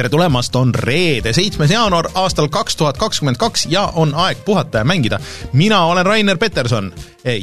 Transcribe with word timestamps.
tere 0.00 0.08
tulemast, 0.08 0.56
on 0.56 0.70
reede, 0.74 1.32
seitsmes 1.36 1.70
jaanuar 1.74 2.06
aastal 2.16 2.46
kaks 2.48 2.76
tuhat 2.80 2.96
kakskümmend 2.96 3.36
kaks 3.36 3.66
ja 3.68 3.82
on 4.00 4.14
aeg 4.16 4.38
puhata 4.44 4.80
ja 4.80 4.84
mängida. 4.84 5.18
mina 5.52 5.82
olen 5.84 6.06
Rainer 6.06 6.38
Peterson 6.38 6.92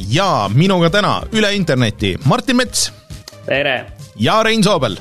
ja 0.08 0.50
minuga 0.54 0.90
täna 0.90 1.22
üle 1.32 1.52
interneti 1.54 2.16
Martin 2.24 2.56
Mets. 2.56 2.92
tere! 3.46 3.86
ja 4.16 4.42
Rein 4.42 4.64
Soobel. 4.64 4.96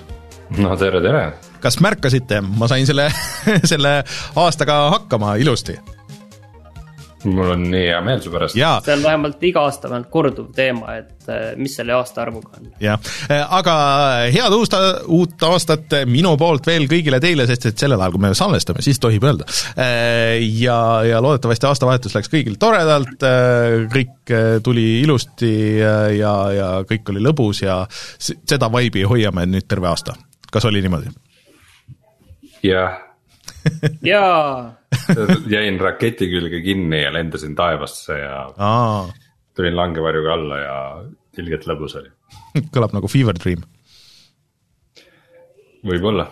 no 0.57 0.77
tere, 0.77 1.01
tere! 1.01 1.33
kas 1.59 1.79
märkasite, 1.79 2.41
ma 2.41 2.67
sain 2.67 2.85
selle 2.85 3.09
selle 3.71 4.03
aastaga 4.35 4.89
hakkama 4.89 5.35
ilusti 5.35 5.79
mul 7.33 7.51
on 7.53 7.63
nii 7.71 7.85
hea 7.89 7.99
meel 8.05 8.21
su 8.23 8.31
pärast. 8.33 8.55
see 8.57 8.93
on 8.93 9.03
vähemalt 9.03 9.43
iga 9.43 9.63
aasta 9.67 9.89
vähemalt 9.89 10.09
korduv 10.11 10.49
teema, 10.55 10.97
et 10.99 11.29
äh, 11.31 11.53
mis 11.59 11.75
selle 11.79 11.95
aastaarvuga 11.97 12.57
on. 12.57 12.69
jah, 12.81 12.99
äh, 13.31 13.43
aga 13.59 13.75
head 14.33 14.55
uust, 14.57 14.75
uut 15.13 15.47
aastat 15.49 15.97
minu 16.09 16.35
poolt 16.39 16.67
veel 16.67 16.87
kõigile 16.91 17.19
teile, 17.23 17.47
sest 17.49 17.69
et 17.71 17.85
sellel 17.85 18.01
ajal, 18.01 18.15
kui 18.15 18.25
me 18.25 18.33
salvestame, 18.37 18.83
siis 18.85 19.01
tohib 19.03 19.27
öelda. 19.27 19.47
Äh, 19.77 20.37
ja, 20.61 20.79
ja 21.07 21.21
loodetavasti 21.23 21.69
aastavahetus 21.69 22.17
läks 22.17 22.31
kõigil 22.33 22.59
toredalt, 22.61 23.23
kõik 23.93 24.35
tuli 24.63 24.85
ilusti 25.01 25.51
ja, 25.79 25.95
ja, 26.13 26.35
ja 26.53 26.69
kõik 26.87 27.13
oli 27.13 27.23
lõbus 27.23 27.63
ja 27.63 27.81
seda 28.19 28.71
vaibi 28.71 29.05
hoiame 29.07 29.47
nüüd 29.49 29.67
terve 29.67 29.91
aasta. 29.91 30.17
kas 30.51 30.65
oli 30.65 30.81
niimoodi? 30.83 31.11
jah 32.65 33.06
jaa 34.13 34.73
jäin 35.51 35.79
raketi 35.79 36.29
külge 36.31 36.61
kinni 36.61 37.03
ja 37.03 37.13
lendasin 37.13 37.55
taevasse 37.55 38.19
ja 38.19 38.41
Aa. 38.57 39.07
tulin 39.55 39.75
langevarjuga 39.75 40.33
alla 40.33 40.59
ja 40.61 40.77
ilgelt 41.37 41.67
lõbus 41.69 41.97
oli 41.99 42.11
kõlab 42.73 42.95
nagu 42.95 43.09
Fever 43.11 43.37
Dream. 43.37 43.63
võib-olla 45.87 46.25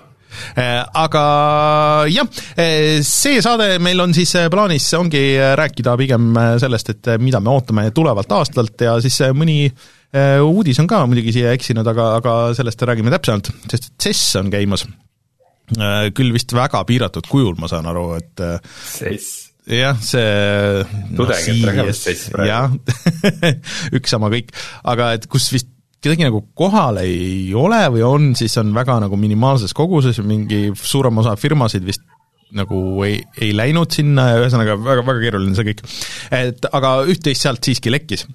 äh, 0.57 0.81
aga 0.83 1.25
jah, 2.11 2.29
äh, 2.59 3.01
see 3.05 3.41
saade 3.45 3.77
meil 3.83 4.01
on 4.03 4.15
siis 4.17 4.33
äh, 4.39 4.49
plaanis, 4.51 4.87
ongi 4.97 5.23
rääkida 5.59 5.95
pigem 6.01 6.33
sellest, 6.61 6.95
et 6.95 7.13
mida 7.21 7.39
me 7.43 7.53
ootame 7.53 7.89
tulevalt 7.95 8.35
aastalt 8.39 8.87
ja 8.87 8.97
siis 9.03 9.21
mõni 9.35 9.69
uudis 10.15 10.77
on 10.79 10.87
ka 10.87 11.01
muidugi 11.09 11.33
siia 11.35 11.49
eksinud, 11.51 11.87
aga, 11.91 12.13
aga 12.21 12.35
sellest 12.55 12.85
räägime 12.87 13.11
täpsemalt, 13.11 13.49
sest 13.67 13.89
et 13.89 14.05
CES 14.05 14.21
on 14.39 14.51
käimas 14.53 14.85
küll 16.15 16.35
vist 16.35 16.53
väga 16.55 16.83
piiratud 16.87 17.27
kujul, 17.29 17.55
ma 17.59 17.69
saan 17.71 17.87
aru, 17.89 18.07
et 18.19 18.43
äh, 18.45 18.57
sess 18.85 19.51
jah, 19.65 19.97
see 19.97 20.83
tudengid 21.17 21.61
no, 21.63 21.69
räägivad 21.71 21.97
sess 21.97 22.29
praegu. 22.33 22.81
üks 23.97 24.13
sama 24.13 24.29
kõik, 24.33 24.53
aga 24.85 25.13
et 25.17 25.25
kus 25.31 25.49
vist 25.53 25.71
kedagi 26.05 26.27
nagu 26.27 26.43
kohal 26.57 27.01
ei 27.01 27.49
ole 27.57 27.81
või 27.95 28.03
on, 28.05 28.27
siis 28.37 28.53
on 28.61 28.75
väga 28.75 28.99
nagu 29.01 29.17
minimaalses 29.17 29.73
koguses, 29.73 30.21
mingi 30.21 30.69
suurem 30.77 31.23
osa 31.23 31.33
firmasid 31.39 31.85
vist 31.87 32.05
nagu 32.55 32.79
ei, 33.03 33.19
ei 33.41 33.55
läinud 33.57 33.91
sinna 33.91 34.29
ja 34.29 34.41
ühesõnaga 34.43 34.77
väga, 34.79 35.01
väga 35.07 35.23
keeruline 35.23 35.57
see 35.57 35.65
kõik. 35.71 35.81
et 36.37 36.67
aga 36.77 36.97
üht-teist 37.09 37.41
sealt 37.41 37.65
siiski 37.65 37.91
lekkis 37.93 38.27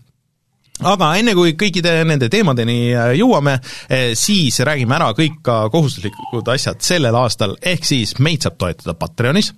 aga 0.86 1.10
enne, 1.20 1.34
kui 1.36 1.54
kõikide 1.58 1.92
nende 2.08 2.30
teemadeni 2.32 2.78
äh, 2.94 3.12
jõuame, 3.20 3.58
äh, 3.60 4.12
siis 4.18 4.60
räägime 4.66 4.96
ära 4.96 5.10
kõik 5.16 5.40
ka 5.46 5.62
kohustuslikud 5.72 6.48
asjad 6.54 6.80
sellel 6.84 7.16
aastal, 7.20 7.56
ehk 7.60 7.86
siis 7.86 8.16
meid 8.18 8.46
saab 8.46 8.58
toetada 8.60 8.96
Patreonis 8.98 9.52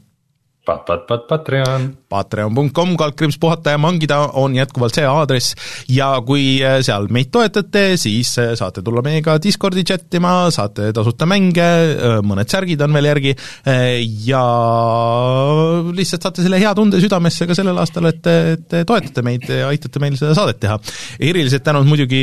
Pat, 0.63 0.85
pat, 0.87 1.09
pat, 1.09 1.25
Patreon. 1.27 1.89
Patreon.com, 2.07 2.93
kaldkriips 2.95 3.35
puhata 3.43 3.73
ja 3.73 3.79
mangida 3.83 4.21
on 4.39 4.53
jätkuvalt 4.55 4.95
see 4.95 5.07
aadress 5.09 5.57
ja 5.91 6.13
kui 6.23 6.61
äh, 6.63 6.77
seal 6.86 7.09
meid 7.11 7.33
toetate, 7.35 7.97
siis 7.98 8.31
äh, 8.39 8.53
saate 8.55 8.85
tulla 8.86 9.03
meiega 9.03 9.35
Discordi 9.42 9.83
chat 9.89 10.14
ima, 10.14 10.36
saate 10.55 10.92
tasuta 10.95 11.27
mänge, 11.27 11.64
äh, 11.67 12.14
mõned 12.23 12.47
särgid 12.53 12.85
on 12.86 12.95
veel 12.95 13.09
järgi 13.11 13.33
ja 14.29 14.42
lihtsalt 15.97 16.29
saate 16.29 16.45
selle 16.45 16.61
hea 16.63 16.70
tunde 16.79 17.01
südamesse 17.03 17.48
ka 17.51 17.57
sellel 17.59 17.83
aastal, 17.83 18.07
et, 18.13 18.31
et 18.31 18.79
toetate 18.86 19.27
meid 19.27 19.48
ja 19.51 19.67
aitate 19.73 20.03
meil 20.05 20.15
seda 20.20 20.36
saadet 20.39 20.61
teha. 20.63 20.79
erilised 21.19 21.67
tänud 21.67 21.91
muidugi 21.91 22.23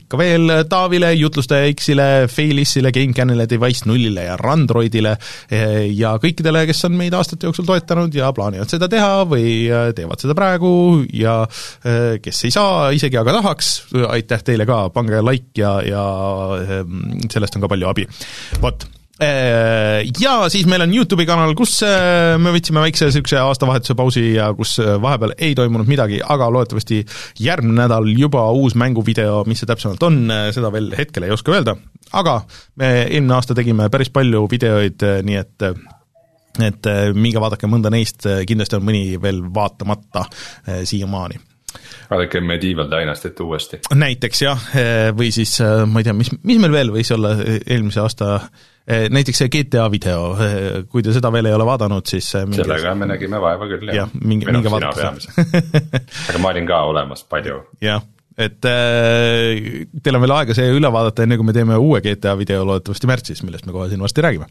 ikka 0.00 0.18
veel 0.18 0.56
Taavile, 0.70 1.12
Jutlustaja 1.20 1.70
X-ile, 1.76 2.08
Failissile, 2.32 2.90
GameCanile, 2.94 3.46
Device 3.50 3.86
nullile 3.86 4.26
ja 4.26 4.36
Randroidile 4.40 5.14
ja 5.92 6.16
kõikidele, 6.22 6.66
kes 6.66 6.86
on 6.90 6.98
meid 6.98 7.14
aastate 7.14 7.46
jooksul 7.46 7.51
jooksul 7.52 7.68
toetanud 7.68 8.14
ja 8.16 8.32
plaanivad 8.34 8.72
seda 8.72 8.88
teha 8.90 9.26
või 9.28 9.68
äh, 9.68 9.90
teevad 9.96 10.22
seda 10.22 10.36
praegu 10.38 10.72
ja 11.12 11.42
äh, 11.44 12.16
kes 12.22 12.46
ei 12.48 12.54
saa 12.54 12.88
isegi, 12.96 13.20
aga 13.20 13.36
tahaks, 13.38 13.74
aitäh 14.08 14.42
teile 14.46 14.66
ka, 14.68 14.86
pange 14.94 15.20
like 15.24 15.60
ja, 15.60 15.76
ja 15.84 16.02
ähm, 16.56 17.22
sellest 17.28 17.56
on 17.56 17.64
ka 17.64 17.70
palju 17.72 17.90
abi. 17.90 18.08
vot 18.62 18.86
äh, 19.22 20.00
ja 20.20 20.48
siis 20.52 20.66
meil 20.70 20.86
on 20.86 20.96
Youtube'i 20.96 21.28
kanal, 21.28 21.54
kus 21.58 21.78
me 21.82 22.54
võtsime 22.56 22.82
väikse 22.86 23.10
niisuguse 23.10 23.40
aastavahetuse 23.42 23.96
pausi 23.98 24.26
ja 24.38 24.48
kus 24.56 24.78
vahepeal 24.80 25.36
ei 25.38 25.56
toimunud 25.58 25.90
midagi, 25.90 26.22
aga 26.24 26.48
loodetavasti 26.52 27.02
järgmine 27.44 27.84
nädal 27.84 28.08
juba 28.16 28.48
uus 28.56 28.76
mänguvideo, 28.80 29.42
mis 29.50 29.62
see 29.62 29.70
täpsemalt 29.70 30.08
on, 30.08 30.22
seda 30.56 30.72
veel 30.74 30.92
hetkel 30.98 31.28
ei 31.28 31.34
oska 31.36 31.54
öelda, 31.54 31.76
aga 32.16 32.40
me 32.80 32.94
eelmine 33.04 33.36
aasta 33.38 33.56
tegime 33.58 33.92
päris 33.92 34.12
palju 34.14 34.46
videoid, 34.50 35.04
nii 35.28 35.42
et 35.44 35.72
et 36.60 36.90
äh, 36.90 37.06
minge 37.16 37.40
vaadake 37.40 37.70
mõnda 37.70 37.92
neist, 37.92 38.26
äh, 38.28 38.42
kindlasti 38.48 38.76
on 38.78 38.84
mõni 38.84 39.16
veel 39.22 39.40
vaatamata 39.54 40.26
äh, 40.26 40.82
siiamaani 40.88 41.40
vaadake 42.10 42.42
Medieval 42.44 42.90
Dynastit 42.92 43.38
uuesti. 43.40 43.78
näiteks 43.96 44.42
jah, 44.42 44.66
või 45.16 45.30
siis 45.32 45.54
ma 45.88 46.02
ei 46.02 46.04
tea, 46.04 46.12
mis, 46.12 46.28
mis 46.44 46.60
meil 46.60 46.74
veel 46.74 46.92
võis 46.92 47.08
olla 47.14 47.30
eelmise 47.40 48.02
aasta 48.02 48.28
näiteks 48.84 49.40
see 49.40 49.48
GTA 49.48 49.86
video, 49.88 50.34
kui 50.92 51.00
te 51.06 51.14
seda 51.16 51.30
veel 51.32 51.48
ei 51.48 51.56
ole 51.56 51.64
vaadanud, 51.64 52.04
siis 52.04 52.28
mingi... 52.44 52.60
sellega 52.60 52.92
me 52.98 53.08
nägime 53.14 53.40
vaeva 53.40 53.70
küll, 53.70 53.88
jah, 53.96 54.12
minge, 54.20 54.52
minge 54.52 54.74
vaadake 54.74 55.08
aga 56.28 56.42
ma 56.42 56.52
olin 56.52 56.68
ka 56.68 56.82
olemas 56.90 57.24
palju. 57.32 57.62
jah, 57.80 58.04
et 58.36 58.64
äh, 58.68 59.84
teil 60.02 60.16
on 60.16 60.24
veel 60.24 60.34
aega 60.36 60.56
see 60.56 60.72
üle 60.72 60.90
vaadata, 60.92 61.24
enne 61.24 61.38
kui 61.40 61.48
me 61.48 61.54
teeme 61.56 61.78
uue 61.80 62.00
GTA 62.04 62.34
video 62.38 62.64
loodetavasti 62.68 63.10
märtsis, 63.10 63.44
millest 63.46 63.68
me 63.68 63.74
kohe 63.74 63.88
siin 63.90 64.02
varsti 64.02 64.24
räägime. 64.24 64.48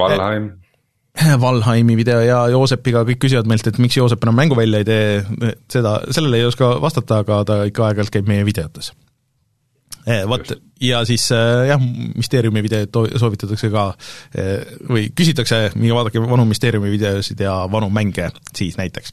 Valheim 0.00 0.50
et, 0.50 0.69
Valheimi 1.44 1.96
video 1.98 2.20
ja 2.24 2.40
Joosepiga 2.52 3.02
kõik 3.08 3.20
küsivad 3.24 3.48
meilt, 3.50 3.66
et 3.66 3.78
miks 3.82 3.98
Joosep 3.98 4.24
enam 4.26 4.38
mängu 4.38 4.58
välja 4.58 4.82
ei 4.82 4.88
tee, 4.88 5.54
seda, 5.72 5.98
sellele 6.14 6.40
ei 6.40 6.48
oska 6.48 6.76
vastata, 6.82 7.22
aga 7.24 7.42
ta 7.48 7.62
ikka 7.68 7.88
aeg-ajalt 7.88 8.14
käib 8.14 8.30
meie 8.30 8.46
videotes. 8.46 8.92
Eh, 10.08 10.22
vot, 10.28 10.48
ja 10.80 11.02
siis 11.04 11.26
eh, 11.36 11.66
jah, 11.68 11.82
Mysteeriumi 12.16 12.62
videoid 12.64 12.94
soovitatakse 13.20 13.68
ka 13.72 13.90
eh, 14.32 14.78
või 14.88 15.10
küsitakse, 15.16 15.74
minge 15.76 15.96
vaadake 15.98 16.22
vanu 16.24 16.46
Mysteeriumi 16.48 16.92
videosid 16.94 17.42
ja 17.44 17.58
vanu 17.70 17.90
mänge 17.92 18.30
siis 18.56 18.78
näiteks. 18.80 19.12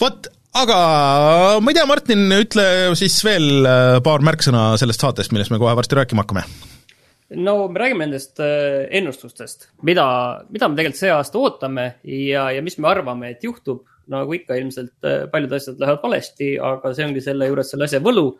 vot, 0.00 0.28
aga 0.54 0.78
ma 1.58 1.72
ei 1.72 1.80
tea, 1.80 1.88
Martin, 1.90 2.28
ütle 2.36 2.66
siis 3.00 3.18
veel 3.26 3.66
paar 4.06 4.22
märksõna 4.22 4.76
sellest 4.80 5.02
saatest, 5.02 5.34
millest 5.34 5.50
me 5.50 5.58
kohe 5.62 5.74
varsti 5.78 5.98
rääkima 5.98 6.22
hakkame 6.22 6.46
no 7.36 7.68
me 7.68 7.80
räägime 7.80 8.06
nendest 8.06 8.40
äh, 8.40 8.86
ennustustest, 8.90 9.68
mida, 9.82 10.04
mida 10.50 10.68
me 10.68 10.78
tegelikult 10.78 11.00
see 11.00 11.12
aasta 11.12 11.40
ootame 11.40 11.86
ja, 12.04 12.48
ja 12.54 12.62
mis 12.64 12.78
me 12.78 12.88
arvame, 12.90 13.32
et 13.32 13.44
juhtub. 13.44 13.86
nagu 14.12 14.34
ikka, 14.34 14.56
ilmselt 14.58 15.06
äh, 15.06 15.28
paljud 15.30 15.52
asjad 15.54 15.78
lähevad 15.80 16.00
valesti, 16.02 16.48
aga 16.58 16.90
see 16.92 17.04
ongi 17.06 17.20
selle 17.22 17.46
juures 17.46 17.68
selle 17.70 17.86
asja 17.86 18.00
võlu. 18.02 18.32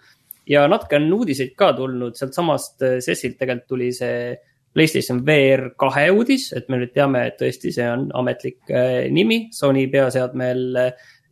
ja 0.51 0.65
natuke 0.69 0.99
on 0.99 1.13
uudiseid 1.15 1.55
ka 1.57 1.71
tulnud, 1.79 2.19
sealtsamast 2.19 2.83
äh, 2.83 2.99
tegelikult 3.39 3.69
tuli 3.69 3.93
see 3.95 4.35
PlayStation 4.73 5.21
VR 5.27 5.71
kahe 5.79 6.09
uudis, 6.11 6.51
et 6.57 6.69
me 6.69 6.81
nüüd 6.81 6.95
teame, 6.95 7.27
et 7.29 7.37
tõesti 7.39 7.71
see 7.75 7.87
on 7.93 8.07
ametlik 8.17 8.71
nimi 9.13 9.51
Sony 9.53 9.85
peaseadmel 9.93 10.79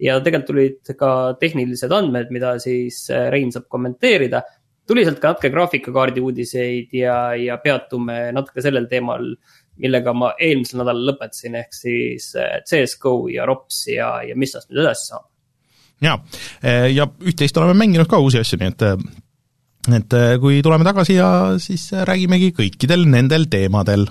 ja 0.00 0.18
tegelikult 0.20 0.50
tulid 0.50 0.90
ka 1.00 1.12
tehnilised 1.40 1.92
andmed, 1.92 2.28
mida 2.30 2.58
siis 2.60 3.06
Rein 3.32 3.48
saab 3.52 3.64
kommenteerida 3.72 4.42
tuli 4.88 5.04
sealt 5.06 5.20
ka 5.22 5.32
natuke 5.32 5.50
graafikakaardi 5.52 6.22
uudiseid 6.24 6.94
ja, 6.96 7.16
ja 7.38 7.58
peatume 7.62 8.30
natuke 8.36 8.62
sellel 8.64 8.88
teemal, 8.90 9.32
millega 9.80 10.14
ma 10.16 10.32
eelmisel 10.38 10.82
nädalal 10.82 11.12
lõpetasin, 11.12 11.56
ehk 11.60 11.74
siis 11.76 12.30
eh, 12.38 12.60
CS-GO 12.66 13.30
ja 13.32 13.46
ROPS 13.48 13.82
ja, 13.94 14.12
ja 14.26 14.38
mis 14.38 14.54
tast 14.56 14.70
nüüd 14.70 14.82
edasi 14.84 15.10
saab. 15.12 15.26
jaa, 16.04 16.16
eh, 16.62 16.88
ja 16.94 17.06
üht-teist 17.06 17.60
oleme 17.60 17.76
mänginud 17.84 18.10
ka 18.10 18.20
uusi 18.22 18.42
asju, 18.42 18.60
nii 18.60 18.72
et 18.74 18.86
eh, 18.88 18.96
et 19.96 20.16
kui 20.42 20.58
tuleme 20.62 20.84
tagasi 20.84 21.16
ja 21.16 21.28
siis 21.58 21.86
räägimegi 22.04 22.52
kõikidel 22.56 23.06
nendel 23.08 23.48
teemadel. 23.50 24.10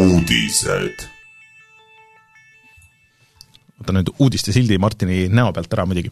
Uudised 0.00 1.09
võtan 3.90 4.00
nüüd 4.00 4.12
uudistesildi 4.22 4.78
Martini 4.80 5.24
näo 5.32 5.52
pealt 5.54 5.72
ära 5.74 5.86
muidugi, 5.88 6.10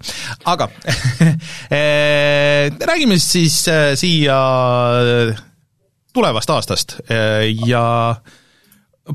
aga 0.50 0.68
eh, 1.78 2.66
räägime 2.90 3.18
siis 3.22 3.60
eh, 3.70 3.92
siia 3.98 4.38
tulevast 6.14 6.50
aastast. 6.50 6.98
Eh, 7.08 7.48
ja 7.68 8.16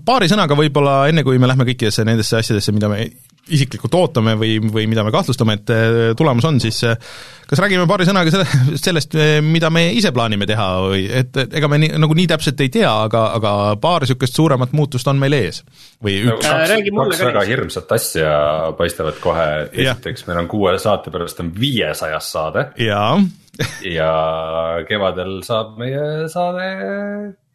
paari 0.06 0.30
sõnaga 0.32 0.58
võib-olla, 0.58 1.04
enne 1.12 1.26
kui 1.26 1.40
me 1.42 1.50
lähme 1.50 1.68
kõikidesse 1.68 2.06
nendesse 2.08 2.40
asjadesse, 2.40 2.74
mida 2.76 2.90
me 2.92 3.06
isiklikult 3.52 3.96
ootame 4.00 4.38
või, 4.40 4.56
või 4.72 4.86
mida 4.88 5.04
me 5.04 5.12
kahtlustame, 5.12 5.58
et 5.60 5.72
äh, 5.74 5.96
tulemas 6.18 6.46
on, 6.48 6.60
siis 6.64 6.78
äh, 6.88 6.96
kas 7.50 7.60
räägime 7.60 7.88
paari 7.90 8.08
sõnaga 8.08 8.32
selle, 8.32 8.78
sellest, 8.80 9.18
mida 9.44 9.70
me 9.74 9.86
ise 9.98 10.14
plaanime 10.16 10.48
teha 10.50 10.68
või 10.86 11.04
et, 11.22 11.36
et 11.44 11.58
ega 11.60 11.70
me 11.72 11.82
nii, 11.84 11.92
nagu 12.04 12.16
nii 12.18 12.30
täpselt 12.32 12.64
ei 12.64 12.72
tea, 12.74 12.92
aga, 13.10 13.26
aga 13.40 13.54
paar 13.84 14.06
niisugust 14.06 14.40
suuremat 14.40 14.76
muutust 14.78 15.08
on 15.12 15.20
meil 15.20 15.36
ees. 15.38 15.64
või 16.04 16.22
no, 16.24 16.38
üks 16.38 16.48
kaks, 16.48 16.64
Äh, 16.64 16.70
räägi 16.72 16.96
mulle 16.96 17.12
kaks 17.12 17.22
ka 17.22 17.30
väga 17.32 17.46
hirmsat 17.50 17.94
asja 17.98 18.32
paistavad 18.80 19.20
kohe, 19.24 19.48
esiteks 19.72 20.28
meil 20.30 20.44
on 20.44 20.50
kuue 20.52 20.76
saate 20.82 21.14
pärast 21.14 21.44
on 21.44 21.52
viiesajas 21.58 22.32
saade. 22.36 22.68
Jaa, 22.80 23.18
ja 23.88 24.14
kevadel 24.88 25.42
saab 25.46 25.76
meie 25.82 26.30
saade 26.32 26.72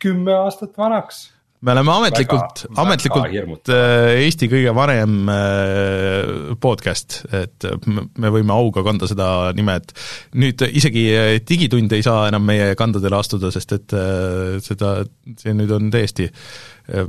kümme 0.02 0.37
aastat 0.44 0.76
vanaks 0.79 1.26
me 1.60 1.75
oleme 1.75 1.94
ametlikult, 1.94 2.64
ametlikult 2.78 3.72
äh, 3.75 4.12
Eesti 4.25 4.49
kõige 4.50 4.75
vanem 4.76 5.31
äh, 5.32 6.55
podcast, 6.62 7.22
et 7.34 7.66
me 7.87 8.08
me 8.28 8.32
võime 8.34 8.55
auga 8.55 8.84
kanda 8.87 9.08
seda 9.10 9.28
nime, 9.56 9.78
et 9.81 9.94
nüüd 10.38 10.64
isegi 10.69 11.05
äh, 11.14 11.31
Digitund 11.49 11.93
ei 11.96 12.05
saa 12.05 12.28
enam 12.31 12.44
meie 12.49 12.75
kandadele 12.78 13.19
astuda, 13.19 13.52
sest 13.55 13.75
et 13.76 13.96
äh, 13.96 14.58
seda, 14.64 14.99
see 15.40 15.56
nüüd 15.56 15.72
on 15.75 15.90
täiesti 15.94 16.28
äh, 16.28 17.08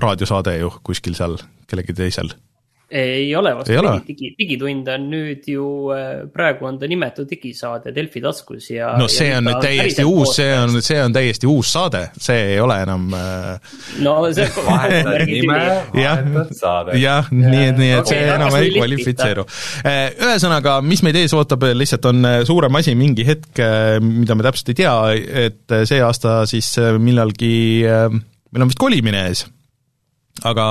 raadiosaade 0.00 0.58
ju 0.60 0.72
kuskil 0.86 1.16
seal 1.18 1.38
kellelgi 1.70 1.96
teisel. 1.96 2.32
Ei 2.90 3.28
ole 3.36 3.54
vastupidi, 3.56 4.02
digi, 4.08 4.32
digitund 4.38 4.88
on 4.90 5.06
nüüd 5.12 5.46
ju, 5.50 5.66
äh, 5.94 6.08
praegu 6.32 6.66
on 6.68 6.78
ta 6.80 6.88
nimetud 6.90 7.28
digisaade 7.30 7.94
Delfi 7.94 8.22
taskus 8.24 8.70
ja. 8.72 8.94
no 8.98 9.08
see 9.10 9.30
on 9.36 9.46
nüüd 9.46 9.62
täiesti 9.62 10.06
uus, 10.06 10.34
see 10.38 10.50
on, 10.56 10.80
see 10.82 10.98
on 11.02 11.14
täiesti 11.14 11.50
uus 11.50 11.70
saade, 11.76 12.06
see 12.18 12.54
ei 12.54 12.58
ole 12.62 12.80
enam 12.82 13.06
äh, 13.14 13.76
no 14.04 14.16
see 14.34 14.48
on 14.48 14.66
vahetad 14.66 15.26
nime, 15.30 15.60
Jah. 15.94 16.24
vahetad 16.24 16.56
saade. 16.58 16.98
jah, 17.00 17.30
nii 17.30 17.64
et, 17.68 17.78
nii 17.78 17.92
et 17.94 18.04
Okei, 18.04 18.16
see 18.16 18.26
aga 18.26 18.36
enam 18.40 18.58
ei 18.58 18.74
kvalifitseeru. 18.74 19.46
Ühesõnaga, 20.26 20.76
mis 20.86 21.02
meid 21.06 21.18
ees 21.20 21.34
ootab, 21.36 21.64
lihtsalt 21.76 22.10
on 22.10 22.26
äh, 22.26 22.40
suurem 22.48 22.80
asi 22.80 22.94
mingi 22.98 23.26
hetk, 23.28 23.62
mida 24.04 24.36
me 24.36 24.46
täpselt 24.46 24.72
ei 24.72 24.80
tea, 24.82 24.94
et 25.46 25.74
äh, 25.74 25.86
see 25.88 26.02
aasta 26.04 26.42
siis 26.50 26.72
äh, 26.80 26.94
millalgi, 27.00 27.54
meil 27.86 28.64
on 28.64 28.70
vist 28.70 28.80
kolimine 28.80 29.26
ees, 29.30 29.44
aga 30.46 30.66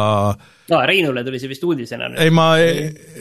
no 0.69 0.81
Reinule 0.85 1.23
tuli 1.25 1.41
see 1.41 1.51
vist 1.51 1.63
uudisena 1.65 2.09
nüüd. 2.11 2.21
ei, 2.23 2.33
ma 2.33 2.49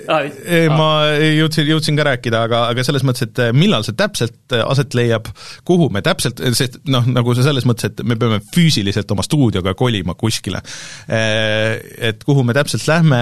Ah, 0.09 0.25
ei, 0.25 0.69
ma 0.73 0.89
jõudsin, 1.21 1.67
jõudsin 1.69 1.99
ka 1.99 2.06
rääkida, 2.09 2.41
aga, 2.49 2.62
aga 2.73 2.85
selles 2.87 3.05
mõttes, 3.05 3.27
et 3.29 3.41
äh, 3.45 3.50
millal 3.53 3.85
see 3.85 3.97
täpselt 3.99 4.55
aset 4.56 4.97
leiab, 4.97 5.29
kuhu 5.69 5.91
me 5.93 6.00
täpselt, 6.05 6.41
sest 6.56 6.79
noh, 6.89 7.05
nagu 7.12 7.35
see 7.37 7.45
selles 7.45 7.67
mõttes, 7.69 7.91
et 7.91 8.00
me 8.09 8.17
peame 8.21 8.39
füüsiliselt 8.55 9.11
oma 9.12 9.25
stuudioga 9.27 9.75
kolima 9.79 10.17
kuskile. 10.19 10.62
Et 11.09 12.25
kuhu 12.25 12.45
me 12.47 12.56
täpselt 12.56 12.87
lähme 12.89 13.21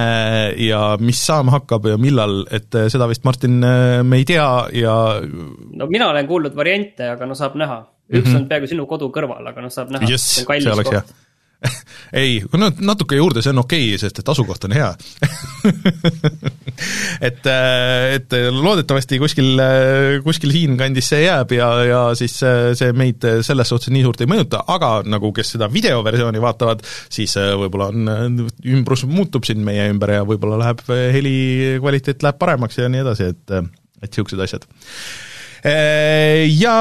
ja 0.63 0.81
mis 1.03 1.25
saama 1.27 1.57
hakkab 1.57 1.91
ja 1.91 1.99
millal, 2.01 2.45
et 2.55 2.71
seda 2.93 3.11
vist, 3.11 3.25
Martin, 3.27 3.59
me 3.59 4.23
ei 4.23 4.29
tea 4.29 4.47
ja 4.79 4.97
no 5.27 5.91
mina 5.91 6.11
olen 6.13 6.31
kuulnud 6.31 6.57
variante, 6.57 7.11
aga 7.17 7.27
no 7.27 7.35
saab 7.39 7.59
näha. 7.59 7.83
üks 8.07 8.31
on 8.31 8.45
peaaegu 8.47 8.69
sinu 8.71 8.87
kodu 8.87 9.11
kõrval, 9.11 9.43
aga 9.51 9.65
noh, 9.65 9.73
saab 9.75 9.91
näha. 9.91 10.07
jess, 10.11 10.43
see 10.45 10.71
oleks 10.71 10.93
hea. 10.95 11.07
ei, 12.21 12.39
no 12.57 12.71
natuke 12.85 13.19
juurde, 13.19 13.43
see 13.45 13.53
on 13.53 13.63
okei 13.63 13.89
okay,, 13.91 14.01
sest 14.01 14.21
et 14.23 14.33
asukoht 14.33 14.69
on 14.69 14.77
hea. 14.77 14.91
Et, 17.25 17.47
et 17.49 18.35
loodetavasti 18.53 19.17
kuskil, 19.17 19.57
kuskil 20.21 20.51
siinkandis 20.53 21.07
see 21.09 21.23
jääb 21.23 21.55
ja, 21.57 21.69
ja 21.89 22.01
siis 22.19 22.35
äh, 22.45 22.75
see 22.77 22.93
meid 22.93 23.25
selles 23.47 23.73
suhtes 23.73 23.89
nii 23.95 24.05
suurt 24.05 24.21
ei 24.21 24.29
mõjuta, 24.29 24.61
aga 24.75 24.91
nagu 25.09 25.31
kes 25.37 25.55
seda 25.55 25.71
videoversiooni 25.73 26.43
vaatavad, 26.43 26.85
siis 26.85 27.33
äh, 27.41 27.55
võib-olla 27.57 27.89
on, 27.95 28.43
ümbrus 28.77 29.07
muutub 29.09 29.49
siin 29.49 29.65
meie 29.65 29.89
ümber 29.89 30.19
ja 30.19 30.27
võib-olla 30.29 30.61
läheb 30.67 30.85
heli 31.17 31.37
kvaliteet 31.81 32.27
läheb 32.27 32.45
paremaks 32.45 32.77
ja 32.83 32.93
nii 32.93 33.07
edasi, 33.07 33.31
et, 33.33 33.57
et 33.57 34.11
niisugused 34.11 34.45
asjad 34.45 34.69
ja 35.67 36.75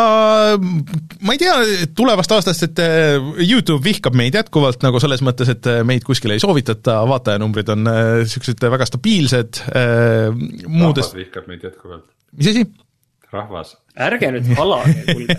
ma 1.26 1.34
ei 1.34 1.42
tea 1.42 1.56
tulevast 1.98 2.36
aastast, 2.36 2.68
et 2.68 2.82
äh, 2.84 3.18
Youtube 3.48 3.84
vihkab 3.86 4.18
meid 4.18 4.38
jätkuvalt 4.38 4.84
nagu 4.86 5.02
selles 5.02 5.24
mõttes, 5.26 5.50
et 5.56 5.70
äh, 5.72 5.82
meid 5.88 6.06
kuskile 6.06 6.38
ei 6.38 6.44
soovitata, 6.44 7.00
vaatajanumbrid 7.10 7.72
on 7.74 7.86
niisugused 7.88 8.66
väga 8.76 8.88
stabiilsed, 8.90 9.62
rahvas 9.74 10.68
muudest, 10.70 11.16
vihkab 11.18 11.50
meid 11.52 11.66
jätkuvalt, 11.66 12.08
mis 12.38 12.52
asi? 12.54 12.66
rahvas. 13.36 13.74
ärge 14.00 14.30
nüüd 14.32 14.52
halage, 14.56 14.94
kuulge. 15.10 15.36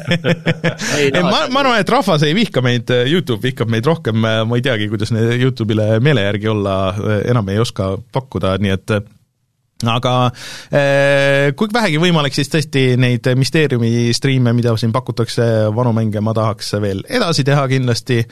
ei, 0.98 1.10
ma, 1.24 1.46
ma 1.52 1.62
arvan, 1.62 1.78
et 1.80 1.92
rahvas 1.92 2.24
ei 2.26 2.34
vihka 2.36 2.60
meid, 2.64 2.90
Youtube 3.08 3.40
vihkab 3.46 3.70
meid 3.72 3.86
rohkem, 3.88 4.18
ma 4.20 4.58
ei 4.58 4.64
teagi, 4.64 4.90
kuidas 4.92 5.14
Youtube'ile 5.14 6.00
meele 6.04 6.26
järgi 6.26 6.50
olla, 6.52 6.76
enam 7.30 7.48
ei 7.52 7.62
oska 7.62 7.94
pakkuda, 8.12 8.56
nii 8.60 8.74
et 8.74 8.96
aga 9.84 10.12
eh, 10.72 11.50
kui 11.58 11.68
vähegi 11.72 11.98
võimalik, 12.00 12.32
siis 12.36 12.48
tõesti 12.48 12.84
neid 13.00 13.28
Mysteeriumi 13.36 14.08
striime, 14.16 14.54
mida 14.56 14.72
siin 14.80 14.94
pakutakse, 14.94 15.68
vanu 15.76 15.92
mänge 15.96 16.22
ma 16.24 16.32
tahaks 16.36 16.72
veel 16.80 17.04
edasi 17.04 17.44
teha 17.44 17.66
kindlasti. 17.68 18.22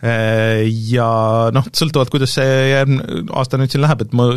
Eh, 0.00 0.66
ja 0.92 1.08
noh, 1.54 1.72
sõltuvalt, 1.76 2.12
kuidas 2.12 2.36
see 2.36 2.54
järgmine 2.74 3.24
aasta 3.36 3.60
nüüd 3.60 3.72
siin 3.72 3.84
läheb, 3.84 4.04
et 4.04 4.16
ma 4.16 4.30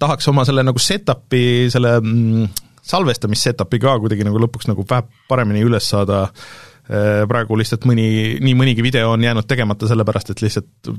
tahaks 0.00 0.28
oma 0.28 0.44
selle 0.48 0.64
nagu 0.66 0.80
setup'i, 0.82 1.44
selle 1.72 1.98
mm, 2.02 2.46
salvestamis 2.88 3.48
setup'i 3.48 3.80
ka 3.80 3.96
kuidagi 4.02 4.28
nagu 4.28 4.40
lõpuks 4.44 4.68
nagu 4.68 4.84
vähe 4.88 5.08
paremini 5.28 5.64
üles 5.64 5.88
saada 5.88 6.26
Eh, 6.28 6.67
praegu 6.88 7.56
lihtsalt 7.60 7.84
mõni, 7.88 8.08
nii 8.40 8.54
mõnigi 8.56 8.84
video 8.84 9.10
on 9.12 9.24
jäänud 9.24 9.44
tegemata 9.48 9.88
sellepärast, 9.90 10.30
et 10.32 10.42
lihtsalt 10.44 10.92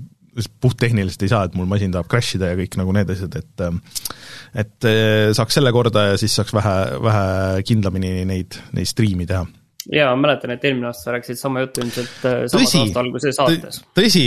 puhttehniliselt 0.62 1.24
ei 1.26 1.32
saa, 1.32 1.48
et 1.48 1.56
mul 1.58 1.70
masin 1.70 1.94
tahab 1.94 2.10
crash 2.12 2.38
ida 2.38 2.52
ja 2.52 2.58
kõik 2.60 2.78
nagu 2.80 2.94
need 2.96 3.10
asjad, 3.16 3.40
et 3.40 3.64
et 4.64 4.90
eh, 4.90 5.30
saaks 5.36 5.58
selle 5.60 5.74
korda 5.74 6.12
ja 6.12 6.20
siis 6.22 6.36
saaks 6.38 6.54
vähe, 6.56 6.76
vähe 7.06 7.64
kindlamini 7.68 8.26
neid, 8.30 8.60
neid 8.78 8.90
striimi 8.90 9.28
teha 9.30 9.46
ja 9.90 10.10
ma 10.14 10.28
mäletan, 10.28 10.54
et 10.54 10.66
eelmine 10.66 10.90
aasta 10.90 11.16
rääkisid 11.16 11.40
sama 11.40 11.64
juttu 11.64 11.82
ilmselt 11.82 12.26
äh, 12.28 12.44
samas 12.52 12.70
tõsi 12.70 12.82
aasta 12.84 13.02
alguse 13.02 13.32
saates., 13.34 13.80
tõsi, 13.98 14.24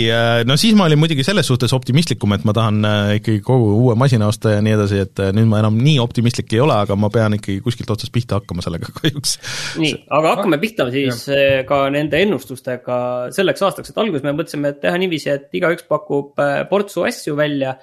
no 0.47 0.57
siis 0.59 0.75
ma 0.77 0.87
olin 0.89 0.99
muidugi 0.99 1.23
selles 1.25 1.47
suhtes 1.47 1.73
optimistlikum, 1.75 2.35
et 2.35 2.43
ma 2.47 2.55
tahan 2.55 2.81
äh, 2.87 3.11
ikkagi 3.19 3.39
kogu 3.45 3.69
uue 3.77 3.95
masina 3.99 4.27
osta 4.27 4.57
ja 4.57 4.63
nii 4.65 4.75
edasi, 4.75 4.99
et 5.05 5.21
äh, 5.23 5.31
nüüd 5.35 5.47
ma 5.51 5.61
enam 5.63 5.77
nii 5.79 5.95
optimistlik 6.03 6.51
ei 6.57 6.63
ole, 6.63 6.75
aga 6.85 6.97
ma 6.99 7.09
pean 7.13 7.37
ikkagi 7.37 7.61
kuskilt 7.63 7.93
otsast 7.95 8.13
pihta 8.15 8.41
hakkama 8.41 8.65
sellega 8.65 8.91
kahjuks. 8.97 9.37
nii, 9.79 9.93
aga 10.19 10.35
hakkame 10.35 10.59
pihta 10.63 10.89
siis 10.93 11.23
äh, 11.31 11.61
ka 11.69 11.85
nende 11.93 12.19
ennustustega 12.25 12.99
selleks 13.35 13.63
aastaks, 13.63 13.93
et 13.93 14.03
alguses 14.03 14.25
me 14.25 14.35
mõtlesime, 14.35 14.73
et 14.73 14.83
teha 14.83 14.99
niiviisi, 14.99 15.31
et 15.31 15.59
igaüks 15.61 15.87
pakub 15.87 16.43
äh, 16.43 16.61
portsu 16.69 17.07
asju 17.07 17.37
välja. 17.39 17.77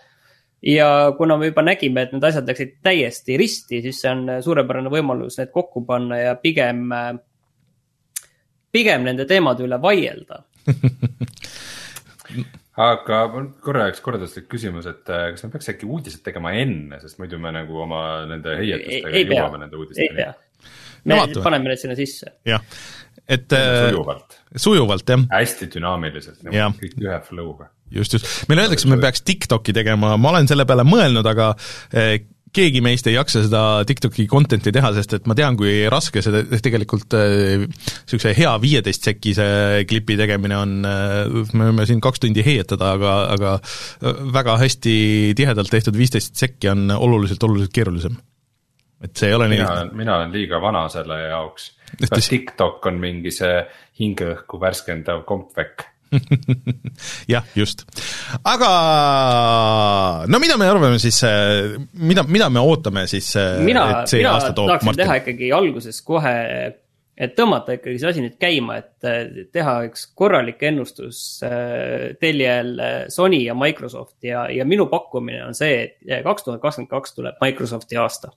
ja 0.61 1.14
kuna 1.16 1.38
me 1.40 1.49
juba 1.49 1.62
nägime, 1.64 2.02
et 2.05 2.11
need 2.12 2.25
asjad 2.28 2.49
läksid 2.50 2.75
täiesti 2.85 3.38
risti, 3.40 3.81
siis 3.81 4.02
see 4.02 4.12
on 4.12 4.26
äh, 4.28 4.45
suurepärane 4.45 4.93
võimalus 4.93 5.40
need 5.40 5.52
kokku 5.55 5.87
panna 5.88 6.21
ja 6.21 6.35
pigem, 6.37 6.90
pigem 8.73 9.07
nende 9.07 9.27
teemade 9.29 9.65
üle 9.67 9.79
vaielda. 9.83 10.43
aga 12.81 13.23
mul 13.33 13.49
korraks 13.65 14.00
kordastik 14.05 14.47
küsimus, 14.50 14.87
et 14.91 15.11
äh, 15.12 15.31
kas 15.35 15.45
me 15.45 15.50
peaks 15.55 15.73
äkki 15.73 15.89
uudised 15.89 16.23
tegema 16.27 16.55
enne, 16.57 17.00
sest 17.03 17.19
muidu 17.21 17.41
me 17.43 17.53
nagu 17.55 17.83
oma 17.85 18.05
nende 18.31 18.55
ei, 18.57 18.73
heietustega 18.73 19.27
jõuame 19.27 19.65
nende, 19.65 19.77
ei 19.77 19.85
uudisteni 19.85 20.31
me 21.05 21.17
vaatame. 21.17 21.45
paneme 21.45 21.73
need 21.73 21.83
sinna 21.83 21.97
sisse. 21.99 22.33
jah, 22.49 22.65
et 23.29 23.53
äh, 23.57 23.91
sujuvalt, 23.91 24.39
sujuvalt 24.57 25.15
jah, 25.15 25.27
hästi 25.33 25.71
dünaamiliselt, 25.77 26.43
kõik 26.81 26.99
ühe 27.00 27.21
flow'ga. 27.27 27.71
just, 27.95 28.17
just, 28.17 28.29
meile 28.50 28.67
öeldakse, 28.67 28.91
me 28.91 29.00
peaks 29.03 29.25
TikTok'i 29.27 29.75
tegema, 29.77 30.15
ma 30.21 30.35
olen 30.35 30.50
selle 30.50 30.67
peale 30.69 30.85
mõelnud, 30.89 31.27
aga 31.31 31.53
eh, 31.93 32.15
keegi 32.57 32.80
meist 32.83 33.07
ei 33.07 33.14
jaksa 33.14 33.45
seda 33.45 33.62
TikToki 33.87 34.26
content'i 34.30 34.73
teha, 34.75 34.90
sest 34.97 35.14
et 35.19 35.28
ma 35.30 35.37
tean, 35.38 35.57
kui 35.59 35.85
raske 35.92 36.23
see 36.25 36.61
tegelikult 36.62 37.14
niisuguse 37.14 38.33
hea 38.37 38.54
viieteist 38.62 39.07
sekise 39.07 39.47
klipi 39.90 40.16
tegemine 40.19 40.59
on, 40.59 40.75
me 40.83 41.69
võime 41.71 41.87
siin 41.88 42.02
kaks 42.02 42.25
tundi 42.25 42.45
heietada, 42.47 42.95
aga, 42.97 43.14
aga 43.37 43.52
äh, 43.61 44.25
väga 44.35 44.57
hästi 44.64 44.97
tihedalt 45.38 45.71
tehtud 45.73 45.99
viisteist 45.99 46.38
sekki 46.40 46.73
on 46.73 46.90
oluliselt, 46.97 47.42
oluliselt 47.47 47.75
keerulisem. 47.76 48.19
et 49.00 49.16
see 49.16 49.30
ei 49.30 49.35
ole 49.35 49.47
nii 49.49 49.62
mina 49.62 49.71
olen, 49.73 49.95
mina 49.97 50.16
olen 50.19 50.33
liiga 50.35 50.61
vana 50.61 50.88
selle 50.92 51.23
jaoks. 51.23 51.71
Kas 52.11 52.28
TikTok 52.28 52.85
on 52.87 53.00
mingi 53.02 53.33
see 53.35 53.62
hingeõhku 54.00 54.61
värskendav 54.61 55.25
kompvekk? 55.28 55.89
jah, 57.33 57.47
just. 57.55 57.85
aga 58.45 58.71
no 60.31 60.40
mida 60.43 60.59
me 60.61 60.69
arvame 60.71 60.99
siis, 61.02 61.23
mida, 61.95 62.25
mida 62.26 62.50
me 62.50 62.62
ootame 62.62 63.07
siis, 63.11 63.33
mina, 63.64 63.87
et 63.95 64.12
see 64.12 64.23
mina 64.25 64.37
aasta 64.37 64.55
toob 64.57 64.73
tahaksin 64.73 65.02
teha 65.02 65.12
Martin? 65.14 65.25
ikkagi 65.25 65.50
alguses 65.55 66.00
kohe, 66.07 66.37
et 67.21 67.35
tõmmata 67.37 67.76
ikkagi 67.76 68.00
see 68.00 68.11
asi 68.11 68.25
nüüd 68.25 68.37
käima, 68.40 68.79
et 68.81 69.09
eh, 69.09 69.47
teha 69.52 69.76
üks 69.88 70.07
korralik 70.17 70.62
ennustus 70.71 71.40
eh, 71.47 72.12
teljel 72.21 72.73
eh, 72.81 73.00
Sony 73.12 73.43
ja 73.45 73.57
Microsoft 73.59 74.17
ja, 74.25 74.47
ja 74.52 74.64
minu 74.69 74.88
pakkumine 74.93 75.43
on 75.49 75.57
see, 75.57 75.83
et 75.85 76.25
kaks 76.25 76.47
tuhat 76.47 76.62
kakskümmend 76.62 76.93
kaks 76.93 77.19
tuleb 77.19 77.43
Microsofti 77.45 78.00
aasta. 78.00 78.33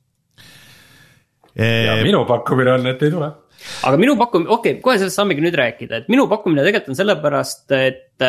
ja 1.56 1.96
Eh, 1.96 2.03
minu 2.03 2.25
pakkumine 2.25 2.74
on, 2.74 2.88
et 2.89 3.03
ei 3.03 3.12
tule. 3.13 3.32
Aga 3.84 4.00
minu 4.00 4.16
pakkumine, 4.20 4.50
okei 4.54 4.75
okay,, 4.78 4.84
kohe 4.84 5.00
sellest 5.00 5.20
saamegi 5.20 5.44
nüüd 5.44 5.58
rääkida, 5.60 6.04
et 6.04 6.12
minu 6.12 6.28
pakkumine 6.32 6.63
tegelikult 6.66 6.94
on 6.94 7.00
sellepärast, 7.00 7.66
et. 7.78 8.28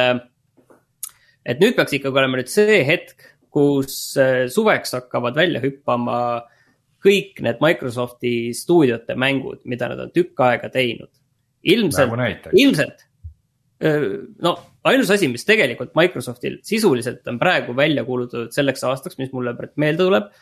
et 1.44 1.60
nüüd 1.60 1.76
peaks 1.76 1.96
ikkagi 1.98 2.22
olema 2.22 2.40
nüüd 2.40 2.50
see 2.50 2.80
hetk, 2.88 3.30
kus 3.54 3.96
äh, 4.20 4.44
suveks 4.50 4.96
hakkavad 4.96 5.36
välja 5.38 5.62
hüppama 5.62 6.18
kõik 7.04 7.42
need 7.44 7.60
Microsofti 7.62 8.54
stuudiote 8.56 9.16
mängud, 9.20 9.60
mida 9.68 9.90
nad 9.92 10.00
on 10.06 10.14
tükk 10.14 10.40
aega 10.46 10.70
teinud. 10.72 11.12
ilmselt, 11.64 12.10
nagu 12.12 12.56
ilmselt, 12.60 13.04
no 14.44 14.54
ainus 14.88 15.12
asi, 15.12 15.28
mis 15.32 15.46
tegelikult 15.48 15.94
Microsoftil 15.96 16.58
sisuliselt 16.64 17.28
on 17.30 17.38
praegu 17.40 17.76
välja 17.76 18.04
kuulutatud 18.04 18.52
selleks 18.56 18.84
aastaks, 18.88 19.18
mis 19.20 19.32
mulle 19.32 19.54
meelde 19.80 20.04
tuleb, 20.04 20.32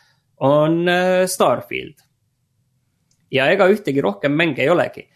on 0.43 0.83
Starfield 1.31 2.02
ja 3.33 3.49
ega 3.51 3.67
ühtegi 3.71 4.01
rohkem 4.01 4.35
mänge 4.37 4.61
ei 4.63 4.69
olegi. 4.69 5.07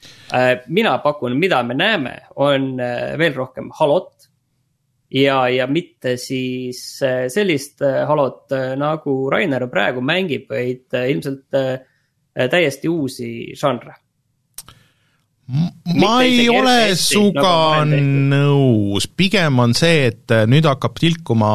mina 0.68 0.98
pakun, 1.04 1.38
mida 1.38 1.64
me 1.64 1.74
näeme, 1.78 2.16
on 2.36 2.76
veel 2.78 3.34
rohkem 3.36 3.70
Halot 3.80 4.28
ja, 5.12 5.50
ja 5.50 5.68
mitte 5.68 6.16
siis 6.20 6.82
äh, 7.04 7.28
sellist 7.32 7.82
äh, 7.86 8.04
halot, 8.08 8.52
äh, 8.52 8.74
nagu 8.80 9.20
Rainer 9.32 9.68
praegu 9.72 10.04
mängib, 10.04 10.50
vaid 10.52 10.98
ilmselt 11.08 11.48
täiesti 12.38 12.90
uusi 12.90 13.30
žanre. 13.58 13.96
ma 15.48 16.12
ei 16.28 16.50
ole 16.52 16.92
sinuga 17.00 17.86
nagu 17.88 18.02
nõus, 18.34 19.08
pigem 19.08 19.64
on 19.64 19.74
see, 19.78 20.10
et 20.12 20.34
nüüd 20.46 20.68
hakkab 20.68 21.00
tilkuma 21.00 21.52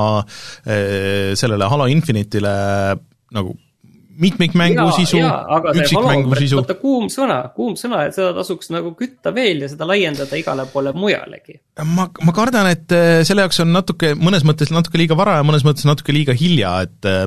sellele 0.65 1.69
Halo 1.69 1.87
Infinite'ile 1.93 2.55
nagu 3.37 3.53
mitmikmängu 4.23 4.87
sisu, 4.97 5.21
üksikmängu 5.73 6.37
sisu. 6.39 6.59
vaata 6.61 6.77
kuum 6.81 7.09
sõna, 7.13 7.39
kuum 7.57 7.75
sõna, 7.79 8.05
et 8.07 8.17
seda 8.17 8.33
tasuks 8.37 8.71
nagu 8.73 8.93
kütta 8.99 9.33
veel 9.35 9.65
ja 9.65 9.71
seda 9.73 9.89
laiendada 9.89 10.39
igale 10.39 10.67
poole 10.73 10.93
mujalegi. 10.97 11.59
ma, 11.97 12.07
ma 12.09 12.35
kardan, 12.37 12.69
et 12.73 12.95
äh, 12.97 13.23
selle 13.27 13.47
jaoks 13.47 13.63
on 13.65 13.73
natuke, 13.75 14.13
mõnes 14.19 14.47
mõttes 14.49 14.73
natuke 14.75 15.01
liiga 15.01 15.17
vara 15.19 15.39
ja 15.41 15.47
mõnes 15.47 15.65
mõttes 15.67 15.87
natuke 15.89 16.15
liiga 16.15 16.37
hilja, 16.37 16.75
et 16.87 17.09
äh, 17.09 17.25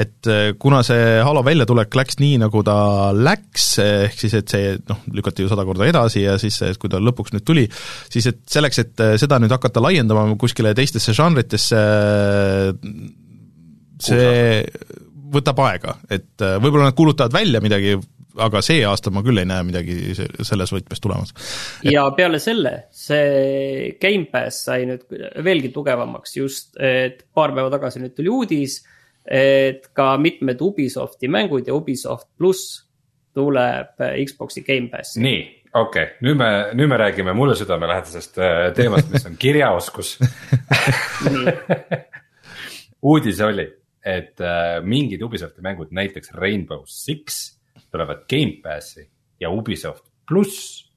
et 0.00 0.30
äh, 0.30 0.52
kuna 0.60 0.82
see 0.86 1.18
Halo 1.26 1.42
väljatulek 1.46 1.94
läks 1.98 2.20
nii, 2.22 2.38
nagu 2.42 2.62
ta 2.66 2.76
läks, 3.16 3.66
ehk 3.84 4.18
siis 4.20 4.36
et 4.38 4.52
see 4.52 4.74
noh, 4.88 5.02
lükati 5.14 5.44
ju 5.44 5.52
sada 5.52 5.66
korda 5.68 5.88
edasi 5.90 6.24
ja 6.24 6.38
siis, 6.40 6.60
kui 6.80 6.92
ta 6.92 7.02
lõpuks 7.02 7.34
nüüd 7.36 7.46
tuli, 7.46 7.66
siis 8.12 8.30
et 8.30 8.42
selleks, 8.50 8.84
et 8.84 9.06
seda 9.20 9.40
nüüd 9.42 9.52
hakata 9.54 9.82
laiendama 9.84 10.28
kuskile 10.40 10.72
teistesse 10.76 11.14
žanritesse, 11.16 11.84
see 14.00 14.64
võtab 15.32 15.60
aega, 15.66 15.96
et 16.10 16.42
äh, 16.44 16.56
võib-olla 16.62 16.90
nad 16.90 16.96
kuulutavad 16.98 17.34
välja 17.34 17.60
midagi, 17.62 17.96
aga 18.40 18.62
see 18.64 18.82
aasta 18.86 19.12
ma 19.12 19.22
küll 19.26 19.40
ei 19.42 19.48
näe 19.48 19.64
midagi 19.66 20.14
selles 20.16 20.72
võtmes 20.74 21.02
tulemas. 21.02 21.34
ja 21.86 22.04
peale 22.16 22.40
selle, 22.42 22.74
see 22.94 23.94
Gamepass 24.02 24.64
sai 24.68 24.86
nüüd 24.88 25.06
veelgi 25.44 25.72
tugevamaks 25.74 26.36
just, 26.38 26.74
et 26.76 27.24
paar 27.34 27.54
päeva 27.56 27.72
tagasi 27.72 28.02
nüüd 28.02 28.14
tuli 28.16 28.32
uudis, 28.32 28.80
et 29.26 29.90
ka 29.96 30.12
mitmed 30.20 30.62
Ubisofti 30.64 31.30
mängud 31.30 31.68
ja 31.68 31.76
Ubisoft 31.76 32.28
pluss 32.38 32.84
tuleb 33.36 33.98
Xbox'i 33.98 34.64
Gamepassi. 34.66 35.22
nii, 35.22 35.42
okei 35.74 36.06
okay., 36.06 36.14
nüüd 36.26 36.38
me, 36.38 36.52
nüüd 36.78 36.90
me 36.90 37.02
räägime 37.02 37.34
mulle 37.36 37.58
südamelähedasest 37.58 38.40
äh, 38.42 38.62
teemast, 38.78 39.10
mis 39.12 39.26
on 39.26 39.36
kirjaoskus 39.38 40.16
uudis 43.10 43.40
oli 43.44 43.68
et 44.04 44.40
äh, 44.40 44.80
mingid 44.84 45.22
Ubisofti 45.22 45.62
mängud, 45.64 45.90
näiteks 45.92 46.32
Rainbow 46.34 46.82
Six 46.86 47.58
tulevad 47.90 48.24
Gamepassi 48.30 49.10
ja 49.40 49.50
Ubisoft 49.50 50.04
pluss 50.28 50.90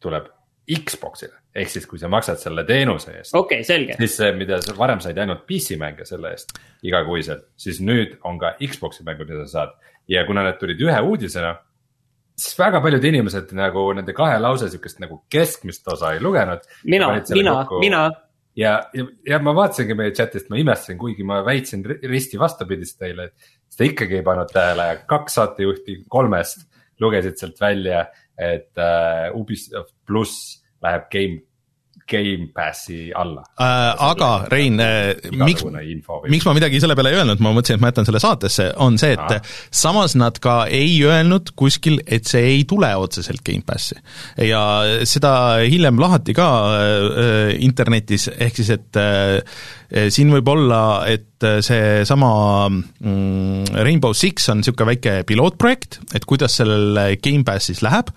tuleb 0.00 0.30
Xbox'ile. 0.66 1.34
ehk 1.56 1.70
siis, 1.72 1.86
kui 1.88 1.98
sa 1.98 2.08
maksad 2.12 2.36
selle 2.36 2.64
teenuse 2.68 3.14
eest. 3.16 3.34
okei 3.34 3.60
okay,, 3.60 3.64
selge. 3.64 3.94
siis 3.98 4.16
see, 4.18 4.32
mida 4.36 4.58
sa 4.62 4.74
varem 4.78 5.00
said 5.00 5.18
ainult 5.18 5.46
PC 5.46 5.78
mänge 5.80 6.04
selle 6.04 6.34
eest 6.34 6.58
igakuiselt, 6.84 7.46
siis 7.56 7.80
nüüd 7.80 8.18
on 8.28 8.38
ka 8.38 8.56
Xbox'i 8.60 9.06
mängud, 9.06 9.30
mida 9.30 9.46
sa 9.46 9.60
saad. 9.60 9.78
ja 10.08 10.26
kuna 10.26 10.44
need 10.46 10.58
tulid 10.60 10.82
ühe 10.82 10.98
uudisena, 11.00 11.54
siis 12.36 12.58
väga 12.58 12.82
paljud 12.84 13.04
inimesed 13.10 13.54
nagu 13.56 13.86
nende 13.96 14.14
kahe 14.16 14.38
lause 14.42 14.68
sihukest 14.70 15.00
nagu 15.00 15.22
keskmist 15.32 15.88
osa 15.88 16.12
ei 16.14 16.20
lugenud. 16.20 16.66
mina, 16.84 17.12
mina, 17.34 17.56
mina 17.80 18.02
ja, 18.56 18.76
ja, 18.94 19.06
ja 19.26 19.40
ma 19.42 19.54
vaatasingi 19.56 19.96
meie 19.98 20.14
chat'ist, 20.16 20.48
ma 20.50 20.60
imestasin, 20.60 20.98
kuigi 21.00 21.26
ma 21.26 21.42
väitsin 21.46 21.84
risti 21.86 22.40
vastupidist 22.40 22.98
teile, 23.02 23.30
et. 23.30 23.52
te 23.76 23.90
ikkagi 23.90 24.20
ei 24.20 24.24
pannud 24.24 24.48
tähele, 24.52 24.86
kaks 25.08 25.36
saatejuhti 25.36 25.98
kolmest 26.08 26.64
lugesid 27.00 27.36
sealt 27.36 27.60
välja, 27.60 28.06
et 28.40 28.72
uh, 28.80 29.36
Ubisoft 29.36 29.92
pluss 30.08 30.62
läheb 30.84 31.10
game 31.12 31.42
Gamepassi 32.10 33.10
alla 33.14 33.42
äh,. 33.60 33.94
aga 34.10 34.30
Rein 34.50 34.80
äh,, 34.80 35.14
miks, 35.32 35.64
miks 36.30 36.46
ma 36.46 36.54
midagi 36.56 36.80
selle 36.82 36.96
peale 36.98 37.12
ei 37.12 37.20
öelnud, 37.20 37.42
ma 37.44 37.52
mõtlesin, 37.56 37.78
et 37.78 37.84
ma 37.84 37.90
jätan 37.92 38.08
selle 38.08 38.22
saatesse, 38.22 38.68
on 38.82 38.98
see, 39.00 39.14
et 39.16 39.24
Aha. 39.24 39.40
samas 39.74 40.16
nad 40.18 40.38
ka 40.42 40.58
ei 40.70 40.94
öelnud 41.06 41.54
kuskil, 41.58 41.98
et 42.06 42.28
see 42.30 42.44
ei 42.54 42.64
tule 42.68 42.92
otseselt 42.96 43.42
Gamepassi. 43.46 43.98
ja 44.46 44.62
seda 45.08 45.32
hiljem 45.64 46.00
lahati 46.02 46.36
ka 46.36 46.50
äh, 46.76 47.56
internetis, 47.64 48.30
ehk 48.36 48.62
siis 48.62 48.70
et 48.76 49.00
äh, 49.00 49.40
siin 50.10 50.32
võib 50.34 50.48
olla, 50.50 50.80
et 51.06 51.36
seesama 51.60 52.68
mm, 52.68 53.64
Rainbow 53.84 54.14
Six 54.16 54.48
on 54.48 54.62
niisugune 54.62 54.88
väike 54.94 55.12
pilootprojekt, 55.28 55.98
et 56.16 56.24
kuidas 56.24 56.56
sellel 56.56 56.96
Gamepassis 57.22 57.82
läheb, 57.84 58.08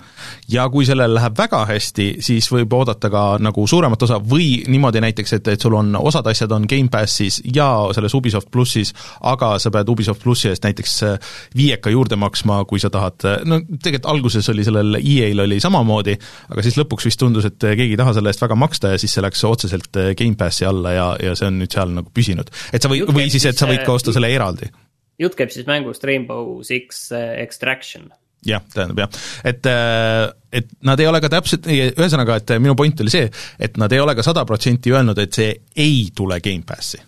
ja 0.50 0.68
kui 0.72 0.88
sellel 0.88 1.14
läheb 1.18 1.36
väga 1.38 1.66
hästi, 1.68 2.08
siis 2.24 2.48
võib 2.52 2.74
oodata 2.78 3.10
ka 3.12 3.24
nagu 3.44 3.66
suuremat 3.68 4.06
osa 4.08 4.22
või 4.24 4.64
niimoodi 4.72 5.04
näiteks, 5.04 5.36
et, 5.36 5.50
et 5.52 5.66
sul 5.66 5.76
on, 5.76 5.92
osad 6.00 6.28
asjad 6.32 6.54
on 6.56 6.68
Gamepassis 6.70 7.42
ja 7.56 7.68
selles 7.96 8.16
Ubisoft 8.16 8.52
plussis, 8.52 8.94
aga 9.20 9.58
sa 9.60 9.72
pead 9.74 9.92
Ubisoft 9.92 10.24
plussi 10.24 10.52
eest 10.54 10.64
näiteks 10.64 10.96
äh, 11.04 11.36
viieka 11.58 11.92
juurde 11.92 12.16
maksma, 12.20 12.62
kui 12.70 12.80
sa 12.80 12.92
tahad, 12.94 13.20
äh, 13.28 13.44
no 13.44 13.60
tegelikult 13.68 14.10
alguses 14.14 14.48
oli 14.54 14.64
sellel 14.64 15.02
EA-l 15.02 15.44
oli 15.44 15.60
samamoodi, 15.60 16.16
aga 16.54 16.64
siis 16.64 16.80
lõpuks 16.80 17.10
vist 17.10 17.20
tundus, 17.20 17.50
et 17.52 17.60
keegi 17.60 17.98
ei 17.98 18.00
taha 18.00 18.16
selle 18.16 18.32
eest 18.32 18.48
väga 18.48 18.56
maksta 18.60 18.96
ja 18.96 19.02
siis 19.02 19.18
see 19.18 19.28
läks 19.28 19.44
otseselt 19.50 20.00
äh, 20.00 20.14
Gamepassi 20.16 20.68
alla 20.70 20.96
ja, 20.96 21.12
ja 21.20 21.36
see 21.36 21.52
on 21.52 21.59
nüüd 21.60 21.76
seal 21.76 21.92
nagu 21.96 22.14
püsinud. 22.14 22.50
et 22.74 22.82
sa 22.82 22.92
või, 22.92 23.04
või 23.08 23.28
siis, 23.30 23.46
et 23.50 23.60
sa 23.60 23.70
võid 23.70 23.86
ka 23.86 23.98
osta 23.98 24.16
selle 24.16 24.32
eraldi. 24.34 24.72
jutt 25.20 25.38
käib 25.40 25.54
siis 25.54 25.68
mängust 25.70 26.04
Rainbow 26.08 26.60
Six 26.64 27.10
Extraction 27.14 28.10
jah, 28.46 28.64
tähendab 28.74 29.04
jah, 29.04 29.20
et, 29.44 29.66
äh, 29.66 30.30
et 30.62 30.72
nad 30.86 31.00
ei 31.00 31.10
ole 31.10 31.22
ka 31.24 31.32
täpselt, 31.32 31.68
ühesõnaga, 31.70 32.40
et 32.40 32.56
minu 32.62 32.76
point 32.80 33.04
oli 33.04 33.14
see, 33.14 33.28
et 33.60 33.78
nad 33.82 33.92
ei 33.92 34.02
ole 34.02 34.16
ka 34.18 34.26
sada 34.26 34.46
protsenti 34.48 34.94
öelnud, 34.94 35.20
et 35.20 35.36
see 35.36 35.54
ei 35.76 36.10
tule 36.16 36.40
Gamepassi. 36.44 37.04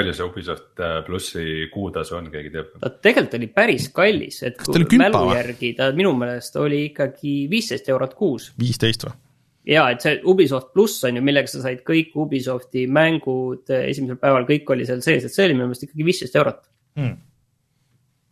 palju 0.00 0.12
see 0.16 0.24
Ubisoft 0.24 0.80
äh, 0.80 1.00
plussi 1.04 1.66
kuutasu 1.72 2.14
on, 2.16 2.30
keegi 2.32 2.52
teab? 2.54 2.76
ta 2.80 2.92
tegelikult 3.02 3.34
oli 3.40 3.48
päris 3.52 3.88
kallis, 3.92 4.42
et 4.48 4.60
mälu 4.96 5.24
järgi 5.34 5.74
ta 5.76 5.90
minu 5.96 6.14
meelest 6.16 6.56
oli 6.56 6.86
ikkagi 6.92 7.34
viisteist 7.50 7.88
eurot 7.88 8.14
kuus. 8.14 8.52
viisteist 8.60 9.08
või? 9.08 9.16
Ja 9.68 9.86
et 9.92 10.04
see 10.04 10.20
Ubisoft 10.28 10.72
pluss 10.74 11.02
on 11.08 11.18
ju, 11.18 11.24
millega 11.24 11.50
sa 11.50 11.62
said 11.64 11.82
kõik 11.86 12.14
Ubisofti 12.20 12.86
mängud 12.90 13.72
äh, 13.72 13.88
esimesel 13.90 14.20
päeval, 14.20 14.46
kõik 14.48 14.70
oli 14.74 14.86
seal 14.88 15.02
sees, 15.04 15.26
et 15.26 15.34
see 15.34 15.48
oli 15.48 15.56
minu 15.56 15.68
meelest 15.68 15.88
ikkagi 15.88 16.06
viisteist 16.06 16.38
eurot. 16.40 16.62
Hmm. 16.98 17.18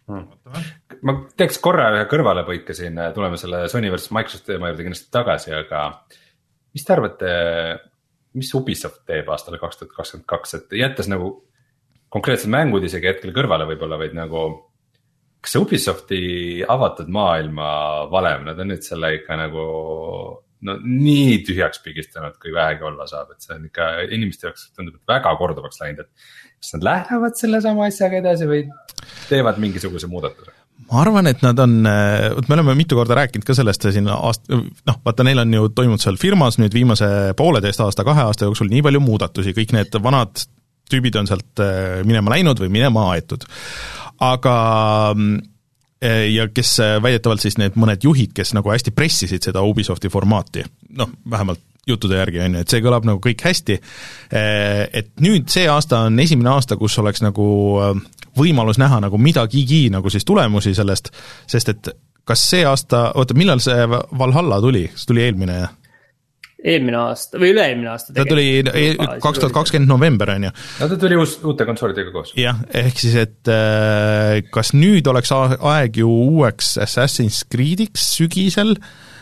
Hmm.. 0.08 0.62
ma 1.04 1.14
teeks 1.36 1.58
korra 1.60 1.90
ühe 1.92 2.06
kõrvalepõike 2.08 2.72
siin, 2.72 2.96
tuleme 3.12 3.36
selle 3.36 3.66
Sony 3.68 3.90
versus 3.92 4.12
Microsoft 4.16 4.46
teema 4.48 4.70
juurde 4.70 4.86
kindlasti 4.86 5.12
tagasi, 5.12 5.52
aga 5.52 5.82
mis 6.72 6.86
te 6.86 6.94
arvate, 6.94 7.34
mis 8.40 8.54
Ubisoft 8.56 9.02
teeb 9.08 9.28
aastal 9.28 9.58
kaks 9.60 9.82
tuhat 9.82 9.92
kakskümmend 9.92 10.28
kaks, 10.32 10.56
et 10.56 10.74
jättes 10.80 11.12
nagu 11.12 11.34
konkreetsed 12.14 12.48
mängud 12.48 12.86
isegi 12.88 13.10
hetkel 13.10 13.34
kõrvale 13.36 13.68
võib-olla, 13.68 14.00
vaid 14.00 14.16
nagu. 14.16 14.46
kas 15.44 15.52
see 15.54 15.60
Ubisofti 15.62 16.22
avatud 16.66 17.12
maailma 17.12 17.68
valem, 18.10 18.48
nad 18.48 18.58
on 18.58 18.72
nüüd 18.72 18.82
selle 18.82 19.12
ikka 19.20 19.36
nagu 19.38 19.66
no 20.66 20.76
nii 20.82 21.40
tühjaks 21.46 21.82
pigistanud, 21.84 22.38
kui 22.42 22.52
vähegi 22.54 22.86
olla 22.88 23.06
saab, 23.10 23.32
et 23.34 23.44
see 23.44 23.54
on 23.56 23.66
ikka 23.68 23.88
inimeste 24.08 24.48
jaoks 24.48 24.68
tundub, 24.72 24.98
et 24.98 25.14
väga 25.14 25.34
korduvaks 25.40 25.82
läinud, 25.82 26.06
et. 26.06 26.30
kas 26.58 26.76
nad 26.76 26.88
lähevad 26.90 27.36
sellesama 27.38 27.88
asjaga 27.88 28.22
edasi 28.22 28.48
või 28.50 28.64
teevad 29.28 29.60
mingisuguse 29.62 30.10
muudatuse? 30.10 30.54
ma 30.88 31.00
arvan, 31.02 31.26
et 31.30 31.42
nad 31.42 31.58
on, 31.62 31.80
vot 32.36 32.50
me 32.50 32.56
oleme 32.58 32.74
mitu 32.78 32.96
korda 32.98 33.16
rääkinud 33.18 33.46
ka 33.46 33.56
sellest 33.56 33.88
siin 33.92 34.06
aast-, 34.14 34.46
noh, 34.50 35.00
vaata, 35.04 35.26
neil 35.26 35.42
on 35.42 35.56
ju 35.56 35.72
toimunud 35.74 36.02
seal 36.02 36.18
firmas 36.20 36.60
nüüd 36.62 36.74
viimase 36.74 37.08
pooleteist 37.36 37.82
aasta, 37.84 38.06
kahe 38.06 38.24
aasta 38.28 38.46
jooksul 38.46 38.70
nii 38.70 38.84
palju 38.86 39.02
muudatusi, 39.02 39.56
kõik 39.56 39.74
need 39.76 39.98
vanad 40.02 40.46
tüübid 40.88 41.18
on 41.20 41.28
sealt 41.28 41.62
äh, 41.62 42.00
minema 42.08 42.32
läinud 42.34 42.60
või 42.62 42.72
minema 42.72 43.10
aetud. 43.14 43.44
aga 44.24 44.54
mm, 45.14 45.40
ja 46.34 46.48
kes 46.54 46.76
eh, 46.84 46.96
väidetavalt 47.02 47.42
siis 47.42 47.58
need 47.58 47.78
mõned 47.80 48.04
juhid, 48.04 48.34
kes 48.36 48.54
nagu 48.54 48.70
hästi 48.70 48.94
pressisid 48.94 49.48
seda 49.48 49.64
Ubisofti 49.66 50.10
formaati, 50.12 50.62
noh, 50.98 51.10
vähemalt 51.30 51.64
juttude 51.88 52.18
järgi, 52.20 52.42
on 52.44 52.58
ju, 52.58 52.62
et 52.62 52.74
see 52.74 52.84
kõlab 52.84 53.06
nagu 53.08 53.20
kõik 53.24 53.42
hästi, 53.42 53.78
eh, 54.30 54.84
et 55.00 55.10
nüüd 55.24 55.48
see 55.50 55.66
aasta 55.70 56.04
on 56.08 56.20
esimene 56.20 56.52
aasta, 56.52 56.76
kus 56.76 56.98
oleks 57.02 57.24
nagu 57.24 57.48
võimalus 58.38 58.78
näha 58.78 59.00
nagu 59.02 59.18
midagigi 59.18 59.88
nagu 59.90 60.10
siis 60.12 60.26
tulemusi 60.28 60.74
sellest, 60.76 61.10
sest 61.50 61.74
et 61.74 61.90
kas 62.28 62.44
see 62.50 62.64
aasta, 62.68 63.08
oota, 63.16 63.34
millal 63.34 63.62
see 63.64 63.88
Valhalla 63.88 64.60
tuli, 64.60 64.86
kas 64.92 65.08
tuli 65.08 65.24
eelmine? 65.24 65.62
Eelmine 66.58 66.98
aasta 66.98 67.38
või 67.38 67.52
üle-eelmine 67.52 67.90
aasta. 67.92 68.14
ta 68.16 68.24
tuli 68.26 68.62
kaks 69.22 69.42
tuhat 69.42 69.54
kakskümmend 69.54 69.90
november, 69.90 70.32
on 70.34 70.48
ju. 70.48 70.54
no 70.80 70.88
ta 70.90 70.98
tuli 71.00 71.18
uus, 71.20 71.36
uute 71.46 71.66
konsoolidega 71.68 72.14
koos. 72.14 72.32
jah, 72.38 72.58
ehk 72.82 72.98
siis, 72.98 73.14
et 73.22 73.50
äh, 73.52 74.40
kas 74.54 74.74
nüüd 74.74 75.06
oleks 75.10 75.32
aeg 75.34 76.00
ju 76.02 76.10
uueks 76.10 76.74
Assassin's 76.82 77.44
Creed'iks 77.50 78.10
sügisel 78.18 78.74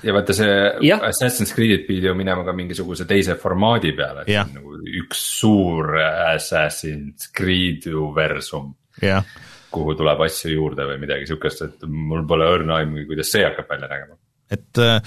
ja 0.06 0.16
vaata 0.16 0.36
see 0.36 0.56
ja. 0.88 1.00
Assassin's 1.10 1.52
Creed'id 1.56 1.84
pidi 1.88 2.08
ju 2.08 2.16
minema 2.16 2.44
ka 2.46 2.56
mingisuguse 2.56 3.08
teise 3.08 3.36
formaadi 3.40 3.92
peale, 3.96 4.24
et 4.24 4.32
see 4.32 4.42
on 4.44 4.54
nagu 4.56 4.80
üks 5.02 5.24
suur 5.42 5.92
Assassin's 6.00 7.30
Creed 7.36 7.88
universum. 7.92 8.72
kuhu 9.76 9.92
tuleb 9.98 10.22
asju 10.24 10.54
juurde 10.54 10.86
või 10.88 11.02
midagi 11.02 11.26
sihukest, 11.28 11.66
et 11.66 11.90
mul 11.90 12.24
pole 12.28 12.46
õrna 12.48 12.80
aimugi, 12.80 13.04
kuidas 13.10 13.28
see 13.34 13.44
hakkab 13.44 13.68
välja 13.74 13.90
nägema 13.92 14.15
et. 14.52 14.78
Äh, 14.78 15.00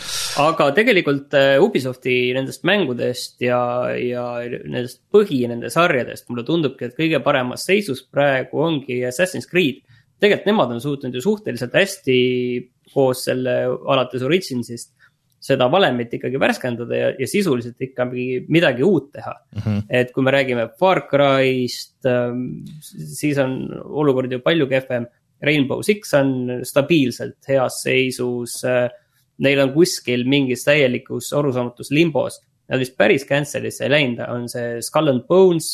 aga 0.44 0.70
tegelikult 0.76 1.34
äh, 1.38 1.58
Ubisofti 1.64 2.16
nendest 2.36 2.66
mängudest 2.68 3.40
ja, 3.44 3.62
ja 3.96 4.26
nendest 4.44 5.02
põhi 5.14 5.42
nende 5.50 5.72
sarjadest 5.74 6.28
mulle 6.30 6.46
tundubki, 6.48 6.90
et 6.90 6.98
kõige 6.98 7.22
paremas 7.24 7.66
seisus 7.70 8.04
praegu 8.04 8.62
ongi 8.66 9.02
Assassin's 9.08 9.50
Creed. 9.50 9.84
tegelikult 10.20 10.50
nemad 10.52 10.72
on 10.76 10.82
suutnud 10.84 11.16
ju 11.16 11.22
suhteliselt 11.24 11.76
hästi 11.80 12.20
koos 12.94 13.24
selle 13.30 13.62
alates 13.88 14.26
Originsist 14.26 14.92
seda 15.40 15.70
valemit 15.72 16.12
ikkagi 16.18 16.40
värskendada 16.42 16.98
ja, 16.98 17.12
ja 17.16 17.28
sisuliselt 17.30 17.80
ikkagi 17.82 18.44
midagi 18.52 18.84
uut 18.84 19.12
teha 19.16 19.32
mm. 19.32 19.62
-hmm. 19.62 19.84
et 19.90 20.12
kui 20.12 20.24
me 20.24 20.32
räägime 20.36 20.68
Far 20.80 21.06
Cry'st, 21.08 22.04
ähm, 22.06 22.66
siis 22.82 23.38
on 23.38 23.70
olukord 23.84 24.32
ju 24.32 24.40
palju 24.40 24.68
kehvem. 24.68 25.08
Rainbow 25.42 25.82
Six 25.82 26.14
on 26.14 26.60
stabiilselt 26.64 27.48
heas 27.48 27.82
seisus 27.84 28.64
äh, 28.68 28.90
neil 29.44 29.62
on 29.64 29.74
kuskil 29.74 30.26
mingis 30.30 30.66
täielikus 30.68 31.32
arusaamatus 31.38 31.94
limbos. 31.96 32.42
Nad 32.70 32.82
vist 32.82 32.98
päris 33.00 33.26
cancel'isse 33.26 33.88
ei 33.88 33.94
läinud, 33.94 34.20
on 34.30 34.50
see 34.52 34.82
Skull 34.86 35.10
and 35.10 35.26
Bones, 35.30 35.72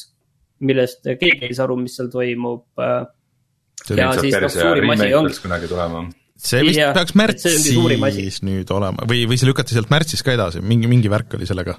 millest 0.64 1.04
keegi 1.06 1.50
ei 1.50 1.56
saa 1.56 1.66
aru, 1.68 1.80
mis 1.82 1.98
seal 1.98 2.12
toimub. 2.14 2.68
ja 2.80 4.12
siis 4.16 4.38
noh, 4.40 4.54
suurim 4.54 4.94
asi 4.96 5.10
ongi. 5.14 5.42
kunagi 5.44 5.68
tulema 5.68 6.06
see 6.36 6.64
vist 6.68 6.80
ja, 6.80 6.92
peaks 6.96 7.16
märtsis 7.16 8.40
nüüd 8.44 8.72
olema 8.76 9.06
või, 9.08 9.24
või 9.30 9.38
see 9.40 9.48
lükati 9.50 9.76
sealt 9.76 9.92
märtsis 9.92 10.24
ka 10.26 10.34
edasi, 10.36 10.64
mingi, 10.64 10.90
mingi 10.92 11.12
värk 11.12 11.38
oli 11.38 11.48
sellega? 11.48 11.78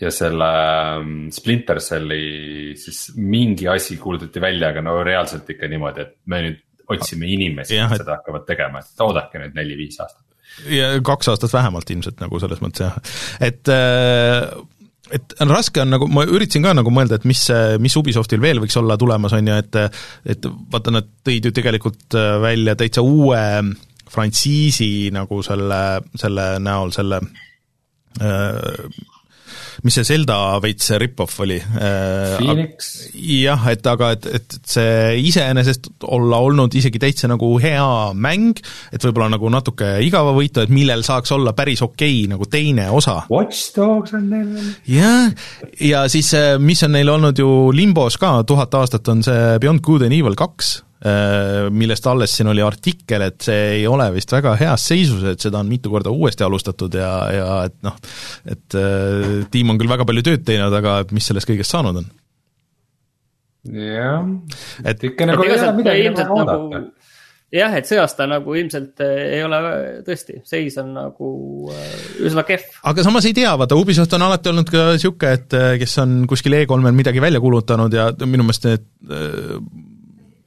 ja 0.00 0.10
selle 0.10 0.50
um, 0.98 1.12
Splinter 1.34 1.78
Celli 1.82 2.74
siis 2.78 3.06
mingi 3.16 3.68
asi 3.70 3.96
kuulutati 4.00 4.42
välja, 4.42 4.72
aga 4.72 4.82
no 4.82 4.96
reaalselt 5.06 5.50
ikka 5.54 5.70
niimoodi, 5.70 6.06
et 6.06 6.16
me 6.30 6.42
nüüd 6.48 6.62
otsime 6.90 7.30
inimesi, 7.30 7.78
kes 7.78 8.02
seda 8.02 8.18
hakkavad 8.18 8.46
tegema, 8.48 8.82
et 8.82 9.04
oodake 9.06 9.40
nüüd 9.40 9.54
neli-viis 9.56 10.00
aastat 10.02 10.23
ja 10.70 10.92
kaks 11.04 11.32
aastat 11.32 11.52
vähemalt 11.52 11.90
ilmselt 11.90 12.22
nagu 12.22 12.40
selles 12.42 12.62
mõttes 12.64 12.86
jah, 12.86 12.98
et 13.44 13.72
äh, 13.72 14.46
et 15.14 15.34
raske 15.46 15.82
on 15.82 15.92
nagu, 15.92 16.08
ma 16.10 16.24
üritasin 16.26 16.64
ka 16.64 16.72
nagu 16.76 16.92
mõelda, 16.94 17.18
et 17.18 17.26
mis, 17.28 17.42
mis 17.82 17.96
Ubisoftil 18.00 18.42
veel 18.42 18.62
võiks 18.62 18.76
olla 18.80 18.96
tulemas, 19.00 19.34
on 19.36 19.50
ju, 19.50 19.56
et 19.60 19.80
et 20.34 20.48
vaata, 20.72 20.94
nad 20.94 21.10
tõid 21.26 21.48
ju 21.48 21.54
tegelikult 21.54 22.16
äh, 22.18 22.36
välja 22.42 22.76
täitsa 22.78 23.04
uue 23.04 23.42
frantsiisi 24.14 25.10
nagu 25.14 25.40
selle, 25.44 25.80
selle 26.20 26.46
näol, 26.62 26.92
selle 26.94 27.20
äh, 28.22 28.88
mis 29.84 29.98
see 29.98 30.06
Zelda 30.08 30.36
veits 30.64 30.90
rip-off 31.00 31.42
oli? 31.44 31.58
Äh, 31.60 32.36
Phoenix? 32.38 32.90
jah, 33.14 33.66
et 33.72 33.86
aga 33.86 34.12
et, 34.16 34.28
et 34.38 34.56
see 34.68 34.94
iseenesest 35.28 35.90
olla 36.08 36.40
olnud 36.44 36.74
isegi 36.74 37.00
täitsa 37.02 37.28
nagu 37.30 37.50
hea 37.62 37.88
mäng, 38.16 38.62
et 38.94 39.04
võib-olla 39.04 39.30
nagu 39.34 39.50
natuke 39.52 39.90
igavavõitu, 40.06 40.64
et 40.64 40.72
millel 40.74 41.04
saaks 41.06 41.34
olla 41.36 41.54
päris 41.56 41.84
okei 41.84 42.24
okay, 42.24 42.32
nagu 42.32 42.48
teine 42.50 42.88
osa. 42.94 43.20
Watch 43.32 43.74
Dogs 43.76 44.16
on 44.16 44.30
neil 44.32 44.48
veel. 44.54 44.72
jah, 44.96 45.46
ja 45.80 46.06
siis 46.12 46.32
äh, 46.38 46.54
mis 46.58 46.82
on 46.86 46.96
neil 46.96 47.12
olnud 47.12 47.38
ju 47.38 47.50
Limbos 47.74 48.18
ka, 48.20 48.38
tuhat 48.48 48.74
aastat 48.80 49.08
on 49.12 49.22
see 49.26 49.60
Beyond 49.60 49.84
Good 49.84 50.08
and 50.08 50.16
Evil 50.16 50.38
kaks 50.38 50.78
millest 51.74 52.06
alles 52.08 52.32
siin 52.36 52.48
oli 52.48 52.62
artikkel, 52.64 53.26
et 53.26 53.44
see 53.44 53.62
ei 53.80 53.86
ole 53.90 54.06
vist 54.14 54.32
väga 54.32 54.54
heas 54.60 54.86
seisus, 54.88 55.24
et 55.28 55.42
seda 55.42 55.60
on 55.60 55.68
mitu 55.68 55.92
korda 55.92 56.12
uuesti 56.14 56.46
alustatud 56.46 56.96
ja, 56.96 57.12
ja 57.34 57.48
et 57.68 57.76
noh, 57.84 57.96
et 58.48 58.76
äh, 58.80 59.44
tiim 59.52 59.72
on 59.72 59.80
küll 59.80 59.90
väga 59.90 60.06
palju 60.08 60.24
tööd 60.24 60.44
teinud, 60.46 60.74
aga 60.80 61.02
mis 61.12 61.28
sellest 61.28 61.50
kõigest 61.50 61.74
saanud 61.74 62.00
on? 62.02 62.12
jah, 63.74 64.24
et 64.84 65.04
ikka 65.10 65.28
nagu 65.28 65.44
ei 65.44 65.54
ole 65.56 65.72
midagi 65.76 66.08
nagu 66.14 66.40
oodata 66.40 66.58
nagu 66.62 66.92
jah, 67.54 67.76
et 67.78 67.88
see 67.88 68.00
aasta 68.00 68.26
nagu 68.30 68.56
ilmselt 68.58 69.04
äh, 69.04 69.14
ei 69.36 69.44
ole 69.44 69.60
tõesti, 70.06 70.40
seis 70.48 70.76
on 70.80 70.92
nagu 70.96 71.30
üsna 72.24 72.46
kehv. 72.48 72.80
aga 72.90 73.04
samas 73.06 73.28
ei 73.28 73.36
tea, 73.36 73.52
vaata 73.60 73.76
Ubisoft 73.78 74.16
on 74.16 74.24
alati 74.26 74.54
olnud 74.54 74.72
ka 74.72 74.92
niisugune, 74.94 75.36
et 75.36 75.58
kes 75.84 75.98
on 76.00 76.22
kuskil 76.30 76.56
E3-l 76.62 76.96
midagi 76.96 77.22
välja 77.24 77.42
kuulutanud 77.44 77.92
ja 77.92 78.08
minu 78.24 78.46
meelest 78.46 78.70
need 78.70 78.88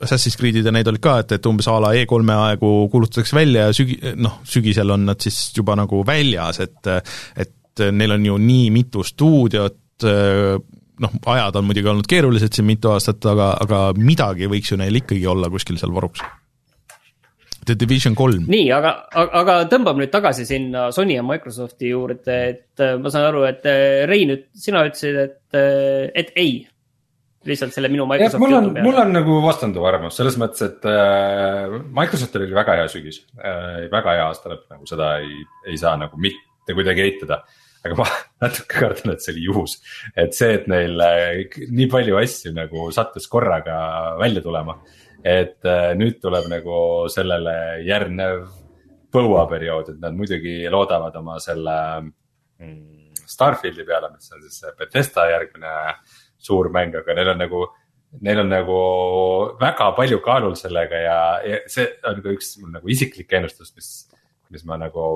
Assassin's 0.04 0.38
Creed'id 0.38 0.68
ja 0.68 0.74
neid 0.74 0.88
olid 0.92 1.02
ka, 1.02 1.18
et, 1.24 1.32
et 1.38 1.50
umbes 1.50 1.68
a 1.72 1.78
la 1.82 1.94
E3-e 1.98 2.36
aegu 2.38 2.72
kuulutatakse 2.94 3.38
välja 3.38 3.68
ja 3.68 3.76
sügi-, 3.76 3.98
noh, 4.22 4.40
sügisel 4.46 4.94
on 4.94 5.08
nad 5.10 5.22
siis 5.24 5.40
juba 5.58 5.78
nagu 5.80 6.04
väljas, 6.06 6.62
et 6.66 6.92
et 6.94 7.86
neil 7.94 8.16
on 8.16 8.26
ju 8.26 8.38
nii 8.42 8.70
mitu 8.74 9.04
stuudiot, 9.06 10.06
noh, 10.06 11.16
ajad 11.34 11.58
on 11.60 11.66
muidugi 11.66 11.92
olnud 11.92 12.10
keerulised 12.10 12.54
siin 12.54 12.68
mitu 12.70 12.92
aastat, 12.94 13.26
aga, 13.30 13.52
aga 13.66 13.82
midagi 13.98 14.50
võiks 14.50 14.74
ju 14.74 14.80
neil 14.82 15.02
ikkagi 15.02 15.26
olla 15.30 15.50
kuskil 15.54 15.80
seal 15.82 15.94
varuks. 15.94 16.22
The 17.68 17.76
Division 17.76 18.16
kolm. 18.16 18.46
nii, 18.48 18.70
aga, 18.72 18.94
aga 19.12 19.60
tõmbame 19.68 20.06
nüüd 20.06 20.14
tagasi 20.14 20.46
sinna 20.48 20.88
Sony 20.96 21.18
ja 21.18 21.26
Microsofti 21.26 21.90
juurde, 21.92 22.38
et 22.54 22.86
ma 23.02 23.12
saan 23.12 23.28
aru, 23.32 23.44
et 23.50 23.66
Rein, 24.08 24.38
sina 24.56 24.86
ütlesid, 24.88 25.20
et, 25.26 25.62
et 26.16 26.34
ei 26.40 26.62
lihtsalt 27.46 27.76
selle 27.76 27.90
minu 27.92 28.08
Microsofti 28.10 28.42
mul 28.42 28.58
on, 28.58 28.68
mul 28.84 29.00
on 29.02 29.14
nagu 29.14 29.38
vastanduv 29.44 29.86
arvamus 29.88 30.18
selles 30.20 30.38
mõttes, 30.42 30.64
et 30.66 30.88
äh, 30.90 31.78
Microsoftil 31.96 32.48
oli 32.48 32.58
väga 32.58 32.80
hea 32.80 32.90
sügis 32.92 33.22
äh,, 33.38 33.86
väga 33.94 34.18
hea 34.18 34.28
aasta 34.32 34.52
lõpp, 34.54 34.68
nagu 34.74 34.90
seda 34.90 35.14
ei, 35.24 35.46
ei 35.70 35.80
saa 35.80 35.96
nagu 36.00 36.20
mitte 36.22 36.76
kuidagi 36.78 37.06
eitada. 37.06 37.44
aga 37.86 37.98
ma 38.00 38.08
natuke 38.44 38.82
kardan, 38.82 39.14
et 39.14 39.24
see 39.24 39.36
oli 39.36 39.46
juhus, 39.46 39.78
et 40.18 40.36
see, 40.38 40.56
et 40.58 40.70
neil 40.72 41.04
äh, 41.04 41.60
nii 41.70 41.90
palju 41.94 42.20
asju 42.20 42.54
nagu 42.58 42.90
sattus 42.96 43.30
korraga 43.32 43.80
välja 44.20 44.44
tulema. 44.44 44.80
et 45.24 45.66
äh, 45.66 45.92
nüüd 46.00 46.22
tuleb 46.24 46.50
nagu 46.52 46.78
sellele 47.14 47.84
järgnev 47.86 48.48
põuaperiood, 49.14 49.94
et 49.94 50.00
nad 50.04 50.16
muidugi 50.16 50.64
loodavad 50.72 51.16
oma 51.22 51.40
selle 51.44 51.76
mm, 52.02 52.96
Starfieldi 53.28 53.84
peale, 53.84 54.08
mis 54.14 54.32
on 54.32 54.40
siis 54.46 54.64
Bethesda 54.80 55.26
järgmine 55.28 55.72
äh, 55.90 55.98
suur 56.38 56.70
mäng, 56.74 56.96
aga 56.96 57.16
neil 57.18 57.32
on 57.34 57.42
nagu, 57.42 57.64
neil 58.24 58.44
on 58.44 58.52
nagu 58.52 58.78
väga 59.62 59.92
palju 59.98 60.22
kaalul 60.26 60.56
sellega 60.60 61.02
ja, 61.04 61.20
ja 61.46 61.60
see 61.72 61.88
on 62.08 62.22
ka 62.24 62.34
üks 62.36 62.56
nagu 62.66 62.94
isiklik 62.94 63.34
ennustus, 63.40 63.74
mis, 63.76 63.92
mis 64.54 64.66
ma 64.70 64.80
nagu 64.82 65.08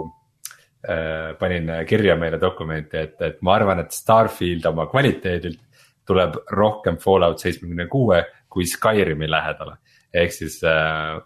äh, 0.88 1.32
panin 1.40 1.72
kirja 1.90 2.18
meile 2.20 2.42
dokumenti, 2.42 2.98
et, 2.98 3.18
et 3.22 3.42
ma 3.46 3.58
arvan, 3.60 3.84
et 3.84 3.96
Starfield 3.96 4.66
oma 4.72 4.88
kvaliteedilt 4.92 5.62
tuleb 6.08 6.42
rohkem 6.52 6.98
Fallout 7.00 7.40
seitsmekümne 7.40 7.86
kuue 7.88 8.24
kui 8.52 8.66
Skyrimi 8.68 9.30
lähedale. 9.30 9.78
ehk 10.14 10.34
siis 10.36 10.58
äh, 10.68 11.22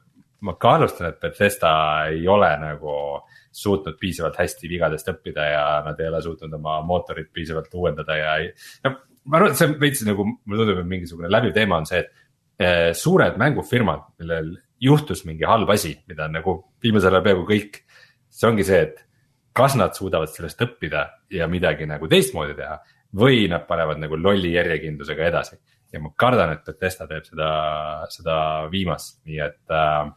ma 0.45 0.53
kaalustan, 0.61 1.09
et 1.09 1.19
Bethesda 1.19 1.71
ei 2.11 2.27
ole 2.27 2.51
nagu 2.61 2.93
suutnud 3.55 3.97
piisavalt 3.99 4.37
hästi 4.37 4.69
vigadest 4.69 5.09
õppida 5.09 5.47
ja 5.49 5.65
nad 5.85 5.99
ei 5.99 6.09
ole 6.11 6.21
suutnud 6.21 6.53
oma 6.57 6.79
mootorit 6.85 7.31
piisavalt 7.33 7.73
uuendada 7.73 8.17
ja 8.19 8.35
noh 8.85 8.99
ma 9.25 9.39
arvan, 9.39 9.53
et 9.53 9.59
see 9.59 9.69
on 9.69 9.75
veits 9.81 10.03
nagu, 10.07 10.27
mulle 10.45 10.61
tundub, 10.61 10.81
et 10.81 10.91
mingisugune 10.91 11.31
läbiv 11.31 11.55
teema 11.55 11.79
on 11.81 11.89
see, 11.89 12.01
et 12.03 12.11
eh, 12.61 12.91
suured 12.97 13.39
mängufirmad, 13.41 14.05
millel 14.21 14.53
juhtus 14.81 15.23
mingi 15.25 15.47
halb 15.47 15.69
asi, 15.73 15.95
mida 16.09 16.27
nagu 16.31 16.59
viimasel 16.83 17.13
ajal 17.13 17.25
peaaegu 17.25 17.47
kõik. 17.49 17.81
see 18.35 18.49
ongi 18.49 18.65
see, 18.67 18.81
et 18.83 18.99
kas 19.55 19.77
nad 19.79 19.95
suudavad 19.95 20.29
sellest 20.31 20.59
õppida 20.65 21.05
ja 21.31 21.47
midagi 21.47 21.87
nagu 21.87 22.09
teistmoodi 22.11 22.57
teha 22.57 22.75
või 23.15 23.45
nad 23.47 23.63
panevad 23.69 24.01
nagu 24.01 24.17
lolli 24.19 24.51
järjekindlusega 24.55 25.31
edasi. 25.31 25.57
ja 25.93 26.01
ma 26.03 26.09
kardan, 26.17 26.51
et 26.51 26.65
Bethesda 26.65 27.07
teeb 27.07 27.23
seda, 27.23 27.49
seda 28.11 28.37
viimast, 28.71 29.21
nii 29.25 29.39
et 29.39 29.71
äh, 29.71 30.09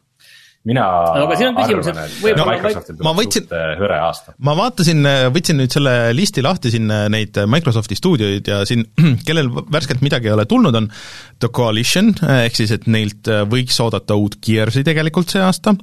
mina 0.68 0.85
no, 0.85 1.24
aga 1.26 1.38
siin 1.38 1.50
on 1.50 1.57
küsimus, 1.59 1.88
et 1.90 2.18
võib-olla 2.22 2.57
Microsoftil 2.57 2.98
tuleb 2.98 3.18
võtsin, 3.20 3.46
suht 3.46 3.54
äh, 3.57 3.70
hõre 3.81 4.00
aasta. 4.04 4.35
ma 4.44 4.54
vaatasin, 4.59 5.00
äh, 5.09 5.20
võtsin 5.35 5.61
nüüd 5.62 5.74
selle 5.74 5.94
listi 6.16 6.44
lahti 6.44 6.72
siin 6.74 6.90
äh, 6.92 7.07
neid 7.12 7.40
Microsofti 7.50 7.98
stuudioid 7.98 8.50
ja 8.52 8.61
siin, 8.68 8.85
kellel 9.28 9.50
värskelt 9.72 10.04
midagi 10.04 10.31
ei 10.31 10.37
ole 10.37 10.46
tulnud, 10.50 10.76
on 10.78 10.90
The 11.38 11.50
Coalition, 11.54 12.12
ehk 12.42 12.59
siis 12.59 12.74
et 12.74 12.87
neilt 12.90 13.31
võiks 13.48 13.78
oodata 13.85 14.18
uut 14.18 14.38
Gears'i 14.44 14.85
tegelikult 14.87 15.31
see 15.33 15.42
aasta, 15.44 15.74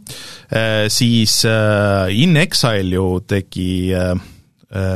siis 0.92 1.38
In 1.46 2.38
Exile 2.42 2.98
ju 2.98 3.06
tegi 3.28 3.70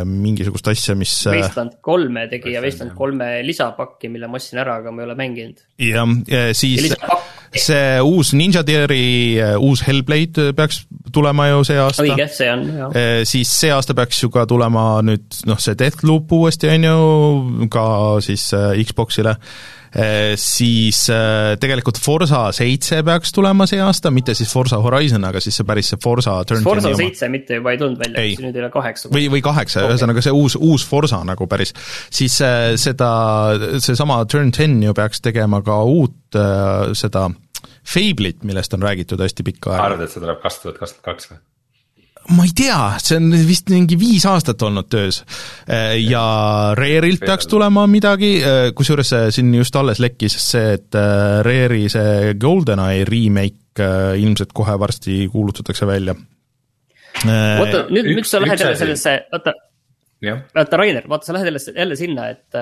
mingisugust 0.06 0.68
asja, 0.72 0.96
mis 1.00 1.14
Wasteland 1.30 1.80
kolme 1.86 2.26
tegi 2.32 2.54
ja 2.56 2.64
Wasteland 2.64 2.96
kolme 2.98 3.32
lisapakki, 3.46 4.12
mille 4.12 4.28
ma 4.28 4.40
ostsin 4.40 4.62
ära, 4.62 4.80
aga 4.82 4.94
ma 4.94 5.04
ei 5.04 5.10
ole 5.10 5.18
mänginud. 5.20 5.66
jah, 5.90 6.16
siis 6.58 6.92
see 7.50 7.98
uus 8.06 8.34
Ninja 8.38 8.62
Theory 8.68 9.40
uus 9.58 9.82
Hellblade 9.88 10.52
peaks 10.58 10.84
tulema 11.14 11.50
ju 11.50 11.64
see 11.68 11.80
aasta. 11.82 12.06
õige, 12.06 12.30
see 12.34 12.52
on, 12.54 12.68
jah. 12.78 13.02
siis 13.30 13.52
see 13.64 13.74
aasta 13.74 13.96
peaks 13.98 14.24
ju 14.24 14.32
ka 14.34 14.46
tulema 14.50 14.86
nüüd 15.06 15.42
noh, 15.50 15.60
see 15.62 15.78
Deathloop 15.80 16.32
uuesti, 16.40 16.72
on 16.76 16.88
ju, 16.90 17.68
ka 17.74 17.84
siis 18.26 18.50
Xboxile 18.86 19.38
Eh, 19.90 20.36
siis 20.38 21.08
tegelikult 21.58 21.98
Forsa 21.98 22.44
seitse 22.54 23.00
peaks 23.06 23.32
tulema 23.34 23.66
see 23.70 23.80
aasta, 23.82 24.12
mitte 24.14 24.36
siis 24.38 24.52
Forsa 24.54 24.78
Horizon, 24.84 25.24
aga 25.26 25.42
siis 25.42 25.58
see 25.58 25.66
päris 25.66 25.90
see 25.90 26.02
Forsa 26.04 26.36
Turn 26.46 26.62
Forsa 26.62 26.92
seitse 26.94 27.30
mitte 27.34 27.58
juba 27.58 27.74
ei 27.74 27.80
tulnud 27.82 27.98
välja, 27.98 28.28
siis 28.28 28.44
nüüd 28.44 28.60
ei 28.60 28.62
ole 28.68 28.70
kaheksa. 28.74 29.10
või, 29.10 29.26
või 29.34 29.42
kaheksa 29.42 29.82
okay., 29.82 29.96
ühesõnaga 29.96 30.22
see 30.22 30.36
uus, 30.38 30.60
uus 30.62 30.86
Forsa 30.86 31.24
nagu 31.26 31.50
päris, 31.50 31.74
siis 32.14 32.38
seda, 32.84 33.10
seesama 33.82 34.22
Turn 34.30 34.54
ten 34.54 34.78
ju 34.84 34.94
peaks 34.94 35.26
tegema 35.26 35.64
ka 35.66 35.82
uut 35.82 36.38
seda 36.94 37.26
Fable'it, 37.90 38.44
millest 38.46 38.74
on 38.78 38.84
räägitud 38.86 39.22
hästi 39.24 39.46
pikka 39.48 39.74
aega. 39.74 39.86
arvad, 39.86 40.06
et 40.06 40.14
see 40.14 40.22
tuleb 40.22 40.42
kaks 40.44 40.60
tuhat 40.64 40.82
kakskümmend 40.82 41.08
kaks 41.08 41.32
või? 41.32 41.40
ma 42.36 42.46
ei 42.46 42.52
tea, 42.54 42.80
see 43.02 43.18
on 43.18 43.32
vist 43.48 43.72
mingi 43.74 43.98
viis 43.98 44.26
aastat 44.30 44.62
olnud 44.62 44.90
töös. 44.92 45.22
Ja 46.04 46.24
Rare'ilt 46.78 47.24
peaks 47.26 47.48
tulema 47.50 47.88
midagi, 47.90 48.36
kusjuures 48.78 49.14
siin 49.34 49.54
just 49.56 49.76
alles 49.80 50.02
lekkis 50.04 50.36
see, 50.44 50.76
et 50.78 50.98
Rare'i 51.48 51.88
see 51.90 52.36
GoldenEye 52.40 53.08
remake 53.10 53.88
ilmselt 54.20 54.54
kohe 54.54 54.76
varsti 54.80 55.24
kuulutatakse 55.32 55.88
välja. 55.90 56.14
oota, 57.26 57.88
nüüd, 57.90 58.14
nüüd 58.14 58.30
sa 58.30 58.44
lähed 58.44 58.62
jälle 58.62 58.78
sellesse, 58.78 59.16
oota 59.34 59.56
vaata, 60.56 60.78
Rainer, 60.78 61.06
vaata, 61.10 61.26
sa 61.26 61.34
lähed 61.34 61.48
jälle, 61.48 61.60
jälle 61.76 61.96
sinna, 61.96 62.28
et, 62.30 62.56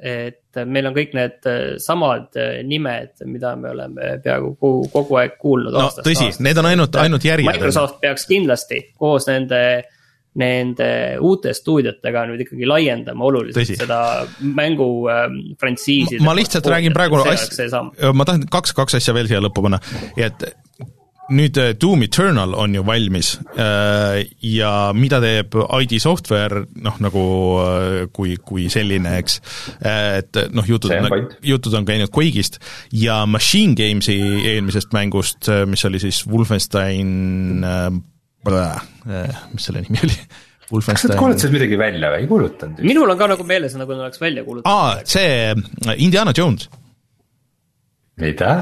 et 0.00 0.60
meil 0.66 0.86
on 0.90 0.94
kõik 0.94 1.14
need 1.18 1.48
samad 1.82 2.36
nimed, 2.66 3.14
mida 3.26 3.54
me 3.58 3.72
oleme 3.74 4.12
peaaegu 4.24 4.52
kogu, 4.60 4.84
kogu 4.92 5.18
aeg 5.22 5.38
kuulnud. 5.40 5.74
no 5.74 5.88
tõsi, 6.06 6.30
need 6.44 6.60
on 6.62 6.70
ainult, 6.70 7.00
ainult 7.02 7.26
järjed. 7.26 7.50
Microsoft 7.50 7.98
peaks 8.04 8.28
kindlasti 8.30 8.82
koos 8.98 9.26
nende, 9.30 9.62
nende 10.38 10.90
uute 11.26 11.54
stuudiotega 11.56 12.24
nüüd 12.30 12.46
ikkagi 12.46 12.70
laiendama 12.70 13.26
oluliselt 13.26 13.64
tõsi. 13.64 13.78
seda 13.80 14.00
mängu 14.46 14.88
ähm, 15.10 15.40
ma 16.22 16.36
lihtsalt 16.38 16.70
räägin 16.70 16.94
praegu 16.94 17.18
ma 18.14 18.28
tahan 18.28 18.46
kaks, 18.50 18.76
kaks 18.78 19.00
asja 19.00 19.16
veel 19.18 19.30
siia 19.30 19.42
lõppu 19.42 19.66
panna, 19.66 19.82
et 20.14 20.46
nüüd 21.34 21.58
äh, 21.60 21.72
Doom 21.78 22.02
Eternal 22.04 22.54
on 22.58 22.74
ju 22.74 22.82
valmis 22.86 23.34
äh, 23.54 24.24
ja 24.42 24.90
mida 24.96 25.20
teeb 25.22 25.54
ID 25.54 25.96
Software, 26.02 26.64
noh 26.82 26.98
nagu 27.02 27.22
äh, 27.62 28.08
kui, 28.14 28.36
kui 28.44 28.68
selline, 28.72 29.16
eks, 29.20 29.40
et 29.86 30.40
noh, 30.54 30.66
jutud 30.66 30.92
on, 30.96 31.30
jutud 31.46 31.78
on 31.78 31.88
käinud 31.88 32.12
Quake'ist 32.14 32.60
ja 32.96 33.22
Machine 33.30 33.76
Games'i 33.78 34.18
eelmisest 34.54 34.94
mängust, 34.96 35.50
mis 35.70 35.86
oli 35.88 36.02
siis 36.02 36.22
Wolfenstein 36.28 37.64
äh,, 37.64 37.90
mis 39.52 39.66
selle 39.68 39.84
nimi 39.86 40.02
oli? 40.06 40.20
kas 40.70 41.02
nad 41.08 41.16
kuulutasid 41.18 41.50
midagi 41.54 41.78
välja 41.78 42.12
või 42.12 42.24
ei 42.24 42.28
kuulutanud? 42.30 42.84
minul 42.86 43.10
on 43.10 43.18
ka 43.18 43.30
nagu 43.32 43.46
meeles, 43.46 43.74
nagu 43.78 43.96
oleks 43.96 44.22
välja 44.22 44.44
kuulutanud. 44.46 44.70
aa, 44.70 45.00
see 45.04 45.96
Indiana 45.98 46.34
Jones. 46.36 46.70
mida? 48.20 48.54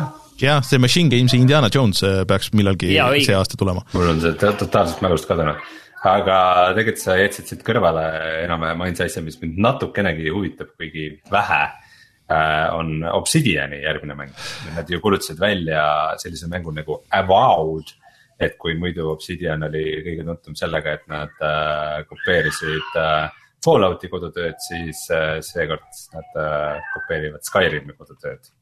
Jah, 0.42 0.62
see 0.64 0.78
Machine 0.78 1.10
Games'i 1.12 1.40
Indiana 1.40 1.70
Jones 1.74 2.02
äh, 2.06 2.22
peaks 2.28 2.52
millalgi 2.56 2.94
ja, 2.94 3.08
see 3.24 3.36
aasta 3.36 3.58
tulema. 3.58 3.84
mul 3.94 4.14
on 4.14 4.22
see 4.22 4.34
totaalselt 4.38 5.02
mälust 5.04 5.28
kadunud, 5.30 5.60
aga 6.08 6.38
tegelikult 6.76 7.02
sa 7.02 7.18
jätsid 7.18 7.52
siit 7.52 7.66
kõrvale 7.66 8.06
enam-vähem 8.44 8.86
ainsa 8.88 9.08
asja, 9.08 9.22
mis 9.24 9.40
mind 9.42 9.60
natukenegi 9.64 10.32
huvitab, 10.34 10.74
kuigi 10.78 11.10
vähe 11.32 11.62
äh,. 11.64 12.68
on 12.76 13.02
Obsidiani 13.12 13.82
järgmine 13.82 14.18
mäng, 14.18 14.44
nad 14.76 14.90
ju 14.90 15.00
kuulutasid 15.00 15.40
välja 15.40 15.82
sellise 16.22 16.50
mängu 16.50 16.74
nagu 16.76 17.02
Avowed 17.10 17.96
et 18.38 18.54
kui 18.58 18.76
muidu 18.78 19.08
Obsidian 19.10 19.66
oli 19.66 19.82
kõige 20.06 20.24
tuntum 20.26 20.54
sellega, 20.58 20.94
et 20.94 21.08
nad 21.10 21.42
äh, 21.42 22.04
kopeerisid 22.06 22.98
äh, 23.00 23.26
Fallouti 23.64 24.06
kodutööd, 24.06 24.54
siis 24.62 25.00
äh, 25.10 25.40
seekord 25.42 25.82
nad 26.14 26.36
äh, 26.38 26.92
kopeerivad 26.94 27.42
Skyrimi 27.42 27.96
kodutööd 27.98 28.52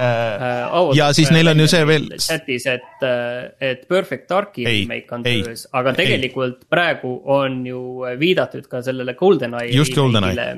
äh, 0.00 0.90
ja 0.96 1.10
siis 1.16 1.30
neil 1.34 1.52
on 1.52 1.60
ju 1.60 1.68
see 1.70 1.86
veel. 1.88 2.08
chatis, 2.22 2.66
et, 2.70 3.04
äh, 3.06 3.50
et 3.70 3.86
Perfect 3.88 4.28
Darki 4.30 4.66
remake 4.66 5.16
on 5.16 5.26
töös, 5.26 5.66
aga 5.76 5.94
tegelikult 5.98 6.58
ei. 6.62 6.70
praegu 6.72 7.14
on 7.36 7.60
ju 7.66 7.82
viidatud 8.20 8.66
ka 8.70 8.82
sellele 8.86 9.14
GoldenEye. 9.18 9.74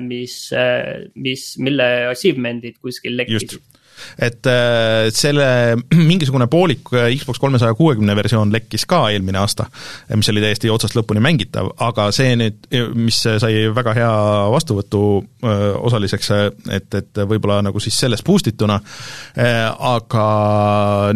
mis, 0.01 0.37
äh, 0.57 1.07
mis, 1.15 1.47
mille 1.63 1.89
achievement'id 2.13 2.79
kuskil 2.81 3.17
lekkisid 3.19 3.59
et 4.17 4.49
äh, 4.49 5.09
selle 5.15 5.47
mingisugune 6.11 6.47
poolik 6.51 6.93
äh, 6.93 7.09
Xbox 7.17 7.41
kolmesaja 7.41 7.75
kuuekümne 7.77 8.15
versioon 8.15 8.53
lekkis 8.53 8.87
ka 8.89 9.05
eelmine 9.13 9.41
aasta, 9.41 9.67
mis 10.15 10.29
oli 10.33 10.43
täiesti 10.43 10.71
otsast 10.73 10.97
lõpuni 10.97 11.23
mängitav, 11.23 11.73
aga 11.83 12.09
see 12.15 12.35
nüüd, 12.39 12.67
mis 12.97 13.21
sai 13.23 13.67
väga 13.75 13.95
hea 13.97 14.13
vastuvõtu 14.53 15.03
äh, 15.19 15.69
osaliseks, 15.79 16.33
et, 16.73 16.89
et 16.99 17.23
võib-olla 17.29 17.61
nagu 17.65 17.83
siis 17.83 17.97
sellest 18.05 18.25
boost 18.27 18.49
ituna, 18.53 18.79
aga 19.93 20.27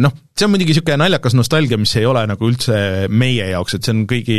noh, 0.02 0.16
see 0.38 0.46
on 0.46 0.52
muidugi 0.52 0.72
niisugune 0.72 0.98
naljakas 1.00 1.34
nostalgia, 1.34 1.78
mis 1.80 1.92
ei 1.98 2.06
ole 2.06 2.22
nagu 2.30 2.48
üldse 2.48 2.78
meie 3.10 3.48
jaoks, 3.50 3.74
et 3.74 3.86
see 3.86 3.94
on 3.94 4.04
kõigi 4.10 4.38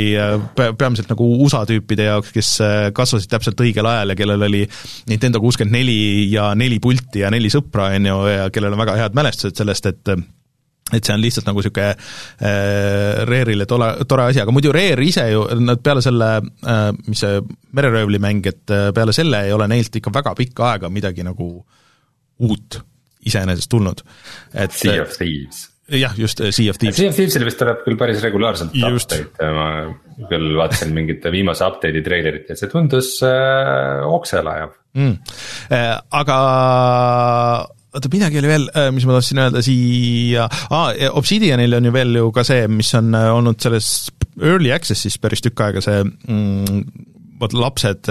peamiselt 0.55 1.11
nagu 1.11 1.27
USA 1.43 1.65
tüüpide 1.67 2.07
jaoks, 2.07 2.31
kes 2.35 2.51
kasvasid 2.95 3.31
täpselt 3.31 3.59
õigel 3.65 3.87
ajal 3.89 4.13
ja 4.13 4.17
kellel 4.19 4.47
oli 4.47 4.65
Nintendo 5.11 5.41
kuuskümmend 5.43 5.75
neli 5.75 6.29
ja 6.31 6.53
neli 6.55 6.79
pulti 6.83 7.25
ja 7.25 7.31
neli 7.33 7.51
sõpra, 7.51 7.91
on 7.97 8.11
ju, 8.11 8.19
ja 8.31 8.51
kellel 8.53 8.75
on 8.75 8.83
väga 8.85 8.99
head 9.01 9.17
mälestused 9.19 9.59
sellest, 9.59 9.89
et 9.91 10.13
et 10.89 11.05
see 11.05 11.13
on 11.13 11.21
lihtsalt 11.21 11.45
nagu 11.45 11.61
niisugune 11.61 11.89
äh, 11.93 13.19
Rare'ile 13.29 13.67
tore, 13.69 13.91
tore 14.09 14.29
asi, 14.31 14.41
aga 14.41 14.53
muidu 14.55 14.71
Rare 14.73 15.05
ise 15.05 15.27
ju, 15.29 15.43
nad 15.61 15.81
peale 15.85 16.01
selle 16.05 16.29
äh,, 16.39 16.85
mis 17.05 17.21
see 17.21 17.41
mereröövli 17.77 18.21
mäng, 18.23 18.47
et 18.49 18.73
äh, 18.73 18.89
peale 18.95 19.13
selle 19.15 19.43
ei 19.45 19.53
ole 19.53 19.69
neilt 19.69 19.99
ikka 20.01 20.13
väga 20.15 20.33
pikka 20.39 20.71
aega 20.71 20.89
midagi 20.93 21.25
nagu 21.27 21.51
uut 22.39 22.79
iseenesest 23.29 23.69
tulnud. 23.69 24.01
et 24.53 24.73
Sea 24.73 25.03
of 25.03 25.13
Thieves 25.17 25.68
jah, 25.97 26.13
just 26.17 26.41
Sea 26.51 26.69
of 26.69 26.77
Thieves. 26.79 26.97
Sea 26.99 27.09
of 27.09 27.17
Thievesile 27.17 27.47
vist 27.47 27.59
tuleb 27.61 27.81
küll 27.85 27.97
päris 27.99 28.21
regulaarselt 28.25 28.75
update, 28.75 29.49
ma 29.55 29.69
küll 30.29 30.53
vaatasin 30.59 30.93
mingit 30.95 31.25
viimase 31.31 31.65
update'i 31.67 32.03
treilerit 32.05 32.51
ja 32.51 32.57
see 32.59 32.71
tundus 32.71 33.15
äh, 33.25 34.05
okselajav 34.05 34.73
mm.. 34.97 35.35
Äh, 35.73 35.91
aga 36.19 36.39
oota, 37.89 38.11
midagi 38.11 38.41
oli 38.41 38.51
veel, 38.51 38.69
mis 38.93 39.07
ma 39.07 39.17
tahtsin 39.17 39.43
öelda 39.45 39.63
siia 39.65 40.47
ah,, 40.69 40.89
Obsidianil 41.17 41.79
on 41.79 41.89
ju 41.89 41.93
veel 41.95 42.17
ju 42.21 42.31
ka 42.35 42.45
see, 42.47 42.67
mis 42.71 42.91
on 42.99 43.13
olnud 43.15 43.59
selles 43.63 44.09
early 44.39 44.73
access'is 44.75 45.17
päris 45.21 45.43
tükk 45.45 45.65
aega, 45.65 45.83
see 45.83 46.03
mm, 46.03 46.83
vot 47.39 47.55
lapsed 47.55 48.09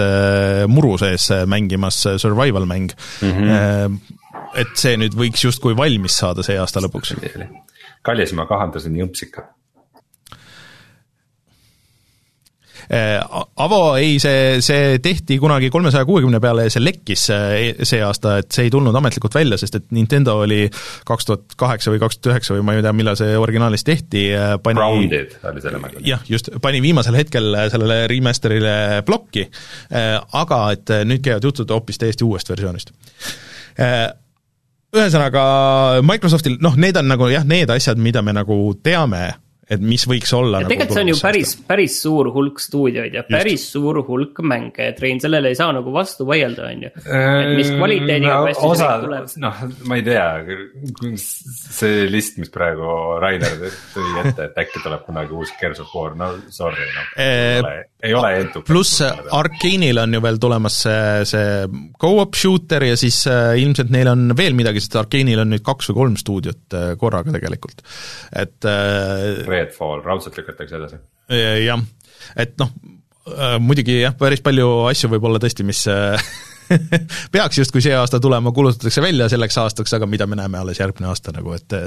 muru 0.73 0.95
sees 0.97 1.29
mängimas 1.49 2.01
survival 2.17 2.65
mäng 2.69 2.89
mm. 3.21 3.35
-hmm. 3.35 3.99
Et 4.57 4.73
see 4.79 4.97
nüüd 4.97 5.17
võiks 5.17 5.43
justkui 5.45 5.77
valmis 5.77 6.17
saada 6.21 6.45
see 6.45 6.57
aasta 6.59 6.81
lõpuks 6.83 7.15
kallis, 8.05 8.35
ma 8.37 8.47
kahandasin 8.49 8.97
jõmpsikat. 8.99 9.55
Äh, 12.89 13.19
Avo, 13.61 13.93
ei, 14.01 14.15
see, 14.17 14.63
see 14.65 14.95
tehti 15.03 15.35
kunagi 15.37 15.67
kolmesaja 15.69 16.07
kuuekümne 16.09 16.39
peale 16.41 16.63
ja 16.65 16.71
see 16.73 16.81
lekkis 16.81 17.27
äh, 17.35 17.51
see 17.85 17.99
aasta, 18.01 18.39
et 18.41 18.47
see 18.55 18.65
ei 18.65 18.71
tulnud 18.73 18.95
ametlikult 18.97 19.35
välja, 19.37 19.59
sest 19.61 19.77
et 19.77 19.91
Nintendo 19.93 20.39
oli 20.41 20.63
kaks 21.05 21.29
tuhat 21.29 21.53
kaheksa 21.59 21.93
või 21.93 22.01
kaks 22.01 22.17
tuhat 22.17 22.31
üheksa 22.33 22.55
või 22.55 22.63
ma 22.65 22.73
ei 22.73 22.81
tea, 22.81 22.93
millal 22.97 23.19
see 23.19 23.35
originaalis 23.37 23.85
tehti, 23.85 24.23
äh, 24.33 24.55
pani 24.63 24.81
Grounded 24.81 25.35
oli 25.51 25.61
selle 25.61 25.83
mängu. 25.83 26.01
jah, 26.07 26.23
just, 26.31 26.49
pani 26.63 26.81
viimasel 26.81 27.19
hetkel 27.19 27.51
sellele 27.69 27.99
remaster'ile 28.09 28.73
plokki, 29.05 29.45
aga 30.41 30.59
et 30.73 30.95
nüüd 31.11 31.21
käivad 31.27 31.45
jutud 31.45 31.69
hoopis 31.75 32.01
täiesti 32.01 32.25
uuest 32.25 32.49
versioonist 32.49 32.95
ühesõnaga, 34.95 35.43
Microsoftil, 36.05 36.57
noh, 36.63 36.77
need 36.79 36.97
on 36.97 37.09
nagu 37.11 37.29
jah, 37.29 37.45
need 37.47 37.69
asjad, 37.73 37.99
mida 38.01 38.23
me 38.25 38.33
nagu 38.35 38.57
teame 38.83 39.27
et 39.69 39.81
mis 39.83 40.05
võiks 40.09 40.31
olla. 40.33 40.63
Nagu 40.63 40.71
tegelikult 40.71 40.97
see 40.97 41.05
on 41.05 41.11
ju 41.11 41.17
päris, 41.21 41.53
päris 41.69 41.97
suur 42.01 42.31
hulk 42.33 42.61
stuudioid 42.63 43.17
ja 43.19 43.23
päris 43.27 43.67
Just. 43.67 43.75
suur 43.75 44.01
hulk 44.07 44.41
mänge, 44.41 44.89
et 44.89 45.01
Rein, 45.03 45.21
sellele 45.21 45.51
ei 45.53 45.57
saa 45.59 45.73
nagu 45.75 45.93
vastu 45.93 46.25
vaielda, 46.29 46.69
on 46.71 46.87
ju. 46.87 46.91
et 47.05 47.53
mis 47.57 47.69
kvaliteediga 47.75 48.39
no, 48.39 48.55
osa, 48.69 48.89
noh, 49.43 49.61
ma 49.89 49.99
ei 49.99 50.05
tea, 50.07 50.25
see 51.19 52.07
list, 52.09 52.39
mis 52.41 52.51
praegu 52.53 53.19
Rainer 53.21 53.59
tõi 53.93 54.09
ette, 54.23 54.49
et 54.49 54.59
äkki 54.65 54.81
tuleb 54.83 55.05
kunagi 55.05 55.37
uus 55.37 55.53
Gears 55.59 55.83
of 55.83 55.93
War, 55.93 56.17
no 56.17 56.33
sorry, 56.53 56.89
noh 56.95 57.13
e 57.19 57.85
ei 57.99 58.13
ole 58.15 58.31
entukas. 58.39 58.67
pluss 58.67 59.01
Arkane'il 59.03 59.99
on 59.99 60.13
ju 60.15 60.21
veel 60.23 60.37
tulemas 60.41 60.77
see, 60.85 61.25
see 61.27 61.47
go-up 61.99 62.37
shooter 62.39 62.85
ja 62.87 62.97
siis 62.99 63.21
äh, 63.27 63.57
ilmselt 63.59 63.91
neil 63.93 64.07
on 64.11 64.33
veel 64.37 64.55
midagi, 64.57 64.81
sest 64.83 64.95
Arkane'il 65.01 65.41
on 65.43 65.51
nüüd 65.53 65.65
kaks 65.65 65.91
või 65.91 65.99
kolm 66.01 66.15
stuudiot 66.19 66.77
äh, 66.77 66.93
korraga 66.99 67.33
tegelikult, 67.35 67.83
et 68.31 68.69
äh, 68.69 69.58
Redfall 69.59 70.03
raudselt 70.05 70.39
lükatakse 70.39 70.79
edasi. 70.79 71.01
jah, 71.65 71.83
et 72.39 72.55
noh, 72.61 72.73
muidugi 73.61 73.99
jah, 74.01 74.15
päris 74.17 74.41
palju 74.45 74.69
asju 74.89 75.11
võib 75.13 75.29
olla 75.29 75.41
tõesti, 75.41 75.67
mis 75.67 75.83
peaks 77.33 77.61
justkui 77.61 77.83
see 77.85 77.93
aasta 77.97 78.19
tulema, 78.21 78.53
kuulutatakse 78.55 79.01
välja 79.03 79.29
selleks 79.29 79.57
aastaks, 79.61 79.93
aga 79.97 80.09
mida 80.09 80.27
me 80.29 80.39
näeme 80.39 80.59
alles 80.61 80.81
järgmine 80.81 81.09
aasta 81.11 81.33
nagu, 81.35 81.53
et 81.57 81.77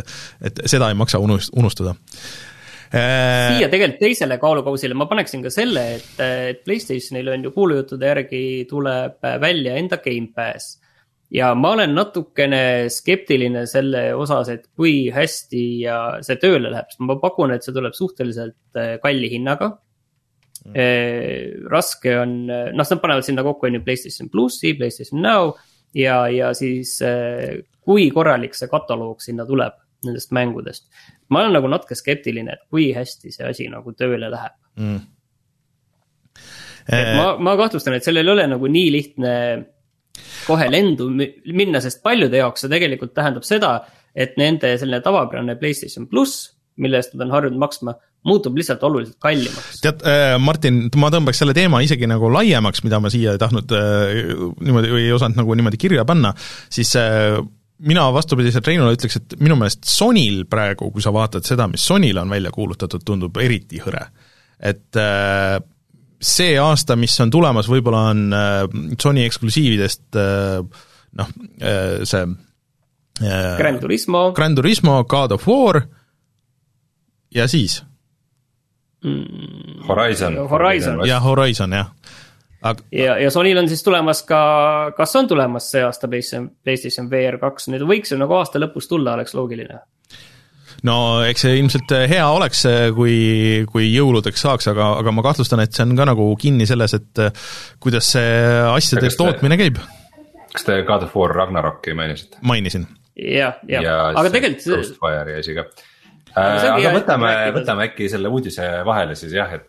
et 0.42 0.64
seda 0.66 0.90
ei 0.90 0.98
maksa 0.98 1.20
unust-, 1.22 1.54
unustada 1.58 1.94
äh, 1.94 2.52
siia 2.92 3.68
tegelikult 3.72 4.00
teisele 4.02 4.36
kaalukausile 4.40 4.96
ma 4.98 5.06
paneksin 5.10 5.42
ka 5.44 5.52
selle, 5.52 5.84
et, 5.96 6.12
et 6.20 6.62
Playstationil 6.66 7.30
on 7.32 7.46
ju 7.48 7.52
kuulujuttude 7.54 8.10
järgi 8.10 8.42
tuleb 8.70 9.28
välja 9.40 9.76
enda 9.80 9.98
Gamepass. 10.02 10.78
Ja 11.32 11.52
ma 11.58 11.72
olen 11.76 11.94
natukene 11.96 12.90
skeptiline 12.92 13.64
selle 13.70 14.10
osas, 14.18 14.50
et 14.52 14.66
kui 14.76 15.06
hästi 15.12 15.64
ja 15.84 15.98
see 16.24 16.36
tööle 16.42 16.72
läheb, 16.72 16.90
sest 16.92 17.02
ma 17.04 17.16
pakun, 17.22 17.54
et 17.54 17.64
see 17.64 17.74
tuleb 17.74 17.96
suhteliselt 17.96 18.82
kalli 19.02 19.32
hinnaga. 19.32 19.72
Mm.. 20.62 21.64
raske 21.72 22.12
on, 22.20 22.34
noh, 22.46 22.70
nad 22.78 23.00
panevad 23.02 23.24
sinna 23.26 23.42
kokku 23.42 23.66
on 23.66 23.74
ju 23.74 23.80
Playstation 23.82 24.28
plussi, 24.30 24.76
Playstation 24.78 25.18
Now 25.18 25.56
ja, 25.98 26.20
ja 26.30 26.52
siis 26.54 27.00
kui 27.82 28.04
korralik 28.14 28.54
see 28.54 28.70
kataloog 28.70 29.24
sinna 29.24 29.42
tuleb 29.48 29.74
nendest 30.06 30.30
mängudest. 30.30 30.86
ma 31.28 31.40
olen 31.40 31.56
nagu 31.56 31.70
natuke 31.70 31.96
skeptiline, 31.98 32.54
et 32.54 32.62
kui 32.70 32.92
hästi 32.94 33.32
see 33.34 33.48
asi 33.48 33.68
nagu 33.72 33.94
tööle 33.98 34.30
läheb. 34.30 34.54
Mm.. 34.78 35.00
ma, 37.18 37.26
ma 37.38 37.56
kahtlustan, 37.58 37.98
et 37.98 38.06
sellel 38.06 38.28
ei 38.28 38.36
ole 38.36 38.46
nagu 38.54 38.70
nii 38.70 38.90
lihtne 38.94 39.34
kohe 40.46 40.68
lendu 40.70 41.08
minna, 41.12 41.80
sest 41.84 42.02
paljude 42.04 42.40
jaoks 42.40 42.64
see 42.64 42.72
tegelikult 42.72 43.14
tähendab 43.16 43.46
seda, 43.48 43.76
et 44.14 44.36
nende 44.40 44.74
selline 44.80 45.00
tavapärane 45.04 45.56
Playstation 45.60 46.08
pluss, 46.10 46.50
mille 46.82 47.00
eest 47.00 47.14
nad 47.16 47.26
on 47.26 47.36
harjunud 47.36 47.60
maksma 47.60 47.94
muutub 48.28 48.56
lihtsalt 48.56 48.82
oluliselt 48.86 49.18
kallimaks. 49.22 49.80
tead 49.82 50.04
äh,, 50.06 50.36
Martin, 50.42 50.84
ma 51.00 51.10
tõmbaks 51.12 51.42
selle 51.42 51.54
teema 51.56 51.82
isegi 51.82 52.06
nagu 52.10 52.30
laiemaks, 52.32 52.84
mida 52.86 53.00
ma 53.02 53.10
siia 53.12 53.34
ei 53.34 53.40
tahtnud 53.42 53.74
äh, 53.74 54.22
niimoodi 54.62 54.92
või 54.94 55.08
ei 55.08 55.16
osanud 55.16 55.42
nagu 55.42 55.56
niimoodi 55.58 55.80
kirja 55.80 56.06
panna, 56.08 56.30
siis 56.72 56.94
äh, 57.00 57.40
mina 57.82 58.06
vastupidiselt 58.14 58.68
Reinule 58.68 58.94
ütleks, 58.94 59.18
et 59.18 59.36
minu 59.42 59.56
meelest 59.58 59.88
Sonyl 59.90 60.44
praegu, 60.50 60.92
kui 60.94 61.02
sa 61.02 61.12
vaatad 61.14 61.46
seda, 61.46 61.66
mis 61.70 61.82
Sonyl 61.88 62.22
on 62.22 62.30
välja 62.30 62.52
kuulutatud, 62.54 63.02
tundub 63.06 63.42
eriti 63.42 63.82
hõre. 63.82 64.06
et 64.62 65.00
äh, 65.02 65.58
see 66.22 66.56
aasta, 66.60 66.96
mis 66.96 67.14
on 67.20 67.30
tulemas, 67.34 67.68
võib-olla 67.70 68.06
on 68.12 68.24
äh, 68.36 68.64
Sony 69.00 69.26
eksklusiividest 69.26 70.18
äh, 70.18 70.62
noh, 71.18 71.32
äh, 71.60 72.02
see 72.08 72.22
äh, 73.22 73.54
Gran 73.58 73.80
Turismo, 73.82 74.30
Gran 74.36 74.56
Turismo, 74.58 75.02
God 75.10 75.36
of 75.36 75.48
War 75.48 75.82
ja 77.34 77.48
siis 77.50 77.80
mm,. 79.04 79.86
Horizon. 79.88 80.38
Horizon. 80.48 81.02
jah, 81.08 81.24
Horizon 81.24 81.72
jah 81.78 81.90
aga. 82.62 82.84
ja, 82.92 83.16
ja 83.18 83.30
Sonyl 83.30 83.58
on 83.58 83.68
siis 83.68 83.82
tulemas 83.82 84.22
ka, 84.28 84.42
kas 84.96 85.16
on 85.18 85.28
tulemas 85.28 85.70
see 85.74 85.82
aasta 85.84 86.08
PlayStation, 86.08 86.50
PlayStation 86.62 87.10
VR 87.10 87.40
kaks, 87.42 87.68
nüüd 87.72 87.86
võiks 87.88 88.14
ju 88.14 88.20
nagu 88.20 88.38
aasta 88.38 88.62
lõpus 88.62 88.88
tulla, 88.90 89.16
oleks 89.18 89.34
loogiline 89.34 89.82
no 90.88 90.96
eks 91.26 91.46
see 91.46 91.58
ilmselt 91.60 91.94
hea 92.10 92.24
oleks, 92.28 92.64
kui, 92.96 93.16
kui 93.70 93.90
jõuludeks 93.92 94.46
saaks, 94.46 94.70
aga, 94.72 94.92
aga 95.02 95.14
ma 95.14 95.24
kahtlustan, 95.26 95.62
et 95.64 95.76
see 95.76 95.86
on 95.86 95.94
ka 95.98 96.08
nagu 96.12 96.30
kinni 96.40 96.66
selles, 96.68 96.96
et 96.98 97.22
kuidas 97.82 98.12
see 98.16 98.34
asjade 98.72 99.12
tootmine 99.18 99.60
käib. 99.60 99.80
kas 100.52 100.66
te 100.68 100.82
God 100.88 101.06
of 101.06 101.16
War 101.16 101.34
Ragnaroki 101.36 101.94
mainisite? 101.98 102.42
mainisin. 102.42 102.88
jah, 103.16 103.60
jah, 103.68 104.12
aga 104.12 104.28
tegelikult. 104.34 104.68
Ghostwire'i 104.82 105.38
asi 105.40 105.56
ka 105.56 105.68
Äh, 106.32 106.64
aga 106.64 106.92
võtame, 106.94 107.30
võtame 107.52 107.88
äkki 107.90 108.06
selle 108.08 108.30
uudise 108.32 108.64
vahele 108.88 109.16
siis 109.18 109.34
jah, 109.36 109.50
et, 109.52 109.68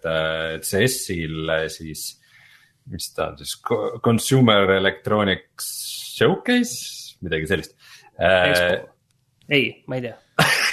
et 0.56 0.68
see 0.68 0.86
S-il 0.88 1.52
siis, 1.72 2.06
mis 2.92 3.10
ta 3.16 3.34
on 3.34 3.42
siis, 3.42 3.58
Consumer 4.06 4.72
Electronics 4.78 5.68
Showcase, 6.14 7.18
midagi 7.26 7.50
sellist. 7.52 7.76
Äh, 8.16 8.80
ei, 9.52 9.66
ma 9.92 10.00
ei 10.00 10.08
tea 10.08 10.16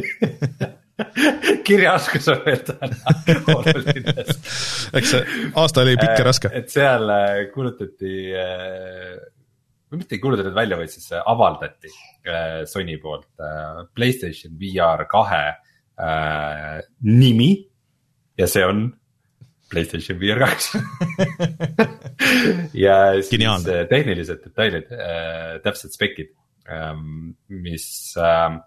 kirjaoskus 1.66 2.28
on 2.28 2.42
veel 2.44 2.64
täna 2.66 3.14
oluline. 3.56 4.14
eks 5.00 5.14
see 5.14 5.22
aasta 5.54 5.84
oli 5.84 5.96
pikk 6.00 6.18
ja 6.18 6.26
raske. 6.28 6.52
et 6.60 6.72
seal 6.72 7.12
kuulutati 7.54 8.14
või 9.90 10.04
mitte 10.04 10.16
ei 10.16 10.22
kuulutatud 10.22 10.54
välja, 10.54 10.78
vaid 10.78 10.92
siis 10.92 11.10
äh, 11.12 11.24
avaldati 11.26 11.90
äh, 11.90 12.62
Sony 12.70 12.96
poolt 13.02 13.26
äh, 13.42 13.82
Playstation 13.94 14.54
VR 14.60 15.04
kahe 15.10 15.42
äh, 15.50 16.78
nimi 17.06 17.50
ja 18.38 18.48
see 18.50 18.64
on 18.66 18.86
Playstation 19.70 20.18
VR 20.20 20.44
kaks 20.44 20.72
ja 22.84 23.00
siis 23.18 23.32
Geniaalne. 23.34 23.84
tehnilised 23.90 24.44
detailid 24.46 24.94
äh,, 24.94 25.58
täpsed 25.64 25.94
spekid 25.94 26.32
ähm,, 26.70 27.34
mis 27.48 28.14
äh,, 28.18 28.58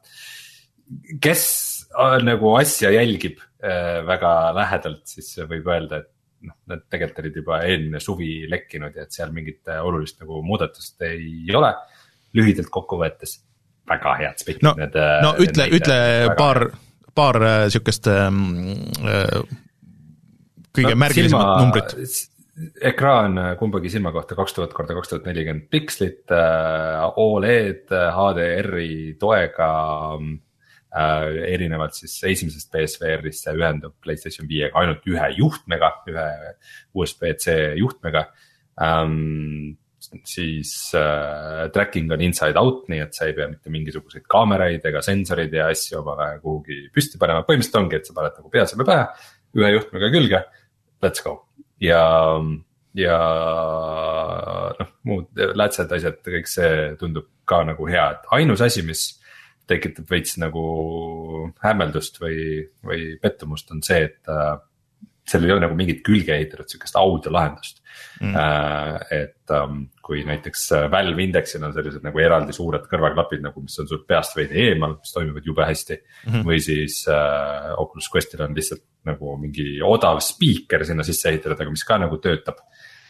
kes 1.21 1.43
nagu 2.23 2.55
asja 2.57 2.91
jälgib 2.93 3.39
äh, 3.63 4.01
väga 4.07 4.33
lähedalt, 4.57 5.05
siis 5.09 5.35
võib 5.49 5.67
öelda, 5.71 6.03
et 6.03 6.13
noh, 6.47 6.57
need 6.71 6.85
tegelikult 6.91 7.23
olid 7.23 7.39
juba 7.41 7.59
eelmine 7.67 8.01
suvi 8.03 8.31
lekkinud 8.51 8.95
ja 8.97 9.07
et 9.07 9.15
seal 9.15 9.33
mingit 9.35 9.71
äh, 9.71 9.81
olulist 9.85 10.19
nagu 10.23 10.41
muudatust 10.45 11.03
ei 11.07 11.47
ole. 11.55 11.73
lühidalt 12.33 12.71
kokku 12.73 12.97
võttes 12.97 13.35
väga 13.89 14.15
head 14.17 14.39
spekid 14.41 14.63
no. 14.65 14.73
Äh, 14.73 15.17
no 15.21 15.35
ütle, 15.43 15.67
ütle 15.77 15.97
paar, 16.37 16.65
paar 17.13 17.39
sihukest 17.69 18.09
ähm, 18.09 18.45
äh, 19.05 19.41
kõige 20.73 20.95
no, 20.95 21.01
märgilisemat 21.03 21.43
silma, 21.43 21.59
numbrit 21.61 22.29
ekraan 22.85 23.37
kumbagi 23.57 23.89
silma 23.93 24.11
kohta 24.13 24.37
kaks 24.37 24.53
tuhat 24.57 24.73
korda 24.77 24.93
kaks 24.97 25.09
tuhat 25.09 25.29
nelikümmend 25.29 25.69
pikslit 25.73 26.33
Oled 27.21 27.89
HDR-i 27.89 28.89
toega 29.21 29.69
erinevalt 30.93 31.95
siis 31.97 32.15
esimesest 32.29 32.69
BSVR-ist 32.73 33.47
see 33.47 33.55
ühendub 33.57 33.95
Playstation 34.03 34.49
viiega 34.49 34.77
ainult 34.81 35.05
ühe 35.09 35.29
juhtmega, 35.39 35.89
ühe 36.11 36.27
USB-C 36.93 37.73
juhtmega. 37.81 38.27
Ähm,. 38.81 39.77
siis 40.27 40.91
äh, 40.99 41.69
tracking 41.71 42.11
on 42.11 42.21
inside 42.21 42.59
out, 42.59 42.89
nii 42.91 42.99
et 43.05 43.15
sa 43.15 43.29
ei 43.29 43.33
pea 43.37 43.47
mitte 43.47 43.71
mingisuguseid 43.71 44.25
kaameraid 44.29 44.83
ega 44.85 44.99
sensoreid 45.01 45.53
ja 45.55 45.69
asju 45.71 46.01
omale 46.01 46.25
kuhugi 46.43 46.89
püsti 46.93 47.17
panema, 47.21 47.45
põhimõtteliselt 47.47 47.79
ongi, 47.79 48.01
et 48.01 48.09
sa 48.09 48.15
paned 48.17 48.35
nagu 48.37 48.51
peaseeme 48.51 48.85
pähe, 48.89 49.07
ühe 49.55 49.71
juhtmega 49.77 50.11
külge, 50.13 50.43
let's 51.05 51.23
go. 51.23 51.37
Ja 51.81 52.03
ja 52.99 53.17
noh, 54.79 54.91
muud 55.09 55.43
lätsed 55.57 55.91
asjad, 55.97 56.19
kõik 56.25 56.51
see 56.51 56.93
tundub 56.99 57.29
ka 57.49 57.63
nagu 57.67 57.87
hea, 57.89 58.05
et 58.13 58.27
ainus 58.37 58.61
asi, 58.63 58.83
mis 58.85 59.07
tekitab 59.69 60.09
veits 60.11 60.37
nagu 60.41 60.63
hämmeldust 61.63 62.19
või, 62.21 62.61
või 62.83 63.13
pettumust, 63.21 63.71
on 63.71 63.83
see, 63.85 64.03
et 64.09 64.31
äh, 64.31 64.57
seal 65.27 65.45
ei 65.47 65.53
ole 65.53 65.63
nagu 65.63 65.75
mingit 65.77 66.01
külge 66.03 66.35
ehitatud 66.35 66.67
sihukest 66.69 66.97
audiolahendust 66.99 67.79
mm.. 68.21 68.33
Äh, 68.35 69.21
et 69.21 69.53
ähm, 69.55 69.85
kui 70.03 70.23
näiteks 70.27 70.65
äh, 70.75 70.87
Valve 70.91 71.23
Indexil 71.23 71.63
on 71.63 71.75
sellised 71.75 72.03
nagu 72.03 72.19
eraldi 72.19 72.55
suured 72.55 72.85
kõrvaklapid 72.91 73.43
nagu, 73.45 73.63
mis 73.63 73.77
on 73.79 73.87
sul 73.89 74.03
peast 74.07 74.35
veidi 74.37 74.65
eemal, 74.67 74.97
mis 74.99 75.15
toimivad 75.15 75.47
jube 75.47 75.67
hästi 75.67 75.99
mm. 75.99 76.33
-hmm. 76.33 76.47
või 76.49 76.59
siis 76.63 77.03
äh, 77.07 77.71
Oculus 77.79 78.11
Questil 78.11 78.43
on 78.43 78.55
lihtsalt 78.57 78.83
nagu 79.07 79.37
mingi 79.39 79.79
odav 79.83 80.19
spiiker 80.23 80.85
sinna 80.85 81.03
sisse 81.07 81.31
ehitatud, 81.31 81.59
aga 81.59 81.71
mis 81.71 81.87
ka 81.87 81.99
nagu 82.03 82.19
töötab 82.23 82.59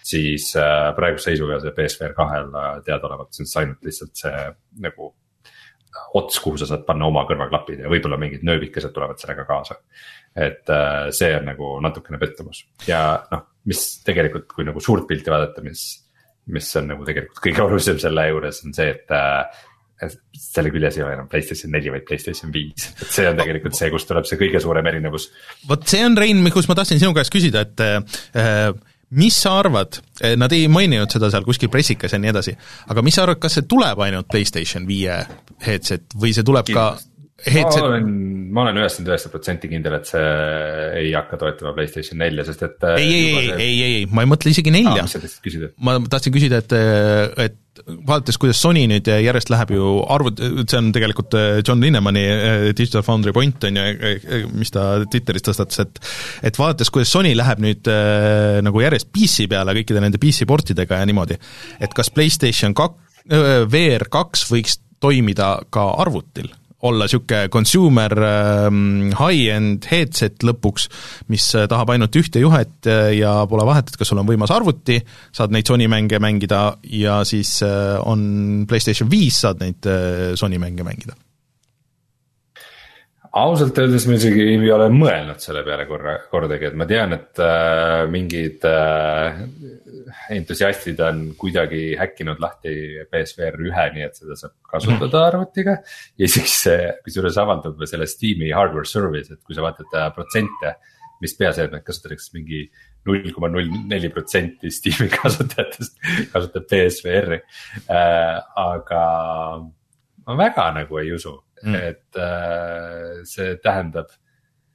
siis 0.04 0.52
äh, 0.60 0.94
praeguse 0.96 1.32
seisuga 1.32 1.60
see 1.64 1.74
BSVR 1.74 2.14
kahel 2.14 2.54
teadaolevalt 2.86 3.34
siis 3.34 3.58
ainult 3.58 3.86
lihtsalt 3.86 4.18
see 4.20 4.48
nagu 4.86 5.14
ots, 6.18 6.40
kuhu 6.44 6.60
sa 6.60 6.68
saad 6.70 6.86
panna 6.88 7.08
oma 7.10 7.26
kõrvaklapid 7.30 7.84
ja 7.84 7.92
võib-olla 7.92 8.20
mingid 8.22 8.46
nööbikesed 8.48 8.94
tulevad 8.96 9.20
sellega 9.22 9.46
kaasa. 9.50 9.80
et 10.36 10.70
äh, 10.74 11.10
see 11.14 11.34
on 11.38 11.46
nagu 11.46 11.76
natukene 11.84 12.18
pettumus 12.22 12.64
ja 12.88 13.04
noh, 13.32 13.46
mis 13.70 13.84
tegelikult, 14.06 14.48
kui 14.56 14.66
nagu 14.66 14.82
suurt 14.82 15.06
pilti 15.10 15.30
vaadata, 15.30 15.62
mis, 15.66 15.84
mis 16.54 16.72
on 16.80 16.90
nagu 16.94 17.06
tegelikult 17.06 17.44
kõige 17.44 17.64
olulisem 17.68 18.02
selle 18.02 18.28
juures 18.32 18.64
on 18.66 18.74
see, 18.78 18.90
et 18.96 19.14
äh, 19.14 19.62
selle 20.34 20.72
küljes 20.74 20.98
ei 20.98 21.06
ole 21.06 21.14
enam 21.16 21.30
Playstation 21.32 21.72
neli, 21.74 21.92
vaid 21.94 22.06
Playstation 22.08 22.52
viis, 22.54 22.90
et 22.98 23.10
see 23.14 23.28
on 23.30 23.38
tegelikult 23.40 23.78
see, 23.78 23.92
kust 23.94 24.10
tuleb 24.10 24.26
see 24.28 24.40
kõige 24.42 24.62
suurem 24.64 24.90
erinevus. 24.90 25.30
vot 25.70 25.86
see 25.90 26.02
on, 26.06 26.18
Rein, 26.20 26.42
kus 26.54 26.68
ma 26.70 26.78
tahtsin 26.80 27.02
sinu 27.02 27.14
käest 27.16 27.34
küsida, 27.34 27.64
et 27.68 27.86
äh, 27.86 28.74
mis 29.14 29.38
sa 29.46 29.58
arvad, 29.62 30.00
eh, 30.22 30.36
nad 30.40 30.52
ei 30.56 30.68
maininud 30.72 31.12
seda 31.14 31.30
seal 31.32 31.46
kuskil 31.46 31.72
pressikas 31.74 32.14
ja 32.14 32.20
nii 32.22 32.32
edasi, 32.34 32.56
aga 32.90 33.06
mis 33.06 33.18
sa 33.18 33.28
arvad, 33.28 33.42
kas 33.44 33.60
see 33.60 33.68
tuleb 33.70 34.00
ainult 34.06 34.30
PlayStation 34.32 34.88
viie 34.90 35.20
headset 35.66 36.16
või 36.18 36.34
see 36.36 36.46
tuleb 36.46 36.70
Kindlasti. 36.70 37.13
Headset 37.42 37.82
ma 37.82 37.88
olen, 37.90 38.12
ma 38.54 38.64
olen 38.68 38.78
üheksakümmend 38.80 39.12
üheksa 39.12 39.32
protsenti 39.34 39.70
kindel, 39.72 39.98
et 39.98 40.10
see 40.10 40.22
ei 41.02 41.10
hakka 41.16 41.40
toetama 41.42 41.74
Playstation 41.76 42.22
nelja, 42.22 42.46
sest 42.48 42.62
et. 42.68 42.86
ei, 42.94 43.10
ei, 43.10 43.26
ei, 43.26 43.50
ei, 43.50 43.58
ei, 43.66 43.98
ei, 43.98 44.06
ma 44.12 44.24
ei 44.24 44.30
mõtle 44.30 44.54
isegi 44.54 44.74
nelja 44.74 45.04
ah,. 45.04 45.68
ma 45.84 45.98
tahtsin 46.12 46.36
küsida, 46.36 46.62
et, 46.64 46.76
et 47.48 47.60
vaadates, 48.06 48.38
kuidas 48.38 48.62
Sony 48.62 48.86
nüüd 48.92 49.10
järjest 49.10 49.50
läheb 49.50 49.74
ju 49.74 49.96
arvut-, 50.14 50.40
see 50.62 50.80
on 50.80 50.92
tegelikult 50.96 51.36
John 51.66 51.82
Linnemani 51.82 52.24
Digital 52.78 53.06
Foundry 53.08 53.34
point 53.36 53.66
on 53.66 53.82
ju, 53.82 54.44
mis 54.54 54.72
ta 54.74 54.86
Twitteris 55.04 55.48
tõstatas, 55.50 55.82
et 55.82 56.02
et 56.52 56.62
vaadates, 56.62 56.94
kuidas 56.94 57.12
Sony 57.16 57.34
läheb 57.36 57.66
nüüd 57.66 57.90
äh, 57.92 58.62
nagu 58.64 58.86
järjest 58.86 59.10
PC 59.10 59.50
peale 59.52 59.74
kõikide 59.82 60.06
nende 60.06 60.22
PC 60.22 60.48
portidega 60.50 61.02
ja 61.02 61.10
niimoodi, 61.10 61.42
et 61.82 61.98
kas 61.98 62.14
PlayStation 62.14 62.78
kak-, 62.78 63.02
VR 63.74 64.06
kaks 64.12 64.46
võiks 64.52 64.78
toimida 65.04 65.58
ka 65.74 65.90
arvutil 66.00 66.52
olla 66.84 67.08
niisugune 67.08 67.48
consumer 67.54 68.16
ähm, 68.28 69.12
high-end 69.18 69.88
headset 69.92 70.44
lõpuks, 70.44 70.90
mis 71.32 71.50
äh, 71.58 71.68
tahab 71.72 71.94
ainult 71.96 72.16
ühte 72.20 72.44
juhet 72.44 72.90
äh, 72.92 73.14
ja 73.18 73.36
pole 73.50 73.66
vahet, 73.68 73.92
et 73.92 74.00
kas 74.00 74.12
sul 74.12 74.22
on 74.22 74.30
võimas 74.30 74.54
arvuti, 74.54 75.00
saad 75.36 75.56
neid 75.56 75.70
Sony 75.70 75.88
mänge 75.92 76.20
mängida 76.24 76.66
ja 76.92 77.22
siis 77.28 77.58
äh, 77.66 77.98
on 78.04 78.66
PlayStation 78.70 79.12
viis, 79.12 79.40
saad 79.46 79.64
neid 79.64 79.92
Sony 80.40 80.60
mänge 80.62 80.86
mängida 80.88 81.16
ausalt 83.34 83.78
öeldes 83.82 84.06
ma 84.06 84.18
isegi 84.20 84.44
ei 84.46 84.70
ole 84.72 84.88
mõelnud 84.94 85.42
selle 85.42 85.64
peale 85.66 85.88
korra, 85.90 86.14
kordagi, 86.30 86.68
et 86.70 86.76
ma 86.78 86.86
tean, 86.90 87.16
et 87.16 87.42
äh, 87.42 88.04
mingid 88.14 88.66
äh, 88.70 89.40
entusiastid 90.36 91.02
on 91.02 91.24
kuidagi 91.40 91.96
häkkinud 91.98 92.42
lahti 92.44 92.76
BSVR 93.10 93.58
ühe, 93.66 93.86
nii 93.96 94.06
et 94.06 94.20
seda 94.20 94.38
saab 94.38 94.54
kasutada 94.70 95.26
arvutiga. 95.32 95.80
ja 96.20 96.30
siis 96.30 96.60
kusjuures 97.06 97.40
avaldab 97.42 97.82
selle 97.90 98.06
Steam'i 98.10 98.52
hardware 98.54 98.90
service, 98.90 99.34
et 99.34 99.42
kui 99.42 99.58
sa 99.58 99.66
vaatad 99.66 99.98
äh, 99.98 100.10
protsente, 100.14 100.76
mis 101.24 101.34
peaseadmeid 101.40 101.86
kasutatakse, 101.88 102.36
mingi 102.38 102.68
null 103.08 103.32
koma 103.34 103.50
null 103.50 103.72
neli 103.90 104.12
protsenti 104.14 104.70
Steam'i 104.74 105.10
kasutajatest 105.18 105.98
kasutab 106.36 106.70
BSVR-i 106.70 107.42
äh,, 107.90 108.38
aga 108.62 109.02
ma 110.24 110.38
väga 110.38 110.70
nagu 110.78 111.02
ei 111.02 111.10
usu 111.18 111.34
mm., 111.64 111.76
et 111.92 112.20
äh, 112.20 113.24
see 113.30 113.56
tähendab 113.64 114.12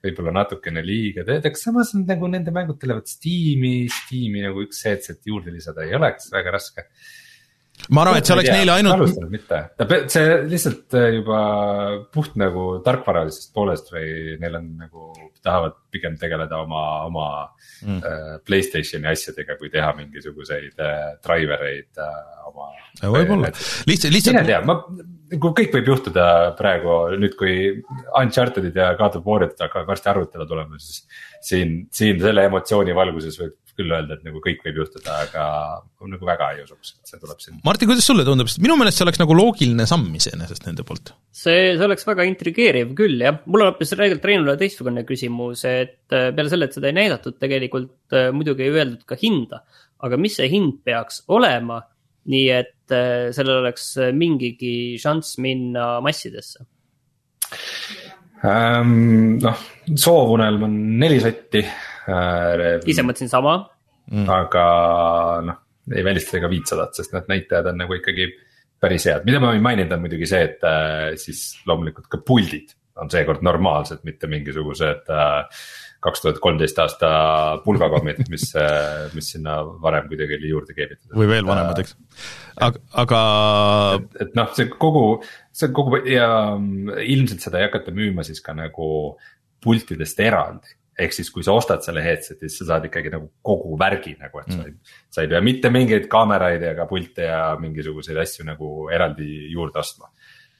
võib-olla 0.04 0.34
natukene 0.42 0.82
liiga 0.84 1.24
teed, 1.26 1.46
aga 1.48 1.58
samas 1.58 1.92
on 1.96 2.04
nagu 2.08 2.28
nende 2.30 2.54
mängud 2.54 2.78
tulevad 2.80 3.08
Steam'i, 3.10 3.88
Steam'i 3.92 4.44
nagu 4.46 4.62
üks 4.66 4.84
headset 4.86 5.24
juurde 5.26 5.54
lisada 5.54 5.86
ei 5.86 5.96
oleks 5.98 6.30
väga 6.34 6.54
raske. 6.54 6.86
ma 7.94 8.02
arvan, 8.02 8.18
et 8.18 8.26
see 8.26 8.34
oleks 8.34 8.50
neile 8.50 8.76
ainult. 8.78 9.18
mitte, 9.30 9.60
see 10.14 10.38
lihtsalt 10.50 10.96
äh, 10.98 11.10
juba 11.18 11.42
puht 12.14 12.38
nagu 12.38 12.68
tarkvaralisest 12.86 13.52
poolest 13.54 13.92
või 13.94 14.38
neil 14.42 14.58
on 14.60 14.72
nagu, 14.84 15.10
tahavad 15.42 15.78
pigem 15.94 16.16
tegeleda 16.18 16.62
oma, 16.62 16.86
oma 17.10 17.28
mm. 17.82 17.98
äh, 17.98 18.32
Playstationi 18.46 19.10
asjadega, 19.10 19.58
kui 19.58 19.70
teha 19.74 19.92
mingisuguseid 19.98 20.78
äh, 20.78 21.06
driver 21.26 21.68
eid 21.70 22.02
äh, 22.02 22.18
oma. 22.50 22.70
võib-olla, 23.02 23.50
lihtsalt, 23.50 24.12
lihtsalt. 24.14 24.38
mine 24.38 24.46
tea, 24.46 24.62
ma 24.66 24.78
kõik 25.36 25.72
võib 25.74 25.92
juhtuda 25.92 26.26
praegu 26.58 26.98
nüüd, 27.20 27.36
kui 27.38 27.54
Uncharted'id 28.18 28.76
ja 28.76 28.92
God 28.98 29.18
of 29.20 29.28
War'id 29.28 29.58
hakkavad 29.60 29.88
varsti 29.90 30.12
arvutile 30.12 30.46
tulema, 30.48 30.80
siis. 30.82 31.04
siin, 31.44 31.80
siin 31.94 32.20
selle 32.22 32.48
emotsiooni 32.48 32.96
valguses 32.96 33.38
võib 33.40 33.56
küll 33.78 33.94
öelda, 33.94 34.16
et 34.18 34.24
nagu 34.26 34.40
kõik 34.42 34.64
võib 34.66 34.80
juhtuda, 34.82 35.14
aga 35.28 35.44
nagu 36.10 36.26
väga 36.26 36.48
ei 36.56 36.64
usuks, 36.64 36.96
et 36.96 37.12
see 37.12 37.20
tuleb 37.22 37.42
siin. 37.42 37.60
Martin, 37.66 37.90
kuidas 37.90 38.08
sulle 38.10 38.24
tundub, 38.26 38.50
sest 38.50 38.62
minu 38.64 38.74
meelest 38.78 38.98
see 38.98 39.06
oleks 39.06 39.20
nagu 39.22 39.36
loogiline 39.38 39.86
samm 39.88 40.08
iseenesest 40.18 40.66
nende 40.66 40.84
poolt. 40.88 41.12
see, 41.30 41.76
see 41.76 41.86
oleks 41.86 42.06
väga 42.08 42.26
intrigeeriv 42.26 42.94
küll 42.98 43.22
jah, 43.22 43.38
mul 43.46 43.62
on 43.62 43.70
hoopis 43.70 43.94
tegelikult 43.94 44.26
Reinule 44.26 44.56
teistsugune 44.58 45.04
küsimus, 45.08 45.62
et 45.68 46.16
äh, 46.16 46.32
peale 46.34 46.50
selle, 46.50 46.66
et 46.66 46.74
seda 46.74 46.90
ei 46.90 46.98
näidatud, 46.98 47.38
tegelikult 47.38 48.18
äh, 48.18 48.32
muidugi 48.34 48.66
ei 48.66 48.74
öeldud 48.74 49.06
ka 49.06 49.18
hinda. 49.20 49.62
aga 50.02 50.18
mis 50.18 50.36
see 50.38 50.50
hind 50.50 50.82
peaks 50.86 51.22
olema 51.34 51.80
nii 52.28 52.48
et 52.54 52.94
äh, 52.94 53.28
sellel 53.36 53.62
oleks 53.62 53.90
äh, 54.00 54.12
mingigi 54.16 54.98
šanss 55.00 55.38
minna 55.42 55.98
massidesse 56.04 56.64
ähm,. 58.44 59.38
noh, 59.42 59.64
soovunelm 59.94 60.68
on 60.68 60.76
neli 61.00 61.20
sotti 61.24 61.64
äh,. 61.64 62.78
ise 62.86 63.06
mõtlesin 63.06 63.32
sama 63.32 63.60
mm.. 64.12 64.28
aga 64.32 64.66
noh, 65.46 65.62
ei 65.94 66.04
välista 66.04 66.40
ka 66.42 66.50
viitsadat, 66.52 66.96
sest 66.98 67.14
need 67.16 67.30
näitajad 67.32 67.72
on 67.72 67.80
nagu 67.84 67.96
ikkagi 67.96 68.28
päris 68.78 69.08
head, 69.08 69.24
mida 69.26 69.40
ma 69.42 69.52
võin 69.54 69.64
mainida, 69.64 69.96
on 69.96 70.04
muidugi 70.04 70.28
see, 70.28 70.44
et 70.50 70.66
äh, 70.66 71.14
siis 71.18 71.58
loomulikult 71.66 72.06
ka 72.12 72.20
puldid 72.22 72.74
on 72.98 73.10
seekord 73.10 73.42
normaalsed, 73.46 74.02
mitte 74.06 74.30
mingisugused 74.30 75.10
äh, 75.14 75.64
kaks 76.04 76.22
tuhat 76.22 76.38
kolmteist 76.42 76.78
aasta 76.78 77.08
pulgakommid, 77.64 78.22
mis, 78.30 78.46
mis 79.16 79.32
sinna 79.34 79.58
varem 79.82 80.06
kuidagi 80.10 80.38
oli 80.38 80.52
juurde 80.52 80.76
keevitatud. 80.76 81.16
või 81.18 81.30
veel 81.30 81.48
vanemad, 81.48 81.82
eks, 81.82 81.96
aga, 82.68 82.82
aga. 83.04 83.20
et, 83.98 84.20
et 84.26 84.38
noh, 84.38 84.50
see 84.56 84.70
kogu, 84.74 85.06
see 85.54 85.72
kogu 85.74 86.02
ja 86.06 86.30
ilmselt 87.02 87.44
seda 87.44 87.62
ei 87.62 87.68
hakata 87.68 87.94
müüma 87.94 88.26
siis 88.26 88.42
ka 88.44 88.54
nagu 88.56 88.90
pultidest 89.64 90.20
eraldi 90.22 90.78
ehk 90.98 91.14
siis, 91.14 91.28
kui 91.30 91.44
sa 91.46 91.54
ostad 91.54 91.84
selle 91.84 92.02
headset'i, 92.02 92.48
siis 92.48 92.64
sa 92.64 92.72
saad 92.72 92.88
ikkagi 92.88 93.12
nagu 93.12 93.28
kogu 93.46 93.76
värgi 93.78 94.16
nagu, 94.18 94.40
et 94.42 94.50
sa 94.50 94.64
ei 94.64 94.72
mm., 94.72 94.96
sa 95.14 95.22
ei 95.22 95.30
pea 95.30 95.40
mitte 95.44 95.70
mingeid 95.70 96.08
kaameraid 96.10 96.64
ega 96.72 96.88
pilte 96.90 97.28
ja 97.28 97.42
mingisuguseid 97.60 98.18
asju 98.18 98.46
nagu 98.48 98.88
eraldi 98.94 99.28
juurde 99.52 99.78
ostma 99.82 100.10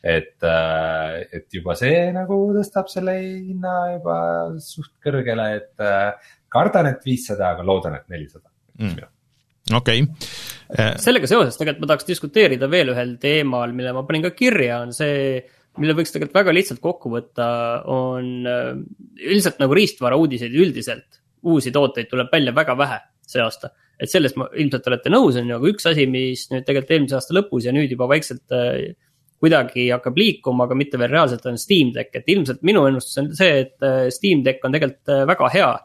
et, 0.02 0.37
äh, 0.46 1.26
et 1.34 1.46
juba 1.54 1.74
see 1.78 2.08
nagu 2.14 2.38
tõstab 2.54 2.90
selle 2.92 3.16
hinna 3.18 3.74
juba 3.96 4.18
suht 4.62 4.94
kõrgele, 5.04 5.48
et 5.58 5.84
äh, 5.84 6.32
kardan, 6.52 6.92
et 6.92 7.04
viissada, 7.06 7.54
aga 7.54 7.66
loodan, 7.66 7.98
et 7.98 8.06
nelisada. 8.12 8.46
Mm. 8.78 9.08
Okei. 9.74 10.00
Okay.. 10.00 10.94
sellega 11.02 11.28
seoses 11.28 11.58
tegelikult 11.58 11.82
ma 11.82 11.88
tahaks 11.90 12.06
diskuteerida 12.08 12.68
veel 12.72 12.92
ühel 12.94 13.16
teemal, 13.20 13.74
mille 13.76 13.92
ma 13.96 14.04
panin 14.08 14.24
ka 14.24 14.30
kirja, 14.37 14.82
on 14.84 14.94
see, 14.96 15.42
mille 15.82 15.96
võiks 15.98 16.14
tegelikult 16.14 16.38
väga 16.38 16.54
lihtsalt 16.54 16.80
kokku 16.84 17.12
võtta, 17.12 17.48
on 17.92 18.48
äh, 18.48 18.70
üldiselt 19.26 19.61
nagu 19.61 19.76
riistvara 19.76 20.20
uudiseid 20.20 20.54
üldiselt. 20.54 21.20
uusi 21.48 21.70
tooteid 21.70 22.08
tuleb 22.11 22.32
välja 22.32 22.50
väga 22.50 22.74
vähe 22.78 22.96
see 23.28 23.42
aasta, 23.42 23.70
et 24.00 24.11
sellest 24.11 24.38
ma 24.40 24.48
ilmselt 24.58 24.87
olete 24.88 25.11
nõus, 25.12 25.37
on 25.38 25.50
ju, 25.50 25.58
aga 25.58 25.68
üks 25.70 25.87
asi, 25.87 26.06
mis 26.11 26.46
nüüd 26.50 26.64
tegelikult 26.66 26.94
eelmise 26.96 27.18
aasta 27.18 27.37
lõpus 27.37 27.68
ja 27.68 27.74
nüüd 27.76 27.92
juba 27.92 28.08
vaikselt 28.11 28.56
kuidagi 29.42 29.88
hakkab 29.92 30.18
liikuma, 30.18 30.66
aga 30.66 30.77
mitte 30.79 30.98
veel 31.01 31.12
reaalselt 31.12 31.46
on 31.46 31.59
Steam 31.61 31.92
Deck, 31.94 32.14
et 32.18 32.29
ilmselt 32.31 32.64
minu 32.66 32.85
ennustus 32.88 33.20
on 33.22 33.31
see, 33.38 33.62
et 33.64 33.87
äh, 33.87 34.09
Steam 34.14 34.42
Deck 34.46 34.64
on 34.66 34.74
tegelikult 34.74 35.14
äh, 35.14 35.27
väga 35.29 35.53
hea. 35.55 35.77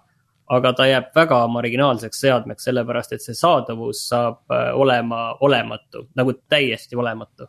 aga 0.54 0.74
ta 0.76 0.86
jääb 0.86 1.06
väga 1.16 1.38
marginaalseks 1.50 2.20
seadmeks, 2.20 2.66
sellepärast 2.68 3.13
et 3.16 3.24
see 3.24 3.34
saadavus 3.34 4.02
saab 4.10 4.52
äh, 4.52 4.74
olema 4.76 5.38
olematu, 5.42 6.10
nagu 6.20 6.36
täiesti 6.52 7.00
olematu 7.00 7.48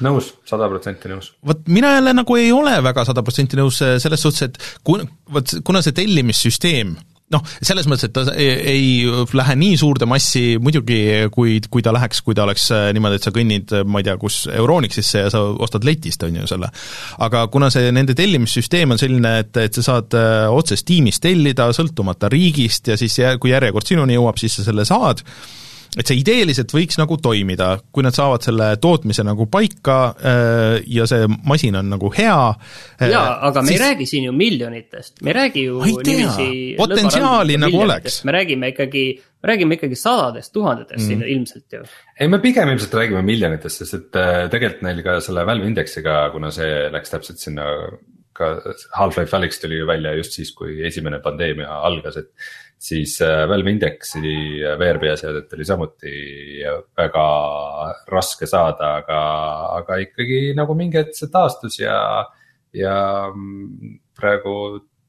nõus, 0.00 0.30
sada 0.48 0.66
protsenti 0.72 1.10
nõus. 1.12 1.34
vot 1.46 1.68
mina 1.68 1.92
jälle 1.98 2.14
nagu 2.16 2.36
ei 2.40 2.48
ole 2.56 2.78
väga 2.82 3.04
sada 3.04 3.22
protsenti 3.22 3.60
nõus 3.60 3.82
selles 3.82 4.24
suhtes, 4.24 4.48
et 4.48 4.80
kun-, 4.82 5.04
vot 5.32 5.54
kuna 5.64 5.82
see 5.84 5.92
tellimissüsteem 5.92 6.96
noh, 7.34 7.44
selles 7.62 7.86
mõttes, 7.90 8.08
et 8.08 8.14
ta 8.14 8.24
ei, 8.34 9.04
lähe 9.36 9.56
nii 9.58 9.76
suurde 9.80 10.08
massi, 10.10 10.56
muidugi 10.62 10.98
kui, 11.34 11.58
kui 11.70 11.84
ta 11.84 11.92
läheks, 11.94 12.22
kui 12.26 12.36
ta 12.36 12.44
oleks 12.46 12.66
äh, 12.74 12.88
niimoodi, 12.96 13.20
et 13.20 13.28
sa 13.28 13.32
kõnnid, 13.34 13.74
äh, 13.76 13.86
ma 13.86 14.02
ei 14.02 14.08
tea, 14.08 14.16
kus 14.20 14.42
Euronixisse 14.50 15.24
ja 15.26 15.30
sa 15.32 15.44
ostad 15.62 15.86
letist, 15.86 16.24
on 16.26 16.40
ju, 16.40 16.48
selle. 16.50 16.70
aga 17.26 17.46
kuna 17.52 17.70
see 17.72 17.92
nende 17.94 18.16
tellimissüsteem 18.18 18.96
on 18.96 19.00
selline, 19.00 19.36
et, 19.44 19.62
et 19.62 19.78
sa 19.78 19.86
saad 19.92 20.18
äh, 20.18 20.44
otse 20.50 20.78
Steamist 20.80 21.22
tellida, 21.22 21.70
sõltumata 21.76 22.30
riigist 22.32 22.90
ja 22.90 22.98
siis 23.00 23.20
kui 23.40 23.54
järjekord 23.54 23.86
sinuni 23.86 24.18
jõuab, 24.18 24.40
siis 24.40 24.58
sa 24.58 24.66
selle 24.66 24.86
saad, 24.88 25.22
et 25.98 26.06
see 26.06 26.20
ideeliselt 26.20 26.70
võiks 26.74 26.98
nagu 27.00 27.16
toimida, 27.22 27.72
kui 27.90 28.04
nad 28.06 28.14
saavad 28.14 28.44
selle 28.46 28.68
tootmise 28.82 29.24
nagu 29.26 29.46
paika 29.50 29.96
äh, 30.12 30.76
ja 30.90 31.06
see 31.10 31.26
masin 31.48 31.78
on 31.80 31.90
nagu 31.90 32.12
hea. 32.14 32.36
Äh, 33.00 33.10
jaa, 33.10 33.32
aga 33.48 33.64
me 33.64 33.72
siis... 33.72 33.80
ei 33.80 33.82
räägi 33.86 34.06
siin 34.10 34.28
ju 34.28 34.34
miljonitest, 34.36 35.18
me 35.24 35.32
ei 35.32 35.38
räägi 35.40 35.64
ju 35.66 35.80
ma 35.80 35.88
ei 35.90 35.96
tea, 36.06 36.36
potentsiaali 36.78 37.58
nagu 37.60 37.82
oleks. 37.86 38.22
me 38.28 38.36
räägime 38.38 38.70
ikkagi, 38.74 39.04
me 39.42 39.52
räägime 39.52 39.80
ikkagi 39.80 39.98
sadadest 39.98 40.54
tuhandetest 40.54 41.02
mm. 41.02 41.08
siin 41.08 41.26
ilmselt 41.34 41.78
ju. 41.78 41.82
ei, 42.20 42.30
me 42.30 42.38
pigem 42.44 42.70
ilmselt 42.70 42.94
räägime 43.00 43.24
miljonitest, 43.26 43.82
sest 43.82 43.98
et 43.98 44.22
äh, 44.22 44.44
tegelikult 44.52 44.86
neil 44.86 45.02
ka 45.06 45.18
selle 45.24 45.46
Valve 45.48 45.66
indeksiga, 45.70 46.22
kuna 46.34 46.54
see 46.54 46.86
läks 46.94 47.16
täpselt 47.16 47.42
sinna 47.42 47.66
ka 48.40 48.54
Half-Life 48.96 49.36
Alyx 49.36 49.60
tuli 49.60 49.82
ju 49.82 49.86
välja 49.90 50.14
just 50.16 50.38
siis, 50.38 50.54
kui 50.56 50.78
esimene 50.86 51.18
pandeemia 51.24 51.80
algas, 51.84 52.16
et 52.16 52.30
siis 52.80 53.20
äh, 53.20 53.44
Valve 53.48 53.70
Indexi 53.74 54.20
äh, 54.64 54.76
VR 54.80 54.98
peaseadet 55.02 55.52
oli 55.52 55.66
samuti 55.68 56.12
väga 56.96 57.24
raske 58.08 58.48
saada, 58.48 58.94
aga, 59.02 59.18
aga 59.80 59.98
ikkagi 60.06 60.54
nagu 60.56 60.76
mingi 60.78 61.00
hetk 61.02 61.18
see 61.18 61.28
taastus 61.32 61.80
ja, 61.82 61.98
ja 62.76 62.94
mm, 63.28 63.98
praegu 64.16 64.54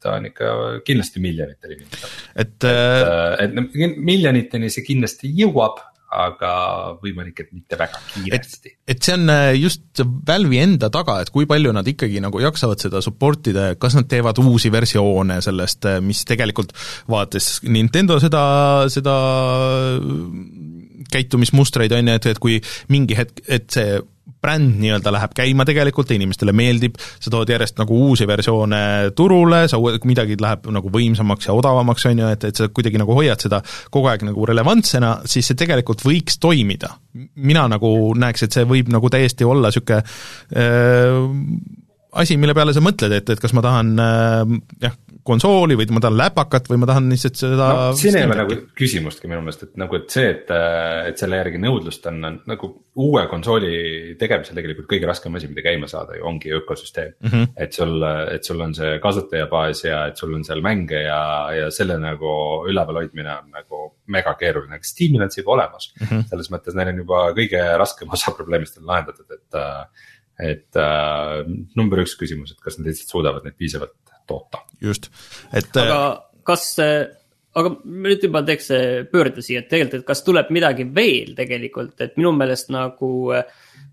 ta 0.02 0.18
on 0.18 0.28
ikka 0.32 0.52
kindlasti 0.88 1.22
miljoniteni 1.24 1.78
et, 1.80 1.96
et, 2.44 2.68
äh, 2.68 3.46
et 3.46 3.96
miljoniteni 3.96 4.72
see 4.74 4.84
kindlasti 4.84 5.32
jõuab, 5.40 5.80
aga 6.12 6.52
võimalik, 7.00 7.40
et 7.40 7.52
mitte 7.56 7.78
väga 7.80 8.00
kiiresti. 8.12 8.74
et 8.92 9.04
see 9.04 9.16
on 9.16 9.32
äh, 9.32 9.54
just 9.56 10.04
Valve'i 10.28 10.60
enda 10.60 10.92
taga, 10.94 11.20
et 11.24 11.32
kui 11.32 11.48
palju 11.50 11.72
nad 11.76 11.88
ikkagi 11.88 12.20
nagu 12.24 12.42
jaksavad 12.44 12.84
seda 12.84 13.02
support 13.04 13.48
ida 13.48 13.72
ja 13.72 13.80
kas 13.80 13.96
nad 13.96 14.10
teevad 14.12 14.42
uusi 14.44 14.72
versioone 14.74 15.40
sellest, 15.44 15.88
äh, 15.88 16.02
mis 16.04 16.26
tegelikult 16.28 16.76
vaadates 17.12 17.62
Nintendo 17.72 18.20
seda, 18.24 18.44
seda 18.92 19.16
käitumismustreid, 21.12 21.96
on 21.96 22.12
ju, 22.12 22.18
et, 22.20 22.32
et 22.34 22.42
kui 22.44 22.60
mingi 22.92 23.18
hetk, 23.18 23.44
et 23.48 23.70
see 23.72 24.00
bränd 24.42 24.80
nii-öelda 24.82 25.14
läheb 25.14 25.36
käima 25.38 25.66
tegelikult 25.68 26.12
ja 26.12 26.18
inimestele 26.18 26.54
meeldib, 26.56 26.98
sa 26.98 27.34
tood 27.34 27.50
järjest 27.52 27.80
nagu 27.82 27.98
uusi 28.08 28.28
versioone 28.30 28.82
turule, 29.18 29.64
sa, 29.72 29.80
midagi 30.08 30.38
läheb 30.42 30.70
nagu 30.74 30.92
võimsamaks 30.94 31.50
ja 31.50 31.58
odavamaks, 31.58 32.08
on 32.10 32.24
ju, 32.24 32.32
et, 32.36 32.48
et 32.50 32.62
sa 32.62 32.70
kuidagi 32.74 33.02
nagu 33.02 33.16
hoiad 33.18 33.44
seda 33.44 33.62
kogu 33.94 34.10
aeg 34.12 34.26
nagu 34.28 34.48
relevantsena, 34.50 35.20
siis 35.30 35.52
see 35.52 35.60
tegelikult 35.60 36.06
võiks 36.06 36.40
toimida. 36.42 36.96
mina 37.36 37.68
nagu 37.68 38.14
näeks, 38.16 38.44
et 38.46 38.56
see 38.56 38.66
võib 38.66 38.90
nagu 38.92 39.10
täiesti 39.12 39.46
olla 39.46 39.70
niisugune 39.70 40.02
äh, 40.02 41.18
asi, 42.12 42.38
mille 42.38 42.56
peale 42.58 42.74
sa 42.76 42.84
mõtled, 42.84 43.14
et, 43.16 43.30
et 43.30 43.40
kas 43.40 43.54
ma 43.56 43.64
tahan 43.66 43.94
äh, 44.00 44.56
jah, 44.88 44.96
konsooli 45.24 45.76
või 45.80 45.88
ma 45.96 46.02
tahan 46.04 46.18
läpakat 46.18 46.70
või 46.72 46.80
ma 46.82 46.88
tahan 46.90 47.10
lihtsalt 47.12 47.38
seda 47.40 47.68
no, 47.72 47.88
siin 47.98 48.18
ei 48.18 48.26
ole 48.26 48.38
nagu 48.40 48.58
küsimustki 48.78 49.30
minu 49.30 49.44
meelest, 49.46 49.66
et 49.68 49.80
nagu, 49.80 49.98
et 50.00 50.14
see, 50.14 50.30
et, 50.34 50.52
et 51.10 51.22
selle 51.22 51.40
järgi 51.40 51.62
nõudlust 51.62 52.06
on, 52.10 52.20
on 52.28 52.40
nagu 52.50 52.70
uue 53.02 53.24
konsooli 53.32 54.16
tegemisel 54.20 54.58
tegelikult 54.58 54.90
kõige 54.92 55.10
raskem 55.10 55.38
asi, 55.38 55.50
mida 55.52 55.64
käima 55.66 55.90
saada 55.92 56.18
ju 56.18 56.28
ongi 56.28 56.54
ökosüsteem 56.58 57.14
mm. 57.14 57.30
-hmm. 57.30 57.52
et 57.66 57.78
sul, 57.78 58.08
et 58.36 58.48
sul 58.48 58.62
on 58.66 58.76
see 58.78 58.98
kasutajabaas 59.04 59.84
ja 59.86 60.06
et 60.12 60.22
sul 60.22 60.34
on 60.38 60.46
seal 60.48 60.64
mänge 60.66 61.04
ja, 61.06 61.22
ja 61.56 61.72
selle 61.72 62.00
nagu 62.02 62.34
üleval 62.70 63.04
hoidmine 63.04 63.36
on 63.38 63.52
nagu 63.56 63.84
mega 64.12 64.34
keeruline, 64.40 64.80
aga 64.80 64.88
Steamil 64.88 65.26
on 65.26 65.32
see 65.32 65.44
juba 65.44 65.58
olemas 65.58 65.92
mm. 66.00 66.08
-hmm. 66.08 66.30
selles 66.30 66.52
mõttes 66.52 66.78
neil 66.78 66.94
on 66.94 67.04
juba 67.06 67.28
kõige 67.38 67.62
raskem 67.78 68.10
osa 68.12 68.34
probleemist 68.36 68.82
on 68.82 68.90
lahendatud, 68.90 69.30
et 69.32 69.62
et 70.42 70.78
äh, 70.80 71.44
number 71.78 72.02
üks 72.02 72.16
küsimus, 72.18 72.52
et 72.52 72.62
kas 72.64 72.80
nad 72.80 72.88
lihtsalt 72.90 73.12
suudavad 73.14 73.46
neid 73.46 73.56
piisavalt 73.60 74.11
toota. 74.30 74.64
just, 74.82 75.10
et. 75.54 75.72
aga 75.78 76.02
kas, 76.48 76.68
aga 76.80 77.74
nüüd 77.86 78.24
juba 78.28 78.44
teeks 78.48 78.72
pöörde 79.12 79.44
siia, 79.46 79.64
et 79.64 79.70
tegelikult, 79.72 80.02
et 80.02 80.08
kas 80.08 80.24
tuleb 80.28 80.54
midagi 80.54 80.88
veel 80.96 81.36
tegelikult, 81.38 81.98
et 82.04 82.18
minu 82.20 82.34
meelest 82.36 82.72
nagu 82.74 83.12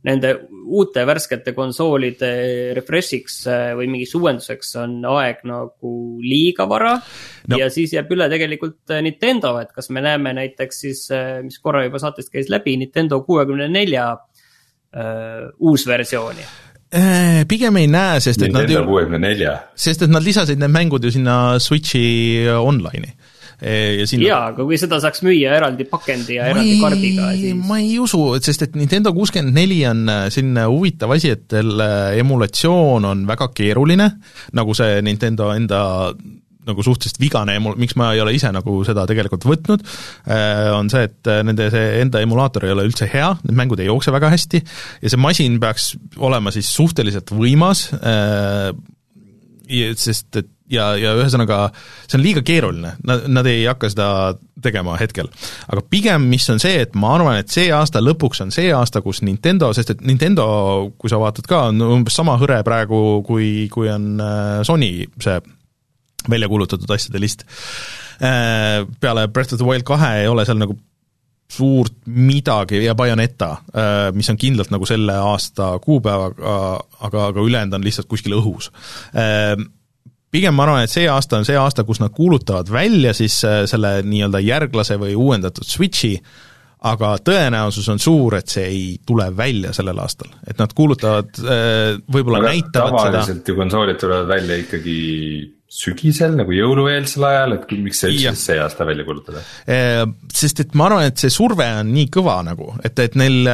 nende 0.07 0.31
uute 0.79 1.03
värskete 1.09 1.53
konsoolide 1.57 2.29
refresh'iks 2.77 3.41
või 3.81 3.89
mingiks 3.91 4.15
uuenduseks 4.15 4.71
on 4.85 4.95
aeg 5.11 5.43
nagu 5.51 5.93
liiga 6.23 6.69
vara 6.71 6.93
no.. 6.95 7.59
ja 7.59 7.67
siis 7.75 7.97
jääb 7.97 8.15
üle 8.15 8.29
tegelikult 8.31 8.95
Nintendo, 9.03 9.57
et 9.59 9.75
kas 9.75 9.91
me 9.91 10.05
näeme 10.07 10.37
näiteks 10.39 10.81
siis, 10.87 11.03
mis 11.43 11.59
korra 11.59 11.83
juba 11.89 11.99
saatest 12.03 12.31
käis 12.31 12.47
läbi, 12.53 12.77
Nintendo 12.79 13.21
kuuekümne 13.27 13.67
nelja 13.75 14.13
uusversiooni 15.59 16.47
Äh, 16.47 16.68
pigem 17.49 17.77
ei 17.77 17.89
näe, 17.91 18.21
sest 18.25 18.41
et 18.41 18.53
Nintendo 18.53 18.87
kuuekümne 18.89 19.19
nelja. 19.21 19.59
sest 19.77 20.07
et 20.07 20.13
nad 20.13 20.25
lisasid 20.25 20.61
need 20.61 20.73
mängud 20.73 21.05
ju 21.05 21.13
sinna 21.13 21.59
Switchi 21.61 22.47
online'i. 22.49 23.13
Äh, 23.59 23.99
ja 23.99 24.07
sinna... 24.07 24.27
jaa, 24.29 24.43
aga 24.53 24.63
kui 24.63 24.77
seda 24.79 25.01
saaks 25.03 25.25
müüa 25.27 25.57
eraldi 25.59 25.83
pakendi 25.91 26.37
ja 26.37 26.45
ma 26.47 26.53
eraldi 26.53 26.75
ei, 26.77 26.83
kardiga, 26.83 27.31
siis 27.35 27.57
ma 27.67 27.81
ei 27.83 27.97
usu, 27.99 28.21
et 28.39 28.47
sest 28.47 28.63
et 28.69 28.77
Nintendo 28.79 29.11
kuuskümmend 29.17 29.57
neli 29.57 29.81
on 29.89 30.05
äh, 30.13 30.21
selline 30.31 30.69
huvitav 30.71 31.17
asi, 31.17 31.33
et 31.35 31.57
emulatsioon 31.59 33.09
on 33.11 33.25
väga 33.27 33.51
keeruline, 33.59 34.07
nagu 34.55 34.77
see 34.79 35.01
Nintendo 35.03 35.51
enda 35.57 35.81
nagu 36.67 36.85
suhteliselt 36.85 37.21
vigane 37.23 37.57
emu-, 37.59 37.77
miks 37.81 37.97
ma 37.99 38.13
ei 38.15 38.23
ole 38.23 38.35
ise 38.37 38.51
nagu 38.55 38.81
seda 38.87 39.07
tegelikult 39.09 39.47
võtnud, 39.49 39.87
äh, 40.29 40.69
on 40.75 40.91
see, 40.93 41.07
et 41.09 41.31
äh, 41.31 41.41
nende 41.47 41.71
see 41.75 42.03
enda 42.03 42.23
emulaator 42.25 42.67
ei 42.67 42.75
ole 42.75 42.89
üldse 42.89 43.09
hea, 43.11 43.33
need 43.47 43.59
mängud 43.59 43.83
ei 43.83 43.89
jookse 43.91 44.15
väga 44.15 44.33
hästi 44.35 44.63
ja 45.05 45.13
see 45.13 45.23
masin 45.23 45.59
peaks 45.63 45.93
olema 46.17 46.53
siis 46.55 46.71
suhteliselt 46.75 47.33
võimas, 47.35 47.89
äh, 48.03 48.71
sest 49.99 50.41
et 50.41 50.55
ja, 50.73 50.91
ja 51.01 51.15
ühesõnaga 51.17 51.71
see 52.07 52.19
on 52.19 52.25
liiga 52.25 52.43
keeruline, 52.45 52.95
nad, 53.07 53.27
nad 53.31 53.49
ei 53.49 53.65
hakka 53.69 53.91
seda 53.93 54.09
tegema 54.65 54.97
hetkel. 55.01 55.29
aga 55.69 55.85
pigem, 55.89 56.25
mis 56.29 56.49
on 56.53 56.61
see, 56.63 56.83
et 56.85 56.97
ma 56.99 57.15
arvan, 57.17 57.39
et 57.41 57.53
see 57.53 57.69
aasta 57.73 58.03
lõpuks 58.05 58.43
on 58.45 58.53
see 58.55 58.73
aasta, 58.75 59.03
kus 59.05 59.23
Nintendo, 59.25 59.71
sest 59.77 59.95
et 59.95 60.03
Nintendo, 60.09 60.49
kui 60.99 61.13
sa 61.13 61.21
vaatad 61.21 61.49
ka, 61.49 61.69
on 61.73 61.85
umbes 61.85 62.17
sama 62.19 62.37
hõre 62.41 62.61
praegu, 62.67 63.23
kui, 63.29 63.69
kui 63.73 63.93
on 63.93 64.19
Sony 64.69 65.07
see 65.23 65.39
välja 66.31 66.49
kuulutatud 66.49 66.91
asjade 66.91 67.21
list. 67.21 67.45
Äh, 68.19 68.87
peale 69.01 69.29
Breath 69.29 69.55
of 69.55 69.61
the 69.61 69.67
Wild 69.67 69.87
kahe 69.87 70.23
ei 70.23 70.29
ole 70.29 70.45
seal 70.47 70.59
nagu 70.59 70.75
suurt 71.49 71.95
midagi 72.05 72.83
ja 72.85 72.97
Bayoneta, 72.99 73.51
äh, 73.73 74.11
mis 74.13 74.29
on 74.31 74.37
kindlalt 74.37 74.73
nagu 74.75 74.87
selle 74.87 75.15
aasta 75.31 75.71
kuupäevaga, 75.85 76.59
aga, 77.01 77.29
aga 77.31 77.45
ülejäänud 77.47 77.79
on 77.79 77.87
lihtsalt 77.87 78.09
kuskil 78.11 78.35
õhus. 78.37 78.73
Äh, 79.17 79.55
pigem 80.35 80.59
ma 80.59 80.67
arvan, 80.67 80.83
et 80.85 80.93
see 80.93 81.07
aasta 81.09 81.39
on 81.39 81.47
see 81.49 81.57
aasta, 81.57 81.87
kus 81.89 82.03
nad 82.03 82.13
kuulutavad 82.13 82.69
välja 82.73 83.15
siis 83.17 83.39
selle 83.41 83.95
nii-öelda 84.05 84.43
järglase 84.45 84.99
või 85.01 85.15
uuendatud 85.17 85.65
Switchi, 85.65 86.19
aga 86.91 87.15
tõenäosus 87.25 87.89
on 87.95 88.03
suur, 88.03 88.37
et 88.37 88.51
see 88.51 88.67
ei 88.67 88.83
tule 89.07 89.31
välja 89.37 89.73
sellel 89.75 89.99
aastal, 90.03 90.35
et 90.47 90.61
nad 90.61 90.75
kuulutavad, 90.77 91.33
võib-olla 92.13 92.43
näitavad 92.45 92.93
seda 92.93 93.15
tavaliselt 93.15 93.49
ju 93.49 93.57
konsoolid 93.57 93.99
tulevad 94.03 94.29
välja 94.37 94.61
ikkagi 94.67 94.99
sügisel 95.69 96.33
nagu 96.33 96.55
jõulueelsel 96.57 97.25
ajal, 97.29 97.55
et 97.59 97.73
miks 97.85 98.01
see 98.01 98.15
üldse 98.15 98.33
see 98.41 98.57
aasta 98.63 98.87
välja 98.89 99.05
kuulutada? 99.05 99.43
Sest 100.33 100.63
et 100.65 100.73
ma 100.79 100.87
arvan, 100.89 101.05
et 101.11 101.21
see 101.21 101.33
surve 101.33 101.67
on 101.83 101.93
nii 101.93 102.07
kõva 102.15 102.39
nagu, 102.47 102.71
et, 102.87 102.97
et 103.05 103.19
neil, 103.21 103.45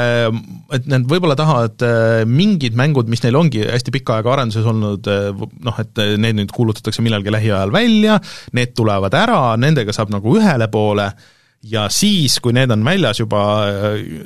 et 0.78 0.86
nad 0.90 1.06
võib-olla 1.10 1.34
tahavad 1.38 1.82
mingid 2.30 2.78
mängud, 2.78 3.10
mis 3.10 3.24
neil 3.26 3.40
ongi 3.40 3.64
hästi 3.66 3.94
pikka 3.98 4.20
aega 4.20 4.34
arenduses 4.36 4.68
olnud, 4.70 5.10
noh, 5.66 5.80
et 5.82 6.04
need 6.22 6.38
nüüd 6.38 6.54
kuulutatakse 6.54 7.02
millalgi 7.02 7.34
lähiajal 7.34 7.74
välja, 7.74 8.20
need 8.54 8.76
tulevad 8.78 9.18
ära, 9.18 9.40
nendega 9.58 9.94
saab 9.96 10.14
nagu 10.14 10.38
ühele 10.38 10.70
poole 10.70 11.10
ja 11.70 11.88
siis, 11.92 12.38
kui 12.44 12.54
need 12.56 12.72
on 12.74 12.84
väljas 12.86 13.20
juba 13.22 13.40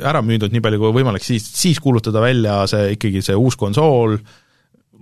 ära 0.05 0.23
müüdud 0.25 0.53
nii 0.53 0.65
palju 0.65 0.83
kui 0.83 0.97
võimalik, 1.01 1.25
siis, 1.25 1.47
siis 1.55 1.81
kuulutada 1.83 2.23
välja 2.23 2.61
see 2.71 2.95
ikkagi 2.97 3.23
see 3.25 3.39
uus 3.39 3.57
konsool, 3.59 4.19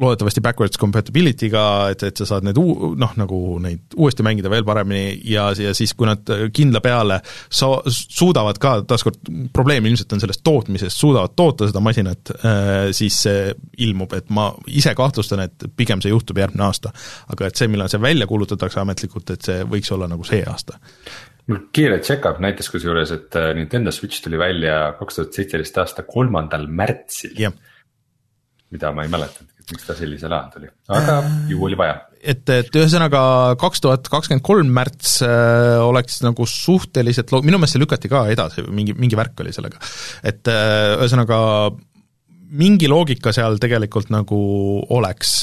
loodetavasti 0.01 0.41
backwards 0.45 0.79
compatibility'ga, 0.79 1.65
et, 1.93 2.03
et 2.11 2.21
sa 2.21 2.27
saad 2.29 2.47
need 2.47 2.59
uu-, 2.61 2.93
noh, 3.01 3.13
nagu 3.17 3.39
neid 3.63 3.97
uuesti 3.97 4.25
mängida 4.27 4.51
veel 4.53 4.65
paremini 4.67 5.15
ja, 5.31 5.49
ja 5.57 5.73
siis, 5.77 5.95
kui 5.97 6.09
nad 6.09 6.27
kindla 6.55 6.83
peale 6.85 7.21
sa-, 7.25 7.81
suudavad 7.89 8.61
ka, 8.63 8.75
taaskord 8.89 9.31
probleem 9.57 9.89
ilmselt 9.89 10.13
on 10.13 10.23
selles 10.23 10.43
tootmises, 10.45 10.97
suudavad 11.01 11.37
toota 11.39 11.71
seda 11.71 11.83
masinat, 11.85 12.35
äh, 12.37 12.73
siis 12.97 13.23
see 13.27 13.55
ilmub, 13.87 14.13
et 14.19 14.29
ma 14.35 14.51
ise 14.69 14.93
kahtlustan, 14.99 15.47
et 15.47 15.69
pigem 15.77 16.05
see 16.05 16.13
juhtub 16.13 16.43
järgmine 16.43 16.67
aasta. 16.69 16.93
aga 17.33 17.49
et 17.49 17.57
see, 17.57 17.71
millal 17.73 17.91
see 17.93 18.03
välja 18.03 18.29
kuulutatakse 18.29 18.83
ametlikult, 18.83 19.33
et 19.33 19.49
see 19.49 19.65
võiks 19.65 19.93
olla 19.97 20.11
nagu 20.11 20.27
see 20.29 20.43
aasta. 20.45 20.81
Mul 21.47 21.69
kiire 21.73 22.01
check-up 22.03 22.41
näitas 22.43 22.69
kusjuures, 22.73 23.13
et 23.15 23.37
äh, 23.39 23.53
Nintendo 23.57 23.95
Switch 23.95 24.21
tuli 24.25 24.39
välja 24.39 24.97
kaks 24.99 25.21
tuhat 25.21 25.37
seitseteist 25.41 25.79
aasta 25.79 26.05
kolmandal 26.09 26.67
märtsil. 26.69 27.37
Yeah.. 27.39 27.55
mida 28.75 28.91
ma 28.93 29.05
ei 29.07 29.09
mäletanud 29.09 29.56
miks 29.73 29.87
ta 29.87 29.97
sellisel 29.99 30.31
ajal 30.31 30.53
tuli, 30.55 30.69
aga 30.95 31.17
ju 31.51 31.65
oli 31.67 31.79
vaja. 31.79 31.97
et, 32.21 32.45
et 32.55 32.79
ühesõnaga 32.79 33.21
kaks 33.61 33.83
tuhat 33.83 34.11
kakskümmend 34.13 34.45
kolm 34.47 34.71
märts 34.77 35.19
äh, 35.27 35.83
oleks 35.83 36.21
nagu 36.23 36.47
suhteliselt 36.51 37.35
lo-, 37.35 37.43
minu 37.47 37.59
meelest 37.59 37.77
see 37.77 37.83
lükati 37.83 38.11
ka 38.13 38.27
edasi, 38.33 38.67
mingi, 38.71 38.95
mingi 38.99 39.19
värk 39.19 39.43
oli 39.43 39.55
sellega. 39.57 39.83
et 40.27 40.47
äh, 40.53 40.95
ühesõnaga 41.01 41.39
mingi 42.57 42.91
loogika 42.91 43.35
seal 43.35 43.59
tegelikult 43.63 44.13
nagu 44.15 44.41
oleks 44.95 45.37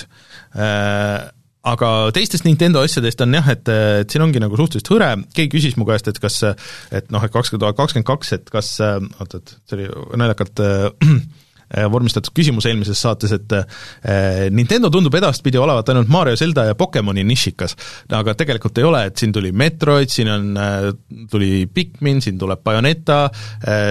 äh, 0.56 1.20
aga 1.68 1.92
teistest 2.16 2.48
Nintendo 2.48 2.84
asjadest 2.84 3.22
on 3.24 3.36
jah, 3.36 3.52
et, 3.52 3.68
et 4.04 4.12
siin 4.12 4.24
ongi 4.24 4.40
nagu 4.44 4.56
suhteliselt 4.60 4.92
hõre, 4.92 5.14
keegi 5.36 5.52
küsis 5.58 5.78
mu 5.80 5.88
käest, 5.88 6.08
et 6.12 6.20
kas 6.24 6.42
et 6.48 7.12
noh, 7.12 7.24
et 7.24 7.32
kakskümmend 7.32 7.64
tuhat 7.64 7.80
kakskümmend 7.80 8.08
kaks, 8.08 8.36
et 8.40 8.52
kas, 8.52 8.76
oot, 8.84 9.40
et 9.40 9.56
see 9.68 9.80
oli 9.80 9.88
naljakalt 10.20 10.60
äh, 10.64 10.92
Äh, 11.04 11.43
vormistatud 11.92 12.34
küsimus 12.36 12.68
eelmises 12.70 13.00
saates, 13.02 13.34
et 13.36 13.56
äh, 13.58 14.48
Nintendo 14.54 14.90
tundub 14.94 15.16
edaspidi 15.18 15.60
olevat 15.62 15.90
ainult 15.90 16.12
Mario, 16.12 16.38
Zelda 16.40 16.68
ja 16.70 16.76
Pokemoni 16.78 17.24
nišikas. 17.28 17.76
aga 18.14 18.36
tegelikult 18.38 18.78
ei 18.78 18.88
ole, 18.88 19.06
et 19.10 19.18
siin 19.18 19.34
tuli 19.34 19.52
Metroid, 19.52 20.12
siin 20.14 20.30
on, 20.32 20.50
äh, 20.58 20.90
tuli 21.32 21.66
Pikmin, 21.74 22.22
siin 22.22 22.38
tuleb 22.40 22.64
Bayoneta, 22.64 23.30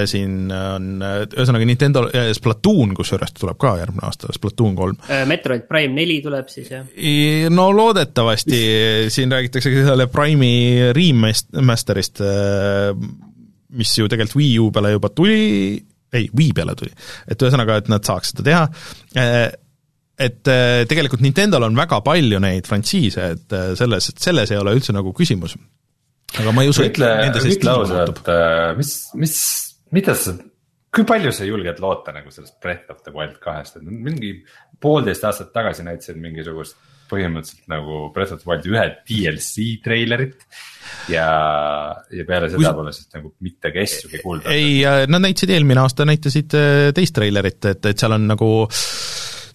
siin 0.09 0.51
on 0.53 1.03
ühesõnaga 1.03 1.67
Nintendo, 1.67 2.05
Splatoon 2.37 2.95
kusjuures 2.97 3.35
tuleb 3.37 3.59
ka 3.61 3.75
järgmine 3.81 4.07
aasta, 4.07 4.33
Splatoon 4.35 4.77
kolm. 4.79 4.99
Metroid 5.29 5.67
Prime 5.69 5.95
neli 5.97 6.21
tuleb 6.25 6.49
siis, 6.53 6.71
jah? 6.73 6.87
no 7.53 7.69
loodetavasti, 7.77 8.63
siin 9.15 9.33
räägitakse 9.33 9.73
selle 9.87 10.09
Prime'i 10.13 10.93
remaster'ist, 10.97 12.23
mis 13.73 13.95
ju 13.99 14.09
tegelikult 14.11 14.39
Wii 14.41 14.59
U 14.63 14.69
peale 14.75 14.95
juba 14.95 15.11
tuli, 15.15 15.81
ei, 16.13 16.29
Wii 16.37 16.53
peale 16.57 16.77
tuli. 16.79 16.93
et 17.29 17.43
ühesõnaga, 17.43 17.81
et 17.83 17.91
nad 17.93 18.05
saaks 18.07 18.33
seda 18.33 18.47
teha, 18.49 18.63
äh, 19.19 19.43
et 20.23 20.53
äh, 20.53 20.85
tegelikult 20.91 21.25
Nintendo'l 21.25 21.69
on 21.69 21.79
väga 21.79 22.03
palju 22.05 22.41
neid 22.43 22.69
frantsiise, 22.69 23.29
et 23.37 23.57
äh, 23.57 23.73
selles, 23.79 24.13
selles 24.21 24.53
ei 24.53 24.61
ole 24.61 24.77
üldse 24.79 24.95
nagu 24.95 25.15
küsimus. 25.17 25.57
aga 26.39 26.55
ma 26.55 26.65
ei 26.65 26.73
usu, 26.73 26.87
et 26.87 27.01
nende 27.01 27.43
seest 27.43 27.61
ütle 27.61 27.77
ausalt, 27.77 28.25
mis, 28.79 28.95
mis 29.21 29.37
mida 29.93 30.15
sa, 30.17 30.35
kui 30.93 31.05
palju 31.09 31.33
sa 31.35 31.49
julged 31.49 31.81
loota 31.83 32.15
nagu 32.17 32.33
sellest 32.33 32.59
Breath 32.63 32.93
of 32.93 33.03
the 33.05 33.13
Wild 33.15 33.37
kahest, 33.43 33.77
et 33.77 33.85
mingi 33.85 34.39
poolteist 34.83 35.25
aastat 35.29 35.53
tagasi 35.55 35.85
näitasid 35.87 36.21
mingisugust 36.21 36.79
põhimõtteliselt 37.13 37.73
nagu 37.73 38.05
Breath 38.15 38.35
of 38.35 38.43
the 38.43 38.51
Wildi 38.51 38.73
ühe 38.73 38.87
DLC 39.09 39.69
treilerit. 39.85 40.47
ja, 41.13 41.27
ja 42.13 42.25
peale 42.29 42.51
seda 42.53 42.73
Kus... 42.73 42.79
pole 42.79 42.95
siis 42.97 43.13
nagu 43.15 43.35
midagi 43.45 43.85
asjugi 43.85 44.23
kuulda. 44.23 44.55
ei, 44.55 44.81
nad 44.83 45.25
näitasid 45.25 45.53
eelmine 45.55 45.85
aasta, 45.85 46.09
näitasid 46.09 46.57
äh, 46.59 46.89
teist 46.97 47.17
treilerit, 47.17 47.61
et, 47.71 47.93
et 47.93 48.03
seal 48.03 48.17
on 48.19 48.27
nagu 48.31 48.51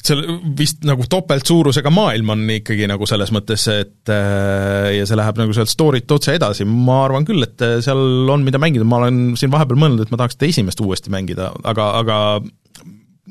seal 0.08 0.22
vist 0.58 0.86
nagu 0.88 1.05
topeltsuurusega 1.10 1.91
maailm 1.93 2.32
on 2.36 2.43
ikkagi 2.58 2.88
nagu 2.89 3.08
selles 3.10 3.32
mõttes, 3.36 3.66
et 3.74 4.12
äh, 4.14 4.93
ja 4.97 5.08
see 5.08 5.18
läheb 5.20 5.41
nagu 5.41 5.55
sealt 5.55 5.72
story't 5.72 6.14
otse 6.16 6.38
edasi, 6.38 6.68
ma 6.68 7.01
arvan 7.08 7.28
küll, 7.28 7.43
et 7.43 7.64
äh, 7.66 7.80
seal 7.84 8.32
on, 8.32 8.45
mida 8.47 8.62
mängida, 8.62 8.88
ma 8.88 9.01
olen 9.01 9.36
siin 9.39 9.51
vahepeal 9.53 9.82
mõelnud, 9.82 10.05
et 10.05 10.14
ma 10.14 10.22
tahaks 10.22 10.38
seda 10.38 10.51
esimest 10.51 10.84
uuesti 10.84 11.14
mängida, 11.14 11.51
aga, 11.68 11.91
aga 12.01 12.20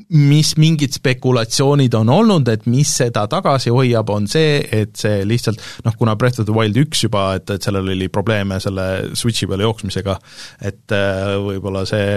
mis 0.09 0.53
mingid 0.59 0.95
spekulatsioonid 0.95 1.95
on 1.99 2.11
olnud, 2.13 2.47
et 2.51 2.67
mis 2.69 2.89
seda 2.99 3.25
tagasi 3.31 3.73
hoiab, 3.73 4.09
on 4.13 4.27
see, 4.31 4.61
et 4.71 4.95
see 4.99 5.25
lihtsalt 5.27 5.59
noh, 5.85 5.97
kuna 5.99 6.15
Breath 6.19 6.39
of 6.39 6.47
the 6.47 6.55
Wild 6.55 6.79
üks 6.79 7.03
juba, 7.03 7.29
et, 7.39 7.49
et 7.51 7.63
sellel 7.63 7.91
oli 7.95 8.07
probleeme 8.13 8.61
selle 8.63 8.87
Switchi 9.17 9.49
peale 9.49 9.67
jooksmisega, 9.67 10.15
et 10.69 10.95
äh, 10.95 11.35
võib-olla 11.43 11.83
see 11.89 12.07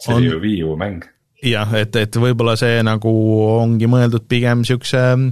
see 0.00 0.14
oli 0.18 0.28
ju 0.28 0.42
Wii 0.44 0.62
U 0.68 0.76
mäng. 0.80 1.08
jah, 1.46 1.72
et, 1.80 1.96
et 1.96 2.20
võib-olla 2.20 2.58
see 2.60 2.82
nagu 2.84 3.12
ongi 3.56 3.88
mõeldud 3.88 4.28
pigem 4.28 4.60
niisuguse 4.60 5.06
äh, 5.14 5.28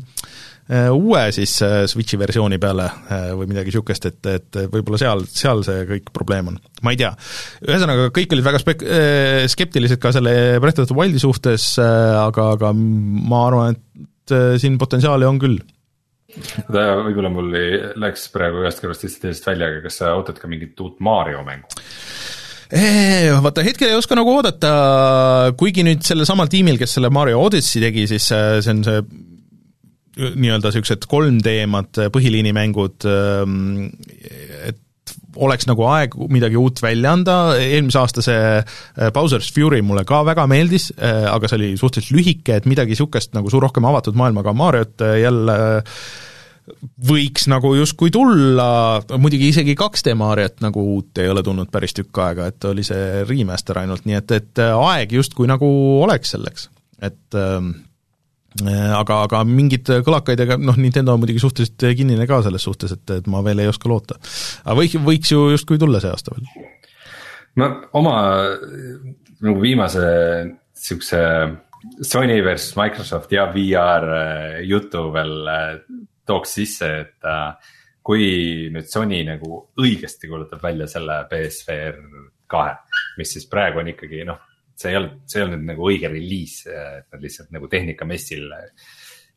uue 0.68 1.22
siis 1.32 1.54
äh, 1.64 1.82
Switchi 1.88 2.18
versiooni 2.20 2.58
peale 2.60 2.90
või 3.38 3.48
midagi 3.48 3.72
niisugust, 3.72 4.04
et, 4.10 4.20
et 4.28 4.58
võib-olla 4.68 5.00
seal, 5.00 5.24
seal 5.32 5.62
see 5.64 5.86
kõik 5.88 6.12
probleem 6.12 6.52
on 6.52 6.58
ma 6.84 6.94
ei 6.94 7.00
tea, 7.00 7.10
ühesõnaga 7.66 8.10
kõik 8.14 8.34
olid 8.34 8.46
väga 8.46 8.60
spek-, 8.62 8.84
äh, 8.84 9.46
skeptilised 9.50 10.00
ka 10.02 10.12
selle 10.14 10.34
Breath 10.62 10.82
of 10.82 10.90
the 10.90 10.96
Wildi 10.96 11.22
suhtes, 11.22 11.72
äh, 11.82 12.14
aga, 12.20 12.52
aga 12.56 12.72
ma 12.76 13.42
arvan, 13.48 13.76
et 13.76 14.34
äh, 14.34 14.54
siin 14.60 14.78
potentsiaali 14.80 15.28
on 15.28 15.40
küll. 15.42 15.58
oota, 16.68 16.86
võib-olla 17.06 17.32
mul 17.32 17.54
ei, 17.58 17.78
läks 17.98 18.28
praegu 18.34 18.62
ühest 18.64 18.82
kõrvast 18.84 19.06
lihtsalt 19.06 19.28
teisest 19.28 19.48
välja, 19.50 19.70
aga 19.72 19.86
kas 19.86 20.02
sa 20.02 20.14
ootad 20.18 20.40
ka 20.40 20.50
mingit 20.50 20.78
uut 20.84 21.00
Mario 21.04 21.44
mängu? 21.46 21.70
Vaata, 22.68 23.62
hetkel 23.64 23.88
ei 23.88 23.96
oska 23.96 24.12
nagu 24.18 24.28
oodata, 24.36 24.70
kuigi 25.56 25.80
nüüd 25.86 26.02
sellel 26.04 26.28
samal 26.28 26.50
tiimil, 26.52 26.76
kes 26.76 26.98
selle 26.98 27.08
Mario 27.08 27.40
Odyssey 27.46 27.80
tegi, 27.80 28.04
siis 28.10 28.26
see 28.28 28.74
on 28.74 28.82
see 28.84 29.00
nii-öelda 30.18 30.72
niisugused 30.72 31.06
3D-mad 31.08 32.02
põhiliinimängud, 32.14 33.06
ähm, 33.08 33.88
et 34.66 34.82
oleks 35.38 35.68
nagu 35.68 35.84
aeg 35.88 36.14
midagi 36.32 36.58
uut 36.58 36.80
välja 36.82 37.12
anda, 37.16 37.36
eelmise 37.60 38.00
aasta 38.00 38.24
see 38.24 38.38
äh, 38.58 39.10
Bowser's 39.14 39.50
Fury 39.54 39.80
mulle 39.86 40.04
ka 40.08 40.22
väga 40.26 40.48
meeldis, 40.50 40.90
äh, 40.96 41.26
aga 41.30 41.50
see 41.50 41.60
oli 41.60 41.70
suhteliselt 41.80 42.16
lühike, 42.16 42.58
et 42.58 42.68
midagi 42.70 42.96
niisugust 42.96 43.36
nagu 43.36 43.50
suur 43.52 43.68
rohkem 43.68 43.86
avatud 43.88 44.18
maailmaga 44.18 44.54
Mariot 44.56 45.06
äh, 45.06 45.18
jälle 45.22 45.58
võiks 47.08 47.46
nagu 47.48 47.70
justkui 47.78 48.10
tulla, 48.12 49.00
muidugi 49.16 49.48
isegi 49.54 49.72
2D 49.78 50.12
Mariot 50.18 50.58
nagu 50.64 50.84
uut 50.96 51.20
ei 51.22 51.30
ole 51.32 51.44
tulnud 51.44 51.70
päris 51.72 51.96
tükk 51.96 52.24
aega, 52.26 52.50
et 52.50 52.68
oli 52.68 52.84
see 52.84 53.22
remaster 53.28 53.80
ainult, 53.84 54.04
nii 54.08 54.18
et, 54.18 54.36
et 54.36 54.64
aeg 54.68 55.16
justkui 55.16 55.48
nagu 55.48 55.68
oleks 56.04 56.34
selleks, 56.36 56.68
et 57.00 57.38
ähm, 57.38 57.72
Äh, 57.72 57.87
aga, 58.66 59.20
aga 59.26 59.42
mingeid 59.46 59.90
kõlakaid, 60.06 60.40
ega 60.44 60.56
noh, 60.60 60.76
Nintendo 60.80 61.14
on 61.14 61.22
muidugi 61.22 61.42
suhteliselt 61.42 61.84
kinnine 61.98 62.26
ka 62.28 62.40
selles 62.46 62.64
suhtes, 62.64 62.94
et, 62.96 63.14
et 63.18 63.30
ma 63.30 63.42
veel 63.46 63.62
ei 63.62 63.70
oska 63.70 63.90
loota. 63.90 64.18
aga 64.64 64.78
võiks, 64.80 64.98
võiks 65.04 65.32
ju 65.34 65.48
justkui 65.52 65.80
tulla 65.80 66.00
see 66.02 66.12
aasta 66.14 66.34
veel. 66.34 66.68
ma 67.60 67.70
oma 67.98 68.16
nagu 69.44 69.62
viimase 69.62 70.04
siukse 70.78 71.22
Sony 72.02 72.40
versus 72.42 72.74
Microsoft 72.78 73.32
ja 73.32 73.46
VR 73.52 74.08
äh, 74.16 74.60
jutu 74.66 75.08
veel 75.14 75.50
äh, 75.52 75.74
tooks 76.26 76.56
sisse, 76.58 76.88
et 77.04 77.28
kui 78.04 78.68
nüüd 78.72 78.88
Sony 78.88 79.22
nagu 79.26 79.62
õigesti 79.80 80.28
kuulutab 80.30 80.62
välja 80.64 80.88
selle 80.90 81.22
BSVR 81.30 81.98
kahe, 82.48 82.74
mis 83.20 83.32
siis 83.36 83.46
praegu 83.50 83.82
on 83.82 83.90
ikkagi 83.92 84.24
noh 84.28 84.47
see 84.78 84.92
ei 84.92 84.98
olnud, 85.00 85.20
see 85.26 85.40
ei 85.40 85.46
olnud 85.48 85.66
nagu 85.72 85.86
õige 85.90 86.10
reliis, 86.12 86.60
et 86.70 87.08
nad 87.12 87.24
lihtsalt 87.24 87.50
nagu 87.54 87.68
tehnikamessil 87.70 88.46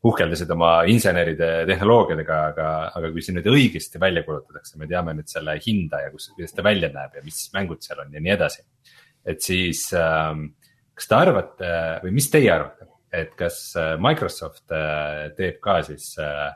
uhkeldasid 0.06 0.50
oma 0.50 0.70
inseneride 0.90 1.50
tehnoloogiadega, 1.68 2.38
aga, 2.52 2.68
aga 2.98 3.10
kui 3.14 3.22
see 3.22 3.36
nüüd 3.36 3.46
õigesti 3.50 4.00
välja 4.02 4.24
kuulutatakse, 4.26 4.78
me 4.80 4.88
teame 4.90 5.14
nüüd 5.18 5.30
selle 5.30 5.54
hinda 5.62 6.00
ja 6.02 6.10
kus, 6.14 6.30
kuidas 6.34 6.56
ta 6.56 6.64
välja 6.66 6.90
näeb 6.94 7.18
ja 7.18 7.22
mis 7.26 7.44
mängud 7.54 7.84
seal 7.84 8.02
on 8.02 8.14
ja 8.14 8.22
nii 8.22 8.34
edasi. 8.34 8.64
et 9.22 9.42
siis 9.42 9.84
ähm, 9.94 10.48
kas 10.98 11.08
te 11.08 11.18
arvate 11.18 11.74
või 12.02 12.16
mis 12.16 12.28
teie 12.32 12.50
arvate, 12.50 12.88
et 13.12 13.36
kas 13.38 13.60
äh, 13.78 13.94
Microsoft 14.02 14.72
äh, 14.74 15.28
teeb 15.36 15.60
ka 15.62 15.80
siis 15.86 16.12
äh, 16.22 16.48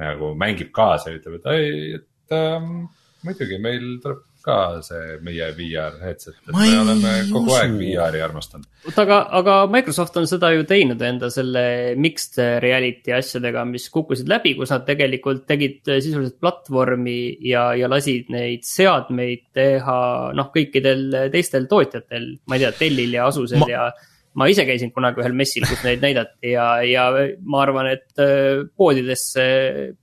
nagu 0.00 0.32
mängib 0.38 0.72
kaasa 0.74 1.12
ja 1.12 1.20
ütleb, 1.20 1.38
et 1.40 1.48
ei, 1.52 1.94
et 2.00 2.36
ähm, 2.36 2.86
muidugi 3.24 3.58
meil 3.62 3.88
tuleb 4.04 4.24
ka 4.44 4.58
see 4.84 5.16
meie 5.24 5.48
VR 5.56 5.98
headset, 6.02 6.36
et 6.42 6.54
me 6.56 6.68
oleme 6.80 7.14
kogu 7.30 7.50
usu. 7.50 7.56
aeg 7.58 7.74
VR-i 7.78 8.22
armastanud. 8.24 8.68
oota, 8.86 9.04
aga, 9.04 9.18
aga 9.40 9.56
Microsoft 9.72 10.16
on 10.20 10.28
seda 10.30 10.52
ju 10.56 10.66
teinud 10.68 11.02
enda 11.06 11.30
selle 11.32 11.64
mixed 12.00 12.38
reality 12.64 13.14
asjadega, 13.16 13.64
mis 13.68 13.88
kukkusid 13.94 14.30
läbi, 14.30 14.54
kus 14.58 14.74
nad 14.74 14.86
tegelikult 14.88 15.44
tegid 15.48 15.80
sisuliselt 15.88 16.38
platvormi 16.42 17.18
ja, 17.48 17.70
ja 17.78 17.90
lasid 17.90 18.32
neid 18.34 18.66
seadmeid 18.66 19.48
teha 19.56 19.98
noh, 20.36 20.54
kõikidel 20.54 21.30
teistel 21.34 21.68
tootjatel, 21.70 22.32
ma 22.48 22.58
ei 22.58 22.66
tea, 22.66 22.74
Dellil 22.80 23.20
ja 23.20 23.28
Asusel 23.30 23.62
ma... 23.62 23.70
ja 23.70 23.90
ma 24.38 24.48
ise 24.48 24.64
käisin 24.68 24.92
kunagi 24.94 25.20
ühel 25.22 25.34
messil, 25.36 25.66
kus 25.68 25.82
neid 25.84 26.02
näidati 26.04 26.54
ja, 26.54 26.66
ja 26.86 27.08
ma 27.44 27.62
arvan, 27.66 27.90
et 27.92 28.22
äh, 28.22 28.64
poodidesse, 28.78 29.44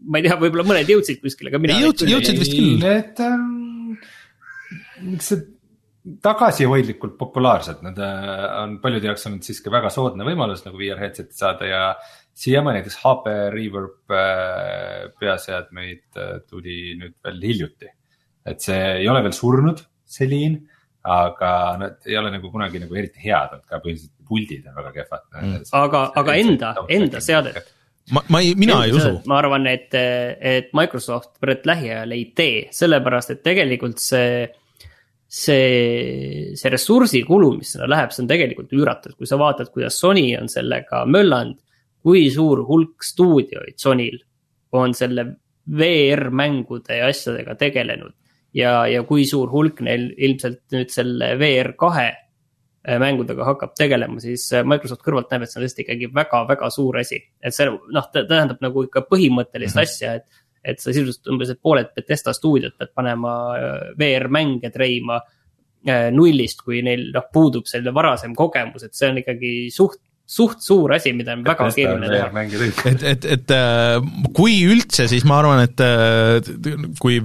ma 0.06 0.20
ei 0.20 0.28
tea, 0.28 0.38
võib-olla 0.42 0.68
mõned 0.70 0.94
jõudsid 0.94 1.22
kuskile, 1.24 1.54
aga 1.54 1.62
mina. 1.64 1.80
jõudsid, 1.82 2.14
jõudsid 2.14 2.42
vist 2.44 2.56
küll. 2.56 2.78
Niisugused 5.02 5.56
tagasihoidlikult 6.24 7.18
populaarsed, 7.20 7.84
nad 7.84 8.00
äh, 8.02 8.41
on 8.64 8.78
paljude 8.82 9.10
jaoks 9.10 9.28
olnud 9.28 9.45
siiski 9.45 9.72
väga 9.72 9.91
soodne 9.93 10.26
võimalus 10.28 10.64
nagu 10.66 10.80
VR 10.80 11.02
headset'i 11.04 11.36
saada 11.36 11.68
ja 11.68 11.82
siiamaani 12.39 12.80
näiteks 12.80 13.00
HP 13.04 13.34
Reverb 13.54 14.16
äh, 14.16 15.10
peaseadmeid 15.20 16.20
äh, 16.20 16.36
tuli 16.50 16.95
nüüd 17.00 17.18
veel 17.26 17.41
hiljuti. 17.52 17.91
et 18.50 18.64
see 18.64 18.78
ei 19.02 19.10
ole 19.12 19.22
veel 19.26 19.36
surnud, 19.36 19.82
see 20.08 20.30
liin, 20.30 20.56
aga 21.04 21.52
nad 21.78 22.08
ei 22.08 22.16
ole 22.18 22.32
nagu 22.34 22.50
kunagi 22.52 22.80
nagu 22.82 22.95
eriti 22.95 23.22
head 23.26 23.52
olnud 23.58 23.68
ka, 23.68 23.82
põhiliselt 23.84 24.16
puldid 24.30 24.70
on 24.70 24.80
väga 24.80 24.93
kehvad 24.95 25.28
mm.. 25.41 25.68
aga, 25.78 26.06
aga 26.22 26.38
enda, 26.39 26.72
enda 26.95 27.22
seadet 27.24 27.70
ma, 28.16 28.24
ma 28.32 28.41
ei, 28.41 28.56
mina 28.58 28.80
ei 28.88 28.95
usu. 28.95 29.12
ma 29.30 29.38
arvan, 29.43 29.68
et, 29.70 29.93
et 29.93 30.72
Microsoft 30.78 31.36
Brett 31.43 31.68
lähiajal 31.70 32.16
ei 32.16 32.26
tee, 32.36 32.66
sellepärast 32.74 33.36
et 33.36 33.43
tegelikult 33.45 34.02
see 34.02 34.47
see, 35.30 36.56
see 36.58 36.72
ressursikulu, 36.74 37.52
mis 37.60 37.76
sinna 37.76 37.88
läheb, 37.90 38.14
see 38.14 38.24
on 38.24 38.30
tegelikult 38.32 38.72
üüratu, 38.74 39.12
et 39.12 39.20
kui 39.20 39.30
sa 39.30 39.38
vaatad, 39.40 39.70
kuidas 39.74 40.00
Sony 40.02 40.32
on 40.40 40.50
sellega 40.50 41.04
möllanud. 41.06 41.60
kui 42.00 42.30
suur 42.32 42.62
hulk 42.64 43.04
stuudioid 43.04 43.76
Sonyl 43.76 44.22
on 44.72 44.94
selle 44.96 45.26
VR-mängude 45.68 46.96
ja 46.96 47.10
asjadega 47.12 47.56
tegelenud. 47.60 48.16
ja, 48.54 48.88
ja 48.88 49.04
kui 49.04 49.28
suur 49.30 49.52
hulk 49.52 49.84
neil 49.86 50.10
ilmselt 50.18 50.64
nüüd 50.74 50.90
selle 50.90 51.36
VR 51.38 51.76
kahe 51.78 52.08
äh, 52.10 52.98
mängudega 52.98 53.46
hakkab 53.46 53.76
tegelema, 53.78 54.18
siis 54.24 54.48
äh, 54.54 54.66
Microsoft 54.66 55.04
kõrvalt 55.06 55.30
näeb, 55.30 55.46
et 55.46 55.52
see 55.52 55.60
on 55.60 55.68
tõesti 55.68 55.86
ikkagi 55.86 56.10
väga-väga 56.16 56.72
suur 56.74 56.98
asi. 57.04 57.22
et 57.44 57.54
see 57.54 57.70
noh, 57.70 58.10
tähendab 58.16 58.66
nagu 58.66 58.88
ikka 58.88 59.06
põhimõttelist 59.12 59.76
mm 59.76 59.84
-hmm. 59.84 59.94
asja, 59.94 60.14
et 60.16 60.39
et 60.64 60.82
sa 60.82 60.91
sisuliselt 60.91 61.30
umbes, 61.32 61.51
et 61.53 61.62
pooled 61.62 61.91
Bethesda 61.95 62.34
stuudiot 62.36 62.76
pead 62.80 62.93
panema 62.95 63.34
äh, 63.55 63.82
VR-mänge 63.99 64.72
treima 64.74 65.20
äh, 65.22 66.10
nullist, 66.16 66.64
kui 66.66 66.84
neil 66.86 67.10
noh, 67.16 67.28
puudub 67.34 67.70
selline 67.70 67.93
varasem 67.95 68.36
kogemus, 68.38 68.86
et 68.88 68.95
see 68.97 69.12
on 69.12 69.22
ikkagi 69.24 69.53
suht 69.74 70.01
suht 70.30 70.60
suur 70.62 70.91
asi, 70.93 71.10
mida 71.18 71.34
on 71.34 71.41
väga 71.41 71.72
keeruline 71.74 72.10
teha. 72.14 72.43
et, 72.91 73.05
et, 73.16 73.24
et 73.34 73.53
äh, 73.55 73.95
kui 74.38 74.60
üldse, 74.68 75.07
siis 75.10 75.26
ma 75.26 75.39
arvan, 75.41 75.64
et 75.66 75.82
kui 77.01 77.18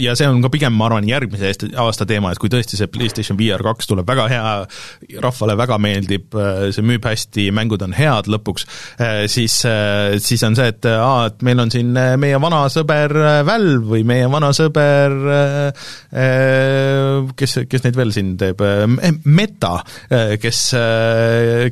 ja 0.00 0.14
see 0.16 0.28
on 0.28 0.40
ka 0.44 0.50
pigem, 0.52 0.74
ma 0.76 0.86
arvan, 0.88 1.06
järgmise 1.08 1.52
aasta 1.80 2.06
teema, 2.08 2.32
et 2.32 2.40
kui 2.40 2.50
tõesti 2.52 2.78
see 2.78 2.90
PlayStation 2.92 3.38
VR 3.38 3.62
kaks 3.64 3.90
tuleb 3.90 4.08
väga 4.08 4.26
hea, 4.32 4.52
rahvale 5.22 5.56
väga 5.58 5.78
meeldib, 5.82 6.36
see 6.72 6.86
müüb 6.86 7.04
hästi, 7.06 7.48
mängud 7.54 7.84
on 7.84 7.94
head 7.96 8.30
lõpuks, 8.32 8.66
siis, 9.32 9.58
siis 10.24 10.44
on 10.48 10.56
see, 10.58 10.70
et 10.72 10.88
aa, 10.92 11.28
et 11.30 11.44
meil 11.46 11.60
on 11.64 11.72
siin 11.72 11.92
meie 11.92 12.40
vana 12.42 12.64
sõber 12.72 13.14
Valve 13.46 13.84
või 13.92 14.06
meie 14.08 14.28
vana 14.32 14.52
sõber 14.56 15.16
kes, 17.42 17.58
kes 17.68 17.86
neid 17.86 17.98
veel 17.98 18.14
siin 18.14 18.34
teeb, 18.40 18.62
Meta, 19.24 19.74
kes, 20.40 20.62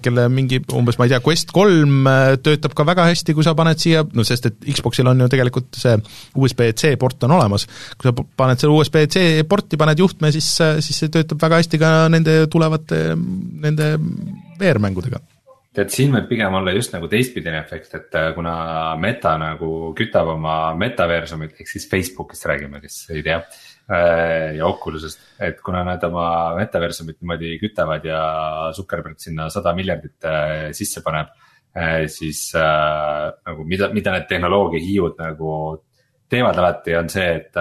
kelle 0.05 0.27
mingi 0.33 0.61
umbes, 0.77 0.99
ma 1.01 1.09
ei 1.09 1.15
tea, 1.15 1.23
Quest 1.25 1.55
kolm 1.57 2.09
töötab 2.45 2.77
ka 2.77 2.87
väga 2.89 3.09
hästi, 3.11 3.37
kui 3.37 3.47
sa 3.47 3.57
paned 3.59 3.81
siia, 3.81 4.05
no 4.17 4.27
sest 4.27 4.51
et 4.51 4.71
Xboxil 4.77 5.09
on 5.11 5.25
ju 5.25 5.31
tegelikult 5.33 5.81
see 5.81 5.97
USB-C 6.37 6.95
port 7.01 7.25
on 7.27 7.37
olemas, 7.39 7.67
kui 7.97 8.09
sa 8.09 8.10
sa 8.11 8.29
paned 8.43 8.63
selle 8.63 8.77
USB-C 8.77 9.49
porti, 9.49 9.81
paned 9.81 10.03
juhtme, 10.03 10.33
siis, 10.35 10.53
siis 10.85 11.03
see 11.05 11.13
töötab 11.13 11.41
väga 11.43 11.63
hästi 11.63 11.81
ka 11.81 11.93
nende 12.13 12.43
tulevate, 12.53 13.03
nende 13.17 13.95
VR-mängudega 14.61 15.23
tead, 15.77 15.91
siin 15.95 16.15
võib 16.15 16.29
pigem 16.31 16.55
olla 16.59 16.73
just 16.75 16.95
nagu 16.95 17.09
teistpidine 17.11 17.61
efekt, 17.63 17.93
et 17.97 18.17
äh, 18.19 18.31
kuna 18.37 18.55
Meta 19.01 19.37
nagu 19.41 19.93
kütab 19.99 20.33
oma 20.35 20.57
metaversumit, 20.79 21.59
ehk 21.61 21.71
siis 21.71 21.87
Facebookist 21.91 22.47
räägime, 22.51 22.81
kes 22.83 23.03
ei 23.15 23.23
tea. 23.27 23.39
Äh, 23.91 24.57
ja 24.59 24.67
Oculusest, 24.71 25.23
et 25.43 25.61
kuna 25.67 25.83
nad 25.87 26.03
oma 26.07 26.25
metaversumit 26.59 27.21
niimoodi 27.21 27.57
kütavad 27.63 28.07
ja 28.07 28.23
Zuckerberg 28.77 29.19
sinna 29.23 29.49
sada 29.51 29.75
miljardit 29.77 30.27
äh, 30.27 30.71
sisse 30.77 31.05
paneb. 31.07 31.37
siis 32.11 32.49
nagu 32.51 33.63
mida, 33.63 33.87
mida 33.95 34.11
need 34.11 34.25
tehnoloogia 34.27 34.81
hiiud 34.83 35.21
nagu 35.23 35.51
teevad 36.31 36.59
alati, 36.59 36.95
on 36.97 37.09
see, 37.11 37.29
et 37.37 37.59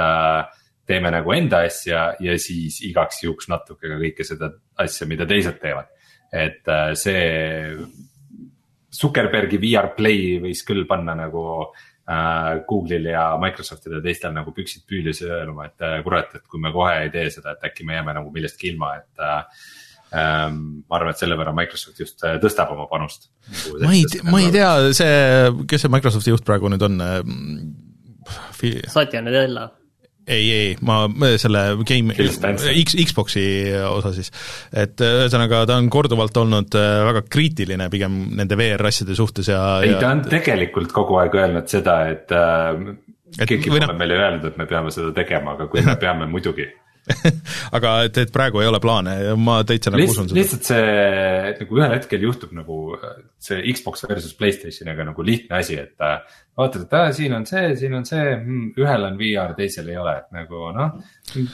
teeme 0.89 1.11
nagu 1.13 1.33
enda 1.33 1.63
asja 1.65 2.11
ja 2.21 2.35
siis 2.41 2.79
igaks 2.85 3.23
juhuks 3.23 3.49
natuke 3.49 3.89
ka 3.89 3.97
kõike 4.01 4.25
seda 4.25 4.51
asja, 4.81 5.07
mida 5.09 5.25
teised 5.29 5.57
teevad 5.61 5.89
et 6.31 6.67
äh, 6.67 6.93
see 6.97 7.77
Zuckerbergi 8.99 9.59
VR 9.61 9.93
Play 9.97 10.37
võis 10.43 10.61
küll 10.67 10.85
panna 10.89 11.15
nagu 11.17 11.43
äh, 11.65 12.61
Google'il 12.69 13.09
ja 13.11 13.31
Microsoftil 13.41 13.97
ja 13.97 14.03
teistel 14.05 14.33
nagu 14.35 14.53
püksid 14.55 14.85
püülis 14.89 15.21
öelma, 15.25 15.69
et 15.69 15.85
äh, 15.85 15.99
kurat, 16.05 16.33
et 16.37 16.47
kui 16.49 16.61
me 16.61 16.73
kohe 16.75 16.95
ei 17.05 17.13
tee 17.13 17.29
seda, 17.33 17.55
et 17.55 17.69
äkki 17.69 17.87
me 17.87 17.97
jääme 17.97 18.17
nagu 18.19 18.33
millestki 18.33 18.73
ilma, 18.73 18.95
et 19.01 19.25
äh, 19.25 19.67
ähm, 20.21 20.63
ma 20.85 20.99
arvan, 20.99 21.13
et 21.13 21.21
selle 21.21 21.37
võrra 21.39 21.53
Microsoft 21.57 22.01
just 22.01 22.25
äh, 22.25 22.39
tõstab 22.41 22.73
oma 22.75 22.89
panust. 22.91 23.29
ma 23.81 23.93
ei, 23.93 24.05
ma 24.29 24.41
ei 24.41 24.53
tea, 24.53 24.71
see, 24.97 25.13
kes 25.69 25.85
see 25.85 25.93
Microsofti 25.97 26.35
juht 26.35 26.45
praegu 26.47 26.73
nüüd 26.73 26.89
on? 26.89 26.99
Satya 28.87 29.21
Nadella. 29.25 29.69
Ei, 30.29 30.45
ei, 30.53 30.73
ma 30.85 31.07
selle 31.41 31.61
game, 31.87 32.13
X, 32.13 32.93
Xboxi 32.93 33.43
osa 33.89 34.11
siis, 34.13 34.29
et 34.77 35.01
ühesõnaga 35.01 35.63
ta 35.65 35.79
on 35.81 35.87
korduvalt 35.89 36.37
olnud 36.37 36.75
äh, 36.77 36.99
väga 37.07 37.23
kriitiline 37.33 37.87
pigem 37.89 38.19
nende 38.37 38.57
VR-asjade 38.59 39.17
suhtes 39.17 39.49
ja 39.49 39.63
ei, 39.81 39.95
ta 39.97 40.11
on 40.13 40.21
tegelikult 40.29 40.93
kogu 40.93 41.17
aeg 41.23 41.33
öelnud 41.39 41.71
seda, 41.71 41.95
et 42.13 42.29
äh, 42.35 42.93
keegi 43.41 43.73
pole 43.73 43.87
no, 43.89 43.97
meile 43.97 44.19
öelnud, 44.19 44.45
et 44.51 44.61
me 44.61 44.69
peame 44.69 44.93
seda 44.93 45.09
tegema, 45.17 45.57
aga 45.57 45.65
kui 45.71 45.81
me 45.87 45.97
peame, 46.03 46.29
muidugi 46.29 46.67
aga 47.77 47.93
et, 48.07 48.17
et 48.21 48.31
praegu 48.33 48.61
ei 48.61 48.69
ole 48.69 48.79
plaane 48.83 49.15
ma 49.39 49.59
täitsa 49.67 49.93
nagu 49.93 50.05
usun 50.05 50.29
seda. 50.29 50.37
lihtsalt 50.37 50.67
see, 50.67 50.91
et 51.49 51.63
nagu 51.63 51.79
ühel 51.79 51.95
hetkel 51.95 52.25
juhtub 52.27 52.53
nagu 52.57 52.77
see 53.41 53.63
Xbox 53.73 54.05
versus 54.09 54.35
Playstationiga 54.37 55.07
nagu 55.07 55.25
lihtne 55.25 55.57
asi, 55.61 55.79
et 55.81 56.05
äh, 56.05 56.19
vaatad, 56.59 56.83
et 56.85 56.93
aa, 56.97 57.13
siin 57.15 57.33
on 57.37 57.45
see, 57.49 57.71
siin 57.79 57.95
on 57.97 58.05
see 58.07 58.25
mm,, 58.35 58.67
ühel 58.79 59.07
on 59.07 59.17
VR, 59.19 59.55
teisel 59.57 59.89
ei 59.91 59.97
ole, 59.99 60.15
et 60.21 60.35
nagu 60.35 60.69
noh. 60.75 60.99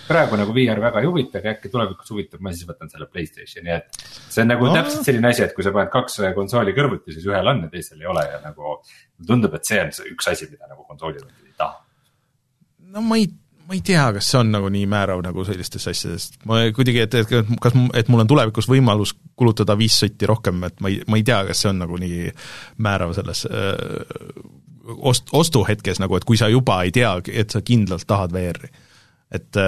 praegu 0.07 0.39
nagu 0.41 0.55
VR 0.55 0.81
väga 0.83 1.03
ei 1.03 1.09
huvita, 1.09 1.39
aga 1.41 1.53
äkki 1.55 1.71
tulevikus 1.73 2.11
huvitab, 2.13 2.43
ma 2.43 2.53
siis 2.55 2.67
võtan 2.69 2.91
selle 2.91 3.07
Playstationi, 3.11 3.77
et. 3.77 4.01
see 4.01 4.43
on 4.43 4.51
nagu 4.53 4.67
no. 4.67 4.75
täpselt 4.79 5.07
selline 5.07 5.31
asi, 5.31 5.45
et 5.45 5.55
kui 5.55 5.65
sa 5.65 5.73
paned 5.75 5.93
kaks 5.93 6.19
konsooli 6.37 6.75
kõrvuti, 6.77 7.15
siis 7.15 7.29
ühel 7.29 7.53
on 7.53 7.65
ja 7.67 7.71
teisel 7.71 8.01
ei 8.01 8.11
ole 8.11 8.25
ja 8.27 8.41
nagu. 8.43 8.77
tundub, 9.27 9.55
et 9.55 9.71
see 9.71 9.81
on 9.83 9.95
see 9.95 10.11
üks 10.11 10.31
asi, 10.33 10.49
mida 10.51 10.67
nagu 10.71 10.83
konsoolid 10.89 11.23
ei 11.23 11.53
taha. 11.57 11.79
no 12.95 13.05
ma 13.05 13.21
ei 13.21 13.29
ma 13.67 13.73
ei 13.73 13.81
tea, 13.81 14.03
kas 14.13 14.27
see 14.29 14.39
on 14.39 14.51
nagu 14.53 14.69
nii 14.71 14.85
määrav 14.89 15.21
nagu 15.25 15.45
sellistes 15.47 15.87
asjades, 15.89 16.27
ma 16.49 16.61
kuidagi, 16.75 17.01
et, 17.05 17.17
et 17.21 17.31
kas, 17.61 17.77
et 17.97 18.11
mul 18.11 18.21
on 18.21 18.29
tulevikus 18.29 18.69
võimalus 18.69 19.15
kulutada 19.37 19.77
viis 19.79 19.97
sotti 20.01 20.29
rohkem, 20.29 20.61
et 20.67 20.77
ma 20.83 20.91
ei, 20.91 21.01
ma 21.09 21.19
ei 21.19 21.25
tea, 21.25 21.41
kas 21.49 21.63
see 21.63 21.71
on 21.71 21.81
nagu 21.81 21.97
nii 22.01 22.29
määrav 22.85 23.15
selles 23.17 23.45
öö, 23.49 24.05
ost-, 24.95 25.33
ostuhetkes 25.33 26.01
nagu, 26.03 26.17
et 26.17 26.27
kui 26.27 26.37
sa 26.37 26.51
juba 26.51 26.83
ei 26.85 26.93
tea, 26.95 27.15
et 27.33 27.53
sa 27.53 27.63
kindlalt 27.65 28.05
tahad 28.07 28.35
VR-i. 28.35 28.71
et, 29.33 29.61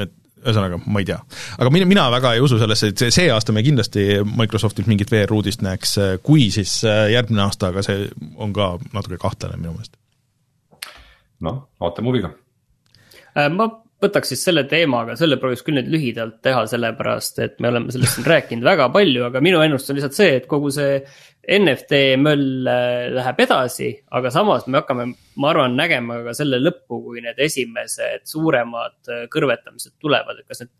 et 0.00 0.14
ühesõnaga, 0.42 0.80
ma 0.88 1.02
ei 1.02 1.06
tea. 1.12 1.20
aga 1.58 1.70
mina, 1.70 1.86
mina 1.86 2.08
väga 2.14 2.34
ei 2.34 2.44
usu 2.44 2.58
sellesse, 2.58 2.92
et 2.94 3.04
see, 3.04 3.12
see 3.14 3.30
aasta 3.30 3.52
me 3.52 3.62
kindlasti 3.62 4.22
Microsoftilt 4.26 4.88
mingit 4.90 5.12
VR-uudist 5.12 5.62
näeks, 5.62 5.98
kui 6.24 6.48
siis 6.54 6.80
järgmine 6.86 7.44
aasta, 7.44 7.68
aga 7.68 7.84
see 7.84 8.08
on 8.40 8.56
ka 8.56 8.78
natuke 8.94 9.20
kahtlane 9.20 9.60
minu 9.60 9.76
meelest. 9.76 9.98
noh, 11.42 11.66
ootame 11.82 12.08
huviga 12.08 12.32
Äh, 12.32 12.41
ma 13.34 13.68
võtaks 14.02 14.32
siis 14.32 14.42
selle 14.46 14.64
teemaga, 14.70 15.14
selle 15.18 15.38
prooviks 15.40 15.64
küll 15.66 15.78
nüüd 15.78 15.90
lühidalt 15.92 16.40
teha, 16.44 16.64
sellepärast 16.70 17.38
et 17.44 17.60
me 17.62 17.70
oleme 17.70 17.92
sellest 17.94 18.18
siin 18.18 18.28
rääkinud 18.28 18.66
väga 18.66 18.88
palju, 18.94 19.26
aga 19.28 19.42
minu 19.44 19.62
ennustus 19.62 19.92
on 19.92 19.98
lihtsalt 19.98 20.18
see, 20.18 20.32
et 20.40 20.48
kogu 20.50 20.72
see 20.74 20.98
NFT 21.42 22.00
möll 22.22 22.68
äh, 22.70 23.08
läheb 23.14 23.42
edasi, 23.42 23.90
aga 24.14 24.30
samas 24.34 24.68
me 24.68 24.80
hakkame, 24.80 25.08
ma 25.42 25.50
arvan, 25.50 25.76
nägema 25.78 26.20
ka 26.28 26.36
selle 26.38 26.60
lõppu, 26.62 27.00
kui 27.08 27.24
need 27.24 27.38
esimesed 27.42 28.26
suuremad 28.30 28.98
äh, 29.10 29.24
kõrvetamised 29.32 29.96
tulevad, 30.02 30.42
et 30.42 30.50
kas 30.50 30.64
need. 30.64 30.74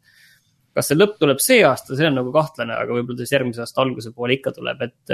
kas 0.72 0.88
see 0.88 0.96
lõpp 0.96 1.18
tuleb 1.20 1.40
see 1.44 1.60
aasta, 1.68 1.96
see 1.98 2.06
on 2.08 2.14
nagu 2.16 2.30
kahtlane, 2.32 2.72
aga 2.72 2.94
võib-olla 2.96 3.20
siis 3.20 3.34
järgmise 3.34 3.60
aasta 3.60 3.82
alguse 3.82 4.14
poole 4.16 4.38
ikka 4.38 4.54
tuleb, 4.56 4.86
et, 4.86 5.12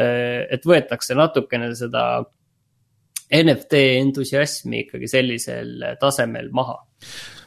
et 0.55 0.69
võetakse 0.71 1.17
natukene 1.19 1.73
seda 1.75 2.05
NFT 3.33 3.81
entusiasmi 3.99 4.85
ikkagi 4.87 5.09
sellisel 5.11 5.73
tasemel 6.01 6.49
maha 6.53 6.79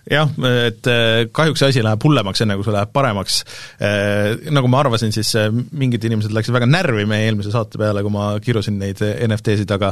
jah, 0.10 0.30
et 0.68 0.88
äh, 0.90 1.28
kahjuks 1.34 1.62
see 1.62 1.72
asi 1.74 1.84
läheb 1.86 2.02
hullemaks, 2.06 2.42
enne 2.44 2.58
kui 2.58 2.66
see 2.66 2.74
läheb 2.74 2.92
paremaks. 2.96 3.42
Äh, 3.84 4.50
nagu 4.54 4.70
ma 4.72 4.82
arvasin, 4.82 5.14
siis 5.14 5.34
äh, 5.38 5.52
mingid 5.52 6.04
inimesed 6.08 6.34
läksid 6.36 6.56
väga 6.56 6.70
närvi 6.70 7.06
meie 7.10 7.28
eelmise 7.30 7.54
saate 7.54 7.80
peale, 7.82 8.04
kui 8.06 8.14
ma 8.14 8.32
kirusin 8.44 8.80
neid 8.82 9.02
NFT-sid, 9.02 9.72
aga 9.76 9.92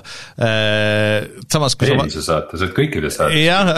samas 1.49 1.75
kui 1.79 1.91
eelmise 1.91 2.21
sa... 2.21 2.39
saate, 2.39 2.57
sa 2.57 2.65
oled 2.65 2.75
kõikides 2.77 3.19
saates. 3.19 3.39
jah, 3.43 3.71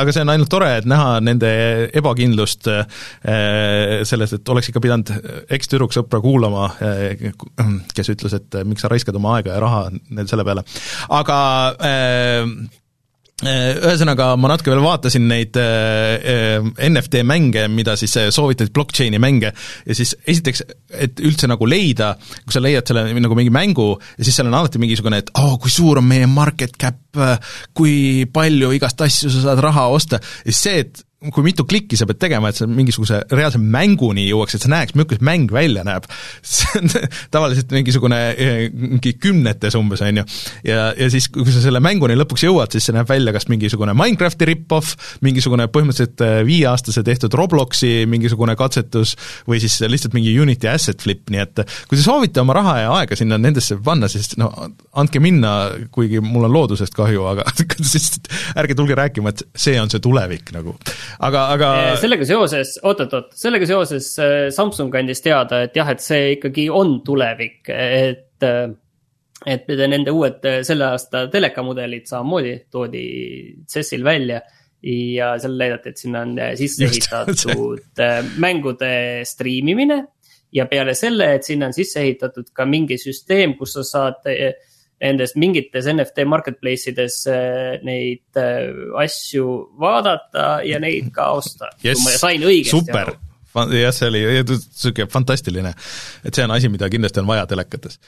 aga 0.00 0.14
see 0.14 0.24
on 0.24 0.32
ainult 0.34 0.50
tore, 0.52 0.70
et 0.80 0.88
näha 0.88 1.18
nende 1.24 1.50
ebakindlust 1.94 2.68
selles, 2.68 4.36
et 4.36 4.54
oleks 4.54 4.70
ikka 4.70 4.82
pidanud 4.84 5.12
ekstüdruksõpra 5.54 6.20
kuulama, 6.24 6.68
kes 7.94 8.14
ütles, 8.14 8.38
et 8.38 8.62
miks 8.68 8.84
sa 8.84 8.92
raiskad 8.92 9.18
oma 9.18 9.36
aega 9.38 9.56
ja 9.56 9.64
raha 9.64 9.84
selle 10.30 10.46
peale. 10.46 10.64
aga 11.14 11.38
ühesõnaga, 13.50 14.30
ma 14.40 14.50
natuke 14.52 14.72
veel 14.72 14.82
vaatasin 14.84 15.26
neid 15.30 15.58
äh, 15.60 16.58
äh, 16.58 16.88
NFT 16.88 17.24
mänge, 17.26 17.66
mida 17.72 17.96
siis 18.00 18.16
soovitati, 18.34 18.72
blockchain'i 18.74 19.20
mänge, 19.22 19.52
ja 19.84 19.96
siis 19.96 20.14
esiteks, 20.26 20.64
et 20.94 21.22
üldse 21.24 21.50
nagu 21.50 21.68
leida, 21.68 22.14
kui 22.44 22.56
sa 22.56 22.62
leiad 22.64 22.86
selle 22.88 23.06
nagu 23.14 23.38
mingi 23.38 23.54
mängu 23.54 23.92
ja 24.18 24.26
siis 24.26 24.38
seal 24.38 24.50
on 24.50 24.58
alati 24.58 24.82
mingisugune, 24.82 25.22
et 25.24 25.32
oo 25.38 25.54
oh,, 25.54 25.56
kui 25.62 25.72
suur 25.72 26.00
on 26.02 26.08
meie 26.08 26.28
market 26.30 26.76
cap, 26.80 27.00
kui 27.76 28.24
palju 28.32 28.72
igast 28.74 29.02
asju 29.06 29.32
sa 29.32 29.48
saad 29.48 29.64
raha 29.64 29.88
osta, 29.94 30.22
ja 30.44 30.52
siis 30.52 30.62
see, 30.68 30.84
et 30.84 31.04
kui 31.32 31.44
mitu 31.46 31.64
klikki 31.68 31.96
sa 31.98 32.06
pead 32.08 32.20
tegema, 32.20 32.50
et 32.50 32.58
sa 32.58 32.66
mingisuguse 32.68 33.20
reaalse 33.32 33.60
mänguni 33.60 34.26
jõuaks, 34.28 34.56
et 34.56 34.64
sa 34.64 34.70
näeks, 34.72 34.96
milline 34.96 35.24
mäng 35.24 35.52
välja 35.52 35.84
näeb. 35.86 36.08
see 36.54 36.80
on 36.80 36.90
tavaliselt 37.32 37.72
mingisugune 37.74 38.18
eh, 38.32 38.64
mingi 38.72 39.14
kümnetes 39.20 39.76
umbes, 39.78 40.02
on 40.04 40.22
ju. 40.22 40.24
ja, 40.68 40.90
ja 40.98 41.08
siis, 41.12 41.28
kui 41.32 41.46
sa 41.52 41.62
selle 41.64 41.80
mänguni 41.84 42.16
lõpuks 42.18 42.46
jõuad, 42.46 42.74
siis 42.74 42.88
see 42.88 42.96
näeb 42.96 43.08
välja 43.08 43.34
kas 43.34 43.48
mingisugune 43.52 43.94
Minecrafti 43.96 44.48
rip-off, 44.50 44.94
mingisugune 45.24 45.68
põhimõtteliselt 45.72 46.24
eh, 46.24 46.36
viieaastase 46.46 47.04
tehtud 47.06 47.34
Robloksi 47.38 48.04
mingisugune 48.10 48.56
katsetus 48.58 49.14
või 49.48 49.60
siis 49.62 49.78
lihtsalt 49.88 50.16
mingi 50.16 50.34
Unity 50.40 50.70
asset 50.70 51.02
flip, 51.04 51.28
nii 51.32 51.42
et 51.44 51.64
kui 51.88 51.98
te 51.98 52.04
soovite 52.04 52.42
oma 52.42 52.56
raha 52.58 52.76
ja 52.82 52.92
aega 53.00 53.18
sinna 53.18 53.38
nendesse 53.40 53.78
panna, 53.84 54.10
siis 54.10 54.34
no 54.40 54.50
andke 55.00 55.22
minna, 55.22 55.54
kuigi 55.94 56.22
mul 56.24 56.48
on 56.48 56.54
loodusest 56.54 56.94
kahju, 56.96 57.26
aga 57.32 57.46
siis 57.94 58.12
ärge 58.58 58.76
tulge 58.78 58.96
rääkima, 58.98 59.34
et 59.34 59.44
see 59.56 59.78
on 59.80 59.92
see 59.92 60.02
tulevik 60.04 60.52
nagu 60.54 60.76
aga, 61.18 61.42
aga. 61.54 61.70
Eh, 61.80 61.96
sellega 62.02 62.26
seoses, 62.28 62.76
oot-oot-oot, 62.82 63.34
sellega 63.38 63.68
seoses 63.68 64.08
eh, 64.22 64.46
Samsung 64.54 64.94
andis 65.00 65.22
teada, 65.24 65.64
et 65.66 65.76
jah, 65.76 65.90
et 65.92 66.02
see 66.04 66.34
ikkagi 66.38 66.70
on 66.72 66.98
tulevik, 67.06 67.60
et. 67.68 68.30
Eh, 68.42 68.64
et 69.44 69.66
nende 69.68 70.08
uued 70.14 70.46
selle 70.64 70.86
aasta 70.94 71.26
telekamudelid 71.28 72.06
samamoodi 72.08 72.52
toodi 72.72 73.02
CES-il 73.68 74.00
välja 74.06 74.38
ja 74.88 75.34
seal 75.42 75.58
näidati, 75.60 75.90
et 75.92 76.00
sinna 76.00 76.22
on 76.24 76.38
sisse 76.56 76.86
ehitatud 76.86 78.00
mängude 78.40 78.94
striimimine. 79.28 79.98
ja 80.54 80.64
peale 80.70 80.94
selle, 80.96 81.34
et 81.34 81.44
sinna 81.44 81.66
on 81.66 81.76
sisse 81.76 82.00
ehitatud 82.00 82.54
ka 82.56 82.64
mingi 82.64 82.96
süsteem, 82.96 83.52
kus 83.58 83.74
sa 83.76 83.84
saad 83.84 84.24
nendes 85.02 85.34
mingites 85.40 85.88
NFT 85.90 86.26
marketplace 86.30 86.92
ides 86.92 87.20
äh, 87.30 87.76
neid 87.84 88.40
äh, 88.40 88.70
asju 89.02 89.46
vaadata 89.80 90.62
ja 90.66 90.80
neid 90.82 91.10
ka 91.14 91.32
osta 91.38 91.70
yes,. 91.84 91.98
kui 91.98 92.04
ma 92.06 92.18
sain 92.20 92.46
õigesti 92.46 92.78
super. 92.78 93.06
aru 93.06 93.20
jah, 93.54 93.92
see 93.94 94.08
oli 94.10 94.22
niisugune 94.42 95.06
fantastiline, 95.12 95.70
et 96.26 96.34
see 96.34 96.42
on 96.42 96.54
asi, 96.56 96.66
mida 96.72 96.88
kindlasti 96.90 97.22
on 97.22 97.28
vaja 97.28 97.44
telekates. 97.46 98.00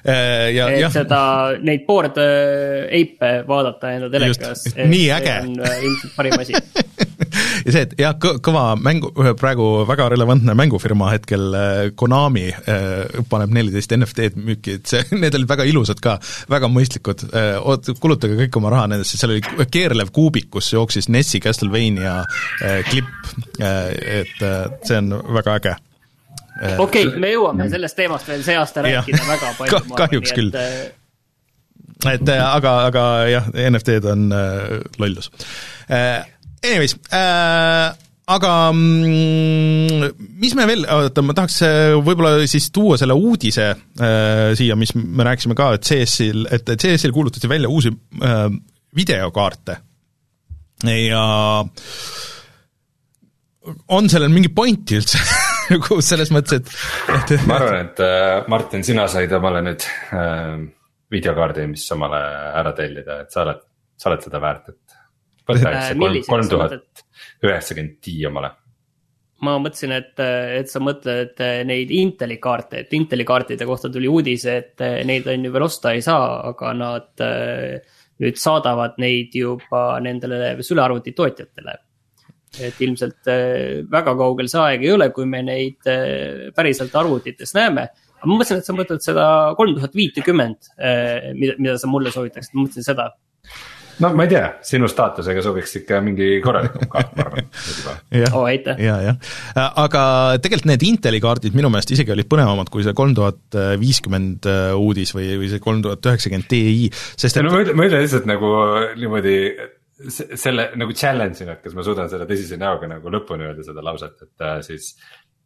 Äh, 0.00 0.54
ja, 0.56 0.70
jah. 0.72 0.92
seda, 0.94 1.18
neid 1.60 1.84
board 1.88 2.16
ape 2.16 3.32
vaadata 3.48 3.92
enda 3.98 4.08
telekas. 4.12 4.64
nii 4.76 5.10
äge. 5.18 5.36
ilmselt 5.50 6.16
parim 6.16 6.40
asi 6.40 6.56
ja 7.64 7.74
see, 7.74 7.84
et 7.86 7.94
jah, 8.00 8.16
kõva 8.18 8.64
mängu, 8.80 9.12
praegu 9.38 9.68
väga 9.88 10.08
relevantne 10.14 10.56
mängufirma 10.58 11.12
hetkel, 11.14 11.48
Konami, 11.98 12.48
paneb 13.30 13.54
neliteist 13.56 13.94
NFT-d 13.96 14.44
müüki, 14.50 14.78
et 14.80 14.92
see, 14.92 15.02
need 15.22 15.34
olid 15.38 15.50
väga 15.50 15.66
ilusad 15.68 16.02
ka, 16.04 16.18
väga 16.52 16.70
mõistlikud, 16.72 17.26
oot-, 17.62 17.94
kulutage 18.02 18.38
kõik 18.44 18.60
oma 18.60 18.72
raha 18.74 18.90
nendesse, 18.92 19.18
seal 19.20 19.34
oli 19.36 19.66
keerlev 19.72 20.12
kuubik, 20.14 20.50
kus 20.56 20.72
jooksis 20.74 21.10
Nessi 21.12 21.40
Castlevania 21.44 22.20
klipp, 22.90 23.34
et 23.60 24.38
see 24.40 25.00
on 25.00 25.12
väga 25.36 25.60
äge 25.60 25.76
okei 26.78 27.06
okay,, 27.06 27.20
me 27.20 27.32
jõuame 27.32 27.68
sellest 27.72 27.98
teemast 27.98 28.28
veel 28.30 28.44
see 28.46 28.56
aasta 28.58 28.84
rääkida 28.86 29.20
ja, 29.20 29.28
väga 29.28 29.52
palju 29.58 29.74
ka,. 29.74 29.98
kahjuks 30.04 30.32
küll. 30.36 30.52
et 32.12 32.32
äh, 32.32 32.44
aga, 32.44 32.76
aga 32.90 33.04
jah, 33.30 33.50
NFT-d 33.70 34.12
on 34.12 34.30
äh, 34.32 34.78
lollus 35.02 35.30
äh,. 35.90 36.24
Anyways 36.64 36.96
äh,, 37.14 37.90
aga 38.36 38.52
mm, 38.72 40.14
mis 40.42 40.54
me 40.58 40.66
veel, 40.68 40.86
oota, 40.90 41.22
ma 41.22 41.36
tahaks 41.36 41.60
äh, 41.66 41.94
võib-olla 42.00 42.46
siis 42.50 42.70
tuua 42.74 42.98
selle 43.00 43.14
uudise 43.18 43.68
äh, 43.70 44.54
siia, 44.58 44.78
mis 44.78 44.94
me 44.96 45.26
rääkisime 45.28 45.58
ka, 45.58 45.72
et 45.76 45.86
CS-il, 45.86 46.46
et 46.50 46.72
CS-il 46.74 47.14
kuulutati 47.14 47.50
välja 47.50 47.70
uusi 47.70 47.92
äh, 48.22 48.48
videokaarte 48.96 49.80
ja 50.86 51.22
on 53.88 54.08
sellel 54.10 54.32
mingi 54.32 54.50
pointi 54.54 54.98
üldse 54.98 55.20
nagu 55.72 56.00
selles 56.04 56.30
mõttes, 56.34 56.60
et, 56.60 57.30
et 57.34 57.46
ma 57.48 57.58
arvan, 57.58 57.88
et 57.88 58.02
äh, 58.04 58.42
Martin, 58.50 58.84
sina 58.86 59.06
said 59.10 59.32
omale 59.38 59.62
nüüd 59.66 59.86
äh, 60.14 60.52
videokaardi, 61.12 61.66
mis 61.70 61.86
omale 61.94 62.20
ära 62.60 62.74
tellida, 62.76 63.22
et 63.24 63.34
sa 63.34 63.42
oled, 63.44 63.62
sa 63.98 64.10
oled 64.10 64.26
seda 64.26 64.42
väärt, 64.42 64.70
et. 64.74 64.98
See 65.46 66.22
kolm, 66.26 66.48
tuhat 66.50 67.04
üheksakümmend 67.44 67.98
Ti 68.02 68.16
omale. 68.26 68.52
Ma 69.46 69.58
mõtlesin, 69.60 69.92
et, 69.92 70.14
et 70.16 70.70
sa 70.72 70.80
mõtled 70.80 71.36
neid 71.68 71.90
Inteli 71.92 72.38
kaarte, 72.40 72.80
et 72.86 72.94
Inteli 72.96 73.26
kaartide 73.28 73.66
kohta 73.68 73.90
tuli 73.92 74.08
uudis, 74.08 74.46
et 74.48 74.80
neid 75.04 75.28
on 75.28 75.44
ju 75.44 75.52
veel 75.52 75.66
osta 75.66 75.92
ei 75.92 76.00
saa, 76.04 76.38
aga 76.54 76.72
nad 76.72 77.24
äh, 77.24 77.96
nüüd 78.22 78.38
saadavad 78.40 78.96
neid 79.02 79.34
juba 79.36 79.98
nendele 80.04 80.56
sülearvuti 80.64 81.12
tootjatele. 81.16 81.76
Et 82.62 82.78
ilmselt 82.80 83.28
äh, 83.28 83.84
väga 83.92 84.14
kaugel 84.16 84.48
see 84.48 84.62
aeg 84.62 84.84
ei 84.86 84.94
ole, 84.94 85.10
kui 85.12 85.26
me 85.28 85.42
neid 85.44 85.88
äh, 85.92 86.48
päriselt 86.56 86.94
arvutites 86.96 87.52
näeme. 87.56 87.88
ma 88.22 88.32
mõtlesin, 88.32 88.62
et 88.62 88.66
sa 88.66 88.74
mõtled 88.74 89.04
seda 89.04 89.26
kolm 89.58 89.74
tuhat 89.76 89.92
viitekümmet, 89.94 90.70
äh, 90.80 91.32
mida, 91.36 91.58
mida 91.60 91.76
sa 91.78 91.90
mulle 91.90 92.10
soovitaksid, 92.14 92.54
ma 92.56 92.64
mõtlesin 92.64 92.86
seda 92.86 93.10
no 94.02 94.12
ma 94.18 94.26
ei 94.26 94.32
tea, 94.32 94.44
sinu 94.66 94.90
staatusega 94.90 95.44
sobiks 95.44 95.78
ikka 95.80 96.00
mingi 96.04 96.36
korralikum 96.44 96.90
kaart, 96.92 97.14
ma 97.16 97.28
arvan. 97.28 97.48
oh, 98.32 98.44
aitäh. 98.50 98.82
ja, 98.82 98.98
jah, 99.10 99.32
aga 99.84 100.02
tegelikult 100.42 100.70
need 100.72 100.86
Inteli 100.88 101.22
kaardid 101.22 101.56
minu 101.56 101.70
meelest 101.72 101.94
isegi 101.96 102.14
olid 102.14 102.30
põnevamad 102.32 102.72
kui 102.72 102.86
see 102.86 102.96
kolm 102.96 103.16
tuhat 103.16 103.58
viiskümmend 103.80 104.48
uudis 104.76 105.14
või, 105.16 105.32
või 105.40 105.50
see 105.52 105.62
kolm 105.62 105.82
tuhat 105.86 106.12
üheksakümmend 106.12 106.50
Ti, 106.50 106.62
sest 106.94 107.40
et. 107.40 107.42
no 107.44 107.54
ma 107.54 107.64
ütlen, 107.64 107.78
ma 107.78 107.88
ütlen 107.88 108.04
lihtsalt 108.04 108.28
nagu 108.28 108.52
niimoodi, 109.00 109.36
selle 110.36 110.70
nagu 110.76 110.92
challenge'ina, 110.92 111.56
et 111.56 111.62
kas 111.64 111.76
ma 111.76 111.84
suudan 111.84 112.10
selle 112.12 112.26
tõsise 112.28 112.58
näoga 112.60 112.88
nagu 112.90 113.12
lõpuni 113.12 113.46
öelda 113.46 113.64
seda 113.64 113.84
lauset, 113.84 114.18
et 114.26 114.44
äh, 114.44 114.58
siis 114.66 114.92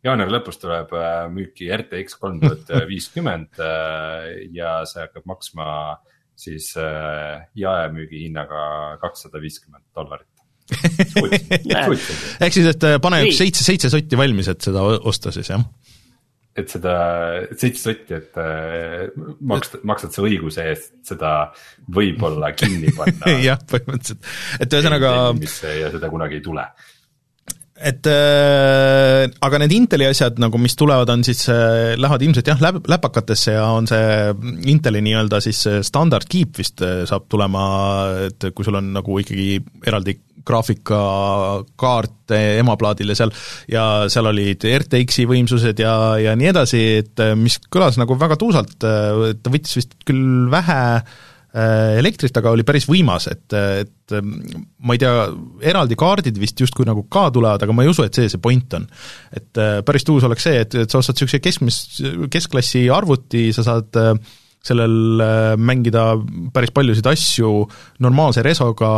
jaanuari 0.05 0.35
lõpus 0.35 0.59
tuleb 0.59 0.95
äh, 0.97 1.27
müüki 1.31 1.71
RTX 1.77 2.19
kolm 2.19 2.41
tuhat 2.43 2.73
viiskümmend 2.91 3.61
äh, 3.63 4.31
ja 4.57 4.81
see 4.91 5.05
hakkab 5.05 5.29
maksma 5.31 5.69
siis 6.41 6.73
äh, 6.81 7.47
jaemüügi 7.59 8.25
hinnaga 8.27 8.97
kakssada 9.03 9.43
viiskümmend 9.43 9.85
dollarit. 9.97 10.27
Ehk 12.41 12.55
siis, 12.55 12.69
et 12.71 12.85
äh, 12.87 12.99
pane 13.03 13.25
üks 13.27 13.41
seitse, 13.43 13.67
seitse 13.67 13.91
sotti 13.93 14.19
valmis, 14.19 14.51
et 14.53 14.63
seda 14.63 14.85
osta 15.11 15.33
siis 15.35 15.51
jah? 15.51 15.65
Et 16.59 16.71
seda, 16.71 16.95
seitse 17.55 17.83
sotti, 17.85 18.17
et 18.17 18.39
äh, 18.43 19.11
maksad, 19.47 19.85
maksad 19.87 20.15
sa 20.15 20.25
õiguse 20.27 20.65
eest 20.67 20.97
seda 21.07 21.35
võib-olla 21.95 22.51
kinni 22.59 22.91
panna. 22.97 23.35
Jah, 23.49 23.61
põhimõtteliselt, 23.71 24.27
et 24.59 24.75
ühesõnaga. 24.75 25.13
ja 25.79 25.93
seda 25.95 26.11
kunagi 26.11 26.41
ei 26.41 26.45
tule 26.45 26.67
et 27.81 28.07
äh, 28.11 29.27
aga 29.47 29.61
need 29.63 29.75
Inteli 29.77 30.07
asjad 30.09 30.41
nagu, 30.43 30.59
mis 30.61 30.77
tulevad, 30.79 31.11
on 31.13 31.25
siis 31.27 31.47
äh,, 31.53 31.97
lähevad 32.01 32.25
ilmselt 32.27 32.51
jah, 32.53 32.61
läb-, 32.61 32.83
läpakatesse 32.91 33.55
ja 33.57 33.67
on 33.73 33.89
see 33.91 34.33
Inteli 34.73 35.03
nii-öelda 35.05 35.41
siis 35.45 35.63
standard 35.87 36.29
keep 36.31 36.61
vist 36.61 36.85
äh, 36.85 37.03
saab 37.09 37.29
tulema, 37.33 37.63
et 38.29 38.51
kui 38.55 38.67
sul 38.67 38.81
on 38.81 38.93
nagu 38.99 39.21
ikkagi 39.23 39.55
eraldi 39.87 40.19
graafikakaart 40.51 42.33
emaplaadil 42.33 43.13
ja 43.13 43.17
seal, 43.19 43.33
ja 43.69 43.87
seal 44.13 44.31
olid 44.31 44.65
RTX-i 44.65 45.27
võimsused 45.29 45.83
ja, 45.83 45.95
ja 46.21 46.37
nii 46.39 46.49
edasi, 46.53 46.85
et 47.03 47.25
mis 47.37 47.59
kõlas 47.69 48.01
nagu 48.01 48.17
väga 48.19 48.39
tuusalt, 48.41 48.79
ta 48.81 49.53
võttis 49.53 49.77
vist 49.77 49.99
küll 50.09 50.49
vähe 50.53 50.81
äh, 50.97 51.19
elektrit, 51.51 52.37
aga 52.39 52.53
oli 52.55 52.63
päris 52.67 52.87
võimas, 52.87 53.27
et, 53.31 53.55
et 53.55 54.15
ma 54.15 54.95
ei 54.95 55.01
tea, 55.03 55.25
eraldi 55.67 55.97
kaardid 55.99 56.39
vist 56.39 56.61
justkui 56.63 56.87
nagu 56.87 57.03
ka 57.11 57.27
tulevad, 57.35 57.65
aga 57.65 57.75
ma 57.75 57.83
ei 57.83 57.91
usu, 57.91 58.05
et 58.07 58.15
see 58.15 58.31
see 58.31 58.43
point 58.43 58.79
on. 58.79 58.87
et 59.35 59.59
äh, 59.59 59.81
päris 59.87 60.07
tuus 60.07 60.27
oleks 60.27 60.47
see, 60.47 60.61
et, 60.63 60.77
et 60.85 60.91
sa 60.91 61.01
ostad 61.01 61.19
niisuguse 61.19 61.43
keskmis, 61.43 61.81
keskklassi 62.31 62.85
arvuti, 62.95 63.49
sa 63.57 63.67
saad 63.67 63.99
äh, 63.99 64.15
sellel 64.65 65.21
äh, 65.25 65.55
mängida 65.57 66.05
päris 66.53 66.73
paljusid 66.75 67.07
asju 67.09 67.51
normaalse 68.05 68.43
resoga, 68.45 68.91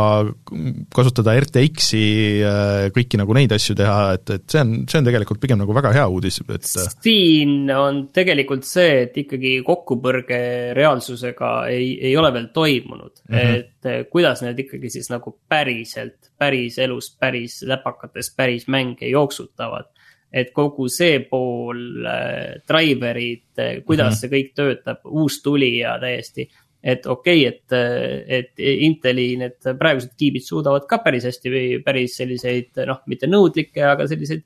kasutada 0.93 1.35
RTX-i, 1.39 2.03
äh, 2.43 2.87
kõiki 2.95 3.19
nagu 3.21 3.35
neid 3.37 3.53
asju 3.55 3.77
teha, 3.79 3.97
et, 4.17 4.33
et 4.35 4.45
see 4.51 4.63
on, 4.63 4.73
see 4.91 4.99
on 4.99 5.07
tegelikult 5.07 5.39
pigem 5.43 5.61
nagu 5.61 5.75
väga 5.75 5.93
hea 5.95 6.05
uudis, 6.11 6.41
et 6.43 6.67
äh, 6.67 6.91
siin 7.07 7.71
on 7.71 8.03
tegelikult 8.15 8.67
see, 8.67 9.05
et 9.05 9.17
ikkagi 9.23 9.55
kokkupõrge 9.67 10.41
reaalsusega 10.75 11.53
ei, 11.71 11.93
ei 12.11 12.15
ole 12.19 12.33
veel 12.35 12.51
toimunud 12.55 13.23
mm. 13.29 13.37
-hmm. 13.37 13.63
et 13.63 14.11
kuidas 14.11 14.43
need 14.43 14.59
ikkagi 14.65 14.91
siis 14.91 15.09
nagu 15.13 15.37
päriselt, 15.49 16.33
päris 16.39 16.77
elus, 16.83 17.13
päris 17.19 17.61
läpakates, 17.67 18.33
päris 18.35 18.67
mänge 18.67 19.07
jooksutavad 19.07 19.87
et 20.33 20.49
kogu 20.53 20.89
see 20.89 21.21
pool 21.29 22.05
äh,, 22.09 22.59
driver'id, 22.67 23.45
äh, 23.57 23.81
kuidas 23.85 24.07
mm 24.07 24.13
-hmm. 24.13 24.19
see 24.19 24.31
kõik 24.33 24.53
töötab, 24.57 25.05
uus 25.05 25.41
tulija 25.45 25.97
täiesti. 26.01 26.49
et 26.83 27.05
okei 27.05 27.47
okay,, 27.47 27.53
et, 27.53 27.71
äh, 27.71 28.23
et 28.27 28.59
Inteli 28.59 29.37
need 29.37 29.77
praegused 29.79 30.17
kiibid 30.17 30.43
suudavad 30.43 30.87
ka 30.89 30.97
päris 30.97 31.23
hästi 31.23 31.49
või 31.49 31.83
päris 31.83 32.17
selliseid 32.17 32.81
noh, 32.87 32.99
mitte 33.07 33.27
nõudlikke, 33.27 33.83
aga 33.85 34.07
selliseid 34.07 34.43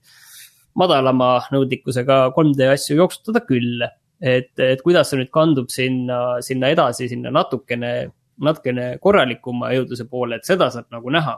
madalama 0.76 1.42
nõudlikkusega 1.52 2.32
3D 2.36 2.70
asju 2.74 2.98
jooksutada 2.98 3.42
küll. 3.48 3.82
et, 4.22 4.60
et 4.60 4.82
kuidas 4.82 5.10
see 5.10 5.20
nüüd 5.20 5.30
kandub 5.30 5.70
sinna, 5.70 6.42
sinna 6.42 6.70
edasi, 6.74 7.08
sinna 7.08 7.30
natukene, 7.32 8.10
natukene 8.42 8.98
korralikuma 8.98 9.70
jõudluse 9.74 10.08
poole, 10.10 10.36
et 10.36 10.46
seda 10.46 10.72
saab 10.74 10.90
nagu 10.92 11.10
näha 11.10 11.36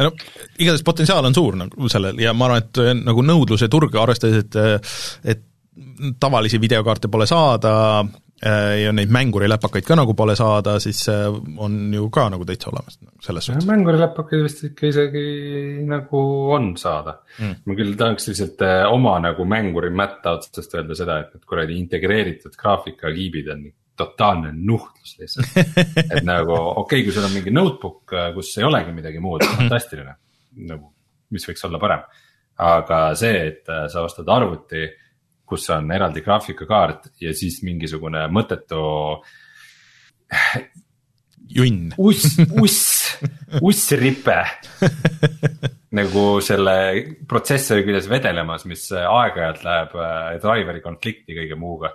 no 0.00 0.12
igatahes 0.58 0.86
potentsiaal 0.86 1.28
on 1.28 1.36
suur 1.36 1.58
nagu 1.60 1.92
sellel 1.92 2.18
ja 2.22 2.34
ma 2.36 2.48
arvan, 2.48 2.64
et 2.64 2.82
äh, 2.82 2.96
nagu 2.96 3.24
nõudluse 3.26 3.70
turg, 3.72 3.94
arvestades, 4.00 4.44
et 4.44 4.58
äh, 4.60 4.96
et 5.36 5.46
tavalisi 6.20 6.58
videokaarte 6.60 7.08
pole 7.08 7.26
saada 7.30 7.72
äh, 8.00 8.80
ja 8.82 8.92
neid 8.92 9.12
mänguriläpakaid 9.14 9.86
ka 9.86 9.96
nagu 9.96 10.14
pole 10.18 10.34
saada, 10.36 10.76
siis 10.82 11.04
on 11.08 11.78
ju 11.94 12.08
ka 12.12 12.26
nagu 12.32 12.44
täitsa 12.44 12.72
olemas 12.72 12.98
selles 13.24 13.46
suhtes. 13.48 13.68
mänguriläpakaid 13.68 14.44
vist 14.44 14.64
ikka 14.70 14.90
isegi 14.90 15.24
nagu 15.88 16.22
on 16.56 16.72
saada 16.80 17.20
mm.. 17.38 17.60
ma 17.64 17.78
küll 17.78 17.94
tahaks 18.00 18.28
lihtsalt 18.32 18.66
oma 18.90 19.18
nagu 19.22 19.46
mänguri 19.48 19.92
mätta 19.94 20.36
otsast 20.40 20.74
öelda 20.74 20.98
seda, 20.98 21.20
et 21.22 21.36
need 21.36 21.46
kuradi 21.48 21.78
integreeritud 21.80 22.58
graafikakiibid 22.60 23.52
on 23.54 23.68
totaalne 24.00 24.52
nuhtlus 24.54 25.16
lihtsalt. 25.20 25.58
et 26.14 26.24
nagu 26.26 26.54
okei 26.54 26.80
okay,, 26.82 27.04
kui 27.04 27.14
sul 27.14 27.26
on 27.26 27.34
mingi 27.34 27.52
notebook, 27.54 28.02
äh, 28.16 28.30
kus 28.36 28.52
ei 28.58 28.66
olegi 28.68 28.94
midagi 28.96 29.22
muud, 29.22 29.44
fantastiline. 29.56 30.16
nagu, 30.70 30.90
mis 31.34 31.46
võiks 31.48 31.68
olla 31.68 31.80
parem. 31.82 32.04
aga 32.60 33.02
see, 33.18 33.44
et 33.52 33.70
äh, 33.72 33.86
sa 33.92 34.04
ostad 34.06 34.28
arvuti, 34.32 34.86
kus 35.50 35.66
on 35.74 35.90
eraldi 35.92 36.22
graafikakaart 36.22 37.12
ja 37.22 37.34
siis 37.36 37.60
mingisugune 37.66 38.26
mõttetu. 38.32 38.82
junn. 41.50 41.92
uss, 41.98 42.38
uss, 42.62 42.84
ussripe 43.68 44.38
nagu 45.98 46.24
selle 46.44 46.74
protsessori 47.28 47.82
küljes 47.82 48.06
vedelemas, 48.10 48.64
mis 48.70 48.84
aeg-ajalt 48.94 49.64
läheb 49.66 49.96
äh, 49.98 50.38
driver'i 50.42 50.82
konflikti 50.84 51.34
kõige 51.34 51.58
muuga 51.58 51.90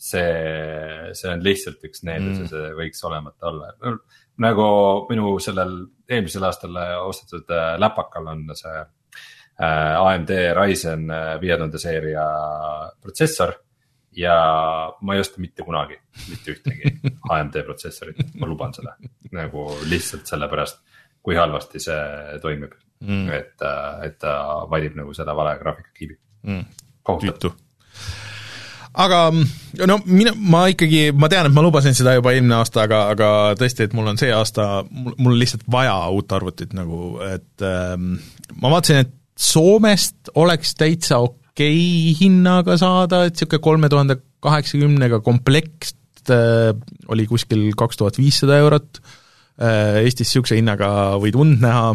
see, 0.00 1.12
see 1.16 1.30
on 1.30 1.42
lihtsalt 1.44 1.82
üks 1.84 2.04
needus 2.08 2.38
mm. 2.38 2.42
ja 2.44 2.50
see 2.52 2.74
võiks 2.78 3.02
olemata 3.04 3.50
olla. 3.50 3.72
nagu 4.40 4.66
minu 5.10 5.34
sellel 5.42 5.74
eelmisel 6.08 6.46
aastal 6.48 6.76
ostetud 7.04 7.50
äh, 7.52 7.74
läpakal 7.80 8.30
on 8.32 8.46
see 8.56 8.76
äh, 8.80 9.96
AMD 10.00 10.32
Ryzen 10.56 11.10
äh, 11.12 11.34
viie 11.42 11.58
tuhande 11.58 11.80
seeria 11.82 12.24
protsessor. 13.02 13.54
ja 14.16 14.36
ma 15.00 15.14
ei 15.14 15.20
osta 15.22 15.42
mitte 15.42 15.62
kunagi 15.62 16.00
mitte 16.30 16.56
ühtegi 16.56 16.94
AMD 17.36 17.60
protsessorit, 17.66 18.24
ma 18.40 18.48
luban 18.48 18.72
seda 18.74 18.96
nagu 19.36 19.68
lihtsalt 19.86 20.26
sellepärast, 20.26 20.80
kui 21.22 21.36
halvasti 21.38 21.82
see 21.84 22.40
toimib 22.42 22.72
mm., 23.04 23.28
et, 23.36 23.68
et 24.08 24.18
ta 24.18 24.34
valib 24.72 24.96
nagu 24.98 25.14
seda 25.14 25.36
vale 25.36 25.54
graafikakiibi 25.60 26.18
mm.. 26.48 26.66
kohutav 27.06 27.54
aga 28.92 29.20
no 29.30 29.98
mina, 30.06 30.32
ma 30.34 30.64
ikkagi, 30.72 31.10
ma 31.14 31.30
tean, 31.30 31.48
et 31.48 31.54
ma 31.54 31.62
lubasin 31.64 31.94
seda 31.96 32.16
juba 32.16 32.32
eelmine 32.34 32.56
aasta, 32.58 32.84
aga, 32.88 33.04
aga 33.14 33.30
tõesti, 33.60 33.86
et 33.86 33.94
mul 33.96 34.10
on 34.10 34.18
see 34.20 34.32
aasta, 34.34 34.82
mul, 34.90 35.36
lihtsalt 35.38 35.64
vaja 35.70 35.94
uut 36.14 36.32
arvutit 36.34 36.74
nagu, 36.76 37.20
et 37.28 37.66
ähm, 37.66 38.16
ma 38.58 38.72
vaatasin, 38.74 39.06
et 39.06 39.16
Soomest 39.40 40.28
oleks 40.36 40.74
täitsa 40.76 41.16
okei 41.24 42.10
hinnaga 42.18 42.74
saada, 42.76 43.22
et 43.24 43.38
niisugune 43.38 43.62
kolme 43.64 43.88
tuhande 43.88 44.18
kaheksakümnega 44.44 45.22
komplekt 45.24 46.28
äh, 46.28 46.74
oli 47.08 47.24
kuskil 47.30 47.70
kaks 47.78 47.96
tuhat 47.96 48.18
viissada 48.20 48.58
eurot. 48.60 49.00
Äh,, 49.60 50.02
Eestis 50.02 50.28
niisuguse 50.28 50.58
hinnaga 50.58 50.90
võid 51.22 51.38
und 51.40 51.64
näha 51.64 51.94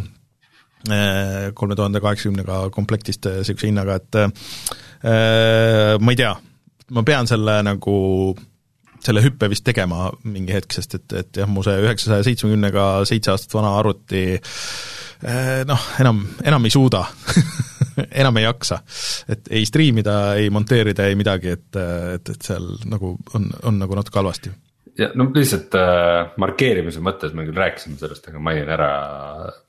äh,, 0.90 1.54
kolme 1.54 1.78
tuhande 1.78 2.02
kaheksakümnega 2.02 2.64
komplektist 2.74 3.30
niisuguse 3.30 3.70
hinnaga, 3.70 4.00
et 4.02 4.20
äh, 4.24 6.02
ma 6.02 6.16
ei 6.16 6.22
tea 6.24 6.34
ma 6.92 7.04
pean 7.08 7.30
selle 7.30 7.62
nagu 7.66 7.96
selle 9.06 9.22
hüppe 9.22 9.50
vist 9.52 9.66
tegema 9.68 10.10
mingi 10.24 10.56
hetk, 10.56 10.74
sest 10.74 10.98
et, 10.98 11.08
et 11.20 11.40
jah, 11.42 11.50
mu 11.52 11.64
see 11.66 11.76
üheksasaja 11.84 12.26
seitsmekümnega 12.26 12.88
seitse 13.08 13.34
aastat 13.34 13.54
vana 13.58 13.76
arvuti 13.80 14.24
eh, 14.36 15.62
noh, 15.68 15.88
enam, 16.02 16.24
enam 16.46 16.66
ei 16.66 16.74
suuda 16.74 17.04
enam 18.22 18.42
ei 18.42 18.48
jaksa. 18.48 18.82
et 19.32 19.52
ei 19.52 19.66
striimida, 19.68 20.36
ei 20.42 20.50
monteerida, 20.54 21.08
ei 21.10 21.18
midagi, 21.20 21.56
et, 21.58 21.82
et, 22.18 22.36
et 22.36 22.50
seal 22.50 22.72
nagu 22.90 23.16
on, 23.38 23.50
on 23.64 23.84
nagu 23.84 24.00
natuke 24.00 24.24
halvasti 24.24 24.54
ja 25.00 25.10
no 25.20 25.28
lihtsalt 25.36 25.76
äh, 25.80 26.34
markeerimise 26.42 27.04
mõttes 27.04 27.34
me 27.36 27.46
küll 27.48 27.60
rääkisime 27.60 28.00
sellest, 28.00 28.30
aga 28.32 28.42
mainin 28.44 28.70
ära, 28.72 28.90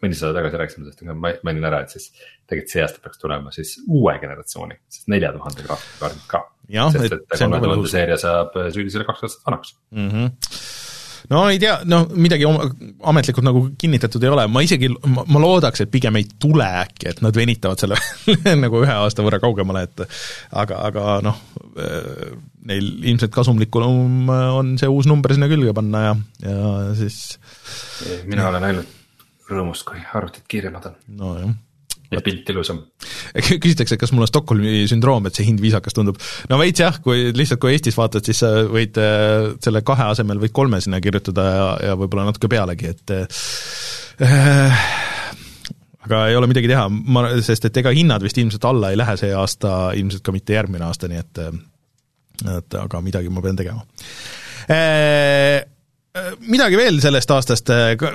mõni 0.03 0.19
saade 0.19 0.39
tagasi 0.39 0.61
rääkisime 0.63 0.85
sellest, 0.87 1.03
aga 1.03 1.17
mainin 1.19 1.67
ära, 1.67 1.83
et 1.83 1.95
siis. 1.97 2.13
tegelikult 2.47 2.73
see 2.73 2.83
aasta 2.85 3.03
peaks 3.03 3.19
tulema 3.19 3.51
siis 3.55 3.73
uue 3.89 4.13
generatsiooni, 4.23 4.79
siis 4.89 5.09
nelja 5.11 5.33
tuhande 5.35 5.65
graafikakaardid 5.67 6.29
ka. 6.31 6.45
Sest 6.69 7.13
et 7.13 7.39
kolme 7.39 7.63
tuhande 7.63 7.93
seeria 7.93 8.19
saab 8.21 8.57
sügisele 8.75 9.07
kaks 9.09 9.29
aastat 9.29 9.49
vanaks 9.51 9.77
mm. 9.95 10.11
-hmm 10.11 10.75
no 11.31 11.43
ei 11.51 11.59
tea, 11.59 11.75
no 11.89 12.03
midagi 12.15 12.47
ametlikult 12.47 13.47
nagu 13.47 13.63
kinnitatud 13.81 14.23
ei 14.25 14.33
ole, 14.33 14.47
ma 14.53 14.63
isegi, 14.65 14.91
ma 15.07 15.43
loodaks, 15.43 15.83
et 15.83 15.93
pigem 15.93 16.19
ei 16.21 16.27
tule 16.43 16.67
äkki, 16.85 17.11
et 17.11 17.23
nad 17.25 17.37
venitavad 17.37 17.83
selle 17.83 17.99
nagu 18.65 18.83
ühe 18.85 18.95
aasta 18.95 19.25
võrra 19.27 19.41
kaugemale, 19.43 19.87
et 19.89 20.05
aga, 20.63 20.81
aga 20.91 21.19
noh, 21.27 21.41
neil 22.71 22.91
ilmselt 23.03 23.35
kasumlikum 23.35 24.31
on 24.31 24.75
see 24.81 24.91
uus 24.91 25.09
number 25.11 25.35
sinna 25.35 25.51
külge 25.51 25.75
panna 25.77 26.05
ja, 26.09 26.17
ja 26.47 26.71
siis 26.99 27.21
mina 28.29 28.49
olen 28.51 28.71
ainult 28.71 28.95
rõõmus, 29.51 29.85
kui 29.87 30.03
arvutid 30.15 30.47
kiiremad 30.51 30.91
on. 30.91 31.01
nojah 31.21 31.55
ja 32.17 32.23
pilt 32.25 32.49
ilusam. 32.53 32.81
küsitakse, 33.63 33.99
kas 34.01 34.13
mul 34.15 34.27
on 34.27 34.31
Stockholmi 34.31 34.85
sündroom, 34.91 35.29
et 35.29 35.39
see 35.39 35.49
hind 35.49 35.63
viisakas 35.63 35.97
tundub. 35.97 36.21
no 36.51 36.61
veits 36.61 36.83
jah, 36.83 37.01
kui 37.05 37.31
lihtsalt, 37.37 37.61
kui 37.63 37.75
Eestis 37.75 37.99
vaatad, 37.99 38.27
siis 38.27 38.41
sa 38.45 38.53
võid 38.71 38.99
äh, 39.03 39.53
selle 39.65 39.85
kahe 39.87 40.11
asemel 40.15 40.41
võid 40.43 40.55
kolme 40.57 40.81
sinna 40.85 41.01
kirjutada 41.05 41.47
ja, 41.47 41.69
ja 41.91 42.01
võib-olla 42.01 42.29
natuke 42.31 42.51
pealegi, 42.53 42.95
et 42.95 43.15
äh, 43.17 44.91
aga 46.07 46.27
ei 46.31 46.39
ole 46.39 46.51
midagi 46.51 46.71
teha, 46.71 46.89
ma, 46.89 47.29
sest 47.45 47.69
et 47.69 47.83
ega 47.83 47.93
hinnad 47.95 48.25
vist 48.25 48.39
ilmselt 48.41 48.65
alla 48.69 48.93
ei 48.93 49.01
lähe 49.01 49.17
see 49.21 49.33
aasta, 49.37 49.77
ilmselt 49.99 50.25
ka 50.27 50.35
mitte 50.35 50.57
järgmine 50.57 50.89
aasta, 50.89 51.11
nii 51.13 51.23
et 51.23 51.47
et 52.37 52.75
aga 52.77 53.01
midagi 53.01 53.31
ma 53.33 53.41
pean 53.41 53.57
tegema 53.57 53.81
äh, 54.69 55.65
midagi 56.49 56.79
veel 56.79 57.01
sellest 57.03 57.31
aastast, 57.35 57.71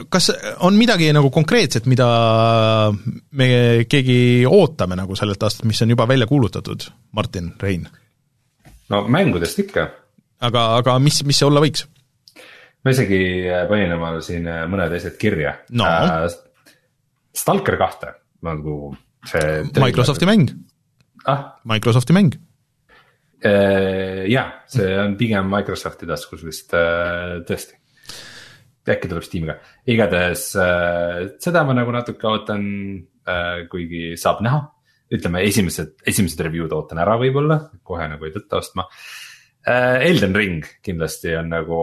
kas 0.09 0.29
on 0.65 0.77
midagi 0.79 1.11
nagu 1.13 1.29
konkreetset, 1.33 1.87
mida 1.91 2.07
me 3.37 3.49
keegi 3.89 4.19
ootame 4.49 4.97
nagu 4.99 5.17
sellelt 5.19 5.43
aastalt, 5.43 5.67
mis 5.69 5.81
on 5.85 5.93
juba 5.93 6.07
välja 6.09 6.27
kuulutatud, 6.29 6.87
Martin, 7.17 7.53
Rein? 7.61 7.87
no 8.91 9.01
mängudest 9.07 9.59
ikka. 9.63 9.87
aga, 10.41 10.67
aga 10.81 10.99
mis, 11.03 11.21
mis 11.27 11.39
see 11.39 11.47
olla 11.47 11.63
võiks? 11.63 11.85
ma 12.81 12.93
isegi 12.95 13.21
panin 13.69 13.95
omale 13.95 14.23
siin 14.25 14.47
mõned 14.71 14.97
asjad 14.97 15.17
kirja 15.21 15.57
no. 15.69 15.87
äh,. 15.87 16.39
Stalker 17.31 17.77
kahte 17.79 18.09
nagu 18.43 18.91
see. 19.29 19.61
Microsofti 19.79 20.27
mäng 20.27 20.49
ah?. 21.29 21.53
Microsofti 21.69 22.15
mäng 22.17 22.35
äh, 23.45 24.25
jah, 24.31 24.57
see 24.71 24.89
on 24.99 25.15
pigem 25.19 25.47
Microsofti 25.51 26.09
taskus 26.09 26.43
vist 26.47 26.75
äh, 26.75 27.39
tõesti 27.47 27.77
äkki 28.89 29.09
tuleb 29.09 29.25
Steamiga, 29.25 29.57
igatahes 29.89 30.51
äh, 30.59 31.17
seda 31.41 31.63
ma 31.67 31.75
nagu 31.77 31.93
natuke 31.93 32.29
ootan 32.29 32.63
äh,, 33.29 33.65
kuigi 33.71 34.15
saab 34.19 34.41
näha. 34.45 34.61
ütleme, 35.11 35.41
esimesed, 35.43 35.97
esimesed 36.07 36.39
review'd 36.39 36.71
ootan 36.71 37.01
ära 37.03 37.17
võib-olla, 37.19 37.57
kohe 37.83 38.07
nagu 38.07 38.25
ei 38.25 38.33
tõtta 38.33 38.61
ostma 38.61 38.87
äh,. 39.67 40.07
Elden 40.07 40.33
Ring 40.35 40.65
kindlasti 40.81 41.35
on 41.37 41.51
nagu 41.53 41.81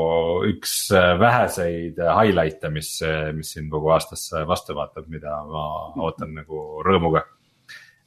üks 0.49 0.89
äh, 0.97 1.15
väheseid 1.21 2.01
highlight'e, 2.03 2.73
mis, 2.75 2.97
mis 3.37 3.55
siin 3.55 3.71
kogu 3.71 3.93
aastasse 3.95 4.43
vastu 4.49 4.75
vaatab, 4.79 5.07
mida 5.13 5.39
ma 5.47 5.65
ootan 6.09 6.35
nagu 6.41 6.83
rõõmuga. 6.87 7.27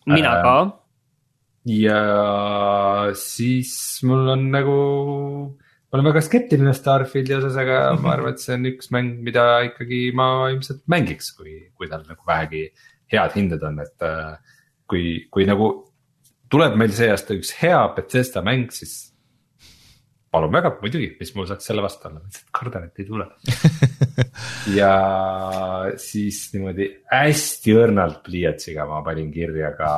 mina 0.10 0.36
äh, 0.36 0.44
ka. 0.44 0.56
ja 1.80 2.02
siis 3.16 3.74
mul 4.04 4.36
on 4.36 4.50
nagu 4.52 4.80
olen 5.92 6.08
väga 6.08 6.24
skeptiline 6.24 6.74
Starfieldi 6.76 7.36
osas, 7.38 7.58
aga 7.60 7.84
ma 8.00 8.12
arvan, 8.16 8.36
et 8.36 8.44
see 8.44 8.56
on 8.56 8.68
üks 8.72 8.92
mäng, 8.96 9.20
mida 9.26 9.46
ikkagi 9.68 10.08
ma 10.18 10.32
ilmselt 10.54 10.84
mängiks, 10.92 11.32
kui, 11.38 11.58
kui 11.76 11.92
tal 11.92 12.06
nagu 12.08 12.28
vähegi 12.28 12.68
head 13.12 13.36
hinded 13.36 13.64
on, 13.68 13.82
et 13.84 14.08
äh, 14.08 14.36
kui, 14.90 15.06
kui 15.34 15.48
nagu 15.50 15.72
tuleb 16.52 16.78
meil 16.80 16.94
see 16.96 17.12
aasta 17.12 17.36
üks 17.36 17.54
hea 17.62 17.80
Bethesda 17.96 18.44
mäng, 18.46 18.72
siis 18.76 19.12
palun 20.32 20.54
väga, 20.54 20.78
muidugi, 20.80 21.10
mis 21.20 21.34
mul 21.36 21.48
saaks 21.50 21.68
selle 21.68 21.84
vastu 21.84 22.08
olla, 22.08 22.22
lihtsalt 22.24 22.52
kardan, 22.56 22.88
et 22.88 23.04
ei 23.04 23.08
tule. 23.10 23.28
Ja 24.72 24.92
siis 26.00 26.38
niimoodi 26.54 26.86
hästi 27.10 27.74
õrnalt 27.76 28.22
pliiatsiga 28.24 28.86
ma 28.88 29.02
panin 29.04 29.32
kirja 29.34 29.72
ka 29.76 29.90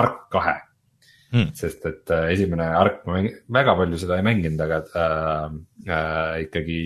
Ark 0.00 0.24
kahe 0.32 0.54
mm.. 1.36 1.54
sest 1.56 1.86
et 1.88 2.12
äh, 2.14 2.30
esimene 2.34 2.68
ark, 2.78 3.02
ma 3.08 3.22
väga 3.58 3.76
palju 3.78 4.00
seda 4.00 4.18
ei 4.18 4.26
mänginud, 4.26 4.60
aga 4.64 4.82
äh, 5.02 5.56
äh, 5.86 6.34
ikkagi 6.46 6.80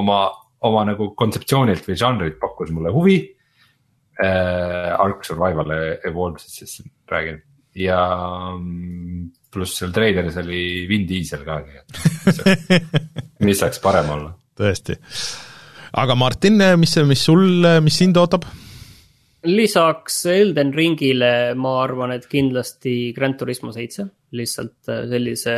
oma, 0.00 0.20
oma 0.68 0.84
nagu 0.90 1.12
kontseptsioonilt 1.18 1.86
või 1.88 1.98
žanrilt 2.00 2.38
pakkus 2.42 2.74
mulle 2.74 2.94
huvi 2.94 3.18
äh,. 4.22 4.92
Ark 4.94 5.24
Survival 5.26 5.72
Evolved'ist 6.06 6.60
siis 6.60 6.78
räägin 7.10 7.40
ja 7.74 7.98
mm, 8.54 9.24
pluss 9.50 9.80
seal 9.80 9.94
treileris 9.94 10.38
oli 10.44 10.84
Vin 10.90 11.08
Diesel 11.08 11.42
ka, 11.46 11.58
nii 11.64 11.80
et 11.80 13.42
mis 13.42 13.58
saaks 13.62 13.82
parem 13.82 14.12
olla. 14.14 14.30
tõesti, 14.54 14.94
aga 15.98 16.14
Martin, 16.18 16.62
mis, 16.78 16.94
mis 17.10 17.26
sul, 17.26 17.66
mis 17.82 17.98
sind 17.98 18.22
ootab? 18.22 18.46
Lisaks 19.44 20.24
Elden 20.26 20.72
Ringile 20.74 21.54
ma 21.58 21.74
arvan, 21.82 22.14
et 22.14 22.26
kindlasti 22.30 23.12
Grand 23.16 23.36
Turismo 23.38 23.72
seitse, 23.74 24.06
lihtsalt 24.36 24.90
äh, 24.90 25.04
sellise, 25.10 25.54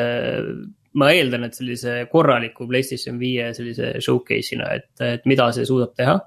ma 0.99 1.11
eeldan, 1.15 1.47
et 1.47 1.59
sellise 1.59 1.99
korraliku 2.13 2.69
Playstation 2.69 3.21
viie 3.21 3.53
sellise 3.57 3.95
showcase'ina, 4.03 4.73
et, 4.79 4.91
et 5.05 5.27
mida 5.29 5.49
see 5.55 5.67
suudab 5.69 5.95
teha. 5.99 6.19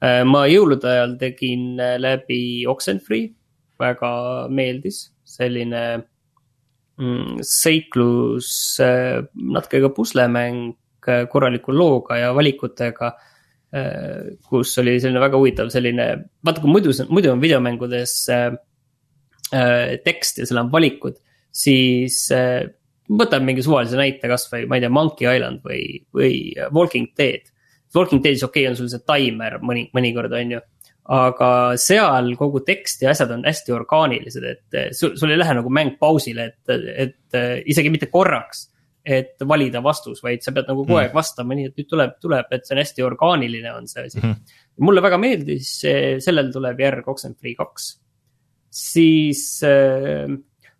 Äh, 0.00 0.22
ma 0.28 0.46
jõulude 0.50 0.88
ajal 0.90 1.16
tegin 1.20 1.80
äh, 1.82 1.96
läbi 2.00 2.40
Oxenfree, 2.70 3.30
väga 3.80 4.12
meeldis, 4.52 5.06
selline 5.24 5.82
mm, 7.00 7.40
seiklus, 7.46 8.52
natuke 8.76 9.80
ka 9.80 9.88
puslemäng 9.96 10.74
korraliku 11.00 11.72
looga 11.72 12.18
ja 12.20 12.34
valikutega 12.36 13.14
kus 13.70 14.72
oli 14.82 14.96
selline 14.98 15.22
väga 15.22 15.38
huvitav 15.38 15.70
selline, 15.70 16.06
vaata 16.46 16.62
kui 16.62 16.72
muidu, 16.72 16.94
muidu 17.10 17.30
on 17.30 17.42
videomängudes 17.42 18.14
äh, 18.34 18.48
äh, 19.54 19.94
tekst 20.04 20.40
ja 20.40 20.48
seal 20.48 20.64
on 20.64 20.72
valikud, 20.72 21.20
siis 21.54 22.24
äh, 22.34 22.64
võtame 23.10 23.52
mingi 23.52 23.62
suvalise 23.66 23.98
näite, 23.98 24.26
kasvõi 24.30 24.66
ma 24.66 24.78
ei 24.78 24.84
tea, 24.84 24.90
Monkey 24.94 25.30
Island 25.30 25.62
või, 25.66 25.84
või 26.14 26.34
Walking 26.74 27.12
Dead. 27.18 27.46
Walking 27.94 28.22
Deadis 28.22 28.42
okei 28.46 28.64
okay, 28.64 28.72
on 28.72 28.78
sul 28.78 28.90
see 28.90 29.02
timer 29.06 29.58
mõni, 29.62 29.88
mõnikord 29.94 30.34
on 30.38 30.56
ju 30.56 30.60
aga 31.10 31.52
seal 31.80 32.34
kogu 32.38 32.60
tekst 32.62 33.00
ja 33.02 33.10
asjad 33.10 33.32
on 33.34 33.46
hästi 33.46 33.72
orgaanilised, 33.74 34.44
et 34.46 34.94
sul, 34.94 35.16
sul 35.18 35.32
ei 35.32 35.38
lähe 35.40 35.56
nagu 35.58 35.70
mäng 35.74 35.96
pausile, 35.98 36.52
et, 36.52 36.74
et 37.06 37.38
isegi 37.72 37.90
mitte 37.90 38.06
korraks 38.12 38.68
et 39.04 39.40
valida 39.48 39.80
vastus, 39.82 40.20
vaid 40.22 40.44
sa 40.44 40.52
pead 40.52 40.68
nagu 40.68 40.84
kogu 40.84 40.98
aeg 41.00 41.10
mm. 41.10 41.16
vastama, 41.16 41.56
nii 41.56 41.70
et 41.70 41.80
nüüd 41.80 41.88
tuleb, 41.88 42.18
tuleb, 42.20 42.50
et 42.52 42.66
see 42.66 42.76
on 42.76 42.82
hästi 42.82 43.06
orgaaniline, 43.06 43.72
on 43.72 43.88
see 43.88 44.04
asi 44.04 44.20
mm. 44.20 44.26
-hmm. 44.28 44.60
mulle 44.86 45.02
väga 45.02 45.18
meeldis, 45.18 45.72
sellel 46.24 46.52
tuleb 46.52 46.80
järg 46.80 47.08
Oxenfree 47.08 47.56
kaks. 47.58 47.90
siis 48.70 49.62
äh, 49.66 50.28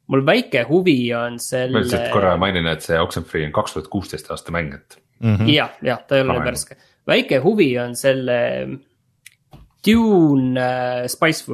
mul 0.06 0.26
väike 0.26 0.66
huvi 0.68 1.14
on 1.14 1.38
selle. 1.38 1.72
ma 1.72 1.84
lihtsalt 1.84 2.12
korra 2.12 2.36
mainin, 2.36 2.66
et 2.66 2.82
see 2.82 3.00
Oxenfree 3.00 3.46
on 3.46 3.52
kaks 3.56 3.72
tuhat 3.72 3.88
kuusteist 3.88 4.30
aasta 4.30 4.52
mäng, 4.52 4.74
et 4.74 5.00
mm 5.20 5.36
-hmm.. 5.36 5.50
jah, 5.54 5.72
jah, 5.82 6.04
ta 6.06 6.16
ei 6.16 6.22
ole 6.22 6.38
värske, 6.44 6.76
väike 7.06 7.38
huvi 7.38 7.72
on 7.78 7.96
selle 7.96 8.38
Dune 9.86 10.60
äh, 10.60 11.06
Spice 11.08 11.44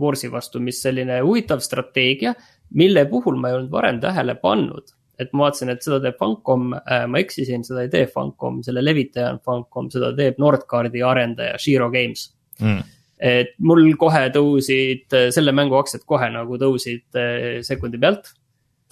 Warsi 0.00 0.28
vastu, 0.32 0.60
mis 0.60 0.82
selline 0.82 1.20
huvitav 1.24 1.62
strateegia, 1.64 2.34
mille 2.76 3.06
puhul 3.08 3.38
ma 3.40 3.48
ei 3.50 3.58
olnud 3.58 3.72
varem 3.72 4.00
tähele 4.00 4.34
pannud. 4.34 4.92
Et 5.20 5.30
ma 5.32 5.46
vaatasin, 5.46 5.72
et 5.74 5.84
seda 5.84 6.00
teeb 6.02 6.18
Funcom 6.20 6.72
äh,, 6.76 7.06
ma 7.10 7.20
eksisin, 7.22 7.64
seda 7.66 7.84
ei 7.84 7.92
tee 7.92 8.06
Funcom, 8.10 8.62
selle 8.66 8.84
levitaja 8.84 9.30
on 9.34 9.40
Funcom, 9.44 9.90
seda 9.94 10.12
teeb 10.16 10.40
Nordcardi 10.42 11.04
arendaja 11.06 11.58
Shiro 11.62 11.90
Games 11.94 12.28
mm. 12.60 12.94
et 13.32 13.54
mul 13.64 13.86
kohe 14.00 14.26
tõusid 14.34 15.18
selle 15.34 15.54
mängu 15.56 15.78
aktsiad 15.80 16.06
kohe 16.08 16.30
nagu 16.34 16.60
tõusid 16.60 17.20
äh, 17.20 17.60
sekundi 17.66 18.00
pealt 18.02 18.34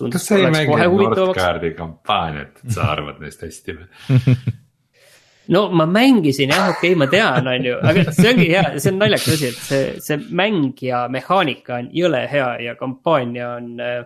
kas 0.03 0.27
sa 0.27 0.41
ei 0.41 0.51
mänginud 0.51 1.15
Nordcardi 1.19 1.75
kampaaniat, 1.79 2.65
et 2.65 2.75
sa 2.75 2.91
arvad 2.95 3.21
neist 3.23 3.45
hästi 3.45 3.77
või 3.77 4.53
no 5.55 5.71
ma 5.71 5.87
mängisin 5.87 6.51
jah, 6.51 6.71
okei 6.71 6.93
okay,, 6.93 6.99
ma 6.99 7.07
tean, 7.11 7.49
on 7.49 7.67
ju, 7.67 7.77
aga 7.83 8.05
see 8.15 8.31
ongi 8.33 8.49
hea, 8.53 8.65
see 8.79 8.93
on 8.93 8.99
naljakas 9.03 9.35
asi, 9.37 9.51
et 9.51 9.63
see, 9.69 9.85
see 10.05 10.19
mäng 10.43 10.83
ja 10.85 11.05
mehaanika 11.13 11.81
on 11.81 11.91
jõle 11.97 12.23
hea 12.31 12.51
ja 12.69 12.77
kampaania 12.79 13.55
on 13.59 13.73
äh,. 13.83 14.03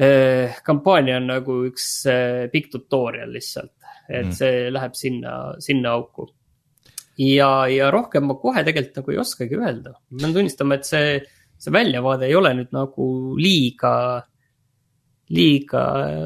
Äh, 0.00 0.56
kampaania 0.64 1.18
on 1.20 1.26
nagu 1.28 1.58
üks 1.68 1.86
pikk 2.52 2.70
tutorial 2.72 3.32
lihtsalt, 3.34 3.74
et 4.08 4.30
mm. 4.30 4.36
see 4.38 4.70
läheb 4.72 4.94
sinna, 4.96 5.34
sinna 5.60 5.92
auku. 5.98 6.30
ja, 7.20 7.66
ja 7.68 7.90
rohkem 7.92 8.24
ma 8.30 8.38
kohe 8.40 8.62
tegelikult 8.64 9.02
nagu 9.02 9.12
ei 9.12 9.20
oskagi 9.20 9.58
öelda, 9.58 9.92
ma 9.92 10.22
pean 10.22 10.36
tunnistama, 10.38 10.78
et 10.78 10.88
see, 10.88 11.18
see 11.60 11.74
väljavaade 11.74 12.30
ei 12.30 12.38
ole 12.38 12.54
nüüd 12.56 12.72
nagu 12.72 13.10
liiga 13.36 13.94
liiga, 15.30 15.82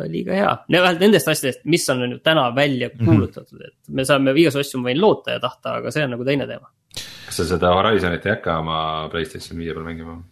liiga 0.09 0.33
hea. 0.33 0.53
vähemalt 0.71 1.03
nendest 1.03 1.29
asjadest, 1.29 1.65
mis 1.69 1.85
on 1.93 2.05
nüüd 2.07 2.23
täna 2.25 2.47
välja 2.57 2.89
mhm. 2.89 3.05
kuulutatud 3.05 3.59
mm, 3.59 3.65
-hmm. 3.65 3.89
et 3.89 3.97
me 3.99 4.05
saame 4.05 4.33
igasugu 4.33 4.65
asju, 4.65 4.81
ma 4.81 4.91
võin 4.91 5.01
loota 5.01 5.37
ja 5.37 5.41
tahta, 5.41 5.79
aga 5.81 5.91
see 5.91 6.05
on 6.05 6.15
nagu 6.17 6.25
teine 6.25 6.47
teema. 6.47 6.71
kas 7.27 7.37
sa 7.41 7.49
seda 7.49 7.75
Horizonit 7.75 8.27
ei 8.27 8.37
hakka 8.37 8.59
oma 8.63 8.79
Playstation 9.13 9.59
viie 9.59 9.75
peal 9.75 9.85
mängima? 9.85 10.23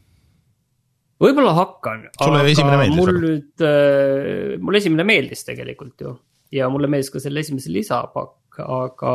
Võib-olla 1.22 1.54
hakkan. 1.56 2.06
sulle 2.18 2.44
esimene 2.50 2.82
meeldis? 2.82 3.00
mul 3.00 3.16
nüüd 3.22 3.66
äh,, 3.66 4.60
mulle 4.60 4.82
esimene 4.82 5.08
meeldis 5.08 5.46
tegelikult 5.48 6.06
ju 6.06 6.14
ja 6.52 6.68
mulle 6.72 6.90
meeldis 6.92 7.12
ka 7.12 7.22
selle 7.22 7.40
esimese 7.40 7.72
lisapakk, 7.72 8.60
aga 8.60 9.14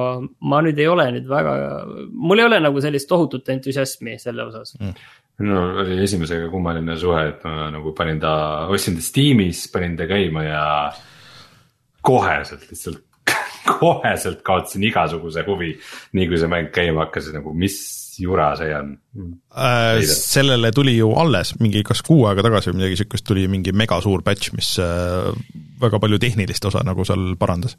ma 0.49 0.63
nüüd 0.65 0.79
ei 0.81 0.89
ole 0.89 1.05
nüüd 1.13 1.29
väga, 1.29 1.53
mul 2.09 2.41
ei 2.41 2.49
ole 2.49 2.61
nagu 2.63 2.81
sellist 2.83 3.09
tohutut 3.11 3.49
entusiasmi 3.53 4.17
selle 4.21 4.47
osas 4.49 4.77
mm 4.79 5.15
minul 5.37 5.81
oli 5.83 5.99
esimesega 6.01 6.49
kummaline 6.49 6.95
suhe, 6.97 7.27
et 7.29 7.43
ma 7.45 7.67
nagu 7.73 7.93
panin 7.97 8.19
ta, 8.21 8.31
ostsin 8.73 8.97
ta 8.97 9.03
Steamis, 9.05 9.67
panin 9.73 9.97
ta 9.97 10.07
käima 10.09 10.43
ja 10.47 10.63
koheselt 12.05 12.65
lihtsalt 12.71 13.03
koheselt 13.81 14.41
kaotasin 14.47 14.87
igasuguse 14.87 15.43
huvi. 15.47 15.75
nii 16.17 16.27
kui 16.29 16.41
see 16.41 16.49
mäng 16.51 16.71
käima 16.73 17.05
hakkas, 17.05 17.29
nagu 17.35 17.53
mis 17.53 17.77
jura 18.20 18.51
see 18.59 18.74
on. 18.76 18.93
Äh,? 19.57 20.01
sellele 20.07 20.72
tuli 20.76 20.97
ju 20.97 21.11
alles 21.20 21.55
mingi 21.61 21.84
kas 21.88 22.03
kuu 22.05 22.26
aega 22.30 22.45
tagasi 22.45 22.72
või 22.72 22.82
midagi 22.82 23.01
sihukest, 23.01 23.26
tuli 23.28 23.47
mingi 23.51 23.74
megasuur 23.76 24.24
patch, 24.26 24.53
mis 24.57 24.76
äh, 24.84 25.32
väga 25.82 25.99
palju 26.03 26.20
tehnilist 26.22 26.70
osa 26.70 26.84
nagu 26.86 27.05
seal 27.07 27.34
parandas. 27.39 27.78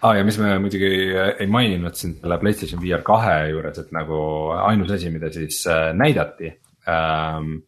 Aa 0.00 0.10
ah, 0.10 0.16
ja 0.16 0.24
mis 0.24 0.38
me 0.40 0.54
muidugi 0.62 0.88
ei 1.12 1.46
maininud 1.46 1.96
siin 1.96 2.14
selle 2.22 2.38
PlayStation 2.40 2.80
VR 2.80 3.02
kahe 3.04 3.50
juures, 3.50 3.82
et 3.82 3.90
nagu 3.92 4.20
ainus 4.56 4.94
asi, 4.96 5.10
mida 5.12 5.28
siis 5.34 5.58
äh, 5.68 5.90
näidati 5.92 6.54
ähm, 6.88 7.58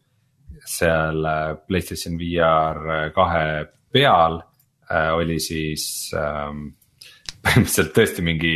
seal 0.65 1.21
äh, 1.29 1.51
PlayStation 1.67 2.17
VR 2.17 3.11
kahe 3.13 3.45
peal 3.93 4.39
äh, 4.89 5.11
oli 5.13 5.37
siis 5.43 5.85
ähm, 6.17 6.71
põhimõtteliselt 7.43 7.93
tõesti 7.93 8.25
mingi 8.25 8.55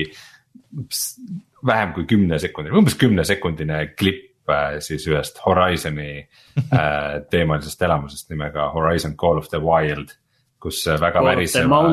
vähem 1.68 1.94
kui 1.96 2.08
kümnesekundine, 2.10 2.78
umbes 2.78 2.96
kümnesekundine 3.00 3.82
klipp 4.00 4.50
äh, 4.50 4.80
siis 4.84 5.08
ühest 5.10 5.42
Horizon'i 5.46 6.12
äh, 6.22 7.22
teemalisest 7.32 7.82
elamusest 7.82 8.30
nimega 8.34 8.72
Horizon 8.76 9.18
Call 9.18 9.42
of 9.42 9.50
the 9.54 9.62
Wild, 9.64 10.16
kus 10.60 10.86
väga 10.88 11.24
väriseva. 11.24 11.84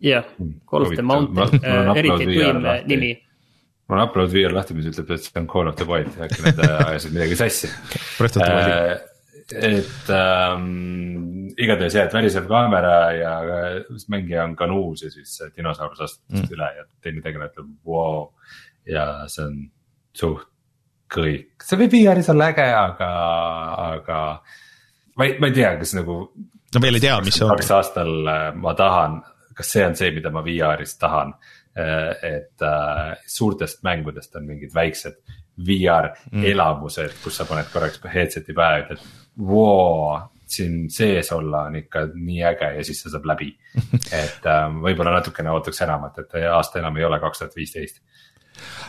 jah, 0.00 0.24
Call 0.70 0.82
of 0.82 0.94
the 0.94 1.02
Mountain, 1.02 1.64
eriti 1.96 2.26
tuim 2.26 2.62
nimi. 2.86 3.14
Mul 3.88 3.98
on 3.98 4.04
upload 4.04 4.32
VR 4.34 4.52
lahti, 4.52 4.74
mis 4.76 4.88
ütleb, 4.90 5.14
et 5.14 5.24
see 5.24 5.38
on 5.40 5.46
Call 5.48 5.70
of 5.70 5.78
the 5.80 5.86
Wild, 5.88 6.12
äkki 6.20 6.42
nad 6.44 6.58
äh, 6.60 6.74
ajasid 6.90 7.14
midagi 7.14 7.38
sassi. 7.40 7.70
Äh, 8.44 8.98
et 9.52 10.10
ähm, 10.12 11.48
igatahes 11.56 11.96
jah, 11.96 12.08
et 12.08 12.14
värisev 12.14 12.48
kaamera 12.50 12.96
ja 13.16 13.32
mängija 14.12 14.44
on 14.44 14.54
kanuus 14.56 15.06
ja 15.06 15.10
siis 15.12 15.38
dinosaurus 15.56 16.04
astub 16.04 16.36
mm. 16.36 16.52
üle 16.56 16.68
ja 16.76 16.84
teine 17.04 17.24
tegelane 17.24 17.50
ütleb 17.52 17.72
vau. 17.86 18.28
ja 18.88 19.06
see 19.32 19.46
on 19.46 19.58
suht 20.16 20.46
kõik, 21.08 21.64
see 21.64 21.88
VR-is 21.88 22.28
olla 22.28 22.50
äge, 22.52 22.66
aga, 22.68 23.10
aga 23.86 24.20
ma 25.16 25.24
ei, 25.24 25.38
ma 25.40 25.48
ei 25.48 25.56
tea, 25.56 25.72
kas 25.80 25.94
nagu. 25.96 26.18
no 26.74 26.84
veel 26.84 27.00
ei 27.00 27.06
tea, 27.06 27.16
mis 27.24 27.40
see 27.40 27.46
on. 27.48 27.54
kaks 27.56 27.72
aastal 27.78 28.12
äh, 28.28 28.50
ma 28.56 28.76
tahan, 28.76 29.22
kas 29.56 29.72
see 29.72 29.86
on 29.86 29.96
see, 29.96 30.12
mida 30.18 30.34
ma 30.34 30.44
VR-is 30.44 30.98
tahan 31.00 31.32
Äh, 31.78 32.36
et 32.36 32.62
äh, 32.62 33.16
suurtest 33.26 33.82
mängudest 33.86 34.34
on 34.36 34.46
mingid 34.46 34.72
väiksed 34.74 35.20
VR 35.66 36.08
mm. 36.32 36.44
elamused, 36.50 37.12
kus 37.22 37.36
sa 37.38 37.44
paned 37.46 37.68
korraks 37.70 38.00
headset'i 38.10 38.54
pähe, 38.56 38.80
ütled 38.82 39.04
voo 39.38 40.18
siin 40.48 40.90
sees 40.90 41.32
olla 41.32 41.66
on 41.68 41.76
ikka 41.76 42.06
nii 42.14 42.38
äge 42.48 42.70
ja 42.78 42.84
siis 42.84 43.02
see 43.02 43.12
saab 43.12 43.26
läbi. 43.28 43.50
et 44.22 44.46
äh, 44.48 44.64
võib-olla 44.82 45.18
natukene 45.18 45.52
ootaks 45.52 45.82
enamat, 45.84 46.22
et 46.24 46.38
aasta 46.52 46.80
enam 46.80 46.96
ei 46.96 47.04
ole 47.04 47.20
kaks 47.20 47.42
tuhat 47.44 47.56
viisteist 47.56 48.00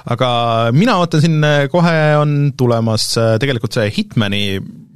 aga 0.08 0.30
mina 0.76 0.98
ootan 1.02 1.24
siin, 1.24 1.40
äh, 1.44 1.64
kohe 1.72 1.96
on 2.20 2.54
tulemas 2.58 3.12
äh, 3.20 3.34
tegelikult 3.42 3.76
see 3.76 3.90
Hitmani, 3.96 4.44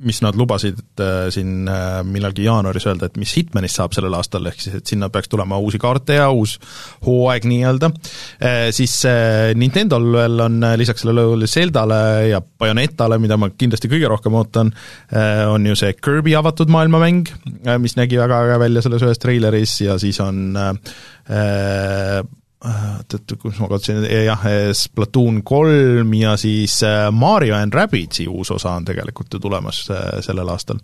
mis 0.04 0.20
nad 0.24 0.36
lubasid 0.36 0.80
äh, 1.00 1.30
siin 1.34 1.68
millalgi 2.08 2.46
jaanuaris 2.48 2.88
öelda, 2.90 3.08
et 3.08 3.20
mis 3.20 3.34
Hitmanist 3.38 3.80
saab 3.80 3.96
sellel 3.96 4.16
aastal, 4.18 4.48
ehk 4.50 4.60
siis 4.64 4.78
et 4.80 4.92
sinna 4.94 5.10
peaks 5.14 5.32
tulema 5.32 5.60
uusi 5.64 5.80
kaarte 5.82 6.20
ja 6.20 6.30
uus 6.32 6.58
hooaeg 7.06 7.48
nii-öelda, 7.50 7.90
siis 8.76 8.96
Nintendol 9.60 10.10
veel 10.14 10.44
on 10.44 10.60
lisaks 10.80 11.04
sellele 11.04 11.48
Zeldale 11.48 12.02
ja 12.30 12.42
Bayonettale, 12.42 13.18
mida 13.22 13.38
ma 13.40 13.50
kindlasti 13.52 13.92
kõige 13.92 14.12
rohkem 14.12 14.36
ootan, 14.40 14.74
on 15.50 15.72
ju 15.72 15.76
see 15.80 15.96
Kirby 15.96 16.36
avatud 16.40 16.72
maailmamäng, 16.74 17.32
mis 17.84 17.98
nägi 18.00 18.20
väga 18.20 18.44
äge 18.46 18.60
välja 18.66 18.84
selles 18.86 19.08
ühes 19.08 19.24
treileris 19.24 19.80
ja 19.86 19.98
siis 20.02 20.20
on 20.24 20.56
oot-oot, 22.64 23.34
äh, 23.36 23.40
kus 23.42 23.60
ma 23.60 23.70
kaotasin, 23.72 24.06
jah, 24.26 24.48
Splatoon 24.78 25.42
kolm 25.46 26.14
ja 26.18 26.36
siis 26.40 26.80
äh, 26.88 27.10
Mario 27.12 27.58
and 27.58 27.76
Rabbitsi 27.76 28.28
uus 28.32 28.54
osa 28.56 28.78
on 28.78 28.88
tegelikult 28.88 29.34
ju 29.34 29.42
tulemas 29.44 29.84
äh, 29.92 30.20
sellel 30.26 30.50
aastal. 30.54 30.82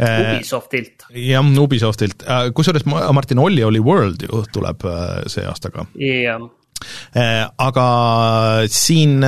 Ubisoftilt. 0.00 1.08
jah, 1.20 1.48
Ubisoftilt, 1.60 2.24
kusjuures 2.56 2.86
Martin 2.88 3.40
Olli 3.44 3.64
oli 3.64 3.80
World 3.80 4.24
ju 4.24 4.44
tuleb 4.52 4.86
see 5.28 5.44
aasta 5.46 5.72
ka. 5.72 5.86
jah 6.00 6.46
aga 7.56 7.86
siin 8.68 9.24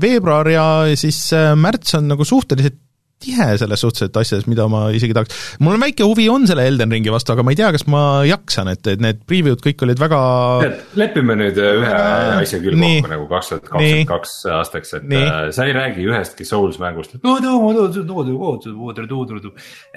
veebruar 0.00 0.50
ja 0.52 0.66
siis 1.00 1.22
märts 1.56 1.96
on 1.96 2.10
nagu 2.12 2.24
suhteliselt 2.28 2.76
tihe 3.22 3.48
selles 3.60 3.82
suhtes, 3.82 4.06
et 4.06 4.18
asjades, 4.20 4.46
mida 4.50 4.68
ma 4.70 4.86
isegi 4.94 5.16
tahaks, 5.16 5.34
mul 5.64 5.76
on 5.76 5.82
väike 5.82 6.06
huvi 6.06 6.28
on 6.32 6.46
selle 6.48 6.66
Elden 6.68 6.92
Ringi 6.94 7.12
vastu, 7.12 7.34
aga 7.34 7.44
ma 7.46 7.54
ei 7.54 7.58
tea, 7.58 7.70
kas 7.74 7.84
ma 7.90 8.02
jaksan, 8.28 8.70
et, 8.72 8.86
et 8.92 9.02
need 9.02 9.22
preview'd 9.28 9.62
kõik 9.64 9.84
olid 9.86 10.00
väga 10.00 10.20
lepime 10.98 11.36
nüüd 11.38 11.58
ühe 11.62 11.94
asja 12.38 12.60
küll 12.62 12.78
nii. 12.78 13.00
kokku 13.02 13.12
nagu 13.14 13.26
kaks 13.32 13.50
tuhat 13.52 13.64
kakskümmend 13.66 14.10
kaks 14.12 14.34
aastaks, 14.58 14.94
et 15.00 15.08
nii. 15.10 15.24
äh, 15.24 15.40
sa 15.56 15.66
ei 15.68 15.74
räägi 15.76 16.06
ühestki 16.08 16.46
Souls 16.48 16.78
mängust, 16.82 17.16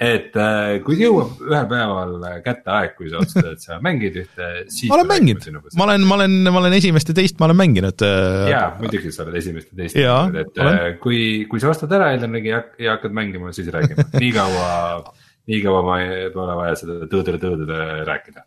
et 0.02 0.36
äh, 0.38 0.78
kui 0.84 0.98
jõuab 1.00 1.42
ühel 1.46 1.68
päeval 1.70 2.16
kätte 2.44 2.74
aeg, 2.74 2.96
kui 2.98 3.10
sa 3.12 3.22
otsustad, 3.22 3.52
et 3.54 3.62
sa 3.62 3.78
mängid 3.84 4.18
ühte, 4.22 4.50
siis 4.72 4.90
ma 4.90 4.98
olen 4.98 5.10
mänginud, 5.10 5.70
ma 5.78 5.86
olen, 5.86 6.06
ma 6.08 6.18
olen, 6.18 6.36
ma 6.48 6.62
olen 6.62 6.76
esimest 6.78 7.12
ja 7.12 7.16
teist 7.16 7.38
ma 7.40 7.48
olen 7.48 7.58
mänginud. 7.60 8.04
Äh, 8.06 8.50
jaa, 8.52 8.66
muidugi 8.80 9.12
sa 9.14 9.26
oled 9.26 9.38
esimest 9.40 9.70
ja 9.70 9.80
teist 9.82 9.98
mänginud, 9.98 10.40
et. 10.42 10.62
Äh, 10.62 10.82
kui, 11.02 11.20
kui 11.50 11.62
sa 11.62 11.72
ostad 11.72 11.92
ära 11.96 12.12
Elden 12.16 12.34
Ringi 12.36 12.52
ja 12.52 12.96
hakkad 12.96 13.11
hakkad 13.12 13.20
mängima, 13.20 13.52
siis 13.52 13.68
räägime, 13.72 14.04
nii 14.18 14.32
kaua, 14.32 15.12
nii 15.50 15.60
kaua 15.62 15.82
ma 15.84 15.98
ei, 16.00 16.30
pole 16.32 16.54
vaja 16.56 16.76
seda 16.78 17.06
tõõdele-tõõdele 17.10 18.04
rääkida. 18.06 18.44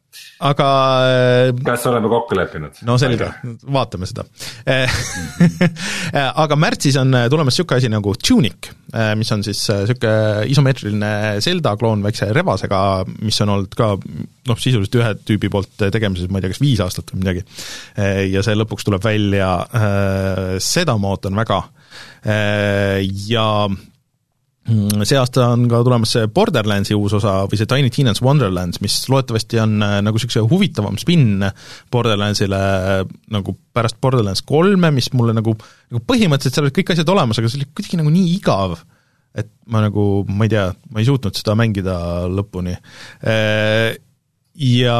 aga. 0.47 0.68
Äh, 1.05 1.63
kas 1.66 1.86
oleme 1.91 2.09
kokku 2.09 2.38
leppinud? 2.38 2.82
no 2.88 2.97
selge, 2.97 3.30
vaatame 3.68 4.07
seda 4.09 4.26
aga 6.43 6.55
märtsis 6.55 6.97
on 6.97 7.13
tulemas 7.30 7.53
niisugune 7.55 7.78
asi 7.78 7.91
nagu 7.91 8.16
Tunic, 8.16 8.72
äh, 8.93 9.13
mis 9.20 9.32
on 9.32 9.43
siis 9.43 9.61
niisugune 9.70 10.45
isomeetriline 10.51 11.13
Zelda 11.43 11.76
kloon 11.78 12.03
väikse 12.05 12.32
revasega, 12.34 12.82
mis 13.22 13.41
on 13.43 13.55
olnud 13.57 13.76
ka 13.78 13.93
noh, 13.95 14.59
sisuliselt 14.59 14.99
ühe 15.01 15.16
tüübi 15.28 15.51
poolt 15.51 15.76
tegemises, 15.80 16.30
ma 16.30 16.39
ei 16.39 16.45
tea, 16.45 16.55
kas 16.55 16.63
viis 16.63 16.84
aastat 16.84 17.11
või 17.13 17.24
midagi. 17.24 17.45
Äh, 17.99 18.26
ja 18.32 18.43
see 18.45 18.55
lõpuks 18.57 18.88
tuleb 18.88 19.03
välja, 19.03 19.57
seda 20.63 20.95
ma 20.99 21.11
ootan 21.16 21.36
väga 21.38 21.59
ja 22.26 23.43
Mm, 23.66 23.94
see 24.66 25.18
aasta 25.20 25.49
on 25.53 25.68
ka 25.70 25.82
tulemas 25.86 26.16
see 26.16 26.30
Borderlandsi 26.34 26.95
uus 26.97 27.13
osa 27.20 27.36
või 27.49 27.59
see 27.59 27.70
Tiny 27.70 27.91
Tina's 27.93 28.22
Wonderlands, 28.26 28.82
mis 28.82 28.97
loodetavasti 29.11 29.61
on 29.61 29.76
äh, 29.86 29.99
nagu 30.05 30.18
niisuguse 30.18 30.41
huvitavam 30.49 30.97
spinn 31.01 31.45
Borderlandsile 31.93 32.61
nagu 33.36 33.55
pärast 33.76 33.99
Borderlands 34.01 34.41
kolme, 34.47 34.89
mis 34.95 35.11
mulle 35.13 35.36
nagu, 35.38 35.53
nagu 35.91 36.01
põhimõtteliselt 36.09 36.57
seal 36.57 36.68
olid 36.68 36.78
kõik 36.80 36.95
asjad 36.95 37.13
olemas, 37.13 37.39
aga 37.39 37.51
see 37.51 37.61
oli 37.61 37.70
kuidagi 37.78 38.01
nagu 38.01 38.16
nii 38.16 38.34
igav, 38.39 38.76
et 39.38 39.51
ma 39.70 39.86
nagu, 39.86 40.07
ma 40.32 40.49
ei 40.49 40.55
tea, 40.55 40.66
ma 40.89 41.03
ei 41.03 41.07
suutnud 41.11 41.38
seda 41.38 41.57
mängida 41.59 41.99
lõpuni. 42.32 42.74
Äh, 43.22 43.93
ja 44.66 44.99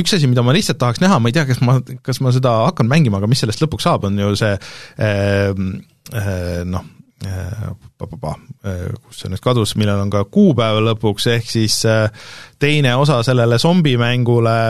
üks 0.00 0.16
asi, 0.16 0.26
mida 0.26 0.42
ma 0.42 0.56
lihtsalt 0.56 0.80
tahaks 0.80 1.04
näha, 1.04 1.22
ma 1.22 1.30
ei 1.30 1.38
tea, 1.38 1.46
kas 1.46 1.62
ma, 1.62 1.78
kas 2.02 2.18
ma 2.24 2.34
seda 2.34 2.64
hakkan 2.66 2.90
mängima, 2.90 3.22
aga 3.22 3.30
mis 3.30 3.44
sellest 3.44 3.62
lõpuks 3.62 3.86
saab, 3.86 4.08
on 4.08 4.18
ju 4.18 4.34
see 4.40 4.54
äh, 5.06 5.66
noh, 6.66 6.94
Äh, 7.24 7.28
äh, 7.28 7.74
kus 7.98 9.22
see 9.22 9.32
nüüd 9.32 9.42
kadus, 9.44 9.74
millel 9.80 10.04
on 10.04 10.12
ka 10.12 10.24
kuupäev 10.30 10.80
lõpuks, 10.86 11.28
ehk 11.34 11.50
siis 11.50 11.80
äh, 11.88 12.06
teine 12.58 12.94
osa 12.98 13.20
sellele 13.26 13.58
zombimängule, 13.62 14.60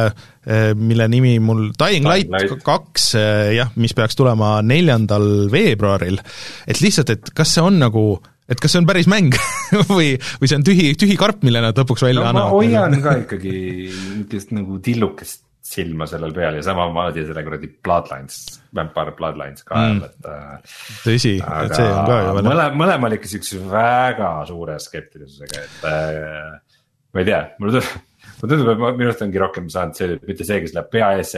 mille 0.80 1.04
nimi 1.12 1.34
mul, 1.44 1.66
Dying 1.76 2.06
Light 2.08 2.54
kaks, 2.64 3.10
jah, 3.52 3.68
mis 3.76 3.92
peaks 3.92 4.16
tulema 4.16 4.54
neljandal 4.64 5.50
veebruaril, 5.52 6.16
et 6.64 6.80
lihtsalt, 6.80 7.12
et 7.12 7.32
kas 7.36 7.52
see 7.52 7.64
on 7.64 7.76
nagu 7.82 8.06
et 8.48 8.60
kas 8.60 8.72
see 8.72 8.80
on 8.80 8.88
päris 8.88 9.08
mäng 9.10 9.34
või, 9.92 10.14
või 10.40 10.48
see 10.48 10.58
on 10.58 10.64
tühi, 10.64 10.92
tühi 10.98 11.18
karp, 11.20 11.42
mille 11.44 11.60
nad 11.62 11.76
lõpuks 11.76 12.06
välja 12.06 12.22
no, 12.22 12.30
annavad? 12.30 12.54
ma 12.54 12.56
hoian 12.56 12.96
ka 13.04 13.14
ikkagi 13.24 13.52
niisugust 13.92 14.54
nagu 14.56 14.80
tillukest 14.84 15.44
silma 15.68 16.08
sellel 16.08 16.32
peal 16.36 16.56
ja 16.56 16.64
samamoodi 16.64 17.26
selle 17.28 17.44
kuradi 17.44 17.68
Bloodlines, 17.84 18.38
Vampire 18.74 19.14
Bloodlines 19.16 19.64
ka 19.66 19.78
ajal 19.78 19.94
mm., 19.94 20.08
et. 20.08 20.28
Äh, 20.28 20.98
tõsi, 21.04 21.34
et 21.38 21.76
see 21.76 21.88
on 21.88 22.08
ka 22.08 22.18
ju 22.20 22.44
mõle-, 22.48 22.68
mõlemal 22.82 23.16
ikka 23.16 23.32
siukse 23.32 23.62
väga 23.70 24.32
suure 24.50 24.76
skeptilisusega, 24.82 25.64
et 25.64 25.88
äh, 25.88 26.84
ma 27.14 27.24
ei 27.24 27.30
tea, 27.30 27.42
mulle 27.62 27.78
tundub 27.78 28.06
mulle 28.38 28.54
tundub, 28.54 28.72
et 28.72 28.82
ma 28.82 28.92
minu 28.94 29.10
arust 29.10 29.24
ongi 29.26 29.40
rohkem 29.42 29.68
saanud 29.72 29.98
see, 29.98 30.18
mitte 30.28 30.46
see, 30.46 30.60
kes 30.62 30.74
läheb 30.76 30.90
pea 30.92 31.10
ees 31.18 31.34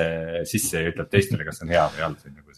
sisse 0.51 0.83
ja 0.83 0.93
ütleb 0.93 1.11
teistele, 1.13 1.47
kas 1.47 1.61
see 1.61 1.69
on 1.69 1.75
hea 1.75 1.87
või 1.95 2.07
halb, 2.07 2.19
see 2.21 2.33
on 2.33 2.39
nagu 2.41 2.50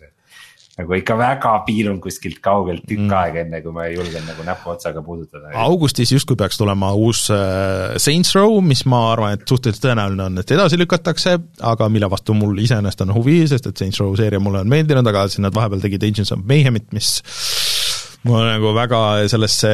nagu 0.78 0.94
ikka 0.96 1.16
väga 1.20 1.52
piirun 1.66 1.98
kuskilt 2.00 2.38
kaugelt 2.44 2.84
tükk 2.88 3.04
mm. 3.04 3.14
aega, 3.18 3.42
enne 3.44 3.60
kui 3.64 3.74
ma 3.76 3.84
julgen 3.92 4.24
nagu 4.24 4.46
näpuotsaga 4.46 5.02
puudutada. 5.04 5.52
augustis 5.64 6.14
justkui 6.14 6.38
peaks 6.40 6.56
tulema 6.60 6.92
uus 6.96 7.26
äh, 7.34 7.98
Saints 8.00 8.32
Row, 8.38 8.56
mis 8.64 8.86
ma 8.88 9.02
arvan, 9.12 9.36
et 9.36 9.44
suhteliselt 9.48 9.84
tõenäoline 9.84 10.28
on, 10.30 10.40
et 10.40 10.54
edasi 10.56 10.80
lükatakse, 10.80 11.36
aga 11.72 11.90
mille 11.92 12.08
vastu 12.12 12.36
mul 12.36 12.56
iseenesest 12.64 13.04
on 13.04 13.12
huvi, 13.18 13.42
sest 13.50 13.68
et 13.68 13.84
Saints 13.84 14.00
Row 14.00 14.16
seeria 14.16 14.40
mulle 14.40 14.64
on 14.64 14.72
meeldinud, 14.72 15.12
aga 15.12 15.26
siin 15.32 15.44
nad 15.44 15.56
vahepeal 15.56 15.84
tegid 15.84 16.08
Agents 16.08 16.32
of 16.32 16.46
Mayhemit, 16.48 16.88
mis 16.96 17.18
mul 18.28 18.42
nagu 18.46 18.72
väga 18.76 19.02
sellesse 19.30 19.70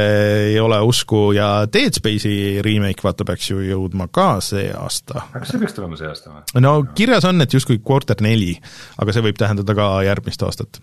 ei 0.49 0.59
ole 0.61 0.81
usku 0.87 1.33
ja 1.37 1.67
Dead 1.71 1.97
Space'i 1.99 2.63
remake 2.65 3.05
vaata 3.05 3.27
peaks 3.29 3.51
ju 3.51 3.63
jõudma 3.65 4.09
ka 4.13 4.39
see 4.45 4.69
aasta. 4.73 5.27
kas 5.35 5.53
see 5.53 5.63
peaks 5.63 5.77
tulema 5.77 5.99
see 6.01 6.09
aasta 6.09 6.33
või? 6.33 6.45
no 6.65 6.75
kirjas 6.97 7.29
on, 7.29 7.45
et 7.45 7.55
justkui 7.55 7.83
quarter 7.85 8.21
neli, 8.25 8.55
aga 8.99 9.15
see 9.15 9.27
võib 9.29 9.41
tähendada 9.41 9.77
ka 9.79 9.89
järgmist 10.09 10.45
aastat. 10.49 10.81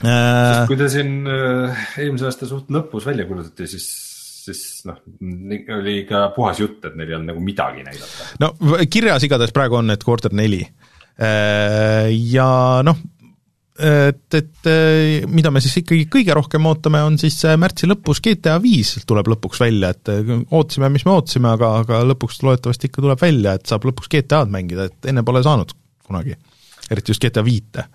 sest 0.00 0.72
kui 0.72 0.80
ta 0.80 0.90
siin 0.92 1.22
äh, 1.24 1.86
eelmise 2.04 2.28
aasta 2.30 2.50
suht 2.50 2.72
lõpus 2.74 3.08
välja 3.08 3.28
kuulutati, 3.28 3.70
siis 3.70 3.88
siis 4.44 4.82
noh, 4.84 4.98
oli 5.78 6.00
ikka 6.02 6.26
puhas 6.36 6.60
jutt, 6.60 6.82
et 6.84 6.96
neil 6.98 7.08
ei 7.08 7.16
olnud 7.16 7.32
nagu 7.32 7.44
midagi 7.44 7.84
näidata. 7.86 8.28
no 8.42 8.52
kirjas 8.90 9.24
igatahes 9.24 9.54
praegu 9.56 9.80
on, 9.80 9.94
et 9.94 10.04
quarter 10.04 10.34
neli. 10.36 10.60
Äh, 11.14 12.10
ja 12.34 12.82
noh, 12.84 12.98
et, 13.74 14.36
et 14.38 14.68
mida 15.26 15.50
me 15.50 15.62
siis 15.62 15.80
ikkagi 15.80 16.06
kõige 16.12 16.36
rohkem 16.36 16.66
ootame, 16.70 17.00
on 17.02 17.18
siis 17.18 17.40
märtsi 17.58 17.88
lõpus 17.90 18.22
GTA 18.22 18.56
viis 18.62 18.94
tuleb 19.08 19.32
lõpuks 19.34 19.62
välja, 19.64 19.90
et 19.94 20.12
ootasime, 20.14 20.92
mis 20.94 21.06
me 21.08 21.16
ootasime, 21.16 21.50
aga, 21.56 21.72
aga 21.82 22.02
lõpuks 22.12 22.42
loodetavasti 22.46 22.90
ikka 22.90 23.02
tuleb 23.02 23.22
välja, 23.22 23.56
et 23.58 23.66
saab 23.70 23.88
lõpuks 23.90 24.12
GTA-d 24.12 24.54
mängida, 24.54 24.88
et 24.90 25.10
enne 25.10 25.26
pole 25.26 25.42
saanud 25.42 25.74
kunagi 26.06 26.36
eriti 26.90 27.12
just 27.12 27.22
GTA 27.24 27.44
viite. 27.44 27.86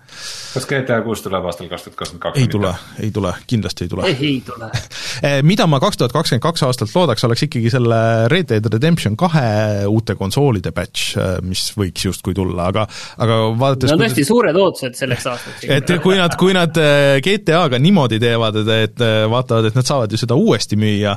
Kas 0.54 0.66
GTA 0.66 0.98
kuus 1.04 1.22
tuleb 1.22 1.44
aastal 1.46 1.68
kaks 1.70 1.84
tuhat 1.86 1.96
kakskümmend 1.98 2.22
kaks? 2.22 2.40
ei 2.40 2.48
tule, 2.50 2.72
ei 3.02 3.10
tule, 3.14 3.32
kindlasti 3.46 3.86
ei 3.86 3.92
tule. 3.92 4.06
ei 4.10 4.32
tule 4.46 4.70
eh, 5.26 5.38
mida 5.46 5.66
ma 5.70 5.80
kaks 5.82 6.00
tuhat 6.00 6.14
kakskümmend 6.16 6.44
kaks 6.44 6.64
aastalt 6.66 6.94
loodaks, 6.94 7.24
oleks 7.28 7.44
ikkagi 7.46 7.70
selle 7.72 8.00
Red 8.32 8.50
Dead 8.50 8.66
Redemption 8.72 9.16
kahe 9.20 9.44
uute 9.90 10.16
konsoolide 10.18 10.72
batch, 10.76 11.14
eh, 11.20 11.36
mis 11.46 11.68
võiks 11.78 12.08
justkui 12.08 12.34
tulla, 12.36 12.70
aga, 12.72 12.86
aga 13.22 13.38
vaadates 13.60 13.94
no 13.94 14.00
tõesti 14.02 14.26
suured 14.26 14.58
ootused 14.58 14.98
selleks 14.98 15.28
aastaks. 15.30 15.68
et 15.68 15.94
kui 16.02 16.18
nad, 16.18 16.34
kui 16.40 16.56
nad 16.56 16.82
eh, 16.82 17.20
GTA-ga 17.24 17.78
niimoodi 17.78 18.18
teevad, 18.22 18.60
et, 18.64 18.72
et 18.88 19.06
vaatavad, 19.30 19.70
et 19.70 19.78
nad 19.78 19.86
saavad 19.86 20.10
ju 20.10 20.20
seda 20.20 20.38
uuesti 20.40 20.80
müüa, 20.80 21.14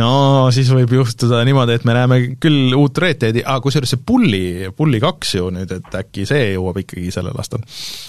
no 0.00 0.10
siis 0.54 0.72
võib 0.74 0.96
juhtuda 0.98 1.44
niimoodi, 1.46 1.78
et 1.78 1.86
me 1.86 1.94
näeme 2.00 2.20
küll 2.42 2.74
uut 2.74 2.98
Red 3.04 3.22
Deadi, 3.22 3.44
aga 3.44 3.62
kusjuures 3.62 3.94
see 3.94 4.02
Bulli, 4.02 4.44
Bulli 4.74 4.98
kaks 5.02 5.36
ju 5.38 5.52
nüüd, 5.54 5.78
et 5.78 5.98
äkki 6.02 6.26
see 6.26 6.54
jõuab 6.56 6.82
ikkagi 6.82 7.04
ikkagi 7.04 7.12
sellel 7.14 7.36
aastal. 7.36 7.62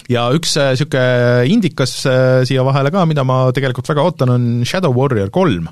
ja 0.09 0.14
üks 0.35 0.55
niisugune 0.59 1.01
äh, 1.01 1.49
indikas 1.51 1.97
äh, 2.09 2.43
siia 2.47 2.63
vahele 2.65 2.91
ka, 2.93 3.03
mida 3.09 3.25
ma 3.27 3.45
tegelikult 3.55 3.89
väga 3.91 4.05
ootan, 4.05 4.31
on 4.35 4.47
Shadow 4.67 4.95
Warrior 4.95 5.31
kolm, 5.33 5.67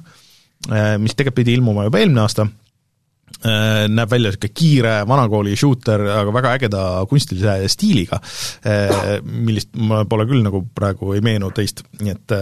äh, 0.69 0.95
mis 1.01 1.15
tegelikult 1.15 1.41
pidi 1.41 1.55
ilmuma 1.57 1.87
juba 1.87 2.03
eelmine 2.03 2.23
aasta, 2.25 2.47
näeb 3.43 4.11
välja 4.11 4.29
niisugune 4.29 4.53
kiire 4.55 4.91
vanakooli 5.09 5.55
shooter, 5.59 6.03
aga 6.19 6.35
väga 6.35 6.51
ägeda 6.59 6.83
kunstilise 7.09 7.55
stiiliga, 7.71 8.19
millist 9.25 9.73
ma 9.89 10.03
pole 10.07 10.27
küll 10.29 10.45
nagu 10.45 10.61
praegu 10.75 11.15
ei 11.17 11.23
meenu 11.25 11.49
teist, 11.55 11.81
nii 11.99 12.13
et 12.13 12.35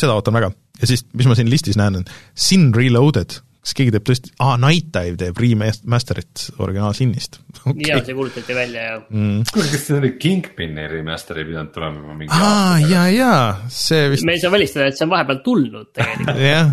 seda 0.00 0.16
ootan 0.16 0.34
väga. 0.34 0.50
ja 0.80 0.88
siis, 0.88 1.04
mis 1.12 1.28
ma 1.28 1.36
siin 1.38 1.52
listis 1.52 1.78
näen, 1.78 2.00
on 2.00 2.08
Sin 2.34 2.70
Reloaded 2.74 3.36
kas 3.60 3.74
keegi 3.76 3.92
teeb 3.92 4.04
tõesti, 4.08 4.30
aa, 4.40 4.54
Night 4.60 4.88
Dive 4.94 5.18
teeb 5.20 5.36
remaster'it 5.40 6.46
originaalsinnist. 6.64 7.40
Okay.. 7.60 7.90
jaa, 7.90 7.98
see 8.06 8.14
kuulutati 8.16 8.54
välja 8.56 8.84
ja 8.86 8.94
mm.. 9.02 9.42
kuule, 9.52 9.66
kas 9.68 9.82
see 9.84 9.96
oli 9.98 10.12
Kingpini 10.22 10.86
remaster 10.88 11.36
ei 11.42 11.44
pidanud 11.44 11.72
tulema 11.74 12.00
juba 12.00 12.14
mingi 12.16 12.32
aa, 12.32 12.78
jaa, 12.80 13.02
jaa, 13.12 13.42
see 13.74 14.06
vist 14.14 14.24
me 14.24 14.36
ei 14.38 14.40
saa 14.40 14.52
välistada, 14.54 14.86
et 14.88 14.96
see 14.96 15.04
on 15.04 15.12
vahepeal 15.12 15.42
tulnud 15.44 15.90
tegelikult. 15.92 16.40
Jah, 16.50 16.70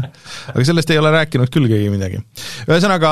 aga 0.53 0.65
sellest 0.69 0.93
ei 0.93 1.01
ole 1.01 1.11
rääkinud 1.17 1.51
küll 1.51 1.67
keegi 1.71 1.89
midagi. 1.91 2.21
ühesõnaga, 2.69 3.11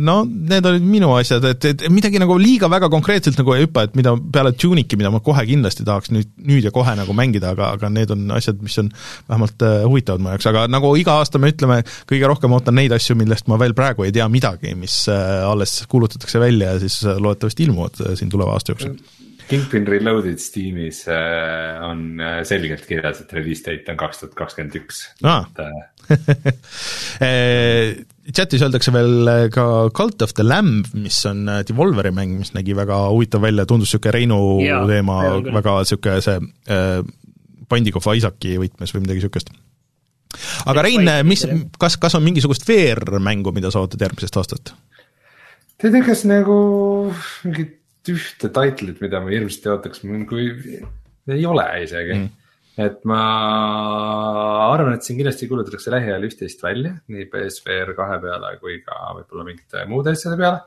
no 0.00 0.16
need 0.24 0.70
olid 0.72 0.88
minu 0.96 1.12
asjad, 1.18 1.44
et, 1.50 1.68
et 1.74 1.86
midagi 1.92 2.22
nagu 2.22 2.38
liiga 2.40 2.72
väga 2.72 2.88
konkreetselt 2.94 3.36
nagu 3.42 3.56
ei 3.58 3.66
hüppa, 3.66 3.84
et 3.90 4.00
mida 4.00 4.16
peale 4.32 4.54
Tunic'i, 4.56 4.96
mida 5.00 5.12
ma 5.12 5.20
kohe 5.24 5.44
kindlasti 5.50 5.84
tahaks 5.84 6.14
nüüd, 6.16 6.32
nüüd 6.40 6.64
ja 6.64 6.72
kohe 6.72 6.96
nagu 6.96 7.16
mängida, 7.16 7.52
aga, 7.52 7.74
aga 7.76 7.92
need 7.92 8.16
on 8.16 8.24
asjad, 8.38 8.64
mis 8.64 8.80
on 8.80 8.88
vähemalt 9.28 9.66
uh, 9.66 9.76
huvitavad 9.84 10.24
mu 10.24 10.32
jaoks, 10.32 10.48
aga 10.48 10.64
nagu 10.72 10.94
iga 10.96 11.20
aasta 11.20 11.42
me 11.42 11.52
ütleme, 11.52 11.82
kõige 12.08 12.29
rohkem 12.30 12.54
ootan 12.56 12.76
neid 12.78 12.92
asju, 12.94 13.16
millest 13.18 13.48
ma 13.50 13.58
veel 13.60 13.74
praegu 13.76 14.06
ei 14.06 14.14
tea 14.14 14.26
midagi, 14.32 14.74
mis 14.78 15.02
äh, 15.12 15.40
alles 15.46 15.80
kuulutatakse 15.90 16.42
välja 16.42 16.74
ja 16.74 16.82
siis 16.82 17.00
äh, 17.04 17.18
loodetavasti 17.20 17.66
ilmuvad 17.68 18.04
äh, 18.04 18.14
siin 18.18 18.32
tuleva 18.32 18.56
aasta 18.56 18.74
jooksul. 18.74 19.00
Kingpin 19.50 19.86
Reloaded 19.90 20.38
Steamis 20.38 21.00
on 21.82 22.20
selgelt 22.46 22.84
kirjas, 22.86 23.24
et 23.24 23.32
release 23.34 23.64
date 23.66 23.90
on 23.90 23.96
kaks 23.98 24.20
tuhat 24.20 24.36
kakskümmend 24.38 24.76
üks. 24.78 25.00
chatis 28.38 28.62
öeldakse 28.62 28.94
veel 28.94 29.32
ka 29.50 29.64
Cult 29.96 30.22
of 30.22 30.36
the 30.38 30.46
Lamb, 30.46 30.86
mis 30.94 31.18
on 31.26 31.50
Devolveri 31.66 32.14
mäng, 32.14 32.38
mis 32.38 32.54
nägi 32.54 32.78
väga 32.78 33.00
huvitav 33.10 33.42
välja, 33.42 33.66
tundus 33.66 33.90
niisugune 33.90 34.14
Reinu 34.20 34.38
ja, 34.62 34.84
teema, 34.86 35.18
väga 35.50 35.80
niisugune 35.82 36.22
see 36.28 36.38
äh, 36.70 37.02
Binding 37.70 37.98
of 37.98 38.06
Isaaci 38.06 38.54
võtmes 38.62 38.94
või 38.94 39.02
midagi 39.02 39.24
niisugust 39.24 39.50
aga 40.70 40.84
Rein, 40.86 41.10
mis, 41.26 41.44
kas, 41.80 41.98
kas 42.00 42.16
on 42.18 42.24
mingisugust 42.26 42.66
VR-mängu, 42.68 43.52
mida 43.56 43.72
sa 43.72 43.82
ootad 43.84 44.02
järgmisest 44.06 44.40
aastast? 44.40 44.74
tead, 45.80 45.96
kas 46.06 46.26
nagu 46.28 46.56
mingit 47.46 48.10
ühte 48.10 48.50
title'it, 48.52 49.00
mida 49.02 49.20
ma 49.22 49.32
hirmsasti 49.32 49.72
ootaks, 49.72 50.04
kui 50.28 50.50
ei 51.30 51.42
ole 51.46 51.66
isegi 51.84 52.14
mm. 52.16 52.28
et 52.84 53.02
ma 53.08 53.20
arvan, 54.70 54.96
et 54.96 55.06
siin 55.06 55.18
kindlasti 55.20 55.48
kuulutatakse 55.50 55.92
lähiajal 55.92 56.24
üht-teist 56.28 56.64
välja, 56.64 56.94
nii 57.12 57.28
PSVR 57.32 57.94
kahe 57.98 58.18
peale 58.22 58.54
kui 58.62 58.80
ka 58.86 58.96
võib-olla 59.18 59.46
mingite 59.48 59.84
muude 59.90 60.14
asjade 60.16 60.40
peale. 60.40 60.64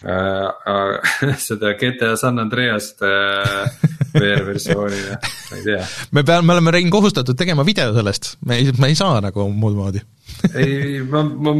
seda 1.48 1.74
GTA 1.76 2.14
San 2.16 2.40
Andreast 2.40 3.02
äh, 3.04 3.66
VR-versiooni 4.14 5.00
ma 5.10 5.58
ei 5.58 5.64
tea. 5.66 5.82
me 6.16 6.24
peame, 6.24 6.46
me 6.46 6.56
oleme, 6.56 6.74
Rein, 6.76 6.90
kohustatud 6.92 7.36
tegema 7.36 7.66
video 7.68 7.92
sellest, 7.96 8.36
me 8.46 8.60
ei, 8.60 8.72
me 8.78 8.92
ei 8.92 8.96
saa 8.98 9.20
nagu 9.24 9.48
muud 9.52 9.76
moodi. 9.76 10.02
Ei, 10.56 11.00
ma, 11.04 11.20
ma 11.26 11.52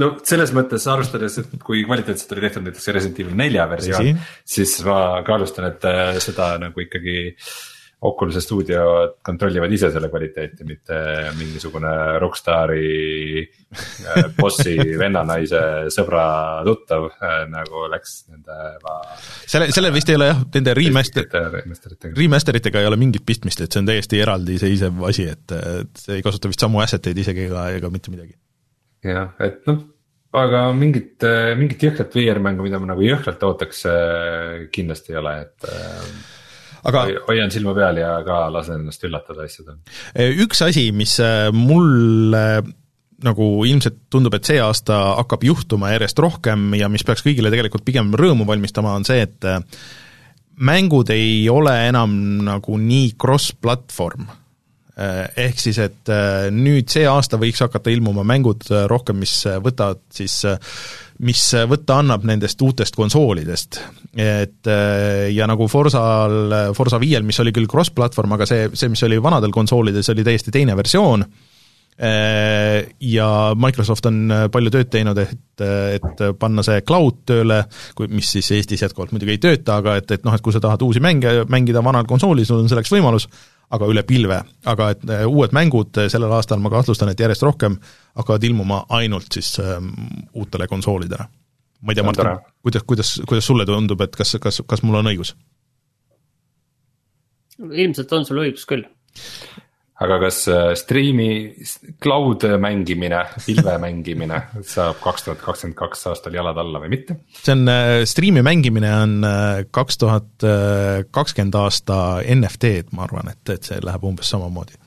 no 0.00 0.08
selles 0.26 0.50
mõttes 0.56 0.86
arvestades, 0.90 1.36
et 1.38 1.52
kui 1.62 1.84
kvaliteetselt 1.86 2.32
oli 2.34 2.46
tehtud 2.46 2.64
näiteks 2.66 2.88
Resident 2.96 3.20
Evil 3.22 3.36
nelja 3.38 3.66
versioon, 3.70 4.16
siis 4.48 4.78
ma 4.86 5.20
kahtlustan, 5.26 5.68
et 5.70 5.86
äh, 5.88 6.16
seda 6.24 6.54
nagu 6.62 6.82
ikkagi 6.82 7.18
Oculus'e 8.02 8.40
stuudiod 8.42 9.12
kontrollivad 9.22 9.70
ise 9.70 9.92
selle 9.94 10.08
kvaliteeti, 10.10 10.64
mitte 10.66 10.96
mingisugune 11.38 11.92
Rockstari 12.18 13.42
äh, 13.44 14.24
bossi 14.34 14.74
vennanaise 15.02 15.60
sõbra 15.94 16.24
tuttav 16.66 17.06
äh, 17.12 17.36
nagu 17.52 17.84
läks 17.92 18.16
nende. 18.32 18.58
selle, 19.46 19.70
sellel 19.70 19.94
vist 19.94 20.10
ei 20.10 20.18
ole 20.18 20.32
jah, 20.32 20.42
nende 20.58 20.74
remaster, 20.80 21.30
remaster 22.18 22.58
itega 22.58 22.82
ei 22.82 22.90
ole 22.90 22.98
mingit 22.98 23.26
pistmist, 23.28 23.62
et 23.62 23.70
see 23.70 23.84
on 23.84 23.92
täiesti 23.92 24.18
eraldiseisev 24.24 25.06
asi, 25.06 25.28
et, 25.36 25.54
et 25.54 26.04
see 26.04 26.18
ei 26.18 26.26
kasuta 26.26 26.50
vist 26.50 26.66
samu 26.66 26.82
asset 26.82 27.06
eid 27.06 27.22
isegi 27.22 27.46
ega, 27.46 27.68
ega 27.78 27.94
mitte 27.94 28.10
midagi. 28.10 28.34
jah, 29.06 29.30
et 29.38 29.62
noh 29.70 29.78
aga 30.42 30.68
mingit, 30.74 31.22
mingit 31.60 31.82
jõhkrat 31.86 32.14
VR-mängu, 32.16 32.64
mida 32.66 32.78
ma 32.80 32.94
nagu 32.94 33.02
jõhkralt 33.04 33.42
ootaks, 33.46 33.82
kindlasti 34.74 35.12
ei 35.12 35.18
ole, 35.20 35.40
et 35.46 35.66
aga 36.88 37.04
hoian 37.28 37.52
silma 37.54 37.74
peal 37.76 37.98
ja 38.00 38.12
ka 38.26 38.44
lasen 38.52 38.82
ennast 38.82 39.04
üllatada 39.06 39.46
asjadel. 39.46 39.78
üks 40.44 40.62
asi, 40.66 40.88
mis 40.96 41.16
äh, 41.22 41.48
mulle 41.54 42.62
nagu 43.22 43.48
ilmselt 43.68 44.00
tundub, 44.10 44.34
et 44.34 44.48
see 44.48 44.58
aasta 44.58 44.98
hakkab 45.20 45.44
juhtuma 45.46 45.92
järjest 45.92 46.18
rohkem 46.22 46.72
ja 46.74 46.88
mis 46.90 47.04
peaks 47.06 47.22
kõigile 47.22 47.52
tegelikult 47.54 47.84
pigem 47.86 48.10
rõõmu 48.18 48.48
valmistama, 48.48 48.96
on 48.98 49.06
see, 49.06 49.22
et 49.28 49.46
äh, 49.46 49.60
mängud 50.58 51.12
ei 51.14 51.46
ole 51.50 51.74
enam 51.86 52.16
nagu 52.42 52.78
nii 52.82 53.12
cross-platvorm 53.20 54.26
äh, 54.26 55.28
ehk 55.46 55.62
siis, 55.62 55.78
et 55.82 56.12
nüüd 56.50 56.90
see 56.90 57.06
aasta 57.06 57.38
võiks 57.38 57.62
hakata 57.62 57.94
ilmuma 57.94 58.26
mängud 58.26 58.66
rohkem, 58.90 59.22
mis 59.22 59.38
võtavad 59.62 60.02
siis 60.10 60.40
mis 61.26 61.42
võtta 61.70 62.00
annab 62.02 62.26
nendest 62.26 62.60
uutest 62.64 62.96
konsoolidest. 62.98 63.80
et 64.16 64.68
äh, 64.68 65.30
ja 65.32 65.46
nagu 65.48 65.68
Forsal, 65.70 66.74
Forsa 66.76 67.00
viiel, 67.00 67.24
mis 67.26 67.38
oli 67.40 67.54
küll 67.54 67.70
cross-platvorm, 67.70 68.36
aga 68.36 68.48
see, 68.48 68.68
see, 68.74 68.90
mis 68.92 69.02
oli 69.06 69.20
vanadel 69.22 69.54
konsoolides, 69.54 70.10
oli 70.12 70.26
täiesti 70.26 70.52
teine 70.52 70.76
versioon, 70.76 71.24
äh, 72.02 72.90
ja 73.00 73.28
Microsoft 73.56 74.10
on 74.10 74.34
palju 74.52 74.74
tööd 74.74 74.90
teinud, 74.92 75.22
et, 75.22 75.62
et 75.62 76.26
panna 76.38 76.66
see 76.66 76.82
cloud 76.86 77.22
tööle, 77.30 77.62
mis 78.10 78.34
siis 78.36 78.50
Eestis 78.58 78.82
jätkuvalt 78.82 79.14
muidugi 79.14 79.36
ei 79.36 79.42
tööta, 79.42 79.78
aga 79.78 79.96
et, 80.02 80.10
et 80.18 80.26
noh, 80.26 80.34
et 80.34 80.44
kui 80.44 80.54
sa 80.54 80.60
tahad 80.64 80.82
uusi 80.82 81.00
mänge 81.00 81.42
mängida 81.48 81.84
vanal 81.86 82.08
konsoolil, 82.10 82.48
sul 82.48 82.64
on 82.64 82.72
selleks 82.72 82.92
võimalus, 82.92 83.30
aga 83.72 83.88
üle 83.88 84.02
pilve, 84.08 84.38
aga 84.68 84.90
et 84.94 85.04
äh, 85.08 85.24
uued 85.28 85.54
mängud 85.56 85.96
äh, 86.00 86.08
sellel 86.12 86.32
aastal 86.36 86.60
ma 86.62 86.72
kahtlustan, 86.72 87.12
et 87.12 87.20
järjest 87.20 87.44
rohkem 87.46 87.78
hakkavad 88.18 88.44
ilmuma 88.44 88.82
ainult 88.92 89.32
siis 89.32 89.54
ähm, 89.62 89.92
uutele 90.36 90.68
konsoolidele. 90.68 91.28
ma 91.82 91.92
ei 91.92 91.98
tea, 91.98 92.04
Martin, 92.06 92.30
kuidas, 92.62 92.84
kuidas, 92.86 93.14
kuidas 93.28 93.46
sulle 93.46 93.66
tundub, 93.66 94.00
et 94.04 94.16
kas, 94.16 94.36
kas, 94.40 94.62
kas 94.68 94.84
mul 94.86 95.00
on 95.00 95.10
õigus? 95.12 95.34
ilmselt 97.62 98.12
on 98.12 98.24
sul 98.26 98.42
õigus 98.42 98.66
küll 98.68 98.84
aga 100.02 100.18
kas 100.24 100.40
äh, 100.50 100.72
striimi, 100.78 101.28
cloud 102.02 102.46
mängimine, 102.60 103.22
pilve 103.46 103.76
mängimine 103.82 104.40
saab 104.74 105.00
kaks 105.02 105.26
tuhat 105.28 105.42
kakskümmend 105.44 105.78
kaks 105.78 106.06
aastal 106.10 106.36
jalad 106.36 106.58
alla 106.62 106.82
või 106.82 106.92
mitte? 106.96 107.18
see 107.38 107.54
on, 107.54 107.64
äh, 107.70 108.02
striimi 108.08 108.44
mängimine 108.46 108.92
on 108.96 109.16
äh, 109.28 109.64
kaks 109.70 110.00
tuhat 110.02 110.46
kakskümmend 111.12 111.56
aasta 111.58 111.96
NFT-d, 112.34 112.92
ma 112.96 113.06
arvan, 113.06 113.32
et, 113.32 113.42
et 113.54 113.70
see 113.70 113.80
läheb 113.84 114.06
umbes 114.08 114.30
samamoodi. 114.32 114.78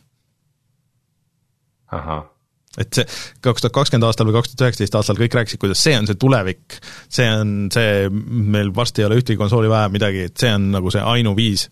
ahah 1.95 2.25
et 2.81 2.91
see 2.91 3.05
kaks 3.45 3.63
tuhat 3.63 3.75
kakskümmend 3.75 4.07
aastal 4.07 4.27
või 4.27 4.35
kaks 4.39 4.51
tuhat 4.51 4.67
üheksateist 4.67 4.97
aastal 4.99 5.19
kõik 5.19 5.37
rääkisid, 5.37 5.61
kuidas 5.61 5.83
see 5.85 5.95
on 5.95 6.09
see 6.09 6.19
tulevik, 6.19 6.79
see 7.07 7.27
on 7.31 7.53
see, 7.73 8.07
meil 8.11 8.73
varsti 8.75 9.03
ei 9.03 9.09
ole 9.09 9.19
ühtegi 9.21 9.39
konsooli 9.39 9.71
vaja, 9.71 9.91
midagi, 9.93 10.27
et 10.29 10.35
see 10.41 10.51
on 10.51 10.73
nagu 10.75 10.91
see 10.91 11.03
ainuviis 11.15 11.69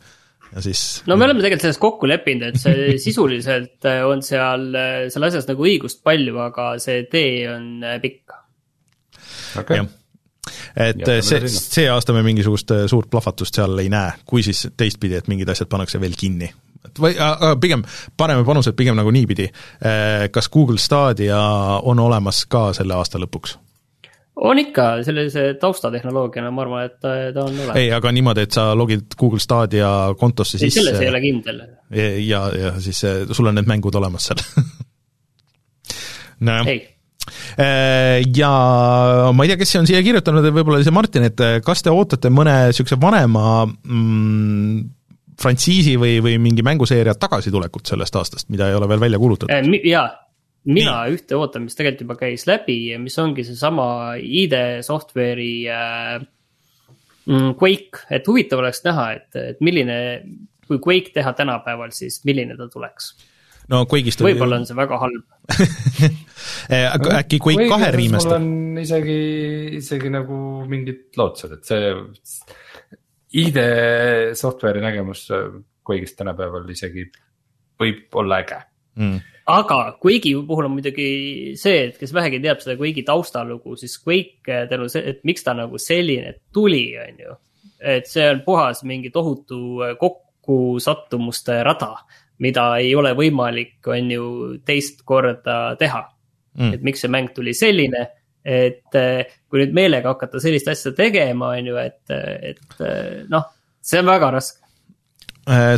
ja 0.55 0.61
siis. 0.61 1.03
no 1.07 1.17
me 1.17 1.25
oleme 1.25 1.41
tegelikult 1.41 1.65
selles 1.65 1.81
kokku 1.81 2.09
leppinud, 2.09 2.51
et 2.51 2.61
see 2.61 2.95
sisuliselt 3.07 3.89
äh, 3.89 4.03
on 4.07 4.23
seal, 4.25 4.69
äh, 4.77 4.93
seal 5.13 5.27
asjas 5.29 5.49
nagu 5.49 5.65
õigust 5.65 6.03
palju, 6.05 6.37
aga 6.45 6.73
see 6.83 7.03
tee 7.11 7.43
on 7.51 7.67
äh, 7.83 7.99
pikk. 8.03 8.37
okei 9.59 9.83
okay 9.83 9.91
et 10.75 10.99
ja, 10.99 11.21
see, 11.23 11.47
see 11.47 11.85
aasta 11.87 12.11
me 12.15 12.23
mingisugust 12.25 12.73
suurt 12.91 13.07
plahvatust 13.11 13.55
seal 13.55 13.77
ei 13.79 13.87
näe, 13.93 14.11
kui 14.27 14.43
siis 14.43 14.65
teistpidi, 14.77 15.15
et 15.15 15.29
mingid 15.31 15.49
asjad 15.53 15.69
pannakse 15.71 16.01
veel 16.01 16.17
kinni. 16.19 16.49
et 16.83 16.99
või 16.99 17.13
äh, 17.15 17.45
pigem 17.61 17.85
paneme 18.19 18.43
panused 18.43 18.75
pigem 18.75 18.97
nagu 18.99 19.11
niipidi, 19.13 19.47
kas 20.35 20.49
Google 20.51 20.81
Stadia 20.81 21.39
on 21.83 22.01
olemas 22.03 22.43
ka 22.51 22.71
selle 22.75 22.97
aasta 22.97 23.21
lõpuks? 23.23 23.55
On 24.35 24.59
ikka, 24.59 24.85
sellise 25.05 25.43
taustatehnoloogiana 25.61 26.51
ma 26.53 26.63
arvan, 26.65 26.87
et 26.87 26.95
ta, 27.01 27.13
ta 27.35 27.43
on 27.45 27.53
olemas. 27.53 27.77
ei, 27.79 27.91
aga 27.93 28.13
niimoodi, 28.15 28.47
et 28.47 28.55
sa 28.55 28.71
logid 28.77 29.13
Google 29.19 29.41
Stadia 29.43 29.91
kontosse 30.19 30.57
sisse. 30.57 30.81
selles 30.81 31.01
ei 31.01 31.11
ole 31.11 31.21
kindel. 31.21 31.61
ja, 32.25 32.47
ja 32.57 32.73
siis 32.81 33.03
eh, 33.09 33.21
sul 33.31 33.51
on 33.51 33.59
need 33.59 33.69
mängud 33.69 33.95
olemas 33.99 34.31
seal 34.31 34.41
nojah 36.47 36.71
eh, 36.73 38.17
ja 38.35 38.51
ma 39.35 39.45
ei 39.45 39.53
tea, 39.53 39.61
kes 39.61 39.77
on 39.83 39.89
siia 39.89 40.01
kirjutanud, 40.05 40.49
võib-olla 40.49 40.81
oli 40.81 40.89
see 40.89 40.97
Martin, 40.97 41.29
et 41.29 41.45
eh, 41.45 41.59
kas 41.65 41.85
te 41.85 41.93
ootate 41.93 42.33
mõne 42.33 42.57
niisuguse 42.71 42.97
vanema 43.01 43.61
mm, 43.67 44.81
frantsiisi 45.43 45.93
või, 46.01 46.17
või 46.25 46.39
mingi 46.41 46.65
mänguseeria 46.65 47.13
tagasitulekut 47.19 47.93
sellest 47.93 48.17
aastast, 48.17 48.49
mida 48.53 48.69
ei 48.69 48.81
ole 48.81 48.89
veel 48.89 49.05
välja 49.05 49.21
kuulutatud? 49.21 49.81
jaa, 49.85 50.07
mina 50.69 50.95
Nii. 51.03 51.17
ühte 51.17 51.35
ootan, 51.37 51.65
mis 51.67 51.75
tegelikult 51.75 52.05
juba 52.05 52.15
käis 52.21 52.45
läbi 52.47 52.77
ja 52.93 52.99
mis 53.01 53.17
ongi 53.19 53.43
seesama 53.47 54.15
ID 54.15 54.55
software'i 54.85 55.51
äh, 55.71 56.23
mm, 57.27 57.53
Quake, 57.59 58.05
et 58.13 58.27
huvitav 58.29 58.63
oleks 58.63 58.83
näha, 58.87 59.09
et, 59.17 59.29
et 59.39 59.61
milline, 59.65 59.97
kui 60.67 60.79
Quake 60.83 61.11
teha 61.15 61.35
tänapäeval, 61.35 61.91
siis 61.95 62.21
milline 62.27 62.55
ta 62.59 62.69
tuleks. 62.71 63.13
No 63.71 63.83
Quake'ist 63.87 64.19
oli 64.19 64.33
võib-olla 64.33 64.59
on 64.59 64.67
see 64.67 64.79
väga 64.79 65.01
halb. 65.05 65.25
Eh, 66.71 66.85
äkki 66.91 67.37
Quake 67.43 67.65
kahe 67.71 67.87
remaster? 67.95 68.37
mul 68.39 68.73
on 68.73 68.79
isegi, 68.79 69.15
isegi 69.79 70.09
nagu 70.11 70.35
mingid 70.67 71.15
lootused, 71.19 71.53
et 71.55 71.67
see 71.67 71.89
ID 73.39 73.59
software'i 74.39 74.83
nägemus 74.83 75.25
Quake'ist 75.31 76.17
tänapäeval 76.19 76.67
isegi 76.71 77.05
võib 77.79 78.19
olla 78.19 78.41
äge. 78.43 78.59
Mm 78.99 79.32
aga 79.45 79.97
Quake'i 79.99 80.35
puhul 80.47 80.67
on 80.69 80.75
muidugi 80.77 81.07
see, 81.59 81.87
et 81.89 81.97
kes 81.99 82.13
vähegi 82.15 82.39
teab 82.43 82.61
seda 82.63 82.77
Quake'i 82.79 83.03
taustalugu, 83.07 83.75
siis 83.79 83.97
Quake 84.03 84.47
eh, 84.47 84.65
tänu 84.69 84.87
see, 84.91 85.03
et 85.11 85.23
miks 85.27 85.43
ta 85.43 85.55
nagu 85.57 85.79
selline 85.81 86.37
tuli, 86.53 86.85
on 87.01 87.19
ju. 87.25 87.35
et 87.79 88.07
see 88.07 88.25
on 88.31 88.41
puhas 88.45 88.83
mingi 88.87 89.11
tohutu 89.11 89.59
eh, 89.83 89.95
kokkusattumuste 89.99 91.59
rada, 91.67 91.97
mida 92.43 92.69
ei 92.79 92.95
ole 92.95 93.13
võimalik, 93.17 93.79
on 93.91 94.11
ju, 94.11 94.27
teist 94.65 95.03
korda 95.05 95.75
teha. 95.79 96.07
Mm.. 96.53 96.75
et 96.75 96.83
miks 96.85 97.01
see 97.01 97.09
mäng 97.09 97.31
tuli 97.33 97.49
selline, 97.57 98.03
et 98.45 98.95
eh, 98.99 99.31
kui 99.49 99.63
nüüd 99.63 99.73
meelega 99.73 100.11
hakata 100.13 100.37
sellist 100.39 100.67
asja 100.69 100.93
tegema, 100.93 101.55
on 101.57 101.71
ju, 101.71 101.79
et, 101.81 102.03
et 102.13 102.83
noh, 103.33 103.47
see 103.81 103.99
on 104.03 104.11
väga 104.11 104.29
raske 104.37 104.62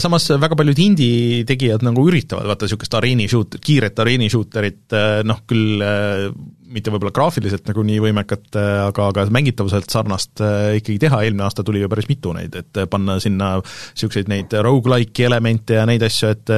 samas 0.02 0.28
väga 0.30 0.58
paljud 0.58 0.80
indie 0.84 1.46
tegijad 1.48 1.82
nagu 1.86 2.04
üritavad 2.06 2.46
vaata 2.46 2.68
niisugust 2.68 2.98
areeni 3.00 3.26
shoot, 3.32 3.58
kiiret 3.66 3.98
areeni 4.04 4.30
shooterit, 4.30 4.84
äh, 4.94 5.22
noh 5.26 5.42
küll 5.50 5.82
äh, 5.82 6.28
mitte 6.76 6.92
võib-olla 6.94 7.14
graafiliselt 7.16 7.66
nagu 7.70 7.84
nii 7.86 7.98
võimekat, 8.04 8.48
aga, 8.58 9.10
aga 9.12 9.26
mängitavuselt 9.32 9.88
sarnast 9.94 10.42
ikkagi 10.42 10.98
teha, 11.00 11.22
eelmine 11.24 11.46
aasta 11.46 11.64
tuli 11.64 11.80
ju 11.80 11.90
päris 11.92 12.10
mitu 12.10 12.34
neid, 12.36 12.58
et 12.58 12.80
panna 12.92 13.16
sinna 13.24 13.54
niisuguseid 13.62 14.32
neid 14.32 14.56
rogu-like'i 14.66 15.28
elemente 15.30 15.78
ja 15.78 15.86
neid 15.88 16.04
asju, 16.04 16.34
et 16.36 16.52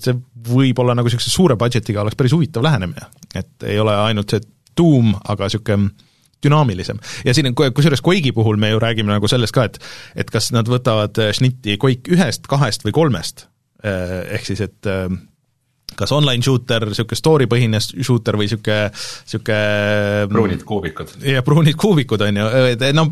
see 0.00 0.16
võib 0.48 0.80
olla 0.82 0.96
nagu 0.96 1.06
niisuguse 1.06 1.30
suure 1.30 1.58
budget'iga 1.60 2.02
oleks 2.02 2.18
päris 2.18 2.34
huvitav 2.34 2.64
lähenemine. 2.66 3.06
et 3.36 3.68
ei 3.68 3.78
ole 3.78 3.94
ainult 4.08 4.34
see 4.34 4.42
tuum, 4.74 5.14
aga 5.22 5.46
niisugune 5.46 5.92
dünaamilisem. 6.44 7.00
ja 7.24 7.34
siin, 7.34 7.52
kusjuures 7.54 8.02
Quake'i 8.04 8.32
puhul 8.32 8.60
me 8.60 8.70
ju 8.74 8.82
räägime 8.82 9.14
nagu 9.14 9.28
sellest 9.30 9.54
ka, 9.54 9.68
et 9.68 9.80
et 10.16 10.30
kas 10.30 10.50
nad 10.54 10.68
võtavad 10.70 11.18
äh, 11.22 11.32
šnitti 11.36 11.78
Quake 11.80 12.12
ühest, 12.14 12.48
kahest 12.50 12.84
või 12.86 12.94
kolmest, 12.96 13.48
äh, 13.84 14.20
ehk 14.36 14.50
siis 14.50 14.62
et 14.64 14.90
äh, 14.90 15.08
kas 15.94 16.12
online 16.14 16.42
shooter, 16.42 16.86
niisugune 16.90 17.18
story 17.18 17.48
põhine 17.50 17.80
shooter 17.82 18.38
või 18.38 18.48
niisugune, 18.48 18.78
niisugune 18.90 20.30
pruunid 20.32 20.64
kuubikud. 20.66 21.16
jah, 21.22 21.44
pruunid 21.46 21.78
kuubikud, 21.80 22.24
on 22.26 22.40
ju, 22.40 22.48
no 22.96 23.08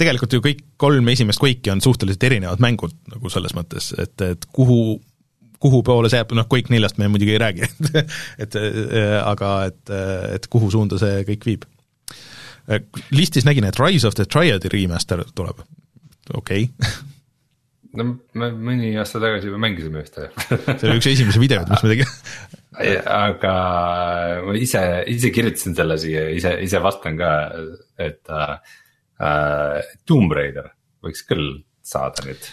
tegelikult 0.00 0.36
ju 0.36 0.44
kõik 0.44 0.64
kolm 0.80 1.12
esimest 1.12 1.42
Quake'i 1.42 1.72
on 1.74 1.84
suhteliselt 1.84 2.28
erinevad 2.30 2.62
mängud 2.62 2.96
nagu 3.12 3.32
selles 3.32 3.56
mõttes, 3.56 3.94
et, 3.98 4.16
et 4.26 4.50
kuhu 4.52 5.00
kuhu 5.60 5.82
poole 5.84 6.08
see 6.08 6.16
jääb, 6.16 6.30
noh 6.32 6.46
Quake 6.48 6.72
neljast 6.72 6.96
me 6.96 7.08
muidugi 7.12 7.34
ei 7.34 7.40
räägi 7.42 7.66
et 8.42 8.56
aga 9.20 9.50
et, 9.68 9.92
et 10.36 10.48
kuhu 10.52 10.70
suunda 10.72 10.96
see 11.00 11.20
kõik 11.28 11.44
viib 11.50 11.66
listis 13.14 13.46
nägin, 13.48 13.66
et 13.68 13.78
Rise 13.80 14.08
of 14.08 14.16
the 14.18 14.26
Triad'i 14.28 14.70
remaster 14.72 15.24
tuleb, 15.34 15.62
okei 16.34 16.68
okay. 16.68 16.98
no 17.98 18.06
me 18.38 18.50
mõni 18.54 18.92
aasta 19.00 19.18
tagasi 19.22 19.50
juba 19.50 19.58
mängisime 19.64 20.04
ühte 20.04 20.28
see 20.46 20.86
oli 20.86 21.00
üks 21.00 21.10
esimesi 21.10 21.42
videoid, 21.42 21.70
mis 21.72 21.82
me 21.82 21.94
tegime 21.94 23.00
aga 23.10 23.54
ma 24.46 24.54
ise, 24.56 24.82
ise 25.10 25.32
kirjutasin 25.34 25.74
selle 25.78 25.98
siia, 26.00 26.28
ise, 26.36 26.54
ise 26.64 26.80
vastan 26.82 27.18
ka, 27.18 27.30
et 28.00 28.30
äh, 28.30 28.76
äh, 29.20 29.92
Tomb 30.06 30.32
Raider 30.36 30.70
võiks 31.04 31.24
küll 31.28 31.60
saada 31.82 32.24
nüüd 32.28 32.46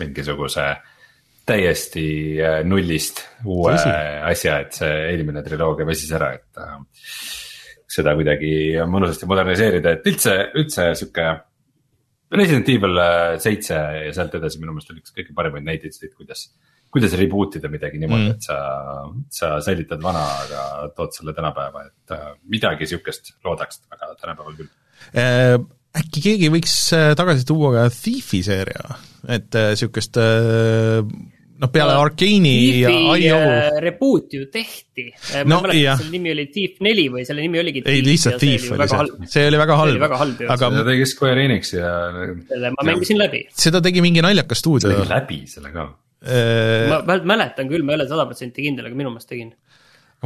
mingisuguse 0.00 0.68
täiesti 1.44 2.06
äh, 2.40 2.60
nullist 2.66 3.24
uue 3.44 3.74
Tõsi. 3.74 3.94
asja, 4.30 4.60
et 4.64 4.78
see 4.78 4.92
eelmine 5.10 5.42
triloogia 5.44 5.88
väsis 5.88 6.14
ära, 6.16 6.32
et 6.38 6.62
äh, 6.62 6.78
seda 7.94 8.14
kuidagi 8.18 8.52
mõnusasti 8.90 9.28
moderniseerida, 9.30 9.96
et 9.96 10.06
üldse, 10.10 10.36
üldse 10.60 10.90
sihuke. 10.98 11.32
Resident 12.34 12.68
Evil 12.72 12.98
äh, 12.98 13.34
seitse 13.42 13.76
ja 13.76 14.12
sealt 14.16 14.32
edasi 14.34 14.58
minu 14.58 14.74
meelest 14.74 14.90
oli 14.90 15.02
üks 15.04 15.14
kõige 15.14 15.34
paremaid 15.36 15.66
näiteid, 15.68 15.94
kuidas, 16.16 16.48
kuidas 16.90 17.14
reboot 17.20 17.60
ida 17.60 17.70
midagi 17.70 18.00
niimoodi 18.02 18.24
mm., 18.24 18.38
et 18.38 18.48
sa, 18.48 18.56
sa 19.30 19.52
säilitad 19.62 20.02
vana, 20.02 20.24
aga 20.46 20.64
tood 20.96 21.14
selle 21.14 21.36
tänapäeva, 21.36 21.84
et 21.92 22.16
äh, 22.16 22.32
midagi 22.50 22.90
sihukest 22.90 23.36
loodaks 23.46 23.84
väga 23.92 24.16
tänapäeval 24.22 24.58
küll 24.58 24.72
Äh, 25.14 25.58
äkki 25.98 26.22
keegi 26.24 26.50
võiks 26.52 26.74
äh, 26.96 27.12
tagasi 27.18 27.46
tuua 27.48 27.72
ka 27.74 27.84
Thiefi 27.92 28.40
seeria, 28.46 28.96
et 29.30 29.54
niisugust 29.54 30.18
noh, 31.60 31.70
peale 31.72 31.94
No, 31.94 32.04
Arkeeni 32.04 32.54
ja 32.80 32.90
Thiefi 32.90 33.26
IO 33.28 33.38
äh, 33.38 33.80
reboot 33.84 34.34
ju 34.34 34.46
tehti. 34.52 35.06
No, 35.44 35.60
ma 35.62 35.72
ei 35.72 35.82
mäleta 35.84 35.96
selle 36.00 36.14
nimi 36.16 36.32
oli 36.34 36.46
Thief 36.54 36.80
neli 36.84 37.06
või 37.12 37.26
selle 37.28 37.44
nimi 37.44 37.60
oligi. 37.62 37.84
ei, 37.90 38.02
lihtsalt 38.04 38.38
Thief 38.42 38.70
oli 38.74 38.88
see, 38.90 39.28
see 39.36 39.48
oli 39.50 39.60
väga 39.60 39.76
see 39.76 39.82
halb 39.82 39.94
oli, 39.94 40.04
väga 40.04 40.20
halb 40.22 40.44
ju, 40.44 40.48
aga 40.54 40.70
seda 40.74 40.86
tegi 40.90 41.10
Square 41.10 41.44
Enix 41.48 41.74
ja 41.76 41.92
selle 42.50 42.72
ma 42.74 42.88
mängisin 42.90 43.20
läbi. 43.20 43.44
seda 43.64 43.82
tegi 43.84 44.02
mingi 44.04 44.24
naljakas 44.24 44.64
stuudio 44.64 44.90
tegi. 44.92 45.06
läbi 45.12 45.40
selle 45.50 45.74
ka. 45.74 45.86
ma 46.90 47.18
mäletan 47.34 47.70
küll, 47.70 47.86
ma 47.86 47.94
ei 47.94 48.00
ole 48.00 48.08
sada 48.10 48.26
protsenti 48.30 48.64
kindel, 48.64 48.90
aga 48.90 48.98
minu 48.98 49.14
meelest 49.14 49.30
tegin. 49.30 49.54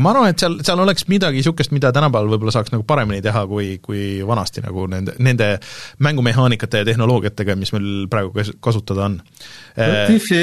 Ma 0.05 0.13
arvan, 0.15 0.31
et 0.33 0.43
seal, 0.43 0.59
seal 0.67 0.83
oleks 0.85 1.07
midagi 1.11 1.41
niisugust, 1.41 1.73
mida 1.75 1.91
tänapäeval 1.95 2.31
võib-olla 2.33 2.55
saaks 2.55 2.73
nagu 2.75 2.85
paremini 2.89 3.23
teha, 3.25 3.45
kui, 3.51 3.79
kui 3.83 4.21
vanasti 4.27 4.63
nagu 4.65 4.87
nende, 4.91 5.17
nende 5.23 5.49
mängumehaanikate 6.05 6.83
ja 6.85 6.89
tehnoloogiatega, 6.89 7.57
mis 7.59 7.73
meil 7.75 7.91
praegu 8.13 8.33
kas- 8.37 8.55
kasutada 8.65 9.09
on. 9.09 9.19
Diffi, 10.09 10.41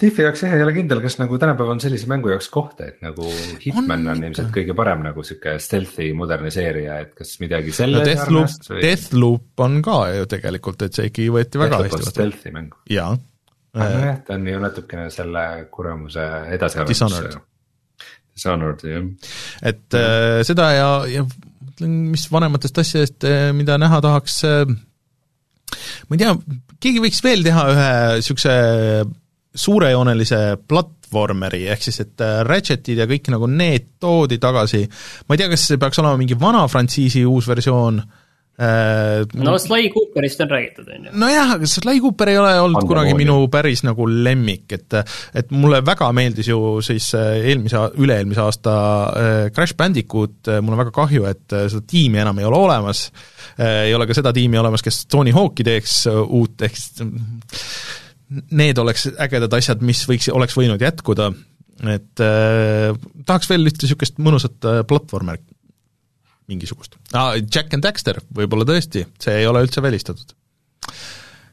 Diffi 0.00 0.24
jaoks 0.24 0.44
jah, 0.44 0.54
ei 0.56 0.64
ole 0.64 0.74
kindel, 0.76 1.00
kas 1.04 1.18
nagu 1.20 1.38
tänapäeval 1.40 1.76
on 1.76 1.82
sellise 1.82 2.08
mängu 2.10 2.32
jaoks 2.32 2.48
kohta, 2.52 2.88
et 2.92 3.02
nagu 3.04 3.28
Hitman 3.64 4.06
on, 4.08 4.18
On 4.18 4.24
ilmselt 4.26 4.50
kõige 4.54 4.74
parem 4.78 5.02
nagu 5.06 5.22
sihuke 5.26 5.56
stealth'i 5.62 6.10
moderniseerija, 6.16 7.00
et 7.04 7.12
kas 7.18 7.36
midagi 7.42 7.72
no 7.74 7.78
selle 7.78 8.04
Deathloop 8.06 8.48
sarnast, 8.48 8.70
või. 8.72 8.80
Deathloop 8.84 9.64
on 9.66 9.76
ka 9.84 9.98
ju 10.16 10.28
tegelikult, 10.32 10.82
et 10.88 10.96
see 10.98 11.10
ikkagi 11.12 11.28
võeti 11.34 11.60
väga 11.60 11.82
Deathloop 11.82 11.92
hästi 11.92 12.06
vastu. 12.06 12.14
stealth'i 12.16 12.54
mäng. 12.56 12.74
jaa, 12.92 13.12
nojah, 13.78 14.18
ta 14.26 14.34
on 14.38 14.48
ju 14.50 14.64
natukene 14.64 15.06
selle 15.14 15.44
kuramuse 15.70 16.26
edasiarendus 16.56 17.38
Dishonored 18.38 18.84
jah. 18.86 19.06
et 19.66 19.98
äh, 19.98 20.40
seda 20.46 20.70
ja, 20.76 20.90
ja 21.10 21.24
mõtlen, 21.26 21.96
mis 22.14 22.28
vanematest 22.32 22.78
asjadest, 22.84 23.26
mida 23.58 23.78
näha 23.82 24.00
tahaks 24.04 24.42
äh, 24.46 24.76
ma 26.08 26.16
ei 26.16 26.22
tea, 26.22 26.34
keegi 26.80 27.02
võiks 27.02 27.22
veel 27.24 27.42
teha 27.46 27.64
ühe 27.72 27.88
niisuguse 28.18 28.54
suurejoonelise 29.58 30.40
platvormeri, 30.70 31.64
ehk 31.72 31.82
siis 31.88 32.02
et 32.04 32.24
äh, 32.24 32.40
Ratchetid 32.46 33.02
ja 33.02 33.08
kõik 33.10 33.30
nagu 33.34 33.48
need 33.50 33.94
toodi 34.02 34.38
tagasi, 34.42 34.84
ma 35.26 35.34
ei 35.34 35.42
tea, 35.42 35.50
kas 35.52 35.66
see 35.70 35.80
peaks 35.80 36.00
olema 36.02 36.20
mingi 36.20 36.38
vana 36.38 36.62
frantsiisi 36.70 37.24
uus 37.26 37.48
versioon 37.50 38.00
äh, 38.02 38.27
no 39.38 39.52
Sly 39.62 39.90
Cooperist 39.94 40.40
on 40.42 40.50
räägitud, 40.50 40.88
on 40.90 41.04
ju. 41.06 41.12
nojah, 41.22 41.52
aga 41.54 41.68
Sly 41.70 42.00
Cooper 42.02 42.32
ei 42.32 42.38
ole 42.40 42.54
olnud 42.60 42.80
Andemoonia. 42.80 42.88
kunagi 42.88 43.18
minu 43.20 43.36
päris 43.52 43.84
nagu 43.86 44.08
lemmik, 44.08 44.66
et 44.74 44.98
et 45.38 45.52
mulle 45.54 45.78
väga 45.86 46.10
meeldis 46.16 46.50
ju 46.50 46.58
siis 46.82 47.12
äh, 47.14 47.38
eelmise, 47.52 47.84
üle-eelmise 48.02 48.42
aasta 48.42 48.74
äh, 48.74 49.38
Crash 49.54 49.78
Bandicoot, 49.78 50.50
mul 50.62 50.74
on 50.74 50.82
väga 50.82 50.94
kahju, 50.96 51.28
et 51.30 51.54
äh, 51.54 51.68
seda 51.70 51.86
tiimi 51.86 52.18
enam 52.24 52.42
ei 52.42 52.48
ole 52.48 52.58
olemas, 52.58 53.06
ei 53.62 53.94
ole 53.94 54.06
ka 54.10 54.16
seda 54.18 54.32
tiimi 54.34 54.58
olemas, 54.58 54.82
kes 54.82 55.04
Tony 55.10 55.32
Hawk'i 55.34 55.66
teeks 55.66 56.00
äh, 56.10 56.18
uut, 56.18 56.66
ehk 56.66 56.76
siis 56.78 57.06
need 58.28 58.78
oleks 58.78 59.06
ägedad 59.20 59.54
asjad, 59.56 59.84
mis 59.84 60.02
võiks, 60.08 60.28
oleks 60.32 60.56
võinud 60.58 60.82
jätkuda, 60.82 61.30
et 61.94 62.22
äh, 62.24 62.90
tahaks 63.26 63.48
veel 63.50 63.70
ühte 63.70 63.86
niisugust 63.86 64.18
mõnusat 64.22 64.68
äh, 64.68 64.82
platvormer 64.88 65.40
mingisugust 66.48 66.98
ah,. 67.12 67.36
Jack 67.38 67.74
and 67.76 67.84
Daxter 67.84 68.20
võib-olla 68.34 68.66
tõesti, 68.68 69.06
see 69.20 69.40
ei 69.42 69.48
ole 69.48 69.64
üldse 69.66 69.84
välistatud. 69.84 70.34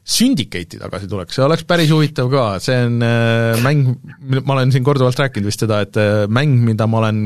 Syndicate'i 0.06 0.78
tagasi 0.78 1.08
tuleks, 1.10 1.34
see 1.34 1.42
oleks 1.42 1.64
päris 1.66 1.90
huvitav 1.90 2.30
ka, 2.30 2.46
see 2.62 2.76
on 2.86 3.00
äh, 3.02 3.58
mäng, 3.64 3.96
ma 4.38 4.54
olen 4.54 4.70
siin 4.74 4.86
korduvalt 4.86 5.18
rääkinud 5.18 5.50
vist 5.50 5.64
seda, 5.64 5.80
et 5.82 5.98
äh, 5.98 6.26
mäng, 6.30 6.60
mida 6.62 6.86
ma 6.86 7.00
olen 7.02 7.24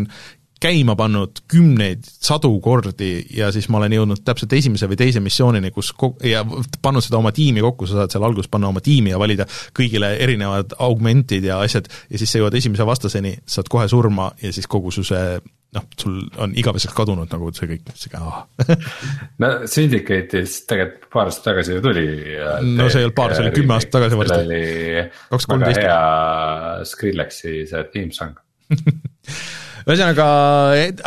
käima 0.60 0.94
pannud 0.96 1.42
kümneid, 1.48 2.04
sadu 2.04 2.50
kordi 2.60 3.12
ja 3.36 3.48
siis 3.52 3.68
ma 3.72 3.78
olen 3.80 3.94
jõudnud 3.96 4.24
täpselt 4.24 4.52
esimese 4.56 4.88
või 4.90 4.98
teise 5.00 5.22
missioonini, 5.24 5.70
kus 5.72 5.92
ko-, 5.96 6.12
ja 6.24 6.42
pannud 6.82 7.04
seda 7.04 7.16
oma 7.20 7.32
tiimi 7.36 7.64
kokku, 7.64 7.88
sa 7.88 8.02
saad 8.02 8.12
seal 8.12 8.26
alguses 8.28 8.50
panna 8.52 8.68
oma 8.68 8.82
tiimi 8.84 9.14
ja 9.14 9.20
valida 9.20 9.46
kõigile 9.76 10.12
erinevad 10.20 10.76
augmentid 10.78 11.48
ja 11.48 11.62
asjad 11.64 11.88
ja 11.88 12.20
siis 12.20 12.32
sa 12.32 12.42
jõuad 12.42 12.56
esimese 12.60 12.86
vastaseni, 12.88 13.38
saad 13.48 13.72
kohe 13.72 13.88
surma 13.88 14.30
ja 14.42 14.52
siis 14.52 14.68
kogu 14.68 14.92
su 14.92 15.04
see 15.06 15.40
noh, 15.76 15.86
sul 16.00 16.18
on 16.42 16.52
igaveseks 16.58 16.94
kadunud 16.96 17.30
nagu 17.30 17.50
see 17.54 17.68
kõik, 17.70 17.92
sihuke 17.94 18.20
ah. 18.20 18.42
no 19.42 19.50
Syndicate'is 19.70 20.60
tegelikult 20.70 21.08
paar 21.14 21.30
aastat 21.30 21.50
tagasi 21.52 21.76
ju 21.76 21.84
tuli. 21.84 22.06
No 22.66 22.88
see 22.90 23.02
ei 23.02 23.08
olnud 23.08 23.16
paar, 23.18 23.34
see 23.36 23.46
oli 23.46 23.54
kümme 23.54 23.76
aastat 23.76 23.96
tagasi 23.98 24.20
varsti. 24.20 24.38
oli 24.44 24.62
2013. 25.30 25.64
väga 25.70 25.86
hea 25.86 26.84
Skrillexi 26.92 27.56
see 27.70 27.88
theme 27.94 28.14
song. 28.16 28.38
ühesõnaga, 29.86 30.26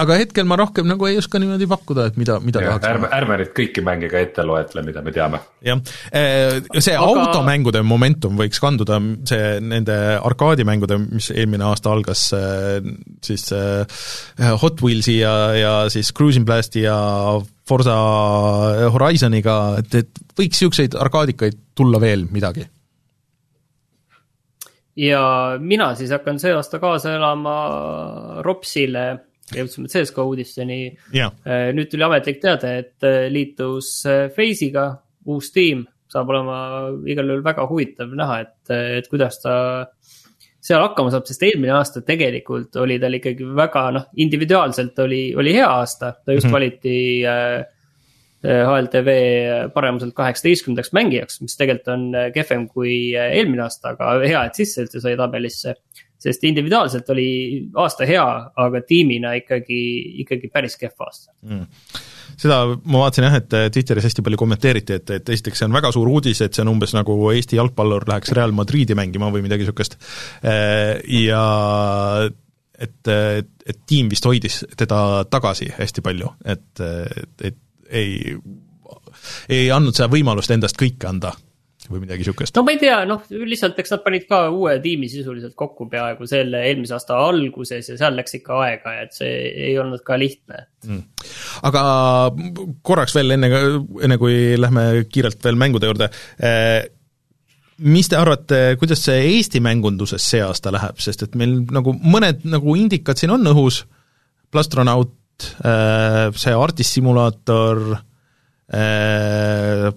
aga 0.04 0.18
hetkel 0.22 0.48
ma 0.50 0.58
rohkem 0.60 0.88
nagu 0.90 1.08
ei 1.10 1.18
oska 1.22 1.42
niimoodi 1.42 1.68
pakkuda, 1.70 2.08
et 2.12 2.20
mida, 2.20 2.40
mida 2.44 2.64
tahaks 2.64 2.90
ärme, 2.90 3.10
ärme 3.20 3.40
nüüd 3.42 3.54
kõiki 3.58 3.84
mänge 3.86 4.10
ka 4.12 4.22
ette 4.24 4.46
loetle, 4.48 4.84
mida 4.86 5.04
me 5.06 5.14
teame. 5.16 5.42
jah, 5.64 5.82
see 6.80 6.98
Aga- 6.98 7.26
automängude 7.28 7.84
momentum 7.88 8.38
võiks 8.40 8.62
kanduda 8.64 9.00
see 9.30 9.58
nende 9.64 9.98
arkaadimängude, 10.24 11.00
mis 11.06 11.32
eelmine 11.34 11.68
aasta 11.70 11.94
algas, 11.94 12.28
siis 13.24 13.50
äh, 13.56 14.54
Hot 14.62 14.84
Wheelsi 14.84 15.20
ja, 15.22 15.34
ja 15.58 15.74
siis 15.94 16.14
Cruising 16.16 16.48
Blasti 16.48 16.86
ja 16.88 16.98
Forza 17.68 17.96
Horizoniga, 18.94 19.58
et, 19.80 20.00
et 20.04 20.24
võiks 20.38 20.58
niisuguseid 20.60 20.98
arkaadikaid 21.00 21.60
tulla 21.78 22.02
veel 22.04 22.28
midagi. 22.32 22.66
Ja 25.00 25.22
mina 25.60 25.94
siis 25.98 26.12
hakkan 26.14 26.40
see 26.42 26.54
aasta 26.54 26.80
kaasa 26.82 27.16
elama 27.18 27.56
Ropsile, 28.46 29.06
jõudsime 29.54 29.90
CSGO 29.92 30.28
uudisteni. 30.32 30.82
jah, 31.14 31.34
nüüd 31.76 31.90
tuli 31.92 32.06
ametlik 32.06 32.42
teade, 32.44 32.76
et 32.84 33.08
äh, 33.08 33.26
liitus 33.34 33.96
äh, 34.10 34.28
Face'iga 34.34 34.90
uus 35.30 35.52
tiim, 35.56 35.86
saab 36.12 36.30
olema 36.30 36.58
igal 37.10 37.32
juhul 37.32 37.46
väga 37.46 37.68
huvitav 37.70 38.14
näha, 38.18 38.40
et, 38.46 38.74
et 39.00 39.10
kuidas 39.10 39.40
ta 39.42 39.56
seal 40.64 40.84
hakkama 40.86 41.12
saab, 41.12 41.26
sest 41.28 41.44
eelmine 41.44 41.74
aasta 41.76 42.04
tegelikult 42.08 42.76
oli 42.80 43.00
tal 43.02 43.18
ikkagi 43.18 43.48
väga 43.58 43.88
noh, 43.98 44.10
individuaalselt 44.24 45.00
oli, 45.04 45.24
oli 45.36 45.56
hea 45.58 45.68
aasta, 45.68 46.14
ta 46.24 46.36
just 46.36 46.48
mm 46.48 46.50
-hmm. 46.50 46.54
valiti 46.54 47.26
äh, 47.28 47.66
HLTV 48.44 49.14
paremuselt 49.74 50.12
kaheksateistkümnendaks 50.18 50.92
mängijaks, 50.96 51.40
mis 51.44 51.56
tegelikult 51.60 51.92
on 51.94 52.08
äh, 52.18 52.30
kehvem 52.36 52.68
kui 52.68 53.14
äh, 53.16 53.32
eelmine 53.40 53.64
aasta, 53.64 53.94
aga 53.94 54.18
hea, 54.24 54.42
et 54.50 54.60
sisse 54.60 54.84
üldse 54.84 55.04
sai 55.04 55.16
tabelisse. 55.20 55.78
sest 56.24 56.44
individuaalselt 56.48 57.10
oli 57.12 57.28
aasta 57.76 58.06
hea, 58.08 58.26
aga 58.56 58.80
tiimina 58.88 59.34
ikkagi, 59.36 59.80
ikkagi 60.24 60.48
päris 60.52 60.78
kehv 60.80 61.04
aasta. 61.04 61.34
seda 62.40 62.62
ma 62.84 63.02
vaatasin 63.02 63.28
jah, 63.28 63.36
et 63.42 63.56
Twitteris 63.76 64.08
hästi 64.08 64.24
palju 64.24 64.40
kommenteeriti, 64.40 65.00
et, 65.00 65.10
et 65.18 65.34
esiteks 65.36 65.60
see 65.60 65.68
on 65.68 65.76
väga 65.76 65.92
suur 65.92 66.08
uudis, 66.08 66.42
et 66.42 66.56
see 66.56 66.64
on 66.64 66.72
umbes 66.76 66.96
nagu 66.96 67.18
Eesti 67.32 67.60
jalgpallur 67.60 68.08
läheks 68.08 68.32
Real 68.36 68.56
Madridi 68.56 68.96
mängima 68.96 69.32
või 69.36 69.44
midagi 69.44 69.68
niisugust, 69.68 70.00
ja 70.44 71.44
et, 72.80 73.12
et, 73.12 73.52
et 73.68 73.84
tiim 73.88 74.08
vist 74.12 74.26
hoidis 74.28 74.64
teda 74.80 75.26
tagasi 75.32 75.70
hästi 75.76 76.04
palju, 76.04 76.32
et, 76.56 76.70
et, 76.80 77.36
et 77.52 77.63
ei, 77.94 78.36
ei 79.50 79.72
andnud 79.74 79.96
seda 79.96 80.12
võimalust 80.12 80.54
endast 80.54 80.80
kõike 80.80 81.10
anda 81.10 81.34
või 81.92 82.04
midagi 82.04 82.24
niisugust. 82.24 82.56
no 82.56 82.64
ma 82.66 82.74
ei 82.74 82.80
tea, 82.82 83.02
noh 83.08 83.24
lihtsalt 83.30 83.80
eks 83.82 83.94
nad 83.94 84.04
panid 84.06 84.26
ka 84.30 84.46
uue 84.54 84.78
tiimi 84.84 85.10
sisuliselt 85.12 85.56
kokku 85.60 85.88
peaaegu 85.92 86.28
selle 86.30 86.64
eelmise 86.70 86.96
aasta 86.96 87.18
alguses 87.20 87.90
ja 87.92 87.98
seal 88.00 88.16
läks 88.18 88.38
ikka 88.40 88.60
aega, 88.64 88.96
et 89.04 89.16
see 89.16 89.32
ei 89.68 89.78
olnud 89.82 90.04
ka 90.06 90.18
lihtne. 90.20 90.66
aga 91.70 91.84
korraks 92.86 93.16
veel 93.18 93.36
enne, 93.38 93.50
enne 94.08 94.20
kui 94.22 94.56
lähme 94.60 95.06
kiirelt 95.12 95.44
veel 95.44 95.60
mängude 95.60 95.90
juurde, 95.92 96.10
mis 97.84 98.10
te 98.10 98.20
arvate, 98.20 98.62
kuidas 98.80 99.04
see 99.04 99.20
Eesti 99.34 99.60
mängunduses 99.64 100.30
see 100.34 100.44
aasta 100.46 100.72
läheb, 100.74 101.02
sest 101.04 101.28
et 101.28 101.36
meil 101.40 101.60
nagu 101.74 101.96
mõned 101.98 102.46
nagu 102.48 102.78
indikad 102.80 103.20
siin 103.20 103.34
on 103.36 103.54
õhus, 103.54 103.84
Plastronaut, 104.54 105.10
see 105.42 106.54
Artist 106.58 106.98
Simulaator, 106.98 107.84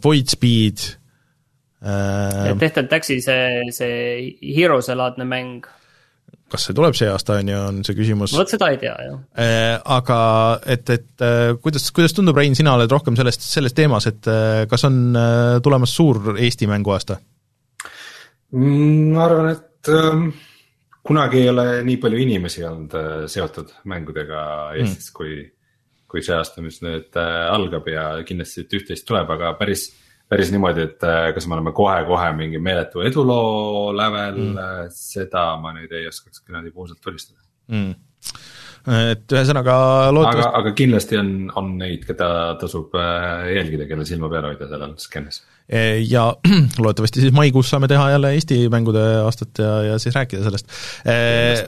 Void 0.03 0.29
Speed, 0.33 0.85
Tehtel 2.59 2.89
Taxi 2.91 3.21
see, 3.23 3.65
see 3.73 4.55
Heroes'e 4.57 4.97
laadne 4.99 5.27
mäng, 5.29 5.69
kas 6.51 6.67
see 6.67 6.75
tuleb 6.77 6.97
see 6.99 7.09
aasta, 7.11 7.39
on 7.43 7.53
ju, 7.53 7.61
on 7.69 7.79
see 7.87 7.97
küsimus. 7.99 8.35
vot 8.37 8.51
seda 8.51 8.73
ei 8.75 8.81
tea, 8.83 8.97
jah. 9.07 9.79
Aga 9.97 10.19
et, 10.67 10.91
et 10.97 11.25
kuidas, 11.63 11.87
kuidas 11.95 12.17
tundub, 12.17 12.37
Rein, 12.39 12.57
sina 12.59 12.75
oled 12.79 12.91
rohkem 12.91 13.19
sellest, 13.19 13.47
selles 13.47 13.77
teemas, 13.77 14.09
et 14.11 14.29
kas 14.71 14.89
on 14.89 15.01
tulemas 15.63 15.95
suur 15.97 16.35
Eesti 16.37 16.69
mänguaasta? 16.71 17.21
ma 18.57 19.25
arvan, 19.27 19.51
et 19.53 19.91
ähm, 19.91 20.29
kunagi 21.07 21.43
ei 21.43 21.51
ole 21.51 21.67
nii 21.87 21.99
palju 22.03 22.23
inimesi 22.23 22.65
olnud 22.67 22.97
äh, 22.99 23.13
seotud 23.31 23.71
mängudega 23.91 24.41
Eestis 24.77 25.11
mm. 25.11 25.15
kui, 25.17 25.37
kui 26.11 26.25
see 26.25 26.35
aasta, 26.37 26.65
mis 26.65 26.81
nüüd 26.85 27.17
äh, 27.21 27.39
algab 27.53 27.89
ja 27.91 28.09
kindlasti 28.27 28.67
üht-teist 28.67 29.07
tuleb, 29.09 29.31
aga 29.37 29.55
päris, 29.61 29.89
päris 30.31 30.53
niimoodi, 30.55 30.89
et 30.91 31.07
äh, 31.07 31.31
kas 31.37 31.49
me 31.49 31.59
oleme 31.59 31.75
kohe-kohe 31.77 32.31
mingi 32.39 32.63
meeletu 32.63 33.05
eduloo 33.07 33.93
lävel 33.97 34.41
mm., 34.51 34.95
seda 34.95 35.49
ma 35.63 35.75
nüüd 35.77 35.93
ei 35.97 36.09
oskaks 36.11 36.45
niimoodi 36.47 36.75
puusalt 36.75 37.03
tulistada 37.05 37.43
mm 37.73 37.95
et 38.87 39.33
ühesõnaga 39.35 39.73
loodetavasti 40.15 40.59
aga, 40.61 40.71
kindlasti 40.79 41.17
on, 41.19 41.31
on 41.59 41.73
neid, 41.81 42.05
keda 42.07 42.29
tasub 42.61 42.95
jälgida, 42.95 43.89
kelle 43.91 44.07
silma 44.07 44.31
peal 44.31 44.47
hoida 44.47 44.69
sellel 44.71 44.93
skeenes 45.03 45.41
Eh, 45.41 45.56
ja 46.11 46.29
loodetavasti 46.83 47.25
siis 47.25 47.35
maikuus 47.35 47.71
saame 47.73 47.89
teha 47.91 48.11
jälle 48.13 48.35
Eesti 48.37 48.61
mängude 48.71 49.03
aastat 49.25 49.59
ja, 49.59 49.73
ja 49.83 49.99
siis 49.99 50.15
rääkida 50.15 50.45
sellest. 50.47 50.71
Eh, 51.11 51.65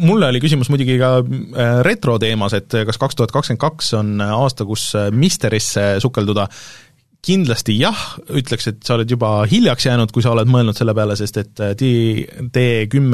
mulle 0.00 0.30
oli 0.30 0.40
küsimus 0.40 0.70
muidugi 0.72 0.96
ka 1.00 1.18
eh, 1.20 1.74
retro 1.86 2.16
teemas, 2.22 2.56
et 2.56 2.72
kas 2.86 3.00
kaks 3.00 3.20
tuhat 3.20 3.34
kakskümmend 3.34 3.60
kaks 3.66 3.92
on 4.00 4.16
aasta, 4.24 4.64
kus 4.68 4.92
Misterisse 5.12 5.94
sukelduda, 6.04 6.48
kindlasti 7.24 7.76
jah, 7.78 8.00
ütleks, 8.36 8.68
et 8.68 8.82
sa 8.84 8.98
oled 8.98 9.10
juba 9.10 9.30
hiljaks 9.48 9.86
jäänud, 9.88 10.12
kui 10.12 10.24
sa 10.24 10.34
oled 10.34 10.48
mõelnud 10.50 10.76
selle 10.76 10.94
peale, 10.96 11.16
sest 11.16 11.38
et 11.40 11.62
D10, 11.80 13.06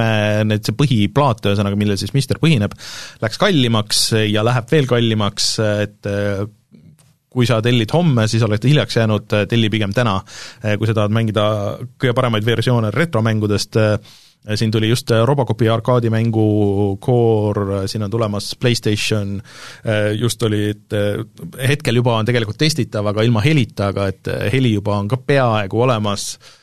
need, 0.50 0.64
see 0.66 0.76
põhiplaat, 0.76 1.44
ühesõnaga, 1.46 1.78
millel 1.78 1.98
siis 2.00 2.14
Mister 2.16 2.40
põhineb, 2.42 2.74
läks 3.22 3.38
kallimaks 3.40 4.08
ja 4.26 4.44
läheb 4.46 4.70
veel 4.72 4.90
kallimaks, 4.90 5.52
et 5.86 6.10
kui 7.30 7.46
sa 7.46 7.60
tellid 7.62 7.92
homme, 7.94 8.26
siis 8.28 8.42
oled 8.42 8.64
hiljaks 8.66 8.96
jäänud, 8.98 9.28
telli 9.48 9.70
pigem 9.70 9.94
täna. 9.94 10.18
kui 10.78 10.88
sa 10.88 10.96
tahad 10.96 11.14
mängida 11.14 11.44
kõige 11.94 12.14
paremaid 12.16 12.46
versioone 12.46 12.90
retromängudest, 12.90 13.78
siin 14.54 14.70
tuli 14.72 14.88
just 14.88 15.10
Robocopi 15.24 15.68
arkaadimängu 15.68 16.98
Core, 17.04 17.86
siin 17.88 18.02
on 18.02 18.10
tulemas 18.10 18.56
PlayStation, 18.60 19.36
just 20.18 20.42
oli, 20.42 20.70
et 20.74 20.96
hetkel 21.68 22.00
juba 22.00 22.16
on 22.18 22.26
tegelikult 22.26 22.58
testitav, 22.58 23.06
aga 23.12 23.22
ilma 23.22 23.44
helita, 23.44 23.92
aga 23.94 24.08
et 24.10 24.32
heli 24.52 24.74
juba 24.74 24.98
on 24.98 25.12
ka 25.12 25.20
peaaegu 25.26 25.84
olemas 25.86 26.32
Äh, 26.40 26.59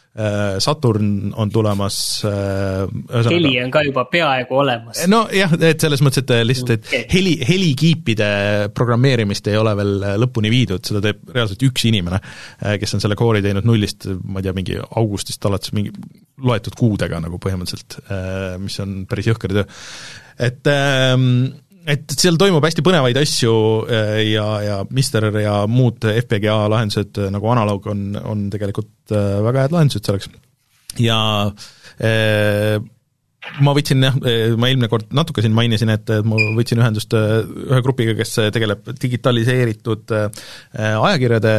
Saturn 0.63 1.33
on 1.37 1.51
tulemas 1.53 1.97
äh, 2.25 2.85
ühesõnaga 2.89 3.33
heli 3.35 3.51
on 3.61 3.73
ka 3.73 3.83
juba 3.85 4.07
peaaegu 4.09 4.57
olemas. 4.63 5.03
nojah, 5.11 5.53
et 5.69 5.83
selles 5.83 6.01
mõttes, 6.05 6.23
et 6.23 6.33
lihtsalt, 6.47 6.73
et 6.73 6.87
okay. 6.87 7.03
heli, 7.11 7.35
helikiipide 7.45 8.29
programmeerimist 8.77 9.49
ei 9.51 9.59
ole 9.59 9.75
veel 9.77 9.93
lõpuni 10.23 10.49
viidud, 10.53 10.81
seda 10.89 11.03
teeb 11.05 11.21
reaalselt 11.35 11.67
üks 11.69 11.85
inimene, 11.89 12.21
äh, 12.63 12.79
kes 12.81 12.97
on 12.97 13.03
selle 13.03 13.19
core'i 13.19 13.45
teinud 13.45 13.67
nullist, 13.67 14.09
ma 14.25 14.41
ei 14.41 14.47
tea, 14.47 14.55
mingi 14.57 14.79
augustist 14.87 15.45
alates 15.49 15.75
mingi 15.77 15.93
loetud 16.41 16.73
kuudega 16.77 17.21
nagu 17.21 17.39
põhimõtteliselt, 17.41 17.99
mis 18.61 18.75
on 18.83 18.99
päris 19.09 19.31
jõhker 19.31 19.53
töö. 19.57 19.63
et 20.37 20.69
ähm, 20.69 21.47
et 21.87 22.17
seal 22.19 22.37
toimub 22.39 22.65
hästi 22.67 22.83
põnevaid 22.85 23.17
asju 23.21 23.53
äh, 23.87 24.17
ja, 24.33 24.47
ja 24.63 24.81
Mister 24.93 25.29
ja 25.39 25.61
muud 25.71 26.03
FPGA 26.03 26.59
lahendused 26.73 27.21
äh, 27.21 27.31
nagu 27.33 27.53
Analoog 27.53 27.87
on, 27.93 28.03
on 28.19 28.45
tegelikult 28.53 29.15
äh, 29.15 29.39
väga 29.45 29.65
head 29.65 29.75
lahendused 29.75 30.07
selleks. 30.07 30.29
ja 30.99 31.19
eh, 32.03 32.75
ma 33.63 33.71
võtsin 33.77 34.03
jah, 34.03 34.15
ma 34.19 34.67
eelmine 34.67 34.89
kord 34.91 35.13
natuke 35.15 35.43
siin 35.45 35.55
mainisin, 35.55 35.91
et 35.93 36.09
ma 36.27 36.39
võtsin 36.57 36.81
ühendust 36.81 37.13
ühe 37.15 37.79
grupiga, 37.85 38.15
kes 38.17 38.33
tegeleb 38.51 38.89
digitaliseeritud 38.99 40.11
ajakirjade 40.75 41.53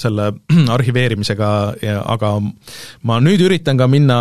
selle 0.00 0.30
arhiveerimisega, 0.76 1.50
aga 2.16 2.32
ma 3.06 3.20
nüüd 3.22 3.44
üritan 3.46 3.78
ka 3.78 3.86
minna 3.92 4.18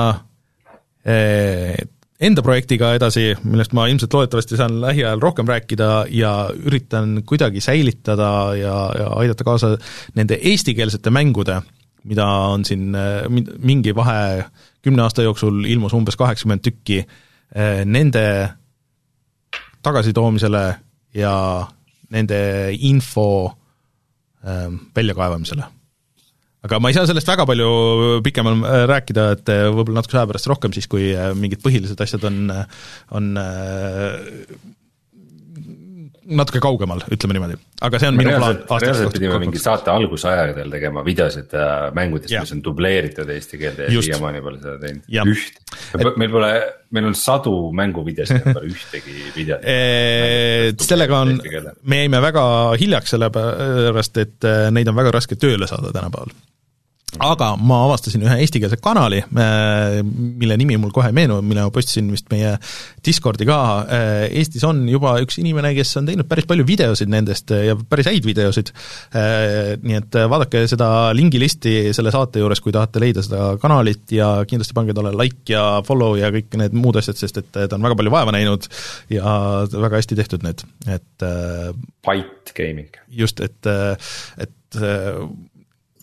enda 2.17 2.41
projektiga 2.41 2.93
edasi, 2.97 3.31
millest 3.45 3.73
ma 3.77 3.85
ilmselt 3.89 4.13
loodetavasti 4.13 4.57
saan 4.57 4.79
lähiajal 4.81 5.21
rohkem 5.21 5.49
rääkida 5.49 6.07
ja 6.13 6.49
üritan 6.57 7.21
kuidagi 7.29 7.61
säilitada 7.61 8.55
ja, 8.57 8.77
ja 8.97 9.09
aidata 9.21 9.45
kaasa 9.45 9.75
nende 10.17 10.39
eestikeelsete 10.41 11.13
mängude, 11.13 11.59
mida 12.07 12.25
on 12.53 12.65
siin 12.65 12.89
mingi 13.59 13.93
vahe 13.95 14.47
kümne 14.81 15.05
aasta 15.05 15.25
jooksul 15.27 15.65
ilmus 15.69 15.93
umbes 15.93 16.17
kaheksakümmend 16.17 16.65
tükki, 16.65 17.03
nende 17.85 18.25
tagasitoomisele 19.85 20.65
ja 21.13 21.33
nende 22.11 22.39
info 22.89 23.29
väljakaevamisele 24.95 25.76
aga 26.67 26.81
ma 26.83 26.91
ei 26.91 26.97
saa 26.97 27.07
sellest 27.09 27.29
väga 27.29 27.47
palju 27.47 27.69
pikemalt 28.25 28.65
äh, 28.67 28.85
rääkida, 28.91 29.27
et 29.37 29.53
äh, 29.53 29.67
võib-olla 29.71 30.01
natukese 30.01 30.21
aja 30.21 30.31
pärast 30.33 30.49
rohkem 30.51 30.75
siis, 30.75 30.89
kui 30.91 31.11
äh, 31.15 31.31
mingid 31.37 31.63
põhilised 31.63 32.01
asjad 32.03 32.27
on, 32.27 32.49
on 33.17 33.29
natuke 36.27 36.59
kaugemal, 36.59 36.99
ütleme 37.13 37.37
niimoodi. 37.37 37.55
aga 37.87 37.99
see 38.01 38.09
on 38.11 38.17
minu 38.19 38.33
plaan 38.35 38.57
reaalselt 38.83 39.13
pidime 39.15 39.37
mingi 39.39 39.61
saate 39.63 39.93
algusaegadel 39.93 40.73
tegema 40.73 41.03
videosid 41.05 41.55
mängudest, 41.95 42.33
mis 42.35 42.51
on 42.57 42.63
dubleeritud 42.65 43.31
eesti 43.31 43.59
keelde 43.61 43.87
ja 43.93 44.01
siiamaani 44.09 44.43
pole 44.43 44.59
seda 44.59 44.75
teinud, 44.81 45.07
üht. 45.31 45.61
meil 46.19 46.33
pole, 46.33 46.51
meil 46.97 47.07
on 47.13 47.15
sadu 47.15 47.53
mänguvideosid 47.79 48.41
ja 48.41 48.57
pole 48.57 48.73
ühtegi 48.73 49.15
videot. 49.37 49.71
sellega 50.89 51.23
on, 51.23 51.37
me 51.87 52.03
jäime 52.03 52.21
väga 52.27 52.43
hiljaks, 52.83 53.15
sellepärast 53.15 54.21
et 54.25 54.51
neid 54.75 54.91
on 54.91 54.99
väga 54.99 55.15
raske 55.15 55.39
tööle 55.39 55.69
saada 55.71 55.95
tänapäeval 55.95 56.35
aga 57.23 57.51
ma 57.59 57.79
avastasin 57.87 58.23
ühe 58.25 58.35
eestikeelse 58.43 58.79
kanali, 58.83 59.19
äh, 59.23 59.99
mille 60.03 60.57
nimi 60.59 60.77
mul 60.81 60.91
kohe 60.95 61.09
ei 61.11 61.15
meenu, 61.15 61.39
mille 61.45 61.65
ma 61.65 61.73
postisin 61.73 62.09
vist 62.13 62.29
meie 62.33 62.55
Discordi 63.05 63.47
ka, 63.47 63.59
äh, 63.83 64.25
Eestis 64.39 64.65
on 64.67 64.83
juba 64.89 65.15
üks 65.23 65.39
inimene, 65.41 65.73
kes 65.77 65.95
on 66.01 66.09
teinud 66.09 66.27
päris 66.29 66.47
palju 66.49 66.65
videosid 66.67 67.11
nendest 67.11 67.53
äh, 67.55 67.67
ja 67.69 67.77
päris 67.77 68.09
häid 68.11 68.27
videosid, 68.27 68.71
nii 69.17 69.97
et 69.97 70.15
vaadake 70.29 70.63
seda 70.69 70.87
lingilisti 71.15 71.93
selle 71.95 72.11
saate 72.13 72.41
juures, 72.41 72.61
kui 72.63 72.73
tahate 72.75 73.01
leida 73.01 73.23
seda 73.25 73.49
kanalit 73.61 74.11
ja 74.13 74.29
kindlasti 74.47 74.75
pange 74.77 74.95
talle 74.97 75.13
like 75.15 75.45
ja 75.51 75.81
follow 75.87 76.17
ja 76.19 76.31
kõik 76.33 76.57
need 76.59 76.75
muud 76.77 76.99
asjad, 76.99 77.19
sest 77.19 77.41
et 77.41 77.51
ta 77.55 77.67
on 77.77 77.85
väga 77.85 77.97
palju 77.99 78.13
vaeva 78.13 78.33
näinud 78.35 78.67
ja 79.13 79.35
väga 79.71 80.01
hästi 80.01 80.17
tehtud 80.19 80.45
need, 80.47 80.63
et 80.87 81.27
Byte 82.07 82.55
Gaming. 82.57 82.99
just, 83.09 83.41
et, 83.43 83.71
et 84.43 84.81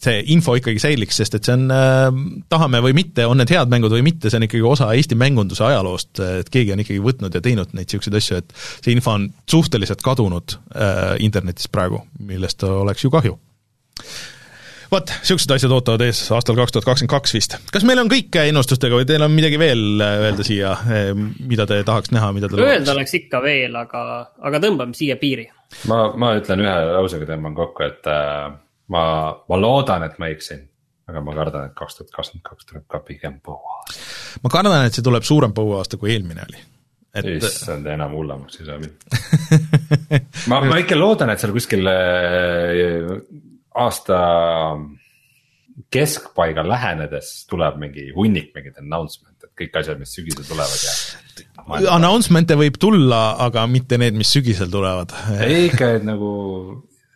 see 0.05 0.21
info 0.35 0.57
ikkagi 0.59 0.83
säiliks, 0.83 1.19
sest 1.21 1.39
et 1.39 1.49
see 1.49 1.57
on 1.57 1.67
äh,, 1.75 2.05
tahame 2.53 2.83
või 2.85 2.97
mitte, 2.97 3.27
on 3.31 3.41
need 3.41 3.53
head 3.55 3.73
mängud 3.73 3.95
või 3.95 4.05
mitte, 4.07 4.31
see 4.31 4.41
on 4.41 4.49
ikkagi 4.49 4.67
osa 4.69 4.91
Eesti 4.95 5.19
mängunduse 5.21 5.65
ajaloost, 5.67 6.21
et 6.43 6.53
keegi 6.53 6.75
on 6.75 6.85
ikkagi 6.85 7.03
võtnud 7.05 7.35
ja 7.35 7.43
teinud 7.45 7.73
neid 7.73 7.89
niisuguseid 7.89 8.21
asju, 8.21 8.43
et 8.43 8.55
see 8.85 8.95
info 8.95 9.17
on 9.17 9.27
suhteliselt 9.51 10.05
kadunud 10.05 10.59
äh, 10.77 11.17
internetis 11.25 11.71
praegu, 11.73 12.05
millest 12.21 12.65
oleks 12.69 13.07
ju 13.07 13.13
kahju 13.15 13.39
vot, 14.95 15.11
niisugused 15.23 15.55
asjad 15.57 15.75
ootavad 15.75 16.05
ees 16.07 16.21
aastal 16.35 16.57
kaks 16.59 16.75
tuhat 16.75 16.87
kakskümmend 16.87 17.13
kaks 17.15 17.35
vist. 17.37 17.57
kas 17.73 17.87
meil 17.89 18.01
on 18.03 18.11
kõik 18.13 18.37
ennustustega 18.45 18.99
või 19.01 19.09
teil 19.09 19.25
on 19.27 19.33
midagi 19.35 19.59
veel 19.61 20.03
äh, 20.05 20.17
öelda 20.29 20.47
siia, 20.47 20.75
äh, 20.85 21.11
mida 21.49 21.67
te 21.71 21.81
tahaks 21.87 22.13
näha, 22.15 22.31
mida 22.37 22.51
te 22.51 22.61
öelda 22.61 22.95
oleks 22.95 23.17
ikka 23.21 23.41
veel, 23.45 23.75
aga, 23.81 24.05
aga 24.45 24.61
tõmbame 24.63 24.97
siia 24.97 25.17
piiri. 25.21 25.47
ma, 25.91 26.07
ma 26.21 26.35
ütlen 26.39 26.65
ühe 26.65 26.77
lausega 26.95 27.29
tõmban 27.33 27.57
kokku, 27.59 27.87
et 27.89 28.11
äh, 28.11 28.53
ma, 28.93 29.05
ma 29.49 29.61
loodan, 29.61 30.05
et 30.09 30.19
ma 30.21 30.29
eksin, 30.33 30.63
aga 31.11 31.23
ma 31.25 31.35
kardan, 31.37 31.71
et 31.71 31.79
kaks 31.79 32.01
tuhat 32.01 32.13
kakskümmend 32.15 32.47
kaks 32.49 32.71
tuleb 32.71 32.87
ka 32.91 33.01
pigem 33.07 33.41
põuaasta. 33.45 33.99
ma 34.45 34.53
kardan, 34.53 34.87
et 34.89 34.97
see 34.97 35.07
tuleb 35.07 35.27
suurem 35.27 35.57
põuaasta, 35.57 36.01
kui 36.01 36.15
eelmine 36.15 36.47
oli 36.49 36.63
et 37.15 37.31
issand, 37.37 37.87
enam 37.87 38.17
hullemaks 38.19 38.59
ei 38.59 38.67
saa 38.67 38.81
minna 38.83 40.21
ma, 40.51 40.61
ma 40.67 40.81
ikka 40.83 40.99
loodan, 40.99 41.31
et 41.31 41.43
seal 41.43 41.55
kuskil 41.55 41.87
äh, 41.87 43.15
aasta 43.85 44.19
keskpaiga 45.95 46.63
lähenedes 46.67 47.31
tuleb 47.51 47.79
mingi 47.83 48.09
hunnik 48.15 48.53
mingeid 48.55 48.79
announcement, 48.83 49.37
et 49.43 49.53
kõik 49.59 49.79
asjad, 49.81 49.99
mis 49.99 50.15
sügisel 50.15 50.47
tulevad 50.47 50.87
ja. 50.87 50.95
Announcement'e 51.95 52.57
võib 52.59 52.77
tulla, 52.83 53.37
aga 53.43 53.65
mitte 53.71 53.99
need, 53.99 54.17
mis 54.19 54.31
sügisel 54.35 54.71
tulevad. 54.71 55.15
ei 55.43 55.69
ikka, 55.71 55.95
et 55.99 56.07
nagu, 56.07 56.31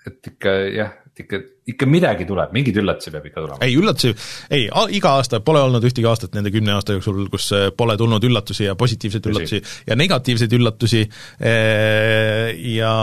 et 0.09 0.33
ikka 0.33 0.55
jah, 0.75 0.95
ikka, 1.25 1.41
ikka 1.73 1.89
midagi 1.91 2.27
tuleb, 2.29 2.53
mingeid 2.55 2.81
üllatusi 2.83 3.13
peab 3.15 3.27
ikka 3.31 3.43
tulema. 3.43 3.61
ei, 3.67 3.77
üllatusi, 3.79 4.15
ei, 4.55 4.69
iga 4.99 5.15
aasta 5.19 5.43
pole 5.45 5.63
olnud 5.67 5.85
ühtegi 5.89 6.09
aastat 6.09 6.39
nende 6.39 6.53
kümne 6.55 6.75
aasta 6.77 6.97
jooksul, 6.97 7.27
kus 7.33 7.51
äh, 7.57 7.69
pole 7.77 7.99
tulnud 8.01 8.25
üllatusi 8.29 8.69
ja 8.69 8.77
positiivseid 8.79 9.29
üllatusi 9.33 9.63
ja 9.89 9.99
negatiivseid 9.99 10.57
üllatusi 10.59 11.05
äh, 11.05 12.55
ja 12.79 12.95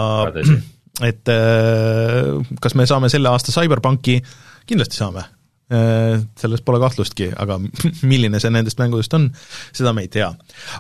et 1.04 1.32
äh, 1.32 2.34
kas 2.62 2.78
me 2.80 2.88
saame 2.90 3.12
selle 3.12 3.32
aasta 3.34 3.56
CyberPunki, 3.56 4.22
kindlasti 4.66 5.02
saame 5.02 5.35
selles 5.66 6.62
pole 6.62 6.78
kahtlustki, 6.78 7.32
aga 7.42 7.58
milline 8.10 8.38
see 8.42 8.52
nendest 8.54 8.78
mängudest 8.78 9.16
on, 9.18 9.32
seda 9.74 9.96
me 9.98 10.04
ei 10.06 10.12
tea. 10.14 10.28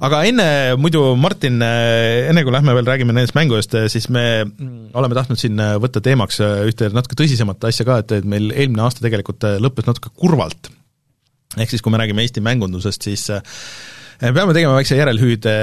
aga 0.05 0.21
enne, 0.29 0.47
muidu 0.77 1.01
Martin, 1.17 1.57
äh, 1.65 2.29
enne 2.29 2.45
kui 2.45 2.53
lähme 2.53 2.75
veel 2.77 2.85
räägime 2.85 3.15
nendest 3.15 3.37
mängudest, 3.37 3.73
äh, 3.79 3.89
siis 3.89 4.11
me 4.13 4.45
mm, 4.45 4.93
oleme 4.93 5.17
tahtnud 5.17 5.41
siin 5.41 5.57
võtta 5.81 6.03
teemaks 6.05 6.37
ühte 6.69 6.91
natuke 6.93 7.17
tõsisemat 7.17 7.65
asja 7.65 7.87
ka, 7.87 7.99
et, 8.03 8.13
et 8.19 8.29
meil 8.29 8.51
eelmine 8.53 8.85
aasta 8.85 9.01
tegelikult 9.05 9.47
lõppes 9.63 9.89
natuke 9.89 10.13
kurvalt 10.13 10.69
ehk 11.55 11.71
siis, 11.71 11.81
kui 11.81 11.93
me 11.93 12.01
räägime 12.01 12.21
Eesti 12.25 12.43
mängundusest, 12.45 13.09
siis 13.09 13.25
peame 14.21 14.53
tegema 14.53 14.75
väikse 14.77 14.97
järelhüüde 14.99 15.53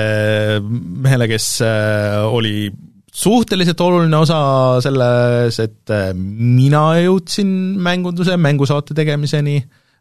mehele, 0.64 1.28
kes 1.30 1.48
oli 1.62 2.72
suhteliselt 3.12 3.80
oluline 3.84 4.16
osa 4.22 4.38
selles, 4.84 5.58
et 5.60 5.92
mina 6.16 6.84
jõudsin 7.02 7.50
mängunduse, 7.82 8.38
mängusaate 8.40 8.96
tegemiseni, 8.96 9.58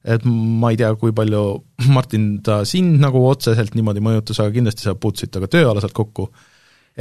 et 0.08 0.24
ma 0.26 0.72
ei 0.72 0.80
tea, 0.80 0.94
kui 1.00 1.14
palju, 1.16 1.44
Martin, 1.96 2.32
ta 2.46 2.62
sind 2.68 3.02
nagu 3.04 3.26
otseselt 3.28 3.76
niimoodi 3.78 4.04
mõjutas, 4.04 4.40
aga 4.42 4.56
kindlasti 4.56 4.88
sa 4.88 4.96
puutusid 4.96 5.34
temaga 5.34 5.52
tööalaselt 5.58 5.96
kokku, 5.98 6.30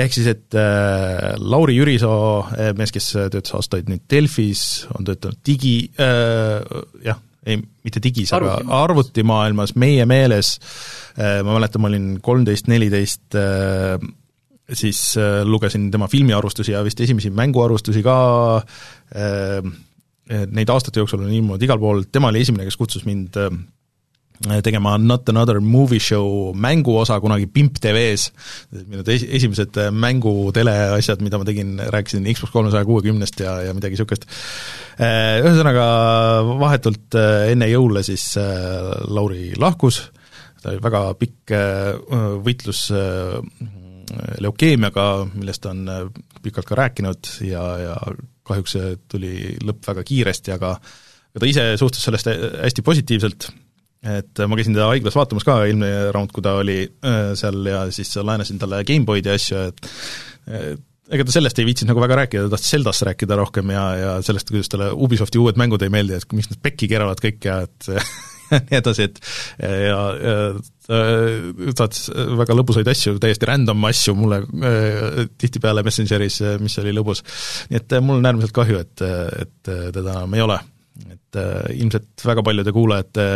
ehk 0.01 0.15
siis, 0.15 0.29
et 0.35 0.59
äh, 0.59 1.33
Lauri 1.41 1.79
Jürisoo, 1.79 2.45
mees, 2.79 2.93
kes 2.95 3.13
töötas 3.17 3.57
aastaid 3.59 3.91
nüüd 3.91 4.07
Delfis, 4.11 4.87
on 4.97 5.07
töötanud 5.07 5.41
digi 5.47 5.75
äh,, 5.99 6.61
jah, 7.07 7.23
ei, 7.47 7.57
mitte 7.87 8.03
digis, 8.05 8.35
aga 8.37 8.59
arvutimaailmas, 8.83 9.75
meie 9.81 10.05
meeles 10.11 10.57
äh,, 11.17 11.41
ma 11.47 11.55
mäletan, 11.55 11.83
ma 11.83 11.91
olin 11.91 12.11
kolmteist, 12.25 12.69
neliteist 12.71 13.39
äh, 13.39 13.97
siis 14.73 15.03
äh, 15.19 15.43
lugesin 15.45 15.91
tema 15.91 16.09
filmiarvustusi 16.09 16.73
ja 16.73 16.85
vist 16.87 17.01
esimesi 17.01 17.31
mänguarvustusi 17.31 18.03
ka 18.07 18.17
äh,, 18.61 19.71
neid 20.31 20.71
aastate 20.71 21.03
jooksul 21.03 21.25
on 21.25 21.33
ilmunud 21.35 21.63
igal 21.63 21.79
pool, 21.83 22.05
tema 22.13 22.31
oli 22.31 22.45
esimene, 22.45 22.69
kes 22.69 22.79
kutsus 22.79 23.03
mind 23.09 23.35
äh, 23.41 23.51
tegema 24.63 24.99
Not 24.99 25.29
Another 25.29 25.61
Movie 25.61 26.01
Show 26.01 26.55
mänguosa 26.55 27.21
kunagi 27.21 27.47
Pimp 27.47 27.77
TV-s, 27.81 28.31
minu 28.89 29.05
es-, 29.05 29.27
esimesed 29.29 29.77
äh, 29.77 29.91
mängutele 29.93 30.73
asjad, 30.97 31.21
mida 31.25 31.39
ma 31.39 31.45
tegin, 31.45 31.77
rääkisin 31.93 32.25
Xbox 32.33 32.53
kolmesaja 32.55 32.89
kuuekümnest 32.89 33.41
ja, 33.45 33.59
ja 33.67 33.75
midagi 33.77 33.99
niisugust. 33.99 34.25
Äh, 34.97 35.43
ühesõnaga, 35.45 35.85
vahetult 36.61 37.19
äh, 37.21 37.51
enne 37.53 37.69
jõule 37.69 38.05
siis 38.07 38.33
Lauri 39.13 39.53
lahkus, 39.61 40.07
ta 40.63 40.73
oli 40.73 40.81
väga 40.85 41.05
pikk 41.21 41.53
võitlus 42.45 42.87
leukeemiaga, 44.45 45.07
millest 45.35 45.67
on 45.71 45.87
äh, 45.91 46.03
pikalt 46.43 46.69
ka 46.69 46.79
rääkinud 46.79 47.33
ja, 47.47 47.65
ja 47.81 47.97
kahjuks 48.47 48.77
see 48.77 48.93
tuli 49.11 49.33
lõpp 49.65 49.89
väga 49.93 50.05
kiiresti, 50.07 50.55
aga 50.57 50.75
ta 51.39 51.47
ise 51.49 51.67
suhtus 51.81 52.03
sellest 52.07 52.31
hästi 52.31 52.85
positiivselt, 52.87 53.49
et 54.11 54.43
ma 54.49 54.59
käisin 54.59 54.75
teda 54.75 54.89
haiglas 54.91 55.17
vaatamas 55.19 55.47
ka 55.47 55.61
eelmine 55.67 56.11
round, 56.15 56.33
kui 56.35 56.45
ta 56.45 56.57
oli 56.61 56.83
äh, 56.87 57.33
seal 57.39 57.61
ja 57.69 57.85
siis 57.95 58.13
laenasin 58.19 58.61
talle 58.61 58.83
GameBoy'd 58.89 59.29
ja 59.31 59.37
asju, 59.39 59.67
et 59.71 59.85
ega 61.11 61.27
ta 61.27 61.35
sellest 61.35 61.59
ei 61.59 61.69
viitsinud 61.69 61.93
nagu 61.93 62.03
väga 62.03 62.21
rääkida, 62.23 62.47
ta 62.47 62.57
tahtis 62.57 62.75
Zeldast 62.75 63.05
rääkida 63.07 63.39
rohkem 63.39 63.71
ja, 63.75 63.85
ja 63.99 64.11
sellest, 64.27 64.51
kuidas 64.51 64.71
talle 64.73 64.91
Ubisofti 64.95 65.41
uued 65.43 65.59
mängud 65.61 65.83
ei 65.83 65.93
meeldi, 65.93 66.19
et 66.19 66.37
miks 66.37 66.51
nad 66.51 66.61
pekki 66.63 66.91
keeravad 66.91 67.23
kõik 67.23 67.47
ja 67.47 67.63
et 67.67 67.91
nii 68.69 68.79
edasi, 68.81 69.09
et 69.09 69.21
ja, 69.61 70.01
ja 70.17 70.35
ta 70.91 70.99
saatis 71.79 72.09
väga 72.41 72.57
lõbusaid 72.59 72.89
asju, 72.91 73.15
täiesti 73.23 73.49
random 73.49 73.87
asju 73.91 74.17
mulle 74.19 74.41
äh, 74.43 75.23
tihtipeale 75.39 75.85
Messengeris, 75.87 76.41
mis 76.63 76.79
oli 76.83 76.95
lõbus. 76.97 77.23
nii 77.71 77.81
et 77.81 77.97
mul 78.03 78.19
on 78.19 78.31
äärmiselt 78.33 78.55
kahju, 78.57 78.83
et, 78.83 79.07
et 79.45 79.73
teda 79.95 80.17
enam 80.17 80.39
ei 80.39 80.47
ole. 80.47 80.59
et 81.11 81.41
ilmselt 81.77 82.27
väga 82.27 82.43
paljude 82.45 82.73
kuulajate 82.77 83.27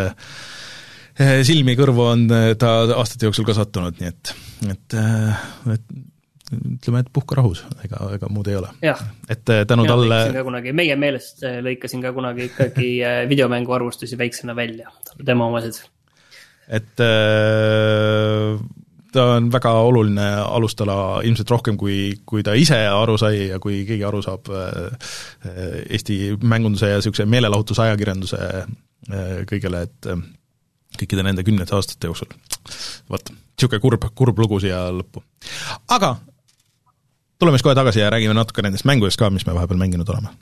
silmi-kõrvu 1.47 2.03
on 2.11 2.25
ta 2.59 2.73
aastate 2.99 3.29
jooksul 3.29 3.47
ka 3.47 3.55
sattunud, 3.55 4.01
nii 4.01 4.11
et, 4.11 4.33
et, 4.73 4.97
et 5.77 5.85
ütleme, 6.53 7.01
et 7.01 7.09
puhka 7.13 7.39
rahus, 7.39 7.63
ega, 7.87 8.03
ega 8.19 8.29
muud 8.33 8.49
ei 8.53 8.59
ole. 8.59 8.69
et 8.85 9.49
äh, 9.49 9.65
tänu 9.69 9.87
ja, 9.87 9.95
talle. 9.95 10.43
kunagi, 10.45 10.75
meie 10.77 10.97
meelest 11.01 11.45
äh, 11.47 11.61
lõikasin 11.65 12.05
ka 12.05 12.13
kunagi 12.17 12.51
ikkagi 12.51 12.91
äh, 13.01 13.23
videomängu 13.33 13.73
arvustusi 13.73 14.19
väiksena 14.21 14.57
välja, 14.57 14.93
tema 15.25 15.49
omased. 15.49 15.81
et 16.69 16.97
ta 19.15 19.25
on 19.37 19.51
väga 19.53 19.73
oluline 19.87 20.27
alustala 20.43 21.21
ilmselt 21.25 21.51
rohkem, 21.51 21.77
kui, 21.81 22.15
kui 22.27 22.43
ta 22.43 22.55
ise 22.59 22.81
aru 22.89 23.17
sai 23.21 23.49
ja 23.49 23.61
kui 23.63 23.85
keegi 23.89 24.05
aru 24.05 24.23
saab 24.25 24.49
Eesti 25.45 26.17
mängunduse 26.43 26.89
ja 26.91 26.99
niisuguse 26.99 27.27
meelelahutusajakirjanduse 27.29 28.41
kõigele, 29.51 29.85
et 29.85 30.09
kõikide 30.99 31.25
nende 31.27 31.45
kümnete 31.45 31.77
aastate 31.77 32.09
jooksul. 32.09 32.33
vot, 33.13 33.31
niisugune 33.31 33.85
kurb, 33.85 34.09
kurb 34.17 34.41
lugu 34.41 34.61
siia 34.65 34.87
lõppu. 34.91 35.23
aga 35.95 36.17
tuleme 37.45 37.59
siis 37.59 37.67
kohe 37.67 37.75
tagasi 37.77 38.01
ja 38.01 38.11
räägime 38.11 38.35
natuke 38.35 38.63
nendest 38.65 38.87
mängudest 38.89 39.21
ka, 39.21 39.29
mis 39.31 39.45
me 39.47 39.53
vahepeal 39.55 39.77
mänginud 39.79 40.09
oleme. 40.09 40.33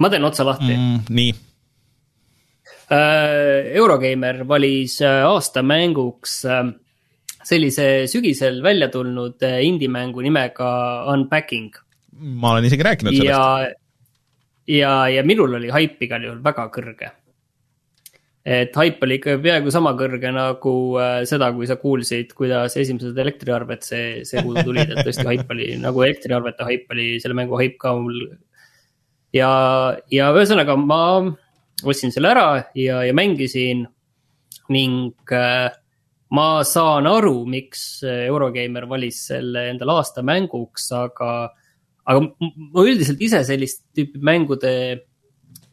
ma 0.00 0.08
teen 0.10 0.24
otsa 0.24 0.44
lahti 0.44 0.74
mm,. 0.74 1.00
nii 1.08 1.30
uh,. 1.30 1.38
Eurogeimer 3.76 4.48
valis 4.48 4.98
äh, 5.02 5.26
aasta 5.28 5.62
mänguks 5.62 6.40
uh, 6.48 6.72
sellise 7.46 7.86
sügisel 8.10 8.60
välja 8.64 8.90
tulnud 8.92 9.40
eh, 9.46 9.60
indie-mängu 9.66 10.22
nimega 10.24 10.70
Unpacking. 11.12 11.72
ma 12.20 12.52
olen 12.54 12.66
isegi 12.68 12.84
rääkinud 12.84 13.16
sellest. 13.16 13.30
ja, 13.30 13.70
ja, 14.68 14.92
ja 15.08 15.24
minul 15.24 15.56
oli 15.56 15.72
haip 15.72 16.02
igal 16.04 16.24
juhul 16.26 16.42
väga 16.44 16.66
kõrge. 16.74 17.10
et 18.44 18.76
haip 18.76 19.02
oli 19.04 19.18
ikka 19.20 19.38
peaaegu 19.42 19.72
sama 19.72 19.94
kõrge 19.96 20.32
nagu 20.34 20.74
äh, 21.00 21.22
seda, 21.28 21.50
kui 21.56 21.68
sa 21.68 21.76
kuulsid, 21.80 22.34
kuidas 22.36 22.76
esimesed 22.80 23.16
elektriarved 23.24 23.84
see, 23.84 24.22
see 24.28 24.44
kuu 24.44 24.56
tulid, 24.60 24.92
et 24.92 25.04
tõesti 25.04 25.26
haip 25.28 25.50
oli 25.52 25.74
nagu 25.80 26.04
elektriarvete 26.04 26.68
haip 26.68 26.92
oli 26.92 27.12
selle 27.22 27.36
mängu 27.38 27.56
haip 27.60 27.78
ka 27.80 27.94
mul. 27.96 28.20
ja, 29.36 29.50
ja 30.12 30.32
ühesõnaga 30.36 30.76
ma 30.76 31.02
ostsin 31.84 32.12
selle 32.12 32.34
ära 32.34 32.48
ja, 32.76 33.00
ja 33.06 33.16
mängisin 33.16 33.86
ning 34.70 35.32
äh, 35.32 35.70
ma 36.36 36.62
saan 36.66 37.08
aru, 37.10 37.42
miks 37.50 38.02
Eurogeimer 38.06 38.86
valis 38.90 39.24
selle 39.30 39.66
endale 39.72 39.96
aasta 39.98 40.22
mänguks, 40.26 40.86
aga, 40.94 41.30
aga 42.06 42.20
ma 42.22 42.84
üldiselt 42.86 43.22
ise 43.24 43.42
sellist 43.46 43.82
tüüpi 43.96 44.22
mängude, 44.26 44.72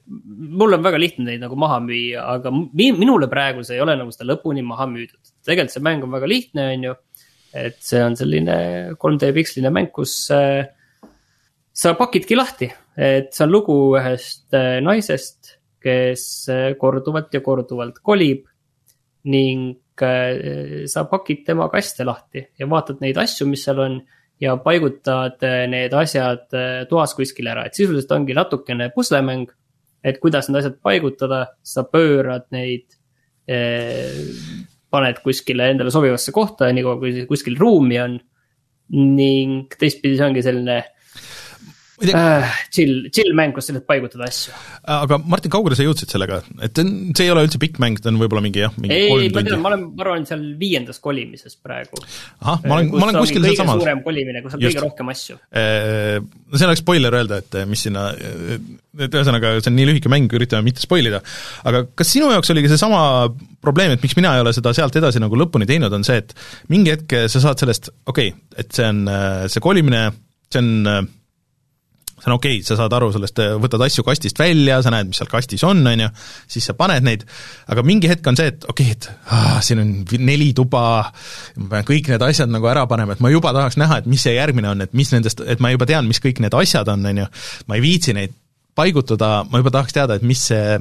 mul 0.07 0.77
on 0.77 0.85
väga 0.85 1.01
lihtne 1.01 1.27
neid 1.27 1.43
nagu 1.43 1.57
maha 1.59 1.77
müüa, 1.83 2.23
aga 2.37 2.53
minule 2.73 3.29
praegu 3.29 3.65
see 3.67 3.77
ei 3.77 3.83
ole 3.85 3.97
nagu 3.99 4.13
seda 4.15 4.31
lõpuni 4.31 4.65
maha 4.65 4.87
müüdud. 4.89 5.21
tegelikult 5.45 5.75
see 5.75 5.85
mäng 5.85 6.07
on 6.07 6.15
väga 6.15 6.31
lihtne, 6.31 6.67
on 6.73 6.89
ju. 6.89 6.97
et 7.57 7.77
see 7.83 8.01
on 8.03 8.17
selline 8.17 8.57
3D 8.97 9.31
piksline 9.37 9.69
mäng, 9.73 9.91
kus 9.93 10.19
äh, 10.33 10.65
sa 11.73 11.93
pakidki 11.99 12.37
lahti, 12.37 12.71
et 12.97 13.29
see 13.35 13.45
on 13.45 13.53
lugu 13.53 13.77
ühest 13.99 14.57
äh, 14.57 14.79
naisest, 14.81 15.57
kes 15.83 16.23
äh, 16.49 16.71
korduvalt 16.81 17.35
ja 17.35 17.45
korduvalt 17.45 18.01
kolib 18.01 18.47
ning 19.27 19.75
Äh, 19.77 19.86
sa 19.97 21.03
pakid 21.09 21.45
tema 21.45 21.69
kaste 21.73 22.05
lahti 22.05 22.43
ja 22.59 22.67
vaatad 22.69 22.99
neid 23.01 23.17
asju, 23.17 23.47
mis 23.49 23.63
seal 23.65 23.79
on 23.81 23.97
ja 24.41 24.57
paigutad 24.61 25.41
äh, 25.43 25.65
need 25.69 25.93
asjad 25.97 26.53
äh, 26.53 26.85
toas 26.89 27.15
kuskile 27.17 27.53
ära, 27.53 27.65
et 27.65 27.77
sisuliselt 27.77 28.11
ongi 28.13 28.35
natukene 28.37 28.91
puslemäng. 28.95 29.49
et 30.07 30.19
kuidas 30.21 30.47
need 30.47 30.59
asjad 30.61 30.75
paigutada, 30.85 31.39
sa 31.65 31.83
pöörad 31.83 32.45
neid 32.53 32.85
eh,, 33.49 34.21
paned 34.93 35.17
kuskile 35.23 35.71
endale 35.73 35.91
sobivasse 35.91 36.31
kohta, 36.31 36.69
niikaua 36.71 36.99
kui 37.01 37.25
kuskil 37.27 37.57
ruumi 37.59 37.97
on. 37.99 38.19
ning 38.93 39.73
teistpidi 39.73 40.15
see 40.15 40.27
ongi 40.29 40.43
selline 40.45 40.77
äh, 42.05 42.57
chill, 42.69 43.07
chill 43.13 43.33
mäng, 43.37 43.53
kus 43.55 43.67
sa 43.69 43.73
saad 43.73 43.85
paigutada 43.89 44.27
asju. 44.27 44.53
aga 44.93 45.17
Martin, 45.25 45.51
kaugele 45.53 45.77
sa 45.77 45.85
jõudsid 45.85 46.11
sellega, 46.13 46.39
et 46.61 46.77
see 46.77 47.25
ei 47.25 47.31
ole 47.33 47.45
üldse 47.47 47.57
pikk 47.61 47.79
mäng, 47.81 47.97
ta 48.01 48.11
on 48.11 48.19
võib-olla 48.21 48.43
mingi 48.45 48.61
jah, 48.61 48.75
mingi 48.77 48.93
ei, 48.93 49.07
kolm 49.09 49.33
tundi? 49.33 49.57
ma 49.63 49.71
olen, 49.71 49.85
ma 49.97 50.05
arvan, 50.05 50.27
seal 50.29 50.43
viiendas 50.59 51.01
kolimises 51.03 51.57
praegu. 51.57 51.97
ahah, 52.43 52.61
ma 52.67 52.77
olen, 52.77 52.91
ma 52.93 53.07
olen 53.07 53.19
kuskil 53.23 53.47
sealsamas. 53.47 53.81
suurem 53.81 54.03
kolimine, 54.05 54.43
kus 54.45 54.53
on 54.57 54.61
Just. 54.61 54.77
kõige 54.77 54.85
rohkem 54.85 55.11
asju. 55.15 55.39
no 55.41 56.61
see 56.61 56.69
oleks 56.69 56.83
spoiler 56.85 57.19
öelda, 57.21 57.41
et 57.41 57.59
mis 57.71 57.87
sinna, 57.87 58.05
et 58.13 59.19
ühesõnaga, 59.19 59.57
see 59.57 59.73
on 59.73 59.77
nii 59.81 59.89
lühike 59.91 60.13
mäng, 60.13 60.37
üritame 60.37 60.69
mitte 60.69 60.85
spoil 60.85 61.09
ida, 61.09 61.23
aga 61.65 61.83
kas 61.97 62.13
sinu 62.13 62.29
jaoks 62.35 62.53
oli 62.53 62.65
ka 62.67 62.73
seesama 62.75 63.01
probleem, 63.63 63.97
et 63.97 64.05
miks 64.05 64.17
mina 64.19 64.37
ei 64.37 64.45
ole 64.45 64.53
seda 64.53 64.75
sealt 64.77 64.95
edasi 65.01 65.21
nagu 65.23 65.37
lõpuni 65.39 65.65
teinud, 65.69 65.93
on 65.97 66.05
see, 66.05 66.21
et 66.21 66.37
mingi 66.69 66.93
hetk 66.93 67.23
sa 67.25 67.41
saad 67.41 67.65
sellest, 67.65 67.89
okei 68.05 68.29
okay,, 68.35 68.49
et 68.61 68.69
see 68.77 68.85
on 68.85 69.07
see 69.49 69.65
kolimine, 69.65 70.09
see 70.53 70.61
on 70.61 71.07
see 72.17 72.31
on 72.31 72.35
okei 72.37 72.57
okay,, 72.57 72.65
sa 72.65 72.77
saad 72.79 72.93
aru 72.97 73.11
sellest, 73.13 73.39
võtad 73.61 73.83
asju 73.85 74.03
kastist 74.05 74.39
välja, 74.41 74.79
sa 74.81 74.93
näed, 74.93 75.11
mis 75.11 75.19
seal 75.21 75.29
kastis 75.29 75.63
on, 75.67 75.83
on 75.85 76.01
ju, 76.05 76.09
siis 76.49 76.65
sa 76.69 76.73
paned 76.77 77.05
neid, 77.05 77.27
aga 77.69 77.83
mingi 77.85 78.09
hetk 78.09 78.25
on 78.31 78.39
see, 78.39 78.49
et 78.53 78.65
okei 78.65 78.89
okay,, 78.91 78.97
et 78.97 79.33
ah, 79.35 79.59
siin 79.65 79.83
on 79.83 79.93
neli 80.25 80.49
tuba, 80.57 80.81
ma 81.61 81.69
pean 81.75 81.87
kõik 81.91 82.11
need 82.13 82.25
asjad 82.25 82.51
nagu 82.53 82.69
ära 82.71 82.87
panema, 82.89 83.13
et 83.13 83.23
ma 83.23 83.31
juba 83.33 83.53
tahaks 83.55 83.77
näha, 83.77 84.01
et 84.01 84.09
mis 84.09 84.25
see 84.25 84.33
järgmine 84.37 84.73
on, 84.73 84.83
et 84.87 84.97
mis 84.97 85.13
nendest, 85.13 85.45
et 85.45 85.61
ma 85.63 85.73
juba 85.73 85.89
tean, 85.89 86.09
mis 86.09 86.21
kõik 86.23 86.41
need 86.43 86.57
asjad 86.57 86.89
on, 86.93 87.05
on 87.05 87.23
ju, 87.23 87.31
ma 87.69 87.77
ei 87.77 87.85
viitsi 87.85 88.17
neid 88.17 88.33
paigutada, 88.77 89.41
ma 89.49 89.61
juba 89.61 89.77
tahaks 89.77 89.97
teada, 89.97 90.17
et 90.17 90.25
mis 90.25 90.41
see 90.49 90.77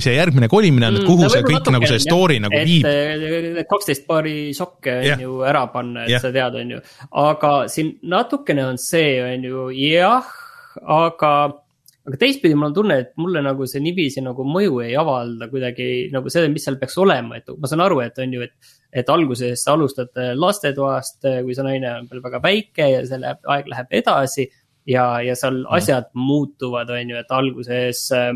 see 0.00 0.14
järgmine 0.16 0.48
kolimine 0.48 0.88
on, 0.88 0.94
et 0.96 1.04
kuhu 1.04 1.26
Mm, 1.26 1.32
see 1.32 1.42
võib-olla 1.42 1.60
kõik 1.60 1.74
nagu 1.74 1.88
see 1.90 2.00
story 2.00 2.36
jah, 2.38 2.44
nagu 2.46 2.60
viib. 2.64 2.86
Need 2.88 3.66
kaksteist 3.68 4.06
paari 4.08 4.36
sokke 4.56 4.94
on 4.94 5.04
Jah. 5.04 5.20
ju 5.20 5.40
ära 5.44 5.66
panna, 5.72 6.06
et 6.06 6.14
Jah. 6.14 6.22
sa 6.22 6.30
tead, 6.32 6.56
on 6.56 6.70
ju. 6.76 6.78
aga 7.22 7.50
siin 7.68 7.98
natukene 8.08 8.64
on 8.64 8.80
see, 8.80 9.18
on 9.20 9.44
ju, 9.44 9.66
jah, 9.76 10.30
aga, 10.80 11.32
aga 12.06 12.18
teistpidi 12.20 12.56
mul 12.58 12.70
on 12.70 12.76
tunne, 12.76 12.98
et 13.04 13.12
mulle 13.20 13.42
nagu 13.44 13.66
see 13.70 13.82
niiviisi 13.84 14.22
nagu 14.24 14.46
mõju 14.46 14.80
ei 14.84 14.94
avalda 14.98 15.48
kuidagi 15.50 15.88
nagu 16.14 16.32
see, 16.32 16.48
mis 16.52 16.66
seal 16.66 16.78
peaks 16.80 16.98
olema, 17.02 17.38
et 17.38 17.52
ma 17.58 17.70
saan 17.70 17.84
aru, 17.84 18.00
et 18.04 18.18
on 18.22 18.38
ju, 18.38 18.46
et. 18.48 18.72
et 18.92 19.08
alguses 19.08 19.62
sa 19.64 19.72
alustad 19.72 20.10
äh, 20.20 20.34
lastetoast, 20.36 21.22
kui 21.24 21.54
see 21.56 21.64
naine 21.64 21.88
on 21.94 22.08
veel 22.10 22.20
väga 22.24 22.42
väike 22.44 22.88
ja 22.90 23.04
see 23.08 23.20
läheb, 23.22 23.40
aeg 23.54 23.70
läheb 23.72 23.94
edasi. 24.02 24.48
ja, 24.86 25.04
ja 25.22 25.36
seal 25.38 25.62
asjad 25.70 26.10
muutuvad, 26.18 26.90
on 26.90 27.12
ju, 27.14 27.16
et 27.16 27.30
alguses 27.30 28.08
äh, 28.18 28.32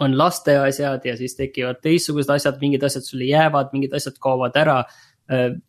on 0.00 0.16
laste 0.18 0.56
asjad 0.58 1.04
ja 1.04 1.16
siis 1.16 1.34
tekivad 1.36 1.80
teistsugused 1.82 2.30
asjad, 2.30 2.60
mingid 2.60 2.84
asjad 2.84 3.06
sulle 3.06 3.28
jäävad, 3.28 3.72
mingid 3.72 3.94
asjad 3.96 4.18
kaovad 4.20 4.56
ära. 4.56 4.82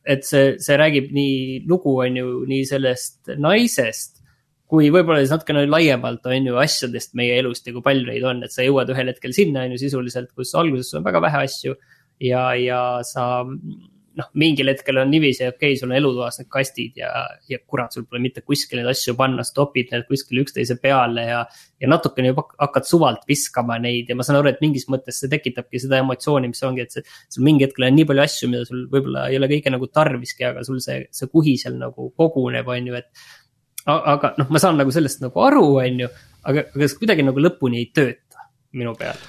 et 0.06 0.26
see, 0.28 0.56
see 0.60 0.76
räägib 0.76 1.12
nii, 1.16 1.62
lugu 1.70 1.94
on 2.04 2.18
ju 2.18 2.30
nii 2.50 2.64
sellest 2.68 3.30
naisest 3.40 4.13
kui 4.72 4.90
võib-olla 4.94 5.22
siis 5.22 5.34
natukene 5.34 5.66
laiemalt 5.70 6.26
on 6.30 6.50
ju 6.50 6.60
asjadest 6.62 7.14
meie 7.20 7.36
elust 7.42 7.68
ja 7.68 7.74
kui 7.76 7.84
palju 7.86 8.08
neid 8.10 8.24
on, 8.28 8.44
et 8.46 8.54
sa 8.54 8.66
jõuad 8.66 8.90
ühel 8.94 9.12
hetkel 9.12 9.36
sinna 9.36 9.66
on 9.68 9.76
ju 9.76 9.82
sisuliselt, 9.86 10.32
kus 10.38 10.54
alguses 10.58 10.94
on 10.98 11.06
väga 11.06 11.22
vähe 11.24 11.44
asju. 11.48 11.76
ja, 12.24 12.54
ja 12.56 12.80
sa 13.04 13.44
noh, 14.18 14.30
mingil 14.38 14.70
hetkel 14.70 15.00
on 15.02 15.10
niiviisi, 15.12 15.46
okei 15.48 15.74
okay,, 15.74 15.80
sul 15.80 15.90
on 15.90 15.98
elutoas 15.98 16.40
need 16.40 16.50
kastid 16.54 16.98
ja, 17.00 17.10
ja 17.50 17.60
kurat, 17.66 17.94
sul 17.96 18.06
pole 18.06 18.22
mitte 18.24 18.44
kuskil 18.46 18.80
neid 18.80 18.90
asju 18.92 19.16
panna, 19.20 19.46
stopid 19.48 19.94
need 19.94 20.06
kuskil 20.10 20.44
üksteise 20.44 20.78
peale 20.82 21.26
ja. 21.28 21.44
ja 21.82 21.90
natukene 21.90 22.34
juba 22.34 22.46
hakkad 22.62 22.88
suvalt 22.90 23.28
viskama 23.30 23.80
neid 23.82 24.10
ja 24.10 24.18
ma 24.18 24.26
saan 24.26 24.40
aru, 24.40 24.54
et 24.54 24.62
mingis 24.64 24.86
mõttes 24.92 25.22
see 25.22 25.32
tekitabki 25.34 25.82
seda 25.82 26.02
emotsiooni, 26.04 26.52
mis 26.54 26.66
ongi, 26.66 26.86
et 26.86 26.98
see. 26.98 27.06
sul 27.34 27.48
mingi 27.48 27.68
hetkel 27.68 27.88
on 27.90 27.98
nii 27.98 28.10
palju 28.10 28.26
asju, 28.26 28.52
mida 28.54 28.68
sul 28.70 28.86
võib-olla 28.92 29.28
ei 29.32 29.40
ole 29.42 29.50
kõike 29.52 29.74
nagu 29.74 29.90
tarviski, 29.90 30.50
aga 30.52 30.66
sul 30.68 30.82
see, 30.84 31.08
see 31.14 31.32
kuhi 31.34 31.58
seal 31.62 31.80
nagu 31.82 32.12
koguneb, 32.20 32.70
on 32.70 32.92
ju, 32.92 33.00
et. 33.02 33.10
Aga 33.90 34.34
noh, 34.40 34.50
ma 34.54 34.62
saan 34.62 34.80
nagu 34.80 34.94
sellest 34.96 35.24
nagu 35.24 35.46
aru, 35.46 35.64
on 35.84 36.04
ju, 36.06 36.10
aga, 36.50 36.68
aga 36.76 36.90
see 36.90 37.00
kuidagi 37.02 37.26
nagu 37.28 37.42
lõpuni 37.44 37.82
ei 37.82 37.90
tööta 37.96 38.48
minu 38.78 38.96
peal. 39.00 39.20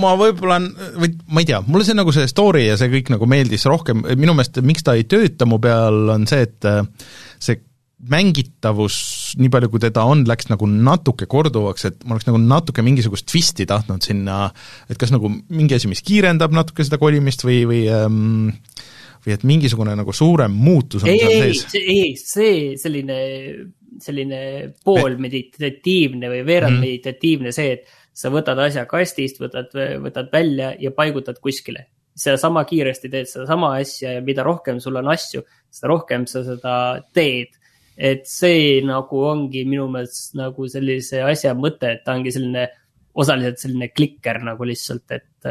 Ma 0.00 0.16
võib-olla, 0.18 0.56
või 0.98 1.12
ma 1.30 1.42
ei 1.44 1.46
tea, 1.46 1.60
mulle 1.62 1.86
see 1.86 1.94
nagu 1.94 2.10
see 2.14 2.26
story 2.30 2.64
ja 2.66 2.76
see 2.78 2.90
kõik 2.90 3.12
nagu 3.14 3.28
meeldis 3.30 3.68
rohkem, 3.70 4.02
minu 4.18 4.34
meelest 4.34 4.58
miks 4.66 4.82
ta 4.86 4.96
ei 4.98 5.06
tööta 5.06 5.46
mu 5.46 5.60
peal, 5.62 6.08
on 6.16 6.26
see, 6.26 6.48
et 6.48 6.66
äh, 6.66 6.82
see 7.38 7.60
mängitavus, 8.10 8.96
nii 9.38 9.50
palju 9.52 9.70
kui 9.70 9.82
teda 9.82 10.02
on, 10.08 10.24
läks 10.28 10.48
nagu 10.50 10.66
natuke 10.70 11.28
korduvaks, 11.30 11.84
et 11.86 12.02
ma 12.02 12.16
oleks 12.16 12.26
nagu 12.26 12.40
natuke 12.40 12.82
mingisugust 12.84 13.28
twisti 13.28 13.66
tahtnud 13.68 14.02
sinna, 14.04 14.46
et 14.90 14.98
kas 15.00 15.12
nagu 15.12 15.28
mingi 15.28 15.76
asi, 15.76 15.90
mis 15.90 16.02
kiirendab 16.02 16.54
natuke 16.56 16.86
seda 16.86 16.98
kolimist 16.98 17.44
või, 17.44 17.60
või 17.68 17.82
ähm, 17.92 18.48
või 19.24 19.34
et 19.36 19.44
mingisugune 19.44 19.94
nagu 19.98 20.12
suurem 20.16 20.52
muutus 20.52 21.04
on 21.04 21.10
ei, 21.12 21.18
seal 21.18 21.30
ei, 21.30 21.54
sees. 21.54 21.74
ei, 21.80 22.10
see 22.16 22.76
selline, 22.80 23.18
selline 24.00 24.40
poolmeditatiivne 24.84 26.30
või 26.32 26.44
veerand 26.46 26.80
Mhm. 26.80 26.84
see, 27.52 27.72
et 27.72 27.86
sa 28.12 28.30
võtad 28.32 28.58
asja 28.58 28.86
kastist, 28.86 29.40
võtad, 29.40 29.70
võtad 30.02 30.30
välja 30.32 30.74
ja 30.78 30.90
paigutad 30.90 31.40
kuskile. 31.40 31.86
sedasama 32.20 32.64
kiiresti 32.64 33.08
teed 33.08 33.26
sedasama 33.30 33.76
asja 33.78 34.12
ja 34.12 34.20
mida 34.20 34.42
rohkem 34.42 34.80
sul 34.80 34.96
on 34.96 35.08
asju, 35.08 35.42
seda 35.70 35.88
rohkem 35.88 36.26
sa 36.26 36.42
seda 36.44 37.02
teed. 37.14 37.48
et 37.96 38.26
see 38.26 38.80
nagu 38.82 39.18
ongi 39.24 39.64
minu 39.64 39.86
meelest 39.88 40.34
nagu 40.34 40.66
sellise 40.68 41.20
asja 41.22 41.54
mõte, 41.54 41.84
et 41.92 42.04
ta 42.04 42.14
ongi 42.14 42.32
selline 42.32 42.68
osaliselt 43.14 43.58
selline 43.58 43.88
klikker 43.88 44.40
nagu 44.42 44.64
lihtsalt, 44.64 45.10
et 45.10 45.46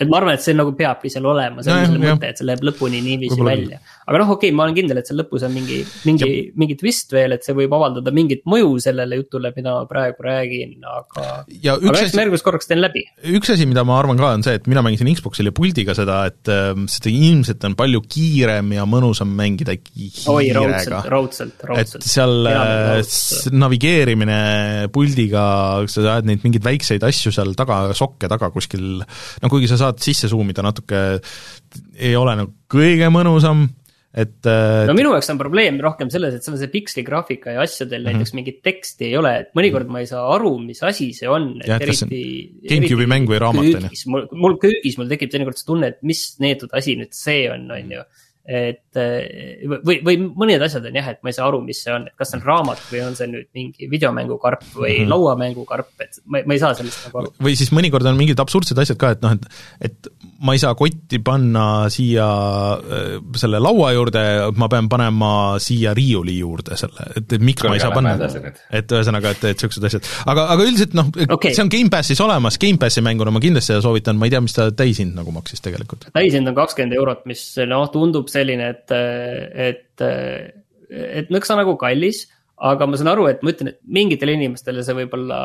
et 0.00 0.08
ma 0.08 0.18
arvan, 0.18 0.36
et 0.36 0.42
see 0.42 0.54
nagu 0.56 0.72
peabki 0.76 1.10
seal 1.12 1.26
olema, 1.28 1.62
see 1.62 1.72
on 1.74 1.84
selle 1.86 2.00
mõte, 2.00 2.30
et 2.32 2.40
see 2.40 2.46
läheb 2.48 2.64
lõpuni 2.64 3.02
niiviisi 3.04 3.44
välja. 3.44 3.78
aga 4.06 4.22
noh, 4.22 4.32
okei 4.34 4.50
okay,, 4.50 4.56
ma 4.56 4.64
olen 4.66 4.76
kindel, 4.76 4.98
et 5.02 5.08
seal 5.08 5.20
lõpus 5.20 5.44
on 5.46 5.52
mingi, 5.54 5.82
mingi, 6.08 6.30
mingi 6.58 6.76
twist 6.80 7.12
veel, 7.14 7.36
et 7.36 7.44
see 7.46 7.54
võib 7.56 7.74
avaldada 7.76 8.14
mingit 8.14 8.46
mõju 8.48 8.74
sellele 8.82 9.20
jutule, 9.20 9.52
mida 9.56 9.76
ma 9.76 9.84
praegu 9.90 10.26
räägin, 10.26 10.74
aga. 10.80 11.26
aga 11.44 11.76
üks 11.78 12.00
eks 12.06 12.16
ma, 12.16 12.24
järgmist 12.24 12.46
korraks 12.46 12.70
teen 12.70 12.82
läbi. 12.82 13.04
üks 13.36 13.52
asi, 13.54 13.68
mida 13.68 13.84
ma 13.88 13.98
arvan 14.00 14.18
ka, 14.20 14.32
on 14.38 14.46
see, 14.46 14.56
et 14.58 14.70
mina 14.70 14.82
mängisin 14.86 15.12
Xboxil 15.12 15.50
ja 15.50 15.54
puldiga 15.54 15.96
seda, 15.98 16.22
et 16.32 16.50
ähm, 16.52 16.88
seda 16.90 17.12
ilmselt 17.12 17.68
on 17.68 17.76
palju 17.78 18.02
kiirem 18.08 18.72
ja 18.78 18.88
mõnusam 18.88 19.30
mängida 19.38 19.76
oi, 19.76 20.48
raudselt, 20.56 20.88
hiirega. 20.88 21.02
raudselt, 21.12 21.54
et 21.60 21.68
raudselt. 21.68 22.08
seal 22.08 22.48
Hea 22.48 22.64
äh, 22.98 23.52
navigeerimine 23.52 24.40
puldiga, 24.94 25.44
sa 25.90 26.08
ajad 26.16 26.32
neid 26.32 26.42
mingeid 26.46 26.64
väikseid 26.66 27.04
asju 27.06 27.32
seal 27.34 27.54
taga, 27.58 27.84
sokke 27.96 28.30
taga 28.30 28.50
kuskil, 28.54 29.04
no 29.04 29.52
kuigi 29.52 29.70
sa 29.70 29.81
saad 29.82 30.02
sisse 30.02 30.30
zoom 30.30 30.50
ida 30.52 30.64
natuke, 30.64 31.04
ei 31.98 32.16
ole 32.18 32.34
nagu 32.38 32.52
kõige 32.72 33.08
mõnusam, 33.12 33.66
et 34.12 34.44
äh, 34.48 34.82
no 34.88 34.96
minu 34.96 35.14
jaoks 35.14 35.30
on 35.32 35.38
probleem 35.40 35.78
rohkem 35.80 36.10
selles, 36.12 36.36
et 36.36 36.44
see 36.44 36.52
on 36.52 36.58
see 36.60 36.72
piksli 36.72 37.04
graafika 37.06 37.54
ja 37.54 37.62
asjadel 37.64 38.02
mm 38.02 38.08
-hmm. 38.08 38.18
näiteks 38.20 38.34
mingit 38.36 38.58
teksti 38.64 39.08
ei 39.08 39.16
ole, 39.16 39.32
et 39.44 39.54
mõnikord 39.56 39.88
ma 39.88 40.02
ei 40.02 40.10
saa 40.10 40.26
aru, 40.34 40.58
mis 40.60 40.82
asi 40.84 41.12
see 41.16 41.28
on. 41.28 41.54
Jah, 41.64 41.80
et 41.80 41.88
kas 41.92 42.04
see 42.04 42.10
on 42.10 42.68
GameCube'i 42.74 43.08
mäng 43.08 43.30
või 43.30 43.40
raamat, 43.40 43.70
on 43.78 43.88
ju. 43.88 44.02
mul, 44.12 44.28
mul 44.32 44.58
köögis 44.60 44.98
mul 45.00 45.08
tekib 45.08 45.32
teinekord 45.32 45.56
see 45.56 45.70
tunne, 45.70 45.94
et 45.94 46.02
mis 46.02 46.26
neetud 46.44 46.76
asi 46.76 46.96
nüüd 47.00 47.16
see 47.16 47.48
on, 47.52 47.70
on 47.70 47.96
ju. 47.98 48.04
Et 48.42 48.98
eh, 48.98 49.62
või, 49.86 50.00
või 50.02 50.16
mõned 50.18 50.62
asjad 50.66 50.88
on 50.88 50.96
jah, 50.98 51.12
et 51.12 51.20
ma 51.22 51.30
ei 51.30 51.36
saa 51.36 51.46
aru, 51.46 51.60
mis 51.62 51.78
see 51.84 51.92
on, 51.94 52.08
et 52.10 52.16
kas 52.18 52.32
see 52.32 52.40
on 52.40 52.44
raamat 52.46 52.80
või 52.90 53.02
on 53.04 53.14
see 53.18 53.28
nüüd 53.30 53.48
mingi 53.54 53.86
videomängukarp 53.90 54.64
või 54.72 54.96
mm. 54.96 55.04
-hmm. 55.04 55.12
lauamängukarp, 55.14 55.92
et 56.02 56.18
ma, 56.26 56.42
ma 56.42 56.56
ei 56.56 56.62
saa 56.62 56.74
sellest 56.78 57.06
nagu 57.06 57.22
aru. 57.22 57.34
või 57.38 57.54
siis 57.58 57.70
mõnikord 57.74 58.08
on 58.10 58.18
mingid 58.18 58.42
absurdsed 58.42 58.82
asjad 58.82 58.98
ka, 58.98 59.14
et 59.14 59.22
noh, 59.22 59.36
et 59.38 59.92
et 59.92 60.10
ma 60.42 60.54
ei 60.56 60.60
saa 60.62 60.74
kotti 60.78 61.20
panna 61.24 61.88
siia 61.92 62.26
äh, 62.74 63.14
selle 63.38 63.60
laua 63.62 63.92
juurde, 63.94 64.22
ma 64.58 64.68
pean 64.72 64.88
panema 64.90 65.32
siia 65.62 65.94
riiuli 65.96 66.34
juurde 66.40 66.76
selle, 66.78 67.06
et, 67.16 67.26
et 67.38 67.44
miks 67.44 67.64
ma 67.66 67.76
ei 67.76 67.82
saa 67.82 67.94
panna 67.94 68.16
et 68.18 68.94
ühesõnaga, 68.96 69.34
et, 69.36 69.46
et 69.52 69.62
niisugused 69.62 69.88
asjad, 69.88 70.10
aga, 70.32 70.48
aga 70.54 70.66
üldiselt 70.66 70.96
noh 70.98 71.12
okay. 71.22 71.54
See 71.54 71.64
on 71.64 71.70
Gamepassis 71.72 72.22
olemas, 72.24 72.58
Gamepassi 72.62 73.04
mänguna 73.04 73.34
ma 73.34 73.42
kindlasti 73.42 73.72
seda 73.72 73.84
soovitan, 73.84 74.18
ma 74.18 74.28
ei 74.28 74.34
tea, 74.34 74.42
mis 74.44 74.56
ta 74.56 74.68
täishind 74.76 75.16
nagu 75.18 75.34
maksis 75.34 75.62
tegelikult. 75.64 76.08
täishind 76.16 76.50
on 76.50 76.58
kakskümmend 76.58 76.98
eurot, 76.98 77.24
mis 77.30 77.44
noh, 77.68 77.86
tundub 77.94 78.30
selline, 78.32 78.72
et, 78.74 78.96
et, 79.70 80.06
et 81.22 81.34
nõksa 81.34 81.58
nagu 81.58 81.76
kallis. 81.80 82.26
Aga 82.62 82.86
ma 82.86 82.98
saan 82.98 83.10
aru, 83.12 83.26
et 83.30 83.40
ma 83.42 83.52
ütlen, 83.54 83.72
et 83.72 83.80
mingitele 83.98 84.36
inimestele 84.38 84.84
see 84.86 84.96
võib 85.00 85.16
olla 85.18 85.38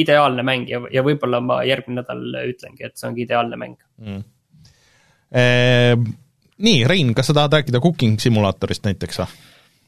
ideaalne 0.00 0.44
mäng 0.46 0.68
ja, 0.70 0.82
ja 0.92 1.04
võib-olla 1.06 1.40
ma 1.44 1.60
järgmine 1.66 2.02
nädal 2.02 2.42
ütlengi, 2.42 2.84
et 2.86 2.98
see 3.00 3.08
ongi 3.08 3.24
ideaalne 3.28 3.60
mäng. 3.60 3.78
mm.. 4.02 4.26
Ehm, 5.30 6.10
nii, 6.66 6.82
Rein, 6.90 7.14
kas 7.14 7.30
sa 7.30 7.36
tahad 7.36 7.54
rääkida 7.54 7.80
cooking 7.82 8.18
simulaatorist 8.20 8.88
näiteks 8.88 9.22
või? 9.22 9.38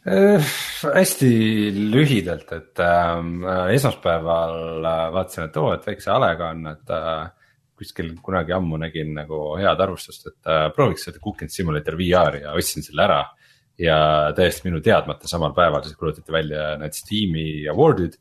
Äh, 0.02 0.54
hästi 0.96 1.28
lühidalt, 1.92 2.48
et 2.56 2.80
äh, 2.82 3.20
esmaspäeval 3.74 4.86
äh, 4.86 5.04
vaatasin, 5.14 5.46
et 5.46 5.58
oo, 5.60 5.68
et 5.76 5.86
väikse 5.86 6.10
Alega 6.10 6.48
on, 6.54 6.64
et 6.72 6.94
äh, 6.94 7.28
kuskil 7.78 8.12
kunagi 8.22 8.54
ammu 8.56 8.80
nägin 8.82 9.12
nagu 9.14 9.44
head 9.60 9.82
arvustust, 9.84 10.26
et 10.30 10.50
äh, 10.50 10.66
prooviks 10.74 11.06
seda 11.08 11.22
Cooking 11.22 11.50
Simulator 11.50 11.98
VR-i 11.98 12.42
ja 12.46 12.56
ostsin 12.58 12.82
selle 12.86 13.06
ära. 13.06 13.20
Ja 13.82 13.98
täiesti 14.36 14.68
minu 14.68 14.80
teadmata 14.84 15.28
samal 15.30 15.54
päeval 15.56 15.84
siis 15.84 15.98
kuulutati 15.98 16.34
välja 16.34 16.72
need 16.80 16.96
Steam'i 16.96 17.66
award'id. 17.72 18.16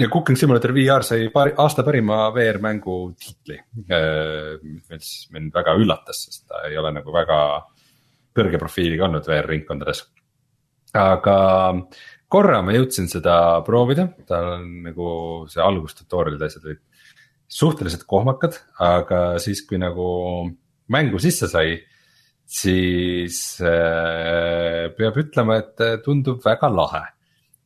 ja 0.00 0.10
Cooking 0.12 0.38
Simulator 0.38 0.74
VR 0.74 1.06
sai 1.06 1.30
paari, 1.32 1.54
aasta 1.56 1.86
parima 1.86 2.28
VR-mängu 2.34 2.98
tiitli, 3.16 3.58
mis 4.90 5.12
mind 5.32 5.54
väga 5.54 5.78
üllatas, 5.80 6.26
sest 6.26 6.46
ta 6.48 6.66
ei 6.68 6.76
ole 6.78 6.92
nagu 6.98 7.14
väga 7.14 7.40
kõrge 8.36 8.60
profiiliga 8.60 9.08
olnud 9.08 9.26
VR-ringkondades 9.26 10.04
aga 10.96 11.36
korra 12.28 12.60
ma 12.64 12.74
jõudsin 12.76 13.08
seda 13.10 13.60
proovida, 13.66 14.08
tal 14.28 14.52
on 14.58 14.68
nagu 14.86 15.10
see 15.50 15.62
algustutorial'id 15.64 16.44
asjad 16.44 16.68
olid 16.68 16.82
suhteliselt 17.48 18.04
kohmakad, 18.08 18.58
aga 18.84 19.38
siis, 19.40 19.62
kui 19.64 19.80
nagu 19.80 20.08
mängu 20.92 21.20
sisse 21.20 21.48
sai, 21.48 21.78
siis 22.48 23.38
äh, 23.60 24.88
peab 24.96 25.18
ütlema, 25.20 25.58
et 25.60 26.04
tundub 26.04 26.40
väga 26.44 26.70
lahe. 26.72 27.04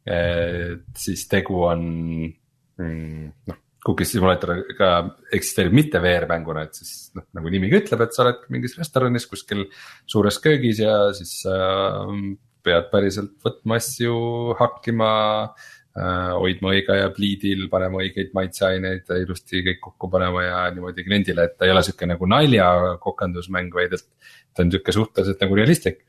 et 0.03 0.99
siis 0.99 1.29
tegu 1.31 1.61
on 1.63 1.83
mm, 2.27 3.27
noh, 3.47 3.59
Cookie 3.87 4.07
Simulatoriga 4.07 4.89
eksisteerib 5.35 5.77
mitte 5.79 6.01
VR-mänguna, 6.03 6.65
et 6.67 6.81
siis 6.81 7.13
noh, 7.15 7.29
nagu 7.39 7.53
nimi 7.55 7.71
ka 7.71 7.79
ütleb, 7.85 8.03
et 8.03 8.15
sa 8.15 8.25
oled 8.25 8.43
mingis 8.51 8.75
restoranis 8.79 9.29
kuskil 9.31 9.69
suures 10.11 10.41
köögis 10.43 10.83
ja 10.83 10.97
siis 11.15 11.37
äh, 11.47 12.11
pead 12.67 12.91
päriselt 12.91 13.37
võtma 13.47 13.79
asju, 13.79 14.17
hakkima 14.59 15.13
äh,, 15.47 15.71
hoidma 15.93 16.71
õige 16.73 16.95
pliidil, 17.17 17.67
panema 17.69 18.01
õigeid 18.01 18.31
maitseaineid 18.33 19.11
ilusti 19.19 19.61
kõik 19.67 19.83
kokku 19.83 20.09
panema 20.13 20.45
ja 20.47 20.63
niimoodi 20.73 21.05
kliendile, 21.05 21.45
et 21.45 21.59
ta 21.59 21.67
ei 21.67 21.75
ole 21.75 21.83
sihuke 21.85 22.09
nagu 22.09 22.29
naljakokandusmäng, 22.33 23.75
vaid 23.77 23.99
et 23.99 24.07
ta 24.55 24.65
on 24.65 24.73
sihuke 24.73 24.95
suhteliselt 24.97 25.45
nagu 25.45 25.61
realistlik. 25.61 26.01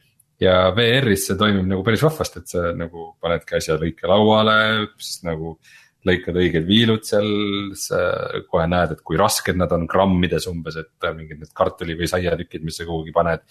ja 0.41 0.73
VR-is 0.75 1.27
see 1.27 1.37
toimib 1.39 1.67
nagu 1.69 1.83
päris 1.85 2.01
vahvasti, 2.03 2.41
et 2.41 2.51
sa 2.51 2.71
nagu 2.75 3.13
panedki 3.21 3.55
asja 3.59 3.77
lõike 3.79 4.07
lauale, 4.09 4.55
siis 4.97 5.21
nagu 5.27 5.57
lõikad 6.07 6.39
õiged 6.39 6.65
viilud 6.67 7.05
seal, 7.07 7.29
sa 7.79 8.01
kohe 8.49 8.65
näed, 8.67 8.95
et 8.95 9.03
kui 9.05 9.19
rasked 9.19 9.55
nad 9.59 9.71
on 9.75 9.85
grammides 9.87 10.49
umbes, 10.51 10.79
et 10.79 11.07
mingid 11.15 11.39
need 11.39 11.53
kartuli 11.55 11.95
või 11.99 12.09
saiatükid, 12.11 12.65
mis 12.65 12.79
sa 12.79 12.87
kuhugi 12.87 13.15
paned. 13.15 13.45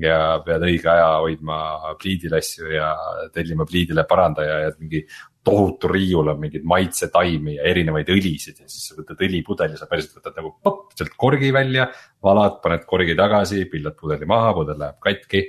ja 0.00 0.40
pead 0.40 0.62
õige 0.64 0.88
aja 0.88 1.08
hoidma 1.20 1.56
pliidil 2.00 2.32
asju 2.38 2.70
ja 2.72 2.94
tellima 3.34 3.66
pliidile 3.68 4.06
parandaja 4.08 4.54
ja 4.62 4.70
mingi 4.78 5.02
tohutu 5.44 5.88
riiul 5.88 6.28
on 6.32 6.40
mingeid 6.40 6.66
maitsetaimi 6.68 7.54
ja 7.56 7.68
erinevaid 7.70 8.10
õlisid 8.12 8.58
ja 8.60 8.68
siis 8.68 8.90
sa 8.90 8.98
võtad 8.98 9.22
õlipudeli, 9.24 9.78
sa 9.78 9.88
päriselt 9.88 10.18
võtad 10.18 10.36
nagu 10.36 10.52
popp 10.62 10.92
sealt 10.98 11.14
korgi 11.16 11.52
välja. 11.52 11.88
valad, 12.22 12.60
paned 12.62 12.84
korgi 12.86 13.16
tagasi, 13.16 13.64
pillad 13.72 13.96
pudeli 13.96 14.28
maha, 14.28 14.52
pudel 14.58 14.78
läheb 14.82 15.00
katki, 15.00 15.46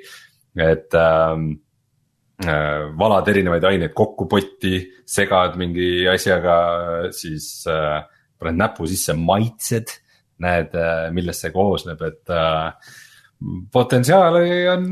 et 0.56 0.96
ähm, 0.96 1.52
Äh, 2.42 2.90
valad 2.98 3.28
erinevaid 3.30 3.66
aineid 3.70 3.94
kokku 3.94 4.26
potti, 4.30 4.80
segad 5.06 5.58
mingi 5.62 6.08
asjaga, 6.10 6.56
siis 7.14 7.68
äh, 7.70 8.00
paned 8.42 8.58
näpu 8.58 8.88
sisse, 8.90 9.14
maitsed, 9.14 9.94
näed, 10.42 10.74
äh, 10.74 11.10
millest 11.14 11.46
see 11.46 11.54
koosneb, 11.54 12.02
et 12.08 12.34
äh, 12.34 12.96
potentsiaali 13.74 14.56
on 14.72 14.88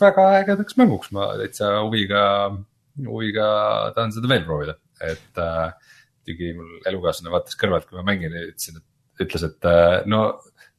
väga 0.00 0.26
ägedaks 0.40 0.78
mänguks, 0.80 1.12
ma 1.14 1.28
täitsa 1.38 1.76
huviga, 1.84 2.24
huviga 3.02 3.46
tahan 3.96 4.14
seda 4.14 4.30
veel 4.30 4.46
proovida, 4.46 4.78
et 5.02 5.42
äh,. 5.42 5.92
muidugi 6.24 6.54
mul 6.56 6.88
elukaaslane 6.88 7.32
vaatas 7.32 7.58
kõrvalt, 7.60 7.84
kui 7.88 7.98
ma 7.98 8.06
mängin 8.06 8.32
ja 8.32 8.46
ütlesin, 8.46 8.80
et 8.80 9.24
ütles, 9.26 9.42
et 9.44 9.66
äh, 9.68 9.98
no 10.08 10.22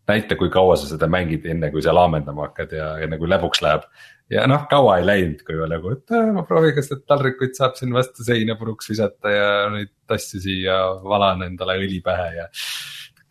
näita, 0.10 0.38
kui 0.40 0.50
kaua 0.54 0.76
sa 0.78 0.90
seda 0.90 1.10
mängid, 1.12 1.46
enne 1.50 1.72
kui 1.74 1.84
sa 1.86 1.94
laamendama 1.94 2.48
hakkad 2.48 2.74
ja, 2.78 2.88
ja 3.02 3.10
nagu 3.10 3.30
läbuks 3.30 3.62
läheb 3.66 3.86
ja 4.32 4.46
noh, 4.50 4.66
kaua 4.70 5.00
ei 5.00 5.06
läinud, 5.08 5.42
kui 5.46 5.58
ma 5.60 5.68
nagu, 5.70 5.94
et 5.94 6.14
ma 6.34 6.46
proovin, 6.48 6.74
kas 6.78 6.90
need 6.92 7.04
taldrikuid 7.10 7.54
saab 7.58 7.78
siin 7.78 7.94
vastu 7.94 8.26
seina 8.26 8.58
puruks 8.60 8.90
visata 8.90 9.34
ja 9.34 9.50
neid 9.74 9.94
asju 10.16 10.42
siia 10.42 10.80
valan 11.06 11.46
endale 11.46 11.78
õli 11.82 12.02
pähe 12.06 12.30
ja. 12.40 12.48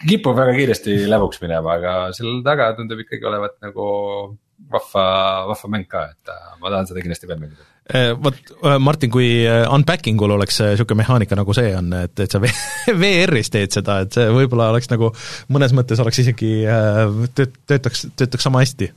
kipub 0.07 0.39
väga 0.39 0.55
kiiresti 0.59 0.97
läbuks 1.11 1.43
minema, 1.43 1.79
aga 1.81 1.95
seal 2.17 2.43
taga 2.47 2.73
tundub 2.79 3.03
ikkagi 3.05 3.27
olevat 3.31 3.59
nagu 3.65 3.89
vahva, 4.73 5.05
vahva 5.53 5.71
mäng 5.73 5.87
ka, 5.91 6.09
et 6.15 6.35
äh, 6.35 6.51
ma 6.61 6.73
tahan 6.73 6.91
seda 6.91 7.05
kindlasti 7.05 7.31
veel 7.31 7.41
mängida 7.43 7.69
äh, 7.91 8.11
vot 8.17 8.39
äh, 8.63 8.79
Martin, 8.83 9.13
kui 9.15 9.29
unpacking 9.47 10.21
ul 10.25 10.37
oleks 10.39 10.61
niisugune 10.65 11.03
mehaanika 11.03 11.39
nagu 11.39 11.57
see 11.57 11.75
on, 11.79 11.93
et, 12.05 12.17
et 12.25 12.35
sa 12.35 12.43
VR-is 12.43 13.53
teed 13.55 13.77
seda, 13.77 14.03
et 14.07 14.17
see 14.17 14.29
võib-olla 14.35 14.73
oleks 14.75 14.91
nagu 14.93 15.13
mõnes 15.53 15.77
mõttes 15.77 16.03
oleks 16.05 16.25
isegi 16.25 16.53
tööt-, 17.37 17.59
töötaks, 17.69 18.09
töötaks 18.15 18.49
sama 18.51 18.65
hästi 18.65 18.93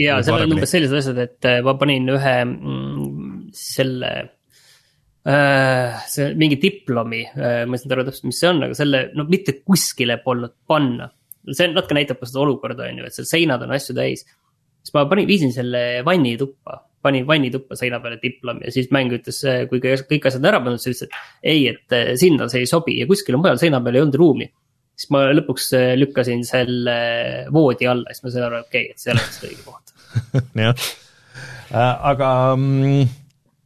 ja 0.00 0.20
seal 0.24 0.44
on 0.44 0.54
umbes 0.56 0.72
sellised 0.74 0.98
asjad, 0.98 1.20
et 1.24 1.48
äh, 1.48 1.60
ma 1.64 1.74
panin 1.78 2.08
ühe 2.14 2.34
mm, 2.44 3.34
selle 3.56 4.12
äh,. 5.24 6.00
see 6.10 6.32
mingi 6.40 6.58
diplomi 6.62 7.24
äh,, 7.32 7.64
ma 7.66 7.76
ei 7.76 7.82
saanud 7.82 7.98
aru 7.98 8.06
täpselt, 8.08 8.28
mis 8.30 8.40
see 8.42 8.50
on, 8.50 8.62
aga 8.66 8.78
selle, 8.78 9.04
no 9.18 9.26
mitte 9.28 9.58
kuskile 9.62 10.18
polnud 10.24 10.56
panna. 10.68 11.10
see 11.50 11.70
natuke 11.72 11.98
näitab 11.98 12.20
ka 12.20 12.30
seda 12.30 12.44
olukorda, 12.44 12.88
on 12.88 13.02
ju, 13.02 13.08
et 13.08 13.16
seal 13.18 13.28
seinad 13.28 13.64
on 13.64 13.74
asju 13.76 13.96
täis. 13.96 14.24
Siis 14.84 14.96
ma 14.96 15.06
panin, 15.08 15.28
viisin 15.28 15.54
selle 15.54 16.02
vannituppa, 16.06 16.82
panin 17.04 17.26
vannituppa 17.28 17.78
seina 17.80 18.00
peale 18.04 18.20
diplomi 18.22 18.68
ja 18.68 18.74
siis 18.74 18.90
mäng 18.94 19.12
ütles, 19.16 19.40
äh, 19.48 19.64
kui 19.70 19.80
kõik 19.82 20.28
asjad 20.28 20.44
ära 20.52 20.60
pandud, 20.60 20.82
siis 20.82 21.00
ütles, 21.00 21.08
et 21.08 21.48
ei, 21.54 21.64
et 21.72 21.96
äh, 21.96 22.12
sinna 22.20 22.50
see 22.52 22.64
ei 22.64 22.70
sobi 22.70 22.98
ja 23.00 23.08
kuskil 23.10 23.40
mujal 23.40 23.60
seina 23.60 23.82
peal 23.84 23.98
ei 23.98 24.04
olnud 24.04 24.20
ruumi 24.20 24.50
siis 24.94 25.10
ma 25.14 25.24
lõpuks 25.34 25.70
äh, 25.76 25.92
lükkasin 25.98 26.44
selle 26.46 26.96
voodi 27.54 27.88
alla, 27.90 28.14
siis 28.14 28.24
ma 28.24 28.32
sain 28.34 28.46
aru, 28.48 28.62
okei 28.64 28.86
okay,, 28.86 28.94
et 28.94 29.02
see 29.02 29.10
ei 29.10 29.16
ole 29.16 29.24
vist 29.26 29.48
õige 29.48 29.66
koht. 29.66 29.94
jah, 30.64 30.86
äh, 31.74 32.06
aga 32.12 32.30
mm, 32.58 33.10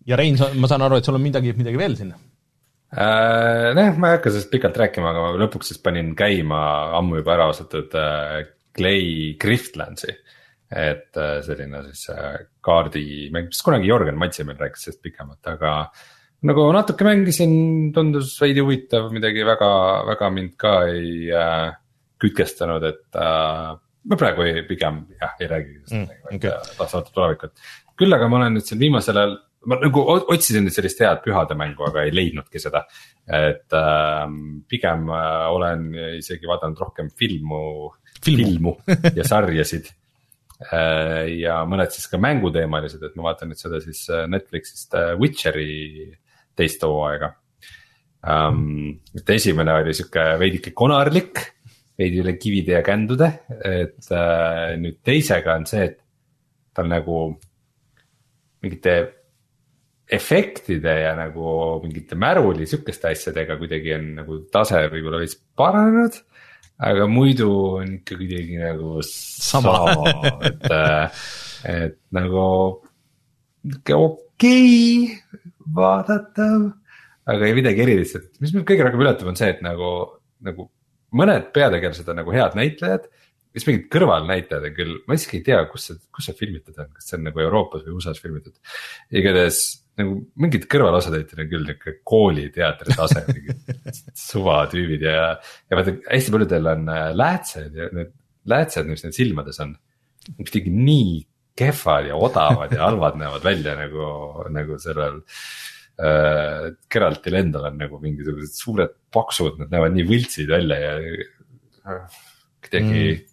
ja 0.08 0.18
Rein, 0.20 0.38
ma 0.56 0.70
saan 0.70 0.86
aru, 0.86 1.00
et 1.00 1.08
sul 1.08 1.18
on 1.18 1.24
midagi, 1.24 1.52
midagi 1.58 1.80
veel 1.80 1.98
sinna 1.98 2.16
äh,? 2.16 3.74
nojah, 3.76 3.98
ma 4.00 4.12
ei 4.12 4.18
hakka 4.18 4.32
sellest 4.32 4.52
pikalt 4.54 4.80
rääkima, 4.80 5.12
aga 5.12 5.26
ma 5.26 5.34
lõpuks 5.44 5.72
siis 5.72 5.82
panin 5.84 6.14
käima 6.18 6.62
ammu 6.98 7.20
juba 7.20 7.36
ära 7.36 7.50
ostetud 7.52 7.96
äh, 7.98 8.40
Clay 8.78 9.34
Griftlandsi. 9.40 10.14
Et 10.68 11.16
äh, 11.16 11.40
selline 11.46 11.82
siis 11.88 12.08
äh, 12.12 12.46
kaardimäng, 12.60 13.48
mis 13.52 13.64
kunagi 13.64 13.88
Jörgen 13.88 14.18
Matsi 14.20 14.44
meil 14.44 14.58
rääkis 14.60 14.88
sellest 14.88 15.02
pikemalt, 15.02 15.40
aga 15.48 15.74
äh, 15.86 16.06
nagu 16.46 16.68
natuke 16.74 17.06
mängisin, 17.06 17.52
tundus 17.94 18.36
veidi 18.42 18.62
huvitav, 18.62 19.10
midagi 19.14 19.44
väga, 19.46 19.72
väga 20.12 20.30
mind 20.34 20.54
ka 20.60 20.74
ei 20.90 21.26
äh, 21.34 21.72
kütkestanud, 22.22 22.86
et 22.86 23.18
äh, 23.18 23.74
ma 24.08 24.20
praegu 24.20 24.46
ei, 24.46 24.62
pigem 24.68 25.02
jah, 25.18 25.34
ei 25.40 25.50
räägi 25.50 25.74
sellest 25.80 25.98
mm, 25.98 26.38
okay. 26.38 26.54
tahaks 26.78 26.94
vaadata 26.94 27.14
tulevikut. 27.14 27.68
küll 27.98 28.14
aga 28.14 28.30
ma 28.30 28.38
olen 28.38 28.58
nüüd 28.58 28.68
siin 28.68 28.82
viimasel 28.82 29.18
ajal, 29.18 29.36
ma 29.66 29.80
nagu 29.82 30.04
otsisin 30.14 30.62
nüüd 30.66 30.76
sellist 30.76 31.02
head 31.02 31.24
pühade 31.24 31.58
mängu, 31.58 31.88
aga 31.88 32.06
ei 32.06 32.14
leidnudki 32.14 32.62
seda. 32.62 32.84
et 33.26 33.74
äh, 33.74 34.26
pigem 34.70 35.08
äh, 35.10 35.46
olen 35.50 35.88
isegi 36.20 36.46
vaadanud 36.46 36.86
rohkem 36.86 37.10
filmu, 37.18 37.90
filmu 38.24 38.78
ja 39.14 39.26
sarjasid 39.26 39.90
äh, 39.90 39.96
ja 40.58 41.60
mõned 41.70 41.92
siis 41.94 42.08
ka 42.10 42.18
mänguteemalised, 42.18 43.02
et 43.02 43.18
ma 43.18 43.28
vaatan 43.28 43.52
nüüd 43.52 43.60
seda 43.60 43.78
siis 43.82 44.00
äh, 44.10 44.24
Netflixist 44.30 44.96
äh, 44.98 45.12
Witcheri 45.20 46.08
teist 46.58 46.82
hooaega 46.82 47.30
um,. 48.26 48.96
et 49.14 49.30
esimene 49.36 49.76
oli 49.78 49.94
sihuke 49.94 50.24
veidike 50.40 50.74
konarlik, 50.74 51.44
veidi 51.98 52.22
üle 52.24 52.34
kivide 52.38 52.74
ja 52.74 52.82
kändude, 52.86 53.28
et 53.62 54.10
uh, 54.10 54.74
nüüd 54.78 54.98
teisega 55.06 55.54
on 55.58 55.66
see, 55.70 55.86
et 55.86 56.00
tal 56.74 56.90
nagu 56.90 57.20
mingite 58.62 58.94
efektide 60.08 60.94
ja 61.02 61.12
nagu 61.18 61.78
mingite 61.82 62.16
märuli 62.18 62.66
sihukeste 62.66 63.10
asjadega 63.12 63.58
kuidagi 63.60 63.92
on 63.96 64.06
nagu 64.22 64.38
tase 64.52 64.80
võib-olla 64.92 65.20
veits 65.22 65.36
paranenud. 65.58 66.16
Aga 66.78 67.06
muidu 67.10 67.50
on 67.80 67.94
ikka 67.98 68.18
kuidagi 68.18 68.58
nagu 68.60 68.98
sama, 69.06 69.76
et, 70.48 70.66
äh, 70.70 71.22
et 71.66 71.96
nagu 72.14 72.44
okei 73.66 73.98
okay, 73.98 75.18
vaadatav, 75.74 76.68
aga 77.28 77.48
ei 77.48 77.56
midagi 77.56 77.84
erilist, 77.84 78.18
et 78.18 78.42
mis 78.42 78.54
mind 78.54 78.66
kõige 78.68 78.86
rohkem 78.86 79.02
üllatab, 79.04 79.30
on 79.30 79.38
see, 79.38 79.50
et 79.52 79.64
nagu, 79.64 79.90
nagu 80.44 80.68
mõned 81.18 81.50
peategelased 81.54 82.08
on 82.12 82.20
nagu 82.22 82.34
head 82.34 82.56
näitlejad. 82.58 83.08
Siis 83.58 83.68
mingid 83.68 83.90
kõrvalnäitlejad 83.92 84.70
on 84.70 84.74
küll, 84.76 84.94
ma 85.08 85.18
isegi 85.18 85.40
ei 85.40 85.44
tea, 85.50 85.58
kus 85.70 85.90
see, 85.90 86.00
kus 86.14 86.28
see 86.30 86.38
filmitud 86.38 86.78
on, 86.78 86.90
kas 86.94 87.10
see 87.10 87.18
on 87.18 87.26
nagu 87.26 87.42
Euroopas 87.42 87.84
või 87.86 87.98
USA-s 87.98 88.22
filmitud. 88.22 88.54
igatahes 89.10 89.60
nagu 89.98 90.18
mingid 90.38 90.66
kõrvalosatäitjad 90.70 91.42
on 91.42 91.50
küll 91.50 91.66
nihuke 91.66 91.94
kooliteatri 92.06 92.94
tase 92.96 93.24
mingid 93.26 93.88
suvatüübid 94.28 95.04
ja, 95.08 95.32
ja 95.68 95.78
vaata 95.78 95.96
hästi 96.06 96.34
paljudel 96.34 96.70
on 96.74 96.92
äh, 96.92 97.08
läätsed 97.18 97.78
ja 97.78 97.88
need 97.96 98.14
läätsed, 98.48 98.88
mis 98.88 99.02
neil 99.04 99.16
silmades 99.16 99.58
on. 99.64 99.74
kuidagi 100.38 100.72
nii 100.72 101.16
kehvad 101.58 102.06
ja 102.08 102.18
odavad 102.18 102.72
ja 102.72 102.84
halvad 102.86 103.18
näevad 103.22 103.44
välja 103.44 103.74
nagu, 103.78 104.12
nagu 104.54 104.78
sellel 104.82 105.22
äh,. 105.98 106.70
Geraltil 106.92 107.34
endal 107.34 107.72
on 107.72 107.80
nagu 107.80 107.98
mingisugused 107.98 108.54
suured 108.54 108.94
paksud, 109.14 109.58
nad 109.58 109.72
näevad 109.74 109.96
nii 109.96 110.06
võltsid 110.06 110.52
välja 110.52 110.78
ja 110.84 110.92
äh, 111.88 112.20
kuidagi 112.62 113.02
mm 113.02 113.27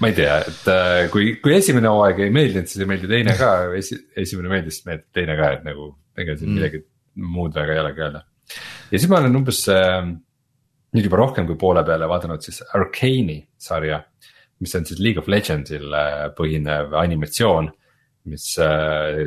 ma 0.00 0.08
ei 0.08 0.16
tea, 0.16 0.38
et 0.48 0.68
äh, 0.72 1.10
kui, 1.12 1.36
kui 1.42 1.56
esimene 1.56 1.90
hooaeg 1.92 2.22
ei 2.24 2.34
meeldinud, 2.34 2.70
siis 2.70 2.84
ei 2.84 2.90
meeldi 2.90 3.10
teine 3.10 3.36
ka, 3.38 3.52
esi-, 3.78 4.00
esimene 4.24 4.52
meeldis, 4.52 4.80
siis 4.80 4.88
meeldib 4.88 5.08
teine 5.20 5.36
ka, 5.38 5.50
et 5.58 5.66
nagu 5.68 5.90
ega 6.16 6.36
siin 6.36 6.50
mm. 6.50 6.60
midagi 6.60 6.84
muud 7.22 7.56
väga 7.56 7.74
ei 7.74 7.82
olegi 7.82 8.06
öelda. 8.06 8.22
ja 8.90 8.98
siis 8.98 9.10
ma 9.10 9.20
olen 9.20 9.42
umbes 9.42 9.60
äh, 9.72 10.00
nüüd 10.92 11.08
juba 11.08 11.20
rohkem 11.20 11.48
kui 11.48 11.60
poole 11.60 11.84
peale 11.84 12.08
vaadanud 12.08 12.44
siis 12.44 12.62
Arcane'i 12.72 13.42
sarja 13.60 14.00
mis 14.62 14.74
on 14.78 14.86
siis 14.86 15.00
League 15.02 15.20
of 15.20 15.30
Legendsil 15.30 15.92
äh, 15.96 16.26
põhinev 16.38 16.96
animatsioon. 17.02 17.72
mis 18.30 18.52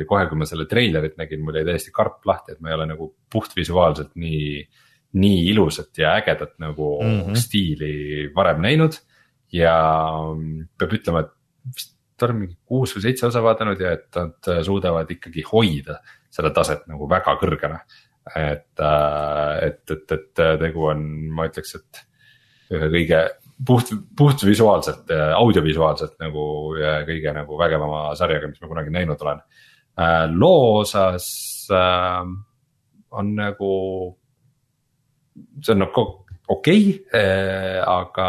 kohe, 0.08 0.22
kui 0.24 0.38
ma 0.40 0.46
selle 0.48 0.64
treilerit 0.64 1.18
nägin, 1.20 1.42
mul 1.44 1.58
jäi 1.58 1.66
täiesti 1.68 1.90
karp 1.92 2.22
lahti, 2.24 2.54
et 2.54 2.62
ma 2.64 2.70
ei 2.70 2.76
ole 2.78 2.86
nagu 2.88 3.10
puhtvisuaalselt 3.28 4.14
nii, 4.16 4.62
nii 5.20 5.42
ilusat 5.50 6.00
ja 6.00 6.14
ägedat 6.16 6.54
nagu 6.64 6.94
mm 7.02 7.18
-hmm. 7.18 7.36
stiili 7.36 8.30
varem 8.32 8.62
näinud. 8.64 8.96
Ja 9.54 9.76
mm, 10.32 10.66
peab 10.78 10.96
ütlema, 10.98 11.22
et 11.24 11.76
vist 11.76 11.94
olen 12.22 12.38
mingi 12.40 12.56
kuus 12.64 12.94
või 12.96 13.04
seitse 13.04 13.26
osa 13.28 13.42
vaadanud 13.44 13.80
ja 13.80 13.92
et 13.98 14.08
nad 14.16 14.50
äh, 14.52 14.62
suudavad 14.66 15.10
ikkagi 15.12 15.44
hoida 15.50 16.00
seda 16.32 16.52
taset 16.54 16.86
nagu 16.90 17.08
väga 17.10 17.36
kõrgena. 17.40 17.80
et, 18.34 18.80
et, 19.62 19.90
et, 19.90 20.12
et 20.12 20.40
tegu 20.58 20.88
on, 20.90 21.02
ma 21.30 21.46
ütleks, 21.46 21.76
et 21.78 22.00
ühe 22.74 22.88
kõige 22.90 23.20
puht, 23.66 23.92
puhtvisuaalselt, 24.18 25.12
audiovisuaalselt 25.38 26.16
nagu 26.20 26.74
kõige 27.06 27.34
nagu 27.36 27.58
vägevama 27.60 28.00
sarjaga, 28.18 28.50
mis 28.50 28.60
ma 28.60 28.70
kunagi 28.72 28.92
näinud 28.92 29.22
olen. 29.22 29.44
Äh, 29.96 30.26
loo 30.28 30.82
osas 30.82 31.26
äh, 31.72 32.20
on 33.10 33.32
nagu, 33.32 33.72
see 35.62 35.72
on 35.72 35.80
nagu 35.86 36.04
okei 36.52 36.82
okay, 36.90 37.20
äh,, 37.20 37.80
aga 37.80 38.26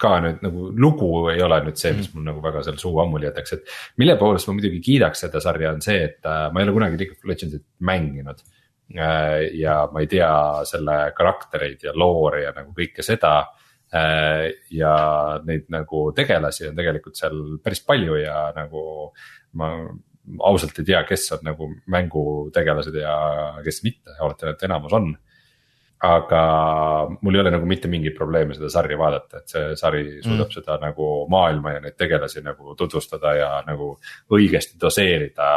ka 0.00 0.14
nüüd 0.24 0.44
nagu 0.44 0.68
lugu 0.80 1.10
ei 1.32 1.42
ole 1.44 1.60
nüüd 1.66 1.76
see, 1.80 1.92
mis 1.96 2.08
mm. 2.08 2.16
mul 2.16 2.28
nagu 2.30 2.44
väga 2.44 2.62
seal 2.66 2.78
suu 2.80 2.94
ammuli 3.02 3.28
jätaks, 3.28 3.56
et. 3.58 3.74
mille 4.00 4.16
poolest 4.20 4.48
ma 4.48 4.56
muidugi 4.56 4.80
kiidaks 4.84 5.26
seda 5.26 5.42
sarja, 5.44 5.74
on 5.76 5.84
see, 5.84 5.98
et 6.08 6.28
äh, 6.28 6.46
ma 6.52 6.62
ei 6.62 6.68
ole 6.68 6.76
kunagi 6.78 7.00
League 7.00 7.16
of 7.16 7.28
Legendsit 7.28 7.66
mänginud. 7.80 8.44
ja 8.88 9.72
ma 9.92 10.00
ei 10.00 10.06
tea 10.08 10.64
selle 10.64 10.94
karaktereid 11.12 11.82
ja 11.84 11.92
loori 11.92 12.46
ja 12.46 12.54
nagu 12.56 12.70
kõike 12.72 13.04
seda 13.04 13.32
ja 14.72 14.92
neid 15.44 15.66
nagu 15.68 16.06
tegelasi 16.16 16.70
on 16.70 16.78
tegelikult 16.78 17.20
seal 17.20 17.36
päris 17.60 17.82
palju 17.84 18.16
ja 18.16 18.46
nagu 18.56 18.80
ma 19.60 19.68
ausalt 20.44 20.80
ei 20.80 20.88
tea, 20.88 21.02
kes 21.08 21.26
on 21.36 21.44
nagu 21.48 21.68
mängutegelased 21.92 22.96
ja 23.00 23.14
kes 23.64 23.82
mitte, 23.84 24.16
oletan, 24.24 24.52
et 24.52 24.64
enamus 24.68 24.96
on 24.96 25.12
aga 25.98 26.40
mul 27.22 27.34
ei 27.34 27.40
ole 27.42 27.50
nagu 27.50 27.66
mitte 27.66 27.88
mingeid 27.90 28.14
probleeme 28.14 28.54
seda 28.54 28.70
sarja 28.70 28.98
vaadata, 29.00 29.40
et 29.40 29.54
see 29.54 29.70
sari 29.78 30.02
suudab 30.22 30.46
mm. 30.46 30.54
seda 30.54 30.76
nagu 30.82 31.08
maailma 31.32 31.74
ja 31.74 31.80
neid 31.82 31.96
tegelasi 31.98 32.42
nagu 32.44 32.76
tutvustada 32.78 33.32
ja 33.34 33.48
nagu 33.66 33.96
õigesti 34.34 34.78
doseerida 34.80 35.48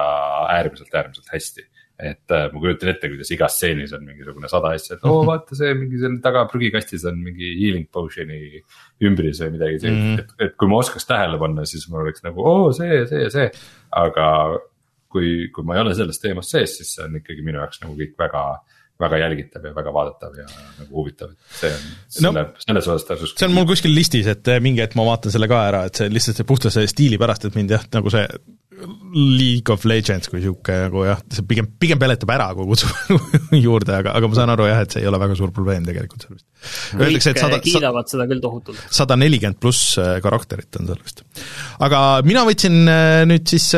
äärmiselt, 0.56 0.90
äärmiselt 0.98 1.30
hästi. 1.34 1.68
et 2.02 2.34
äh, 2.34 2.48
ma 2.50 2.58
kujutan 2.58 2.90
ette, 2.90 3.12
kuidas 3.12 3.30
igas 3.30 3.54
stseenis 3.60 3.92
on 3.94 4.02
mingisugune 4.08 4.50
sada 4.50 4.72
asja, 4.74 4.96
et 4.96 5.04
oo 5.06 5.20
oh, 5.20 5.28
vaata 5.28 5.54
see 5.54 5.76
mingi 5.78 6.00
seal 6.02 6.16
taga 6.24 6.48
prügikastis 6.50 7.06
on 7.06 7.20
mingi 7.22 7.52
healing 7.60 7.86
potion'i 7.94 8.64
ümbris 9.06 9.44
või 9.44 9.52
midagi 9.60 9.84
sellist 9.84 10.08
mm., 10.08 10.24
et, 10.24 10.34
et 10.48 10.56
kui 10.58 10.72
ma 10.72 10.80
oskaks 10.82 11.06
tähele 11.06 11.38
panna, 11.38 11.68
siis 11.70 11.86
mul 11.92 12.02
oleks 12.08 12.26
nagu 12.26 12.42
oo 12.42 12.72
see, 12.74 13.04
see 13.12 13.22
ja 13.28 13.30
see. 13.30 13.46
aga 14.02 14.28
kui, 15.14 15.52
kui 15.54 15.68
ma 15.68 15.78
ei 15.78 15.86
ole 15.86 15.94
selles 15.94 16.18
teemas 16.24 16.50
sees, 16.50 16.80
siis 16.80 16.96
see 16.96 17.06
on 17.06 17.22
ikkagi 17.22 17.46
minu 17.46 17.62
jaoks 17.62 17.84
nagu 17.84 17.94
kõik 18.00 18.18
väga 18.18 18.46
väga 19.02 19.19
jälgitav 19.26 19.68
ja 19.68 19.73
väga 19.76 19.94
vaadatav 19.95 20.40
ja 20.40 20.48
nagu 20.48 21.02
huvitav, 21.02 21.34
et 21.34 21.60
see 21.60 21.73
on 21.73 21.84
selle 22.15 22.32
no,, 22.38 22.48
selles 22.64 22.88
osas 22.88 23.06
tasuks. 23.10 23.36
see 23.40 23.49
on 23.49 23.57
mul 23.57 23.68
kuskil 23.69 23.94
listis, 23.95 24.30
et 24.32 24.53
eh, 24.53 24.61
mingi 24.64 24.84
hetk 24.84 24.98
ma 24.99 25.07
vaatan 25.11 25.34
selle 25.34 25.49
ka 25.52 25.61
ära, 25.69 25.84
et 25.90 26.02
see 26.02 26.10
lihtsalt 26.11 26.41
see 26.41 26.49
puhtalt 26.49 26.76
see 26.76 26.90
stiili 26.91 27.22
pärast, 27.22 27.48
et 27.48 27.57
mind 27.57 27.78
jah, 27.78 27.86
nagu 27.95 28.14
see 28.14 28.26
League 29.14 29.69
of 29.69 29.84
Legends 29.86 30.30
kui 30.32 30.40
niisugune 30.40 30.88
nagu 30.88 31.03
jah, 31.06 31.19
see 31.34 31.45
pigem, 31.45 31.68
pigem 31.82 31.99
peletab 32.02 32.32
ära, 32.34 32.48
kui 32.57 32.65
kutsub 32.69 33.19
juurde, 33.65 33.94
aga, 33.99 34.15
aga 34.18 34.30
ma 34.32 34.40
saan 34.40 34.53
aru 34.56 34.69
jah, 34.69 34.82
et 34.86 34.95
see 34.95 35.03
ei 35.03 35.10
ole 35.11 35.19
väga 35.22 35.38
suur 35.38 35.52
probleem 35.56 35.86
tegelikult 35.88 36.26
seal 36.26 36.38
vist. 36.38 36.48
Öeldakse, 36.98 37.34
et 37.34 37.41
sada 37.41 37.60
kiidavad 37.61 38.10
seda 38.10 38.26
küll 38.30 38.41
tohutult. 38.44 38.82
sada 38.94 39.18
nelikümmend 39.19 39.60
pluss 39.61 39.99
eh, 40.02 40.15
karakterit 40.23 40.82
on 40.82 40.90
seal 40.90 41.03
vist. 41.03 41.23
aga 41.84 42.02
mina 42.26 42.45
võtsin 42.48 42.82
eh, 42.86 43.22
nüüd 43.30 43.53
siis 43.53 43.69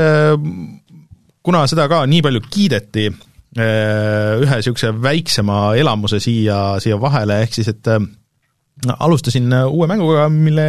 kuna 1.43 1.65
seda 1.69 1.89
ka 1.91 2.03
nii 2.09 2.23
palju 2.23 2.43
kiideti, 2.47 3.09
ühe 3.53 4.57
niisuguse 4.57 4.91
väiksema 5.03 5.75
elamuse 5.77 6.19
siia, 6.23 6.80
siia 6.81 6.99
vahele, 7.01 7.41
ehk 7.45 7.57
siis 7.57 7.69
et 7.69 7.89
äh, 7.91 8.01
alustasin 8.97 9.53
äh, 9.53 9.65
uue 9.69 9.88
mänguga, 9.91 10.27
mille 10.34 10.67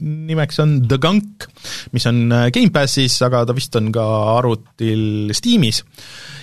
nimeks 0.00 0.62
on 0.64 0.78
The 0.88 1.00
Gunk, 1.02 1.48
mis 1.92 2.08
on 2.08 2.24
Gamepassis, 2.54 3.18
aga 3.26 3.44
ta 3.48 3.56
vist 3.56 3.76
on 3.80 3.90
ka 3.94 4.06
arvutil 4.38 5.32
Steamis. 5.36 5.82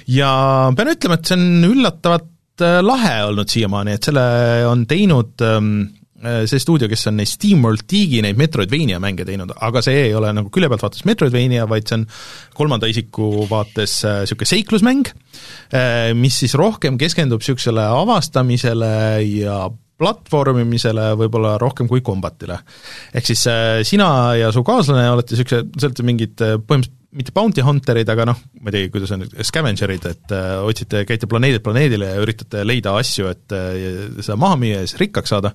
ja 0.10 0.32
pean 0.78 0.94
ütlema, 0.94 1.18
et 1.18 1.30
see 1.32 1.40
on 1.40 1.72
üllatavalt 1.74 2.36
lahe 2.84 3.16
olnud 3.30 3.48
siiamaani, 3.48 3.96
et 3.96 4.04
selle 4.10 4.24
on 4.68 4.84
teinud 4.90 5.48
ähm, 5.48 5.78
Äh, 5.80 5.99
see 6.50 6.60
stuudio, 6.62 6.90
kes 6.92 7.08
on 7.12 7.20
neid 7.20 7.30
SteamWorld 7.32 7.86
Digi 7.90 8.22
neid 8.26 8.40
Metroidvania 8.40 9.00
mänge 9.04 9.26
teinud, 9.28 9.54
aga 9.66 9.84
see 9.86 10.06
ei 10.08 10.16
ole 10.18 10.32
nagu 10.36 10.52
külje 10.54 10.70
pealt 10.72 10.86
vaates 10.86 11.06
Metroidvania, 11.08 11.68
vaid 11.70 11.88
see 11.90 12.00
on 12.00 12.08
kolmanda 12.58 12.90
isiku 12.92 13.46
vaates 13.50 14.00
niisugune 14.04 14.48
äh, 14.48 14.54
seiklusmäng, 14.54 15.12
äh, 15.72 16.12
mis 16.18 16.42
siis 16.44 16.58
rohkem 16.60 17.00
keskendub 17.00 17.44
niisugusele 17.44 17.86
avastamisele 18.02 18.94
ja 19.28 19.62
platvormimisele 20.00 21.10
võib-olla 21.20 21.58
rohkem 21.62 21.90
kui 21.90 22.02
kombatile. 22.06 22.60
ehk 23.14 23.28
siis 23.28 23.44
sina 23.90 24.10
ja 24.40 24.54
su 24.56 24.64
kaaslane 24.64 25.10
olete 25.12 25.36
niisuguse, 25.36 25.66
te 25.76 25.86
olete 25.90 26.08
mingid 26.08 26.40
põhimõtteliselt 26.40 26.98
mitte 27.16 27.34
bounty 27.34 27.64
hunter'id, 27.66 28.10
aga 28.12 28.28
noh, 28.30 28.42
ma 28.62 28.70
ei 28.70 28.76
teagi, 28.76 28.92
kuidas 28.94 29.14
on, 29.16 29.26
scavenger'id, 29.26 30.06
et 30.12 30.34
äh, 30.36 30.50
otsite, 30.66 31.04
käite 31.10 31.30
planeedilt 31.30 31.66
planeedile 31.66 32.12
ja 32.12 32.22
üritate 32.22 32.64
leida 32.68 32.94
asju, 33.00 33.32
et 33.34 33.56
äh, 33.56 33.78
seda 34.20 34.38
maha 34.40 34.60
müüa 34.62 34.84
ja 34.84 34.90
siis 34.90 35.00
rikkaks 35.02 35.34
saada. 35.34 35.54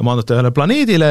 maandute 0.00 0.36
ühele 0.36 0.52
planeedile 0.56 1.10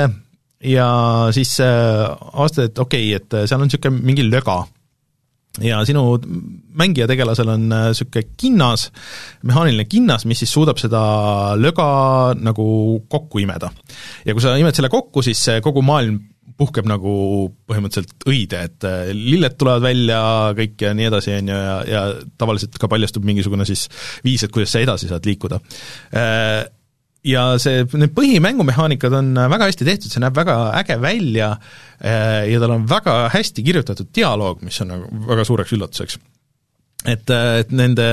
ja 0.66 0.88
siis 1.36 1.60
äh, 1.62 2.08
avastad, 2.10 2.72
et 2.72 2.82
okei 2.82 3.12
okay,, 3.14 3.22
et 3.22 3.50
seal 3.50 3.62
on 3.62 3.70
niisugune 3.70 4.02
mingi 4.02 4.26
löga 4.26 4.64
ja 5.62 5.84
sinu 5.86 6.18
mängija 6.80 7.06
tegelasel 7.10 7.52
on 7.54 7.68
niisugune 7.70 8.24
kinnas, 8.40 8.88
mehaaniline 9.46 9.86
kinnas, 9.86 10.26
mis 10.26 10.42
siis 10.42 10.54
suudab 10.54 10.82
seda 10.82 11.02
löga 11.60 11.88
nagu 12.40 12.66
kokku 13.10 13.44
imeda. 13.44 13.70
ja 14.26 14.34
kui 14.34 14.42
sa 14.42 14.56
imed 14.58 14.74
selle 14.74 14.90
kokku, 14.90 15.22
siis 15.26 15.46
kogu 15.62 15.86
maailm 15.86 16.22
puhkeb 16.58 16.88
nagu 16.90 17.14
põhimõtteliselt 17.70 18.28
õide, 18.30 18.62
et 18.68 18.86
äh, 18.88 19.10
lilled 19.16 19.58
tulevad 19.58 19.84
välja 19.86 20.22
kõik 20.58 20.86
ja 20.86 20.94
nii 20.98 21.10
edasi, 21.10 21.34
on 21.40 21.50
ju, 21.50 21.58
ja, 21.58 21.78
ja 21.90 22.04
tavaliselt 22.40 22.78
ka 22.82 22.90
paljastub 22.92 23.26
mingisugune 23.28 23.66
siis 23.68 23.88
viis, 24.26 24.44
et 24.46 24.54
kuidas 24.54 24.74
sa 24.74 24.84
edasi 24.84 25.10
saad 25.10 25.26
liikuda. 25.30 25.60
Äh, 27.24 27.32
ja 27.32 27.46
see, 27.62 27.86
need 28.00 28.14
põhimängumehaanikad 28.18 29.16
on 29.16 29.34
väga 29.38 29.70
hästi 29.70 29.88
tehtud, 29.88 30.12
see 30.12 30.22
näeb 30.24 30.36
väga 30.36 30.58
äge 30.82 31.00
välja 31.02 31.54
äh, 32.04 32.52
ja 32.52 32.60
tal 32.60 32.76
on 32.76 32.86
väga 32.90 33.30
hästi 33.34 33.64
kirjutatud 33.64 34.12
dialoog, 34.16 34.62
mis 34.66 34.80
on 34.84 34.94
nagu 34.94 35.26
väga 35.30 35.48
suureks 35.48 35.76
üllatuseks. 35.78 36.20
Et, 37.04 37.28
et 37.28 37.72
nende 37.76 38.04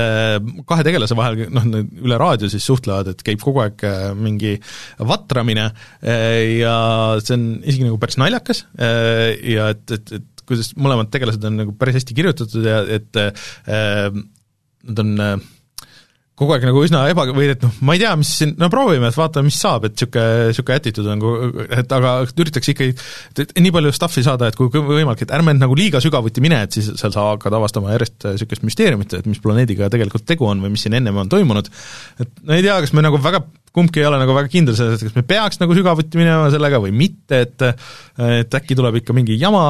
kahe 0.67 0.83
tegelase 0.83 1.15
vahel, 1.15 1.45
noh, 1.55 1.67
üle 2.03 2.17
raadio 2.19 2.49
siis 2.51 2.65
suhtlevad, 2.67 3.13
et 3.13 3.21
käib 3.23 3.39
kogu 3.39 3.61
aeg 3.63 3.85
äh, 3.87 4.09
mingi 4.19 4.57
vatramine 4.99 5.69
äh, 6.03 6.57
ja 6.59 6.75
see 7.23 7.37
on 7.37 7.45
isegi 7.63 7.87
nagu 7.87 8.01
päris 8.01 8.19
naljakas 8.19 8.65
äh, 8.75 9.31
ja 9.53 9.69
et, 9.71 9.85
et, 9.95 10.11
et 10.19 10.43
kuidas 10.43 10.73
mõlemad 10.75 11.07
tegelased 11.13 11.47
on 11.47 11.61
nagu 11.61 11.77
päris 11.79 12.01
hästi 12.01 12.17
kirjutatud 12.17 12.67
ja 12.67 12.81
et 12.97 13.15
nad 14.83 14.99
on 14.99 15.19
äh, 15.19 15.35
kogu 16.41 16.55
aeg 16.55 16.65
nagu 16.65 16.81
üsna 16.85 17.03
eba- 17.11 17.27
või 17.29 17.51
et 17.53 17.61
noh, 17.61 17.73
ma 17.85 17.95
ei 17.95 18.01
tea, 18.01 18.11
mis 18.19 18.31
siin, 18.39 18.55
no 18.59 18.69
proovime, 18.73 19.11
et 19.11 19.17
vaatame, 19.17 19.49
mis 19.51 19.59
saab, 19.61 19.85
et 19.87 19.95
niisugune, 19.95 20.47
niisugune 20.49 20.79
attitude 20.81 21.13
on, 21.13 21.65
et 21.77 21.95
aga 21.97 22.15
üritaks 22.25 22.71
ikkagi, 22.73 22.95
et 23.45 23.53
nii 23.61 23.73
palju 23.75 23.93
stuff'i 23.95 24.25
saada, 24.25 24.49
et 24.49 24.57
kui 24.57 24.71
võimalik, 24.73 25.25
et 25.25 25.35
ärme 25.37 25.53
nagu 25.57 25.77
liiga 25.77 26.01
sügavuti 26.03 26.43
mine, 26.43 26.63
et 26.65 26.77
siis 26.77 26.91
seal 26.99 27.13
sa 27.13 27.27
hakkad 27.31 27.57
avastama 27.59 27.93
järjest 27.93 28.31
niisugust 28.31 28.65
müsteeriumit, 28.65 29.17
et 29.19 29.29
mis 29.29 29.41
planeediga 29.43 29.91
tegelikult 29.93 30.25
tegu 30.29 30.49
on 30.49 30.63
või 30.65 30.73
mis 30.73 30.87
siin 30.87 30.97
ennem 30.97 31.21
on 31.21 31.29
toimunud, 31.31 31.69
et 32.23 32.33
no 32.41 32.57
ei 32.57 32.65
tea, 32.65 32.79
kas 32.81 32.95
me 32.97 33.05
nagu 33.05 33.21
väga 33.21 33.43
kumbki 33.75 34.01
ei 34.01 34.07
ole 34.07 34.19
nagu 34.19 34.33
väga 34.35 34.51
kindel 34.51 34.75
selles, 34.75 34.99
et 34.99 35.07
kas 35.07 35.15
me 35.15 35.23
peaks 35.27 35.59
nagu 35.61 35.75
sügavuti 35.75 36.19
minema 36.19 36.49
sellega 36.51 36.79
või 36.83 36.91
mitte, 36.95 37.43
et 37.45 37.65
et 38.21 38.57
äkki 38.59 38.75
tuleb 38.77 38.99
ikka 38.99 39.15
mingi 39.15 39.37
jama 39.39 39.63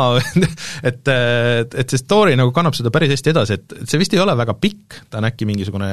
et, 0.89 1.01
et, 1.05 1.77
et 1.83 1.93
see 1.93 2.01
story 2.01 2.35
nagu 2.39 2.53
kannab 2.55 2.77
seda 2.77 2.93
päris 2.93 3.13
hästi 3.13 3.33
edasi, 3.33 3.59
et, 3.59 3.77
et 3.83 3.91
see 3.91 4.01
vist 4.01 4.15
ei 4.17 4.23
ole 4.23 4.35
väga 4.37 4.57
pikk, 4.57 5.03
ta 5.11 5.21
on 5.21 5.29
äkki 5.29 5.47
mingisugune 5.49 5.91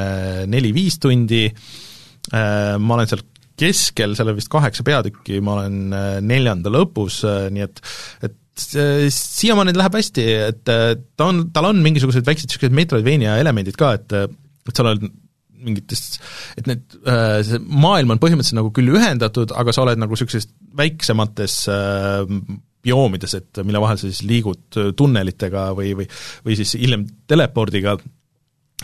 neli-viis 0.48 0.96
tundi, 1.02 1.44
äh, 1.52 2.74
ma 2.80 2.96
olen 2.96 3.12
seal 3.12 3.24
keskel, 3.58 4.16
seal 4.16 4.32
on 4.32 4.38
vist 4.38 4.52
kaheksa 4.52 4.86
peatükki, 4.86 5.42
ma 5.44 5.58
olen 5.58 5.78
äh, 5.92 6.10
neljanda 6.24 6.72
lõpus, 6.72 7.22
äh, 7.28 7.48
nii 7.52 7.68
et 7.68 7.82
et 8.24 8.36
siiamaani 9.14 9.70
läheb 9.76 9.94
hästi, 9.94 10.22
et 10.48 10.64
ta 10.66 11.26
on, 11.28 11.44
tal 11.54 11.68
on 11.68 11.78
mingisugused 11.78 12.26
väiksed 12.26 12.48
niisugused 12.48 12.74
Metroidvania 12.74 13.36
elemendid 13.38 13.76
ka, 13.78 13.92
et 14.00 14.16
et 14.18 14.72
sa 14.74 14.82
oled 14.82 15.04
mingitest, 15.64 16.18
et 16.60 16.70
need, 16.70 16.96
äh, 17.08 17.40
see 17.46 17.60
maailm 17.62 18.14
on 18.14 18.22
põhimõtteliselt 18.22 18.60
nagu 18.60 18.72
küll 18.74 18.94
ühendatud, 18.94 19.52
aga 19.58 19.74
sa 19.74 19.84
oled 19.84 20.00
nagu 20.00 20.14
niisugustes 20.14 20.50
väiksemates 20.78 21.60
äh, 21.72 22.34
bioomides, 22.84 23.34
et 23.38 23.62
mille 23.66 23.82
vahel 23.82 23.98
sa 24.00 24.06
siis 24.06 24.22
liigud 24.26 24.80
tunnelitega 24.96 25.70
või, 25.76 25.94
või 25.98 26.06
või 26.46 26.58
siis 26.58 26.76
hiljem 26.78 27.08
telepordiga. 27.28 27.98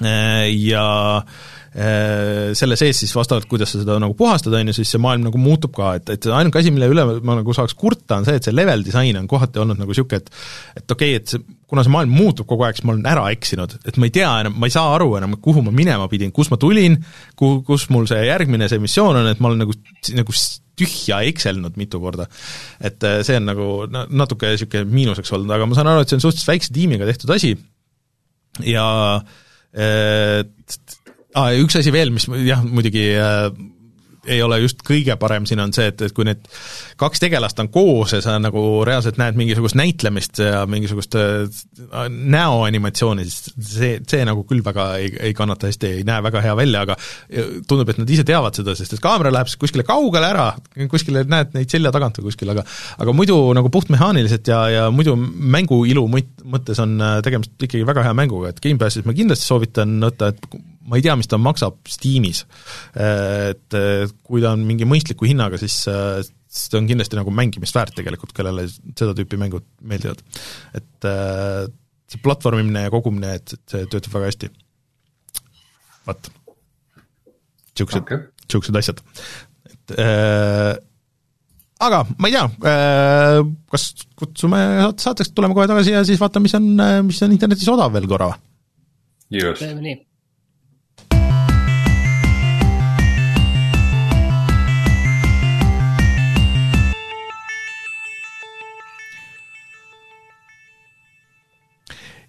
Äh, 0.03 0.49
ja 0.59 0.87
selle 1.75 2.77
sees 2.79 3.01
siis 3.03 3.11
vastavalt, 3.17 3.49
kuidas 3.51 3.73
sa 3.75 3.81
seda 3.81 3.97
nagu 3.99 4.15
puhastad, 4.15 4.55
on 4.55 4.69
ju, 4.71 4.77
siis 4.77 4.93
see 4.95 5.01
maailm 5.03 5.25
nagu 5.27 5.41
muutub 5.43 5.73
ka, 5.75 5.97
et, 5.99 6.13
et 6.15 6.29
ainuke 6.31 6.61
asi, 6.61 6.71
mille 6.71 6.87
üle 6.93 7.03
ma 7.27 7.35
nagu 7.41 7.57
saaks 7.57 7.75
kurta, 7.75 8.21
on 8.21 8.29
see, 8.29 8.39
et 8.39 8.47
see 8.47 8.55
level 8.55 8.85
disain 8.87 9.19
on 9.19 9.27
kohati 9.31 9.59
olnud 9.59 9.81
nagu 9.81 9.91
niisugune, 9.91 10.23
et 10.23 10.31
et 10.79 10.95
okei 10.95 11.17
okay,, 11.17 11.19
et 11.19 11.35
see 11.35 11.43
kuna 11.71 11.85
see 11.85 11.93
maailm 11.95 12.13
muutub 12.15 12.49
kogu 12.51 12.67
aeg, 12.67 12.79
siis 12.79 12.87
ma 12.87 12.95
olen 12.95 13.07
ära 13.09 13.25
eksinud, 13.35 13.79
et 13.89 13.99
ma 14.01 14.09
ei 14.09 14.15
tea 14.15 14.31
enam, 14.45 14.59
ma 14.61 14.69
ei 14.69 14.75
saa 14.75 14.93
aru 14.97 15.15
enam, 15.19 15.37
kuhu 15.45 15.65
ma 15.65 15.73
minema 15.75 16.09
pidin, 16.13 16.33
kus 16.35 16.51
ma 16.53 16.59
tulin, 16.61 16.99
kuhu, 17.41 17.63
kus 17.67 17.89
mul 17.95 18.09
see 18.11 18.25
järgmine 18.29 18.69
see 18.71 18.83
missioon 18.83 19.23
on, 19.23 19.31
et 19.33 19.43
ma 19.43 19.51
olen 19.51 19.65
nagu, 19.65 19.77
nagu 20.17 20.37
tühja 20.75 21.21
ekselnud 21.31 21.79
mitu 21.79 22.01
korda. 22.03 22.27
et 22.83 23.07
äh, 23.07 23.21
see 23.27 23.39
on 23.39 23.49
nagu 23.51 23.69
natuke 24.11 24.51
niisugune 24.53 24.91
miinuseks 24.91 25.33
olnud, 25.37 25.55
aga 25.55 25.69
ma 25.71 25.79
saan 25.79 25.93
aru, 25.93 26.03
et 26.03 26.11
see 26.11 26.19
on 26.19 26.27
suhteliselt 26.27 26.53
väikse 26.53 26.75
tiimiga 26.75 27.09
tehtud 27.09 27.31
asi 27.35 27.55
ja 28.67 28.87
et, 29.75 30.99
ah, 31.35 31.51
üks 31.59 31.79
asi 31.81 31.93
veel, 31.95 32.13
mis 32.15 32.27
jah, 32.47 32.63
muidugi 32.67 33.09
äh, 33.19 33.49
ei 34.27 34.41
ole 34.43 34.61
just 34.63 34.83
kõige 34.87 35.17
parem 35.21 35.47
siin 35.49 35.63
on 35.65 35.73
see, 35.75 35.89
et, 35.93 36.03
et 36.07 36.15
kui 36.15 36.27
need 36.29 36.45
kaks 37.01 37.23
tegelast 37.23 37.61
on 37.63 37.71
koos 37.75 38.15
ja 38.17 38.21
sa 38.25 38.37
nagu 38.43 38.63
reaalselt 38.87 39.19
näed 39.21 39.39
mingisugust 39.39 39.79
näitlemist 39.79 40.41
ja 40.43 40.65
mingisugust 40.71 41.17
äh, 41.19 41.45
näoanimatsiooni, 42.11 43.27
siis 43.29 43.55
see, 43.75 43.93
see 44.09 44.25
nagu 44.27 44.45
küll 44.49 44.65
väga 44.65 44.89
ei, 45.01 45.13
ei 45.31 45.37
kannata 45.37 45.71
hästi, 45.71 45.93
ei 46.01 46.07
näe 46.09 46.23
väga 46.25 46.43
hea 46.45 46.57
välja, 46.59 46.85
aga 46.87 46.99
tundub, 47.69 47.91
et 47.91 48.01
nad 48.01 48.11
ise 48.11 48.27
teavad 48.27 48.57
seda, 48.57 48.77
sest 48.79 48.97
et 48.97 49.05
kaamera 49.05 49.33
läheb 49.35 49.51
kuskile 49.61 49.87
kaugele 49.87 50.31
ära, 50.31 50.49
kuskile 50.91 51.25
näed 51.29 51.55
neid 51.57 51.73
selja 51.73 51.93
tagant 51.95 52.21
või 52.21 52.31
kuskil, 52.31 52.53
aga 52.55 52.65
aga 53.03 53.17
muidu 53.17 53.39
nagu 53.57 53.71
puhtmehaaniliselt 53.73 54.49
ja, 54.51 54.61
ja 54.73 54.85
muidu 54.95 55.17
mängu 55.19 55.83
ilu 55.89 56.07
mõttes 56.11 56.81
on 56.83 56.97
äh, 57.01 57.19
tegemist 57.25 57.57
ikkagi 57.59 57.87
väga 57.87 58.07
hea 58.07 58.15
mänguga, 58.17 58.53
et 58.53 58.63
Gamepassis 58.65 59.07
ma 59.07 59.17
kindlasti 59.17 59.49
soovitan 59.49 59.99
võtta, 60.05 60.33
et 60.33 60.74
ma 60.85 60.99
ei 60.99 61.05
tea, 61.05 61.17
mis 61.17 61.31
ta 61.31 61.39
maksab 61.41 61.81
Steamis. 61.89 62.45
Et 62.95 63.77
kui 64.23 64.43
ta 64.45 64.55
on 64.55 64.65
mingi 64.69 64.89
mõistliku 64.89 65.29
hinnaga, 65.29 65.61
siis 65.61 65.81
siis 66.55 66.71
ta 66.71 66.79
on 66.79 66.87
kindlasti 66.89 67.19
nagu 67.19 67.33
mängimist 67.35 67.75
väärt 67.75 67.97
tegelikult, 67.99 68.35
kellele 68.37 68.69
seda 68.71 69.15
tüüpi 69.19 69.39
mängud 69.41 69.67
meeldivad. 69.83 70.23
et 70.79 71.09
see 72.15 72.23
platvormimine 72.23 72.87
ja 72.87 72.95
kogumine, 72.95 73.35
et, 73.41 73.57
et 73.57 73.75
see 73.75 73.91
töötab 73.91 74.17
väga 74.19 74.31
hästi. 74.31 74.51
vot. 76.07 76.33
niisugused 77.75 78.03
okay., 78.03 78.27
niisugused 78.45 78.81
asjad. 78.81 79.05
et 79.73 79.97
äh, 79.99 80.73
aga 81.85 82.05
ma 82.15 82.31
ei 82.31 82.37
tea 82.37 82.47
äh,, 82.71 83.41
kas 83.73 83.91
kutsume 84.19 84.63
saateks, 84.95 85.35
tuleme 85.35 85.57
kohe 85.59 85.69
tagasi 85.71 85.97
ja 85.97 86.05
siis 86.07 86.23
vaatame, 86.23 86.47
mis 86.47 86.59
on, 86.61 86.71
mis 87.09 87.23
on 87.27 87.35
internetis 87.35 87.71
odav 87.73 87.95
veel 87.97 88.09
korra 88.11 88.31
või? 88.31 88.43
just. 89.43 89.65
teeme 89.65 89.83
nii 89.83 89.99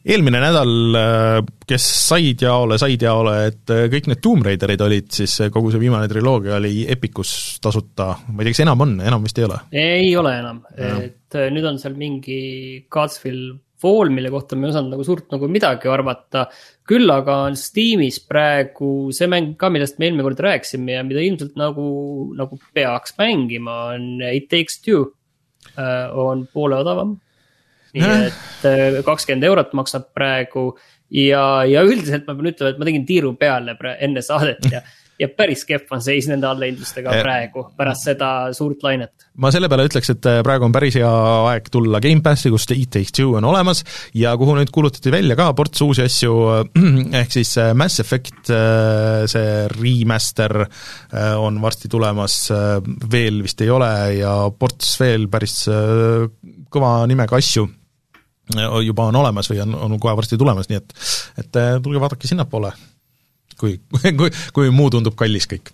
eelmine 0.05 0.39
nädal, 0.41 0.71
äh, 0.99 1.39
kes 1.65 1.85
said 2.05 2.43
jaole, 2.45 2.77
said 2.81 3.01
jaole, 3.01 3.35
et 3.49 3.73
äh, 3.73 3.87
kõik 3.91 4.09
need 4.11 4.21
Tomb 4.23 4.45
Raiderid 4.45 4.83
olid 4.85 5.09
siis, 5.17 5.33
äh, 5.41 5.51
kogu 5.53 5.73
see 5.73 5.81
viimane 5.81 6.09
triloogia 6.11 6.59
oli 6.59 6.85
Epicus 6.91 7.57
tasuta, 7.63 8.11
ma 8.29 8.41
ei 8.41 8.47
tea, 8.47 8.55
kas 8.55 8.65
enam 8.67 8.85
on, 8.85 8.95
enam 9.01 9.25
vist 9.25 9.41
ei 9.41 9.47
ole? 9.47 9.59
ei 9.73 10.11
ole 10.19 10.35
enam, 10.43 10.61
et 10.77 11.39
nüüd 11.51 11.69
on 11.71 11.81
seal 11.81 11.97
mingi 11.99 12.39
Godswill 12.91 13.55
Fall, 13.85 14.07
mille 14.13 14.29
kohta 14.31 14.55
me 14.55 14.69
ei 14.69 14.71
osanud 14.71 14.93
nagu 14.93 15.03
suurt 15.03 15.33
nagu 15.33 15.49
midagi 15.51 15.89
arvata. 15.91 16.45
küll 16.87 17.11
aga 17.11 17.41
on 17.49 17.57
Steamis 17.59 18.21
praegu 18.23 19.11
see 19.13 19.27
mäng 19.29 19.57
ka, 19.59 19.67
millest 19.73 19.99
me 19.99 20.07
eelmine 20.07 20.23
kord 20.25 20.39
rääkisime 20.45 20.95
ja 20.95 21.03
mida 21.03 21.19
ilmselt 21.21 21.57
nagu, 21.59 21.83
nagu 22.39 22.57
peaks 22.73 23.17
mängima, 23.19 23.75
on 23.97 24.23
It 24.31 24.47
Takes 24.53 24.79
Two. 24.85 25.11
on 25.75 26.45
poole 26.53 26.77
odavam 26.77 27.17
nii 28.03 28.27
et 28.29 28.67
äh, 28.69 28.99
kakskümmend 29.05 29.47
eurot 29.51 29.73
maksab 29.77 30.11
praegu 30.15 30.67
ja, 31.11 31.63
ja 31.69 31.85
üldiselt 31.85 32.27
ma 32.27 32.35
pean 32.35 32.51
ütlema, 32.51 32.73
et 32.73 32.81
ma 32.81 32.89
tegin 32.89 33.07
tiiru 33.07 33.33
peale 33.39 33.77
enne 33.99 34.23
saadet 34.25 34.71
ja 34.71 34.83
ja 35.19 35.27
päris 35.31 35.63
kehv 35.67 35.91
on 35.95 36.01
seis 36.03 36.27
nende 36.27 36.47
allahindlustega 36.49 37.13
praegu, 37.21 37.65
pärast 37.77 38.09
seda 38.09 38.29
suurt 38.55 38.83
lainet. 38.83 39.27
ma 39.39 39.51
selle 39.53 39.69
peale 39.71 39.85
ütleks, 39.87 40.11
et 40.11 40.27
äh, 40.29 40.41
praegu 40.45 40.67
on 40.67 40.75
päris 40.75 40.97
hea 40.99 41.11
aeg 41.51 41.69
tulla 41.71 42.01
Gamepassi, 42.03 42.51
kus 42.53 42.67
It 42.75 42.91
Takes 42.97 43.15
Two 43.15 43.37
on 43.39 43.47
olemas 43.47 43.83
ja 44.17 44.35
kuhu 44.39 44.57
nüüd 44.57 44.71
kuulutati 44.75 45.13
välja 45.13 45.37
ka 45.39 45.51
ports 45.55 45.81
uusi 45.85 46.03
asju, 46.05 46.35
ehk 47.21 47.31
siis 47.37 47.55
äh, 47.61 47.71
Mass 47.77 48.03
Effect, 48.03 48.51
see 49.31 49.53
remaster 49.71 50.65
on 51.39 51.57
varsti 51.63 51.89
tulemas, 51.91 52.35
veel 53.11 53.41
vist 53.45 53.61
ei 53.63 53.71
ole 53.71 53.89
ja 54.19 54.35
ports 54.59 54.95
veel 54.99 55.29
päris 55.31 55.63
kõva 56.71 56.91
nimega 57.09 57.39
asju 57.39 57.65
juba 58.85 59.09
on 59.09 59.15
olemas 59.21 59.49
või 59.51 59.61
on, 59.63 59.75
on 59.87 59.97
kohe 60.01 60.15
varsti 60.17 60.37
tulemas, 60.37 60.69
nii 60.69 60.81
et 60.81 60.93
et 61.41 61.61
äh, 61.61 61.73
tulge 61.83 62.01
vaadake 62.01 62.29
sinnapoole, 62.29 62.71
kui, 63.59 63.79
kui, 64.19 64.29
kui 64.53 64.71
muu 64.73 64.91
tundub 64.93 65.17
kallis 65.17 65.49
kõik. 65.49 65.73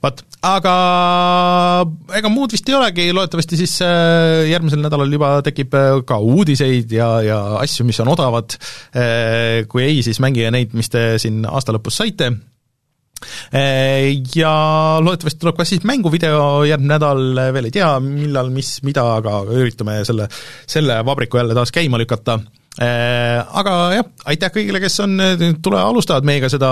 Vot, 0.00 0.22
aga 0.46 0.74
ega 2.16 2.30
muud 2.32 2.54
vist 2.54 2.68
ei 2.70 2.76
olegi, 2.78 3.10
loodetavasti 3.12 3.58
siis 3.60 3.74
äh, 3.84 4.46
järgmisel 4.48 4.80
nädalal 4.80 5.12
juba 5.12 5.34
tekib 5.44 5.74
äh, 5.76 5.98
ka 6.08 6.16
uudiseid 6.24 6.94
ja, 6.96 7.10
ja 7.26 7.40
asju, 7.60 7.84
mis 7.88 8.00
on 8.00 8.14
odavad, 8.14 8.56
kui 9.68 9.84
ei, 9.84 10.00
siis 10.06 10.22
mängige 10.22 10.48
neid, 10.54 10.72
mis 10.76 10.88
te 10.92 11.12
siin 11.20 11.44
aasta 11.48 11.76
lõpus 11.76 12.00
saite 12.00 12.32
ja 14.36 14.52
loodetavasti 15.02 15.42
tuleb 15.42 15.58
ka 15.58 15.66
siis 15.68 15.84
mänguvideo 15.88 16.64
järgmine 16.68 16.94
nädal, 16.94 17.20
veel 17.54 17.68
ei 17.68 17.74
tea, 17.74 17.90
millal, 18.04 18.48
mis, 18.54 18.78
mida, 18.86 19.04
aga 19.18 19.42
üritame 19.52 20.00
selle, 20.08 20.28
selle 20.68 21.00
vabriku 21.06 21.40
jälle 21.40 21.56
taas 21.56 21.72
käima 21.74 22.00
lükata. 22.00 22.40
Aga 22.80 23.72
jah, 23.92 24.06
aitäh 24.30 24.52
kõigile, 24.54 24.80
kes 24.80 25.00
on, 25.04 25.18
tule 25.62 25.80
alustavad 25.82 26.24
meiega 26.24 26.48
seda 26.52 26.70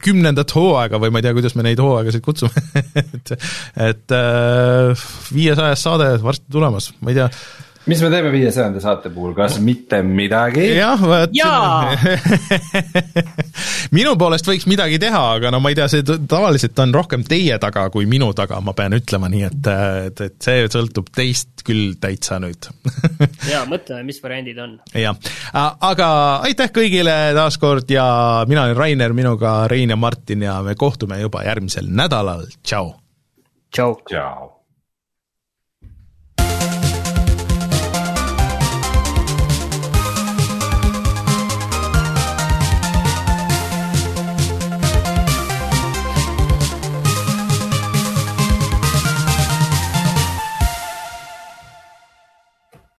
kümnendat 0.00 0.54
hooaega 0.56 1.00
või 1.02 1.10
ma 1.12 1.20
ei 1.20 1.26
tea, 1.26 1.34
kuidas 1.36 1.56
me 1.58 1.66
neid 1.66 1.82
hooaegasid 1.82 2.22
kutsume 2.24 2.62
et 3.02 3.34
et 3.90 4.14
viiesajas 5.34 5.82
saade 5.84 6.14
varsti 6.22 6.54
tulemas, 6.54 6.92
ma 7.02 7.12
ei 7.12 7.18
tea 7.18 7.28
mis 7.90 8.02
me 8.04 8.10
teeme 8.12 8.30
viiesajanda 8.32 8.80
saate 8.82 9.10
puhul, 9.10 9.32
kas 9.34 9.58
mitte 9.64 9.98
midagi? 10.06 10.66
jah, 10.76 11.00
vot 11.00 11.34
minu 13.96 14.14
poolest 14.20 14.46
võiks 14.46 14.66
midagi 14.70 15.00
teha, 15.02 15.22
aga 15.36 15.50
no 15.50 15.60
ma 15.62 15.72
ei 15.72 15.78
tea, 15.78 15.88
see 15.90 16.04
tavaliselt 16.06 16.78
on 16.84 16.94
rohkem 16.94 17.24
teie 17.26 17.58
taga 17.62 17.88
kui 17.92 18.06
minu 18.10 18.30
taga, 18.36 18.60
ma 18.64 18.74
pean 18.78 18.94
ütlema, 18.98 19.30
nii 19.32 19.42
et, 19.48 19.70
et, 20.10 20.22
et 20.28 20.36
see 20.46 20.68
sõltub 20.70 21.10
teist 21.14 21.64
küll 21.66 21.96
täitsa 22.00 22.38
nüüd 22.42 22.70
jaa, 23.52 23.64
mõtleme, 23.70 24.04
mis 24.06 24.22
variandid 24.22 24.62
on. 24.62 24.78
jah, 24.94 25.18
aga 25.56 26.12
aitäh 26.46 26.70
kõigile 26.76 27.16
taas 27.36 27.58
kord 27.60 27.90
ja 27.90 28.06
mina 28.50 28.68
olen 28.68 28.78
Rainer, 28.78 29.16
minuga 29.16 29.64
Rein 29.70 29.90
ja 29.90 29.98
Martin 29.98 30.46
ja 30.46 30.60
me 30.66 30.78
kohtume 30.78 31.20
juba 31.24 31.44
järgmisel 31.48 31.90
nädalal, 31.90 32.46
tšau! 32.62 32.94
tšau! 33.74 33.98
tšau! 34.06 34.59